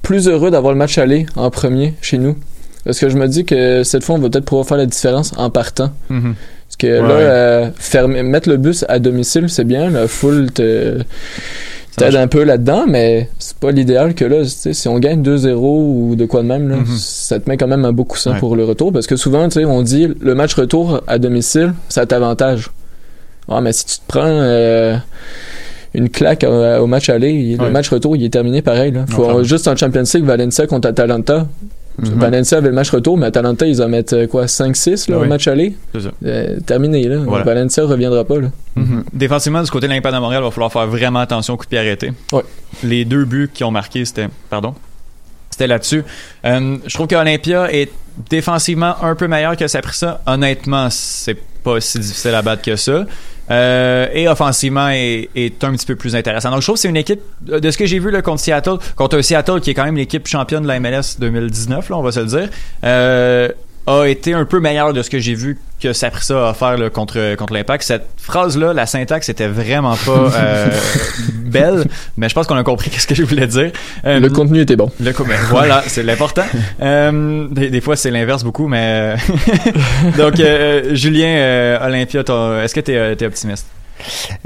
plus 0.01 0.27
heureux 0.27 0.51
d'avoir 0.51 0.73
le 0.73 0.77
match 0.77 0.97
aller 0.97 1.25
en 1.35 1.49
premier 1.49 1.93
chez 2.01 2.17
nous. 2.17 2.35
Parce 2.83 2.99
que 2.99 3.09
je 3.09 3.17
me 3.17 3.27
dis 3.27 3.45
que 3.45 3.83
cette 3.83 4.03
fois, 4.03 4.15
on 4.15 4.19
va 4.19 4.29
peut-être 4.29 4.45
pouvoir 4.45 4.65
faire 4.67 4.77
la 4.77 4.85
différence 4.85 5.33
en 5.37 5.49
partant. 5.49 5.91
Mhm. 6.09 6.35
Parce 6.67 6.77
que 6.77 6.87
là, 6.87 7.01
Ouais. 7.01 7.11
euh, 7.21 7.69
fermer, 7.77 8.23
mettre 8.23 8.49
le 8.49 8.57
bus 8.57 8.85
à 8.89 8.99
domicile, 8.99 9.49
c'est 9.49 9.63
bien. 9.63 9.89
La 9.89 10.07
foule 10.07 10.51
te, 10.51 10.97
Ça 10.99 11.03
t'aide 12.05 12.13
marche. 12.13 12.23
un 12.23 12.27
peu 12.27 12.43
là-dedans, 12.43 12.85
mais 12.87 13.29
c'est 13.39 13.57
pas 13.57 13.71
l'idéal 13.71 14.13
que 14.13 14.23
là, 14.25 14.43
tu 14.43 14.49
sais, 14.49 14.73
si 14.73 14.87
on 14.87 14.99
gagne 14.99 15.21
2-0 15.21 15.79
ou 16.11 16.15
de 16.15 16.25
quoi 16.25 16.43
de 16.43 16.47
même, 16.47 16.69
là, 16.69 16.75
Mhm. 16.77 16.85
ça 16.97 17.39
te 17.39 17.49
met 17.49 17.57
quand 17.57 17.67
même 17.67 17.85
un 17.85 17.93
beau 17.93 18.03
coussin 18.03 18.33
Ouais. 18.33 18.39
pour 18.39 18.55
le 18.55 18.63
retour. 18.65 18.91
Parce 18.93 19.07
que 19.07 19.15
souvent, 19.15 19.47
tu 19.49 19.59
sais, 19.59 19.65
on 19.65 19.81
dit 19.81 20.07
le 20.19 20.35
match 20.35 20.53
retour 20.53 21.01
à 21.07 21.17
domicile, 21.17 21.73
ça 21.89 22.05
t'avantage. 22.05 22.69
Ouais, 23.47 23.61
mais 23.61 23.71
si 23.73 23.85
tu 23.85 23.95
te 23.97 24.03
prends 24.07 24.21
euh, 24.25 24.97
une 25.93 26.09
claque 26.09 26.43
euh, 26.43 26.79
au 26.79 26.87
match 26.87 27.09
aller, 27.09 27.31
il- 27.31 27.59
Ouais. 27.59 27.65
le 27.67 27.71
match 27.71 27.89
retour, 27.89 28.15
il 28.15 28.23
est 28.23 28.29
terminé 28.29 28.61
pareil. 28.61 28.91
Là. 28.91 29.05
Faut, 29.09 29.43
juste 29.43 29.67
en 29.67 29.75
Champions 29.75 30.03
League, 30.13 30.25
Valencia 30.25 30.67
contre 30.67 30.87
Atalanta. 30.89 31.47
Mhm. 31.99 32.19
Valencia 32.19 32.59
avait 32.59 32.67
le 32.69 32.75
match 32.75 32.91
retour, 32.91 33.17
mais 33.17 33.25
Atalanta, 33.25 33.65
ils 33.65 33.81
en 33.81 33.89
mettent 33.89 34.13
euh, 34.13 34.27
quoi, 34.27 34.45
5-6 34.47 35.09
là, 35.09 35.17
Oui. 35.17 35.25
au 35.25 35.27
match 35.27 35.47
aller? 35.47 35.75
Ça. 35.99 36.09
Euh, 36.25 36.59
terminé, 36.59 37.03
là. 37.07 37.17
Voilà. 37.25 37.43
Valencia 37.43 37.83
reviendra 37.85 38.23
pas, 38.23 38.39
là. 38.39 38.49
Mhm. 38.75 39.03
Défensivement, 39.13 39.63
du 39.63 39.71
côté 39.71 39.87
de 39.87 39.93
l'Impact 39.93 40.13
de 40.13 40.19
Montréal, 40.19 40.43
il 40.43 40.45
va 40.45 40.51
falloir 40.51 40.71
faire 40.71 40.85
vraiment 40.85 41.19
attention 41.19 41.55
au 41.55 41.57
coup 41.57 41.65
de 41.65 41.69
pied 41.69 41.79
arrêté. 41.79 42.11
Ouais. 42.31 42.43
Les 42.83 43.03
deux 43.03 43.25
buts 43.25 43.49
qui 43.51 43.63
ont 43.63 43.71
marqué, 43.71 44.05
c'était. 44.05 44.27
Pardon. 44.51 44.75
C'était 45.49 45.65
là-dessus. 45.65 46.03
Euh, 46.45 46.77
je 46.85 46.93
trouve 46.93 47.07
qu'Olympia 47.07 47.73
est 47.73 47.91
défensivement 48.29 48.93
un 49.01 49.15
peu 49.15 49.27
meilleur 49.27 49.57
que 49.57 49.65
ça. 49.67 50.21
Honnêtement, 50.27 50.89
c'est 50.91 51.37
pas 51.63 51.81
si 51.81 51.97
difficile 51.97 52.35
à 52.35 52.43
battre 52.43 52.61
que 52.61 52.75
ça. 52.75 53.05
Euh, 53.49 54.07
et 54.13 54.27
offensivement 54.27 54.89
est, 54.89 55.29
est 55.35 55.63
un 55.63 55.71
petit 55.71 55.85
peu 55.85 55.95
plus 55.95 56.15
intéressant. 56.15 56.51
Donc 56.51 56.61
je 56.61 56.65
trouve 56.65 56.75
que 56.75 56.81
c'est 56.81 56.89
une 56.89 56.97
équipe 56.97 57.21
de 57.41 57.71
ce 57.71 57.77
que 57.77 57.85
j'ai 57.85 57.99
vu 57.99 58.11
là, 58.11 58.21
contre 58.21 58.41
Seattle, 58.41 58.77
contre 58.95 59.21
Seattle 59.21 59.61
qui 59.61 59.71
est 59.71 59.73
quand 59.73 59.85
même 59.85 59.95
l'équipe 59.95 60.27
championne 60.27 60.63
de 60.63 60.67
la 60.67 60.79
MLS 60.79 61.17
2019, 61.19 61.89
là, 61.89 61.97
on 61.97 62.01
va 62.01 62.11
se 62.11 62.19
le 62.19 62.25
dire. 62.25 62.49
Euh, 62.83 63.49
a 63.87 64.05
été 64.05 64.33
un 64.33 64.45
peu 64.45 64.59
meilleur 64.59 64.93
de 64.93 65.01
ce 65.01 65.09
que 65.09 65.19
j'ai 65.19 65.33
vu 65.33 65.57
que 65.81 65.93
Saprissa 65.93 66.47
a 66.47 66.51
offert 66.51 66.77
là, 66.77 66.89
contre, 66.89 67.35
contre 67.35 67.53
l'Impact. 67.53 67.83
Cette 67.83 68.07
phrase-là, 68.17 68.73
la 68.73 68.85
syntaxe 68.85 69.29
était 69.29 69.47
vraiment 69.47 69.95
pas 69.95 70.31
euh, 70.35 70.69
belle, 71.33 71.85
mais 72.17 72.27
je 72.27 72.33
pense 72.35 72.47
qu'on 72.47 72.57
a 72.57 72.63
compris 72.63 72.89
qu'est-ce 72.89 73.07
que 73.07 73.15
je 73.15 73.23
voulais 73.23 73.47
dire. 73.47 73.71
Euh, 74.05 74.19
Le 74.19 74.29
contenu 74.29 74.59
était 74.59 74.75
bon. 74.75 74.91
le 74.99 75.11
ben, 75.11 75.37
voilà, 75.49 75.83
c'est 75.87 76.03
l'important. 76.03 76.45
Euh, 76.81 77.47
des, 77.49 77.69
des 77.69 77.81
fois, 77.81 77.95
c'est 77.95 78.11
l'inverse 78.11 78.43
beaucoup, 78.43 78.67
mais... 78.67 79.15
Donc, 80.17 80.35
Julien, 80.91 81.79
Olympia, 81.81 82.21
est-ce 82.21 82.73
que 82.73 82.79
tu 82.79 82.91
es, 82.91 83.25
optimiste? 83.25 83.67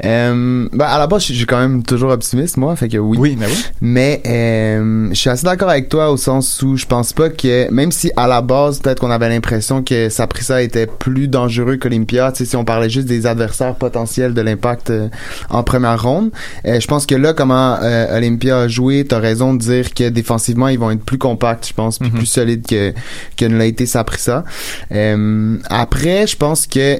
Euh, 0.04 0.68
ben, 0.72 0.84
à 0.84 0.98
la 0.98 1.06
base, 1.06 1.22
je 1.26 1.32
suis- 1.34 1.46
quand 1.46 1.60
même 1.60 1.82
toujours 1.82 2.10
optimiste, 2.10 2.56
moi, 2.56 2.74
fait 2.76 2.88
que 2.88 2.98
oui. 2.98 3.18
Oui, 3.20 3.36
mais 3.38 3.46
oui. 3.46 3.64
Mais 3.80 4.22
euh, 4.26 5.08
je 5.10 5.14
suis 5.14 5.30
assez 5.30 5.44
d'accord 5.44 5.68
avec 5.68 5.88
toi 5.88 6.10
au 6.10 6.16
sens 6.16 6.62
où 6.62 6.76
je 6.76 6.86
pense 6.86 7.12
pas 7.12 7.28
que 7.30 7.70
même 7.70 7.92
si 7.92 8.10
à 8.16 8.26
la 8.26 8.40
base 8.40 8.78
peut-être 8.80 9.00
qu'on 9.00 9.10
avait 9.10 9.28
l'impression 9.28 9.82
que 9.82 10.08
Saprissa 10.08 10.62
était 10.62 10.86
plus 10.86 11.28
dangereux 11.28 11.76
qu'Olympia, 11.76 12.32
tu 12.32 12.38
sais 12.38 12.50
si 12.50 12.56
on 12.56 12.64
parlait 12.64 12.88
juste 12.90 13.06
des 13.08 13.26
adversaires 13.26 13.74
potentiels 13.74 14.34
de 14.34 14.40
l'impact 14.40 14.90
euh, 14.90 15.08
en 15.50 15.62
première 15.62 16.02
ronde, 16.02 16.30
euh, 16.66 16.80
je 16.80 16.86
pense 16.86 17.06
que 17.06 17.14
là 17.14 17.32
comment 17.32 17.78
Olympia 18.14 18.60
a 18.60 18.68
joué, 18.68 19.04
t'as 19.04 19.18
raison 19.18 19.54
de 19.54 19.58
dire 19.58 19.92
que 19.94 20.08
défensivement 20.08 20.68
ils 20.68 20.78
vont 20.78 20.90
être 20.90 21.04
plus 21.04 21.18
compacts, 21.18 21.68
je 21.68 21.74
pense, 21.74 21.98
puis 21.98 22.10
Mhm. 22.10 22.16
plus 22.18 22.26
solides 22.26 22.66
que 22.66 22.92
que 23.36 23.44
ne 23.44 23.56
l'a 23.58 23.66
été 23.66 23.86
Saprissa. 23.86 24.44
Euh, 24.92 25.56
après, 25.68 26.26
je 26.26 26.36
pense 26.36 26.66
que 26.66 26.98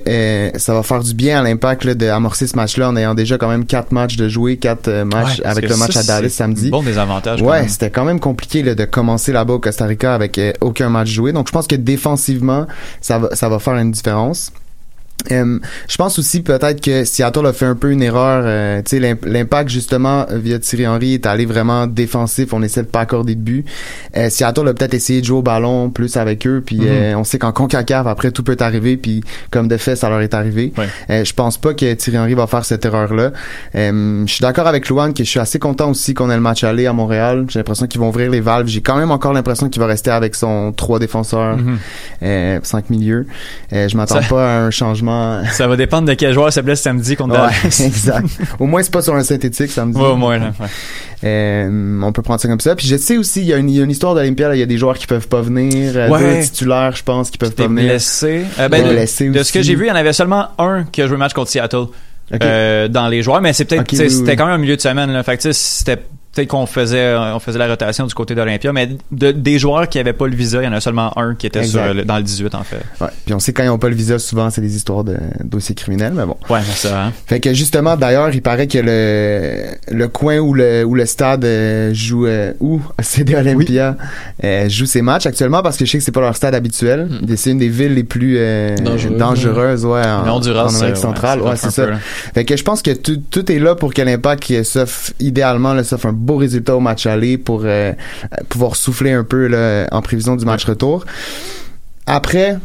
ça 0.57 0.75
va 0.75 0.83
faire 0.83 1.03
du 1.03 1.15
bien 1.15 1.41
à 1.41 1.43
l'impact 1.43 1.87
de 1.87 2.07
amorcer 2.09 2.42
ce 2.47 2.57
match-là 2.57 2.89
en 2.89 2.97
ayant 2.97 3.15
déjà 3.15 3.39
quand 3.39 3.49
même 3.49 3.65
quatre 3.65 3.93
matchs 3.93 4.17
de 4.17 4.29
jouer, 4.29 4.57
quatre 4.57 4.89
euh, 4.89 5.05
matchs 5.05 5.39
Ouais, 5.39 5.47
avec 5.47 5.69
le 5.69 5.77
match 5.77 5.93
ça, 5.93 6.01
à 6.01 6.03
Dallas 6.03 6.31
samedi. 6.31 6.71
Bon 6.71 6.83
désavantage. 6.83 7.41
quand 7.41 7.47
Ouais, 7.47 7.69
c'était 7.69 7.91
quand 7.91 8.05
même 8.05 8.21
compliqué 8.21 8.63
là, 8.63 8.75
de 8.75 8.85
commencer 8.85 9.33
là-bas 9.33 9.55
au 9.55 9.59
Costa 9.59 9.87
Rica 9.87 10.15
avec 10.15 10.39
euh, 10.39 10.53
aucun 10.61 10.89
match 10.89 11.09
joué. 11.09 11.33
Donc 11.33 11.49
je 11.49 11.53
pense 11.53 11.67
que 11.67 11.77
défensivement, 11.77 12.67
ça 13.01 13.19
va, 13.19 13.35
ça 13.35 13.49
va 13.49 13.59
faire 13.59 13.75
une 13.77 13.93
différence. 13.93 14.53
Euh, 15.31 15.59
je 15.89 15.97
pense 15.97 16.19
aussi 16.19 16.43
peut-être 16.43 16.81
que 16.81 17.05
Seattle 17.05 17.47
a 17.47 17.53
fait 17.53 17.67
un 17.67 17.75
peu 17.77 17.91
une 17.93 18.03
erreur. 18.03 18.43
euh, 18.45 18.83
tu 18.83 18.91
sais, 18.91 18.99
l'imp- 18.99 19.25
l'impact 19.25 19.71
justement 19.71 20.27
via 20.31 20.59
Thierry 20.59 20.87
Henry 20.87 21.15
est 21.15 21.27
allé 21.27 21.47
vraiment 21.47 21.87
défensif. 21.87 22.53
On 22.53 22.63
essaie 22.63 22.83
de 22.83 22.89
pas 22.89 23.01
accorder 23.01 23.35
de 23.35 23.41
but. 23.41 23.65
Euh, 24.17 24.29
Seattle 24.31 24.69
a 24.69 24.75
peut-être 24.75 24.95
essayé 24.95 25.21
de 25.21 25.27
jouer 25.27 25.39
au 25.39 25.43
ballon 25.43 25.91
plus 25.91 26.17
avec 26.17 26.47
eux. 26.47 26.63
Puis 26.65 26.79
Mhm. 26.81 26.87
euh, 26.89 27.15
on 27.17 27.25
sait 27.25 27.39
qu'en 27.39 27.53
Concacaf 27.53 28.07
après 28.07 28.31
tout 28.33 28.43
peut 28.43 28.57
arriver. 28.61 28.97
Puis 28.97 29.23
comme 29.51 29.69
de 29.69 29.77
fait 29.77 29.97
ça 29.97 30.09
leur 30.09 30.21
est 30.21 30.35
arrivé. 30.35 30.73
Ouais. 30.77 30.89
Euh, 31.11 31.25
je 31.25 31.33
pense 31.35 31.59
pas 31.59 31.75
que 31.75 31.93
Thierry 31.95 32.19
Henry 32.19 32.35
va 32.35 32.47
faire 32.47 32.65
cette 32.65 32.85
erreur-là. 32.85 33.31
Euh, 33.75 34.25
je 34.27 34.33
suis 34.33 34.43
d'accord 34.43 34.67
avec 34.67 34.89
Luan 34.89 35.13
que 35.15 35.25
je 35.25 35.29
suis 35.31 35.41
assez 35.41 35.59
content 35.59 35.91
aussi 35.91 36.15
qu'on 36.15 36.31
ait 36.31 36.35
le 36.35 36.41
match 36.41 36.65
aller 36.65 36.87
à 36.87 36.93
Montréal. 36.93 37.45
J'ai 37.49 37.59
l'impression 37.61 37.87
qu'ils 37.87 38.01
vont 38.01 38.09
ouvrir 38.09 38.31
les 38.31 38.41
valves. 38.41 38.67
J'ai 38.67 38.81
quand 38.81 38.97
même 38.97 39.11
encore 39.11 39.33
l'impression 39.33 39.69
qu'il 39.69 39.81
va 39.81 39.87
rester 39.87 40.11
avec 40.11 40.35
son 40.35 40.73
trois 40.73 40.99
défenseurs, 40.99 41.57
Mhm. 41.57 42.61
cinq 42.63 42.91
milieux. 42.91 43.27
Je 43.71 43.97
m'attends 43.97 44.21
Ça- 44.23 44.29
pas 44.29 44.55
à 44.57 44.59
un 44.61 44.71
changement. 44.71 45.12
Ça 45.53 45.67
va 45.67 45.77
dépendre 45.77 46.09
de 46.09 46.15
quel 46.15 46.33
joueur 46.33 46.53
se 46.53 46.61
blesse 46.61 46.81
samedi 46.83 47.17
contre 47.17 47.35
Ouais, 47.41 47.53
exact. 47.87 48.27
Au 48.59 48.67
moins 48.67 48.83
c'est 48.83 48.93
pas 48.93 49.03
sur 49.03 49.15
un 49.15 49.23
synthétique 49.23 49.71
samedi. 49.71 49.99
Ouais, 49.99 50.09
au 50.09 50.17
moins, 50.17 50.39
là, 50.39 50.53
ouais. 50.61 50.67
Euh, 51.25 52.01
on 52.03 52.13
peut 52.13 52.23
prendre 52.23 52.41
ça 52.41 52.49
comme 52.49 52.61
ça. 52.61 52.75
Puis 52.75 52.87
je 52.87 52.97
sais 52.97 53.17
aussi, 53.17 53.41
il 53.43 53.47
y 53.47 53.53
a 53.53 53.57
une, 53.57 53.71
il 53.71 53.77
y 53.77 53.81
a 53.81 53.85
une 53.85 53.91
histoire 53.91 54.15
d'Olympia. 54.15 54.55
Il 54.55 54.59
y 54.59 54.63
a 54.63 54.67
des 54.67 54.79
joueurs 54.79 54.99
qui 54.99 55.07
peuvent 55.07 55.29
pas 55.29 55.41
venir. 55.41 55.93
euh, 55.95 56.09
Ouais. 56.09 56.37
Deux 56.39 56.43
titulaires, 56.43 56.95
je 56.97 57.03
pense, 57.03 57.31
qui 57.31 57.39
peuvent 57.39 57.55
pas 57.55 57.69
venir. 57.69 57.85
blessé. 57.85 58.43
Euh, 58.59 58.69
ben, 58.69 58.83
de, 58.85 59.43
ce 59.43 59.53
que 59.53 59.63
j'ai 59.63 59.75
vu, 59.75 59.85
il 59.85 59.89
y 59.89 59.93
en 59.93 59.97
avait 59.97 60.13
seulement 60.13 60.49
un 60.59 60.85
qui 60.85 61.01
a 61.03 61.07
joué 61.07 61.13
le 61.15 61.19
match 61.19 61.33
contre 61.33 61.51
Seattle. 61.51 61.87
Euh, 62.43 62.89
dans 62.89 63.09
les 63.09 63.23
joueurs, 63.23 63.43
mais 63.43 63.53
c'est 63.53 63.67
peut-être 63.67 63.83
Ok, 63.83 63.89
tu 63.89 63.97
sais, 63.97 64.05
oui, 64.05 64.11
c'était 64.11 64.31
oui. 64.31 64.37
quand 64.37 64.47
même 64.47 64.55
un 64.55 64.59
milieu 64.59 64.77
de 64.77 64.81
semaine. 64.81 65.11
Là. 65.13 65.23
Fait 65.23 65.37
que, 65.37 65.43
tu 65.43 65.49
sais, 66.35 66.47
qu'on 66.47 66.67
faisait 66.67 67.15
on 67.17 67.39
faisait 67.41 67.59
la 67.59 67.69
rotation 67.69 68.07
du 68.07 68.15
côté 68.15 68.35
d'Olympia, 68.35 68.73
mais 68.73 68.89
de, 69.11 69.33
des 69.33 69.59
joueurs 69.59 69.89
qui 69.89 69.99
avaient 69.99 70.13
pas 70.13 70.27
le 70.27 70.35
visa, 70.35 70.63
il 70.63 70.65
y 70.65 70.69
en 70.69 70.73
a 70.73 70.81
seulement 70.81 71.17
un 71.19 71.35
qui 71.35 71.47
était 71.47 71.65
sur 71.65 71.93
le- 71.93 72.05
dans 72.05 72.17
le 72.17 72.23
18 72.23 72.55
en 72.55 72.63
fait. 72.63 72.81
Ouais. 73.01 73.09
Puis 73.25 73.35
on 73.35 73.39
sait 73.39 73.53
quand 73.53 73.63
ils 73.63 73.69
ont 73.69 73.79
pas 73.79 73.89
le 73.89 73.95
visa, 73.95 74.19
souvent 74.19 74.49
c'est 74.51 74.61
des 74.61 74.75
histoires 74.77 75.05
de 75.05 75.17
dossiers 75.45 75.75
criminels, 75.75 76.13
mais 76.15 76.25
bon. 76.25 76.37
Ouais, 76.49 76.61
c'est 76.65 76.89
ça. 76.89 77.05
Hein? 77.05 77.13
Fait 77.27 77.41
que 77.41 77.53
justement, 77.53 77.97
d'ailleurs, 77.97 78.31
il 78.35 78.43
paraît 78.43 78.67
que 78.67 78.79
le 78.79 79.65
le 79.91 80.09
coin 80.09 80.39
où 80.39 80.55
le 80.55 80.85
où 80.85 80.95
le 80.95 81.07
stade 81.07 81.45
euh, 81.45 81.93
joue 81.95 82.27
euh, 82.27 82.53
où 82.61 82.81
CD 83.03 83.35
Olympia 83.35 83.97
euh, 84.45 84.69
joue 84.69 84.87
ses 84.87 85.03
matchs 85.03 85.27
actuellement 85.27 85.63
parce 85.63 85.77
que 85.77 85.85
je 85.85 85.91
sais 85.91 85.99
que 85.99 86.05
c'est 86.05 86.13
pas 86.13 86.21
leur 86.21 86.37
stade 86.37 86.55
habituel. 86.55 87.09
C'est 87.37 87.51
une 87.51 87.59
des 87.59 87.69
villes 87.69 87.95
les 87.95 88.05
plus 88.05 88.37
euh, 88.39 88.77
Dangereuses, 88.77 89.19
dangereuses, 89.19 89.85
ouais, 89.85 90.03
en, 90.07 90.29
Honduras, 90.29 90.65
en 90.67 90.75
Amérique 90.77 90.97
c'est- 90.97 91.03
centrale, 91.03 91.41
ouais, 91.43 91.51
ouais, 91.51 91.57
c'est 91.57 91.71
ça. 91.71 91.87
peu. 91.87 91.93
Fait 92.35 92.45
que 92.45 92.57
je 92.57 92.63
pense 92.63 92.83
que 92.83 92.91
tout, 92.93 93.17
tout 93.31 93.51
est 93.51 93.59
là 93.59 93.75
pour 93.75 93.93
que 93.93 94.03
l'impact 94.03 94.63
s'offre 94.65 95.13
idéalement 95.21 95.75
là, 95.75 95.85
s'offre 95.85 96.07
un 96.07 96.13
beau 96.23 96.37
résultat 96.37 96.77
au 96.77 96.81
match 96.81 97.07
aller 97.07 97.37
pour 97.39 97.63
euh, 97.65 97.93
pouvoir 98.49 98.77
souffler 98.77 99.13
un 99.13 99.25
peu 99.25 99.47
là, 99.49 99.87
en 99.93 100.01
prévision 100.03 100.37
du 100.37 100.45
match 100.45 100.65
retour. 100.65 101.05
Après, 102.07 102.57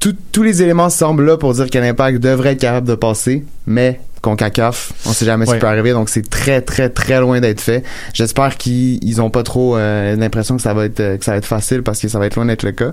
tout- 0.00 0.16
tous 0.32 0.42
les 0.42 0.62
éléments 0.62 0.90
semblent 0.90 1.24
là 1.24 1.36
pour 1.36 1.54
dire 1.54 1.70
que 1.70 1.78
l'Impact 1.78 2.18
devrait 2.18 2.52
être 2.52 2.60
capable 2.60 2.88
de 2.88 2.94
passer, 2.94 3.44
mais 3.66 4.00
CONCACAF, 4.20 4.92
on 5.06 5.12
sait 5.12 5.24
jamais 5.24 5.46
ce 5.46 5.50
Ouais. 5.50 5.56
qui 5.56 5.60
peut 5.62 5.66
arriver, 5.66 5.90
donc 5.90 6.08
c'est 6.08 6.28
très 6.30 6.60
très 6.60 6.88
très 6.88 7.18
loin 7.18 7.40
d'être 7.40 7.60
fait. 7.60 7.82
J'espère 8.14 8.56
qu'ils 8.56 9.02
ils 9.02 9.20
ont 9.20 9.30
pas 9.30 9.42
trop 9.42 9.76
euh, 9.76 10.14
l'impression 10.14 10.54
que 10.54 10.62
ça 10.62 10.74
va 10.74 10.84
être 10.84 11.00
euh, 11.00 11.16
que 11.16 11.24
ça 11.24 11.32
va 11.32 11.38
être 11.38 11.44
facile 11.46 11.82
parce 11.82 11.98
que 12.00 12.06
ça 12.06 12.20
va 12.20 12.26
être 12.26 12.36
loin 12.36 12.44
d'être 12.46 12.62
le 12.62 12.70
cas. 12.70 12.92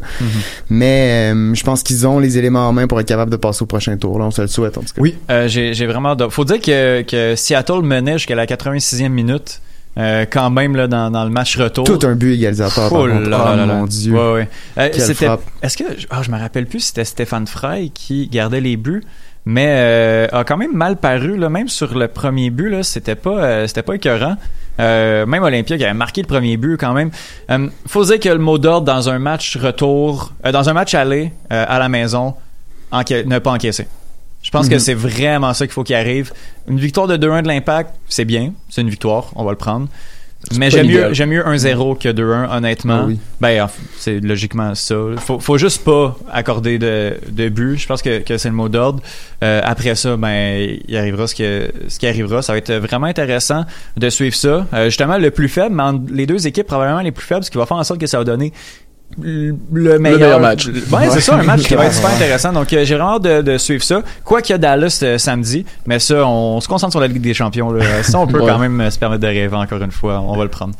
Mais 0.71 1.31
euh, 1.31 1.53
je 1.53 1.63
pense 1.63 1.83
qu'ils 1.83 2.07
ont 2.07 2.17
les 2.17 2.39
éléments 2.39 2.67
en 2.67 2.73
main 2.73 2.87
pour 2.87 2.99
être 2.99 3.07
capable 3.07 3.29
de 3.29 3.35
passer 3.37 3.61
au 3.61 3.67
prochain 3.67 3.95
tour. 3.97 4.17
Là, 4.17 4.25
on 4.25 4.31
se 4.31 4.41
le 4.41 4.47
souhaite 4.47 4.75
en 4.79 4.81
tout 4.81 4.87
cas. 4.95 5.01
Oui, 5.01 5.17
euh, 5.29 5.47
j'ai 5.47 5.85
vraiment. 5.85 6.15
Faut 6.31 6.45
dire 6.45 6.59
que, 6.61 7.03
que 7.03 7.35
Seattle 7.35 7.81
menait 7.83 8.13
jusqu'à 8.13 8.33
la 8.35 8.47
86e 8.47 9.09
minute. 9.09 9.61
Euh, 9.99 10.25
quand 10.29 10.49
même 10.49 10.75
là 10.75 10.87
dans, 10.87 11.11
dans 11.11 11.23
le 11.23 11.29
match 11.29 11.57
retour. 11.57 11.83
Tout 11.83 11.99
un 12.07 12.15
but 12.15 12.33
égalisateur. 12.33 12.91
Oh 12.91 13.05
là 13.05 13.53
Oh, 13.53 13.67
mon 13.67 13.85
Dieu. 13.85 14.13
Ouais, 14.13 14.33
ouais. 14.33 14.49
Euh, 14.77 14.89
c'était-. 14.93 15.29
Est-ce 15.61 15.77
que 15.77 15.83
ah, 16.09 16.21
je 16.23 16.31
me 16.31 16.39
rappelle 16.39 16.65
plus 16.65 16.79
si 16.79 16.87
c'était 16.87 17.05
Stéphane 17.05 17.47
Frey 17.47 17.89
qui 17.93 18.27
gardait 18.27 18.61
les 18.61 18.77
buts, 18.77 19.03
mais 19.45 19.67
euh, 19.67 20.27
a 20.31 20.43
quand 20.43 20.57
même 20.57 20.73
mal 20.73 20.97
paru 20.97 21.37
là, 21.37 21.49
même 21.49 21.67
sur 21.67 21.97
le 21.97 22.07
premier 22.07 22.49
but 22.49 22.69
là, 22.69 22.83
c'était 22.83 23.15
pas 23.15 23.67
c'était 23.67 23.83
pas 23.83 23.95
écœurant. 23.95 24.37
Euh, 24.79 25.25
même 25.25 25.43
Olympia 25.43 25.77
qui 25.77 25.83
avait 25.83 25.93
marqué 25.93 26.21
le 26.21 26.27
premier 26.27 26.57
but 26.57 26.77
quand 26.77 26.93
même. 26.93 27.11
Euh, 27.51 27.67
faut 27.85 28.05
dire 28.05 28.19
que 28.19 28.29
le 28.29 28.37
mot 28.37 28.57
d'ordre 28.57 28.85
dans 28.85 29.09
un 29.09 29.19
match 29.19 29.57
retour, 29.57 30.31
euh, 30.45 30.51
dans 30.51 30.69
un 30.69 30.73
match 30.73 30.93
aller 30.93 31.33
à 31.49 31.79
la 31.79 31.89
maison, 31.89 32.35
ne 32.93 33.39
pas 33.39 33.51
encaisser. 33.51 33.87
Je 34.49 34.57
pense 34.57 34.67
que 34.67 34.73
Mhm. 34.73 34.79
c'est 34.79 34.93
vraiment 34.95 35.53
ça 35.53 35.67
qu'il 35.67 35.73
faut 35.73 35.83
qu'il 35.83 35.95
arrive. 35.95 36.33
Une 36.67 36.79
victoire 36.79 37.05
de 37.05 37.17
2-1 37.17 37.43
de 37.43 37.47
l'impact, 37.47 37.93
c'est 38.07 38.25
bien, 38.25 38.53
c'est 38.67 38.81
une 38.81 38.89
victoire, 38.89 39.25
on 39.35 39.43
va 39.45 39.51
le 39.51 39.57
prendre. 39.57 39.87
Mais 40.57 40.71
j'aime 40.71 40.87
mieux, 40.87 40.93
l'idéal. 40.93 41.13
j'aime 41.13 41.29
mieux 41.29 41.45
1-0 41.45 41.95
que 41.95 42.09
2-1, 42.09 42.49
honnêtement. 42.49 43.01
Ah 43.03 43.05
oui. 43.07 43.19
Ben, 43.41 43.67
c'est 43.99 44.19
logiquement 44.21 44.73
ça. 44.73 44.95
Faut, 45.17 45.39
faut 45.39 45.59
juste 45.59 45.83
pas 45.83 46.17
accorder 46.31 46.79
de, 46.79 47.13
de 47.29 47.49
but. 47.49 47.77
Je 47.77 47.85
pense 47.85 48.01
que, 48.01 48.19
que 48.21 48.37
c'est 48.39 48.49
le 48.49 48.55
mot 48.55 48.69
d'ordre. 48.69 49.03
Euh, 49.43 49.61
après 49.63 49.93
ça, 49.93 50.17
ben, 50.17 50.77
il 50.87 50.97
arrivera 50.97 51.27
ce, 51.27 51.35
que, 51.35 51.71
ce 51.89 51.99
qui 51.99 52.07
arrivera. 52.07 52.41
Ça 52.41 52.53
va 52.53 52.57
être 52.57 52.73
vraiment 52.73 53.05
intéressant 53.07 53.65
de 53.97 54.09
suivre 54.09 54.35
ça. 54.35 54.65
Euh, 54.73 54.85
justement, 54.85 55.19
le 55.19 55.29
plus 55.29 55.49
faible, 55.49 55.75
mais 55.75 55.99
les 56.11 56.25
deux 56.25 56.47
équipes, 56.47 56.65
probablement 56.67 57.01
les 57.01 57.11
plus 57.11 57.25
faibles, 57.27 57.43
ce 57.43 57.51
qui 57.51 57.57
va 57.59 57.67
faire 57.67 57.77
en 57.77 57.83
sorte 57.83 57.99
que 57.99 58.07
ça 58.07 58.17
va 58.17 58.23
donner 58.23 58.51
le 59.21 59.55
le 59.73 59.99
meilleur, 59.99 60.39
match. 60.39 60.67
Ouais, 60.67 61.09
c'est 61.09 61.21
ça, 61.21 61.35
un 61.35 61.43
match 61.43 61.63
qui 61.63 61.73
va 61.75 61.85
être 61.85 61.93
super 61.93 62.11
intéressant. 62.11 62.53
Donc, 62.53 62.71
euh, 62.71 62.85
j'ai 62.85 62.95
vraiment 62.95 63.15
hâte 63.15 63.23
de, 63.23 63.41
de 63.41 63.57
suivre 63.57 63.83
ça. 63.83 64.01
Quoi 64.23 64.41
qu'il 64.41 64.53
y 64.53 64.55
a 64.55 64.57
Dallas 64.57 64.99
euh, 65.03 65.17
samedi, 65.17 65.65
mais 65.85 65.99
ça, 65.99 66.25
on 66.25 66.61
se 66.61 66.67
concentre 66.67 66.91
sur 66.93 66.99
la 67.01 67.07
Ligue 67.07 67.21
des 67.21 67.33
Champions. 67.33 67.71
Là. 67.71 68.03
Ça, 68.03 68.19
on 68.19 68.27
peut 68.27 68.39
Ouais. 68.39 68.47
quand 68.47 68.59
même 68.59 68.79
euh, 68.79 68.89
se 68.91 68.99
permettre 68.99 69.21
de 69.21 69.27
rêver 69.27 69.55
encore 69.55 69.81
une 69.81 69.91
fois. 69.91 70.21
On 70.21 70.37
va 70.37 70.43
le 70.43 70.49
prendre. 70.49 70.73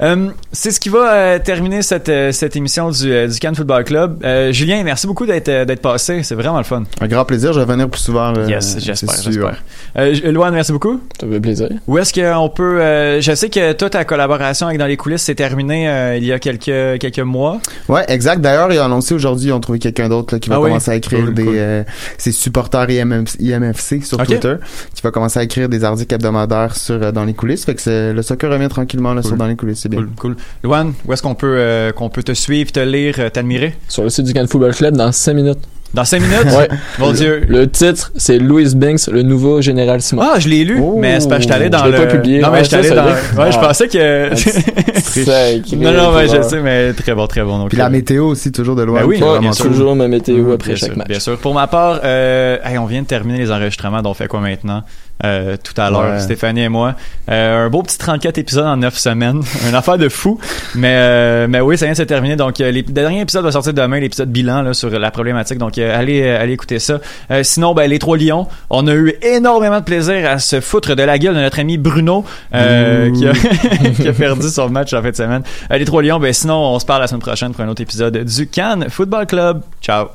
Euh, 0.00 0.28
c'est 0.52 0.70
ce 0.70 0.78
qui 0.78 0.88
va 0.90 1.12
euh, 1.12 1.38
terminer 1.40 1.82
cette, 1.82 2.08
euh, 2.08 2.30
cette 2.30 2.54
émission 2.54 2.90
du, 2.90 3.10
euh, 3.12 3.26
du 3.26 3.38
Cannes 3.40 3.56
Football 3.56 3.82
Club. 3.84 4.20
Euh, 4.24 4.52
Julien, 4.52 4.82
merci 4.84 5.06
beaucoup 5.08 5.26
d'être 5.26 5.46
d'être 5.64 5.82
passé. 5.82 6.22
C'est 6.22 6.36
vraiment 6.36 6.58
le 6.58 6.64
fun. 6.64 6.84
Un 7.00 7.08
grand 7.08 7.24
plaisir. 7.24 7.52
Je 7.52 7.58
vais 7.58 7.66
venir 7.66 7.88
plus 7.88 8.00
souvent. 8.00 8.32
yes, 8.46 8.74
c'est 8.74 8.80
j'espère, 8.80 9.14
sûr. 9.16 9.32
j'espère. 9.32 9.62
Euh, 9.96 10.30
Loane, 10.32 10.54
merci 10.54 10.70
beaucoup. 10.70 11.00
Ça 11.20 11.26
fait 11.26 11.40
plaisir. 11.40 11.68
Où 11.88 11.98
est-ce 11.98 12.12
qu'on 12.14 12.48
peut... 12.48 12.80
euh, 12.80 13.20
je 13.20 13.34
sais 13.34 13.48
que 13.50 13.72
toi, 13.72 13.90
ta 13.90 14.04
collaboration 14.04 14.66
avec 14.68 14.78
Dans 14.78 14.86
les 14.86 14.96
coulisses 14.96 15.22
s'est 15.22 15.34
terminée 15.34 15.88
euh, 15.88 16.16
il 16.16 16.24
y 16.24 16.32
a 16.32 16.38
quelques, 16.38 17.00
quelques 17.00 17.18
mois. 17.18 17.60
Ouais, 17.88 18.04
exact. 18.06 18.40
D'ailleurs, 18.40 18.72
ils 18.72 18.78
ont 18.78 18.84
annoncé 18.84 19.14
aujourd'hui, 19.14 19.48
ils 19.48 19.52
ont 19.52 19.60
trouvé 19.60 19.80
quelqu'un 19.80 20.08
d'autre 20.08 20.34
là, 20.34 20.38
qui 20.38 20.48
va 20.48 20.56
Ah 20.56 20.60
oui? 20.60 20.68
commencer 20.68 20.90
à 20.92 20.94
écrire 20.94 21.24
Cool, 21.24 21.34
des 21.34 21.44
cool. 21.44 21.54
euh, 21.56 21.82
ses 22.18 22.30
supporters 22.32 22.88
IMF 22.88 23.34
IMFC 23.40 24.04
sur. 24.04 24.18
Twitter, 24.28 24.54
qui 24.94 25.02
va 25.02 25.10
commencer 25.10 25.40
à 25.40 25.42
écrire 25.42 25.68
des 25.68 25.82
articles 25.84 26.14
hebdomadaires 26.14 26.76
sur 26.76 27.02
euh, 27.02 27.10
dans 27.12 27.24
les 27.24 27.34
coulisses. 27.34 27.64
Fait 27.64 27.74
que 27.74 27.80
c'est- 27.80 28.12
le 28.12 28.22
soccer 28.22 28.50
revient 28.50 28.68
tranquillement 28.68 29.14
là, 29.14 29.22
sur 29.22 29.36
dans 29.36 29.46
les 29.46 29.56
coulisses, 29.56 29.87
c'est 29.90 29.96
bien. 29.96 30.06
Cool, 30.16 30.34
cool. 30.34 30.36
Loane, 30.62 30.92
où 31.06 31.12
est-ce 31.12 31.22
qu'on 31.22 31.34
peut, 31.34 31.56
euh, 31.58 31.92
qu'on 31.92 32.08
peut 32.08 32.22
te 32.22 32.32
suivre, 32.32 32.70
te 32.72 32.80
lire, 32.80 33.14
euh, 33.18 33.30
t'admirer? 33.30 33.74
Sur 33.88 34.02
le 34.04 34.10
site 34.10 34.24
du 34.26 34.32
Cannes 34.34 34.48
Football 34.48 34.74
Club 34.74 34.96
dans 34.96 35.10
5 35.12 35.34
minutes. 35.34 35.58
Dans 35.94 36.04
5 36.04 36.20
minutes? 36.20 36.36
Ouais. 36.58 36.68
Mon 36.98 37.12
Dieu. 37.12 37.44
Le 37.48 37.66
titre, 37.70 38.12
c'est 38.16 38.38
Louis 38.38 38.74
Banks, 38.74 39.06
le 39.10 39.22
nouveau 39.22 39.62
général 39.62 40.02
Simon. 40.02 40.22
Ah, 40.22 40.38
je 40.38 40.46
l'ai 40.48 40.62
lu, 40.64 40.78
Oh. 40.82 40.98
mais 41.00 41.18
c'est 41.18 41.28
pas, 41.28 41.38
je 41.38 41.44
suis 41.44 41.52
allé 41.52 41.70
dans 41.70 41.78
Je 41.78 41.84
l'ai 41.86 41.92
le... 41.92 41.96
pas 41.98 42.06
publié. 42.06 42.40
Non, 42.40 42.48
mais 42.50 42.58
Ouais, 42.58 42.64
je 42.64 42.68
suis 42.68 42.76
allé 42.76 42.90
dans... 42.90 43.04
Ouais, 43.06 43.50
je 43.52 43.56
Ah. 43.58 43.66
pensais 43.68 43.88
que... 43.88 44.28
Non, 45.76 45.92
non, 45.92 46.12
mais 46.14 46.28
je 46.28 46.42
sais, 46.42 46.60
mais 46.60 46.92
très 46.92 47.14
bon, 47.14 47.26
très 47.26 47.42
bon. 47.42 47.58
Donc, 47.58 47.68
Puis 47.70 47.78
la 47.78 47.88
météo 47.90 48.26
aussi, 48.28 48.52
toujours 48.52 48.76
de 48.76 48.82
loin. 48.82 49.00
Ben 49.00 49.06
oui, 49.06 49.22
bien 49.40 49.52
sûr. 49.52 49.66
Toujours 49.66 49.96
ma 49.96 50.08
météo 50.08 50.52
après 50.52 50.68
bien 50.72 50.76
chaque 50.76 50.90
sûr, 50.90 50.98
match. 50.98 51.08
Bien 51.08 51.20
sûr. 51.20 51.38
Pour 51.38 51.54
ma 51.54 51.66
part, 51.66 52.00
euh, 52.04 52.58
hey, 52.64 52.76
on 52.78 52.86
vient 52.86 53.02
de 53.02 53.06
terminer 53.06 53.38
les 53.38 53.50
enregistrements, 53.50 54.02
donc 54.02 54.10
on 54.12 54.14
fait 54.14 54.28
quoi 54.28 54.40
maintenant? 54.40 54.82
Euh, 55.24 55.56
tout 55.62 55.78
à 55.80 55.90
l'heure, 55.90 56.12
Ouais. 56.12 56.20
Stéphanie 56.20 56.62
et 56.62 56.68
moi. 56.68 56.94
Euh, 57.28 57.66
un 57.66 57.70
beau 57.70 57.82
petit 57.82 57.98
34 57.98 58.38
épisodes 58.38 58.66
en 58.66 58.76
9 58.76 58.96
semaines. 58.96 59.42
Une 59.68 59.74
affaire 59.74 59.98
de 59.98 60.08
fou. 60.08 60.38
Mais, 60.76 60.94
euh, 60.94 61.46
mais 61.48 61.60
oui, 61.60 61.76
ça 61.76 61.86
vient 61.86 61.92
de 61.92 61.98
se 61.98 62.02
terminer. 62.04 62.36
Donc, 62.36 62.60
euh, 62.60 62.70
les- 62.70 62.82
le 62.82 62.92
dernier 62.92 63.20
épisode 63.22 63.42
va 63.44 63.50
sortir 63.50 63.74
demain, 63.74 63.98
l'épisode 63.98 64.30
bilan 64.30 64.62
là, 64.62 64.74
sur 64.74 64.90
la 64.90 65.10
problématique. 65.10 65.58
Donc, 65.58 65.76
euh, 65.78 65.98
allez, 65.98 66.28
allez 66.30 66.52
écouter 66.52 66.78
ça. 66.78 67.00
Euh, 67.32 67.42
sinon, 67.42 67.74
ben, 67.74 67.90
les 67.90 67.98
Trois 67.98 68.16
Lions, 68.16 68.46
on 68.70 68.86
a 68.86 68.94
eu 68.94 69.14
énormément 69.22 69.80
de 69.80 69.84
plaisir 69.84 70.30
à 70.30 70.38
se 70.38 70.60
foutre 70.60 70.94
de 70.94 71.02
la 71.02 71.18
gueule 71.18 71.34
de 71.34 71.40
notre 71.40 71.58
ami 71.58 71.78
Bruno, 71.78 72.24
euh, 72.54 73.10
qui, 73.12 73.26
a, 73.26 73.32
qui 73.96 74.06
a 74.08 74.12
perdu 74.12 74.48
son 74.48 74.68
match 74.70 74.92
en 74.92 75.02
fin 75.02 75.10
de 75.10 75.16
semaine. 75.16 75.42
Euh, 75.72 75.78
les 75.78 75.84
Trois 75.84 76.02
Lions, 76.02 76.20
ben, 76.20 76.32
sinon, 76.32 76.54
on 76.74 76.78
se 76.78 76.86
parle 76.86 77.00
la 77.02 77.08
semaine 77.08 77.20
prochaine 77.22 77.52
pour 77.52 77.64
un 77.64 77.68
autre 77.68 77.82
épisode 77.82 78.16
du 78.18 78.46
Cannes 78.46 78.86
Football 78.88 79.26
Club. 79.26 79.62
Ciao. 79.82 80.06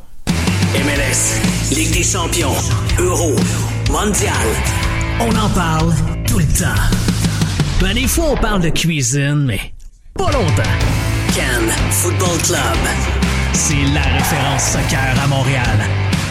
MLS, 0.76 1.41
Ligue 1.76 1.91
des 1.93 2.04
champions, 2.04 2.54
Euro, 2.99 3.36
Mondial. 3.91 4.93
On 5.20 5.36
en 5.36 5.49
parle 5.49 5.93
tout 6.28 6.39
le 6.39 6.45
temps. 6.45 6.82
Ben, 7.80 7.93
des 7.93 8.07
fois, 8.07 8.32
on 8.32 8.36
parle 8.36 8.61
de 8.61 8.70
cuisine, 8.70 9.45
mais 9.45 9.74
pas 10.16 10.32
longtemps. 10.32 10.64
Cannes 11.36 11.72
Football 11.91 12.38
Club. 12.43 12.59
C'est 13.53 13.86
la 13.93 14.01
référence 14.01 14.64
soccer 14.64 15.16
à 15.24 15.28
Montréal. 15.28 15.80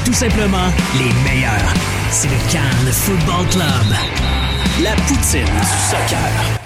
Tout 0.05 0.12
simplement 0.12 0.68
les 0.95 1.12
meilleurs. 1.30 1.74
C'est 2.11 2.28
le 2.28 2.53
Cannes 2.53 2.93
Football 2.93 3.47
Club. 3.51 3.97
La 4.83 4.93
poutine 5.07 5.45
du 5.45 5.91
soccer. 5.91 6.62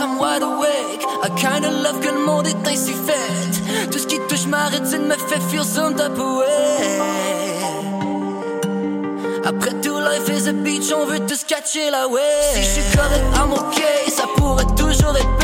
I'm 0.00 0.18
wide 0.18 0.42
awake, 0.42 1.04
I 1.22 1.28
kinda 1.36 1.70
love 1.70 2.00
que 2.00 2.08
le 2.10 2.24
monde 2.26 2.46
est 2.48 2.68
ainsi 2.68 2.92
fait. 2.92 3.90
Tout 3.90 3.98
ce 3.98 4.06
qui 4.06 4.18
touche 4.28 4.46
ma 4.46 4.66
rétine 4.66 5.06
me 5.06 5.14
fait 5.14 5.40
feel 5.40 5.64
some 5.64 5.94
type 5.94 6.18
way. 6.18 6.98
Après 9.44 9.72
tout, 9.82 9.98
life 9.98 10.28
is 10.28 10.48
a 10.48 10.52
beach, 10.52 10.92
on 10.92 11.06
veut 11.06 11.20
tous 11.20 11.44
catcher 11.44 11.90
la 11.90 12.08
wave. 12.08 12.20
Si 12.54 12.62
je 12.62 12.80
suis 12.80 12.96
correct, 12.96 13.24
I'm 13.36 13.52
okay, 13.52 14.10
ça 14.10 14.24
pourrait 14.36 14.66
toujours 14.76 15.16
être 15.16 15.43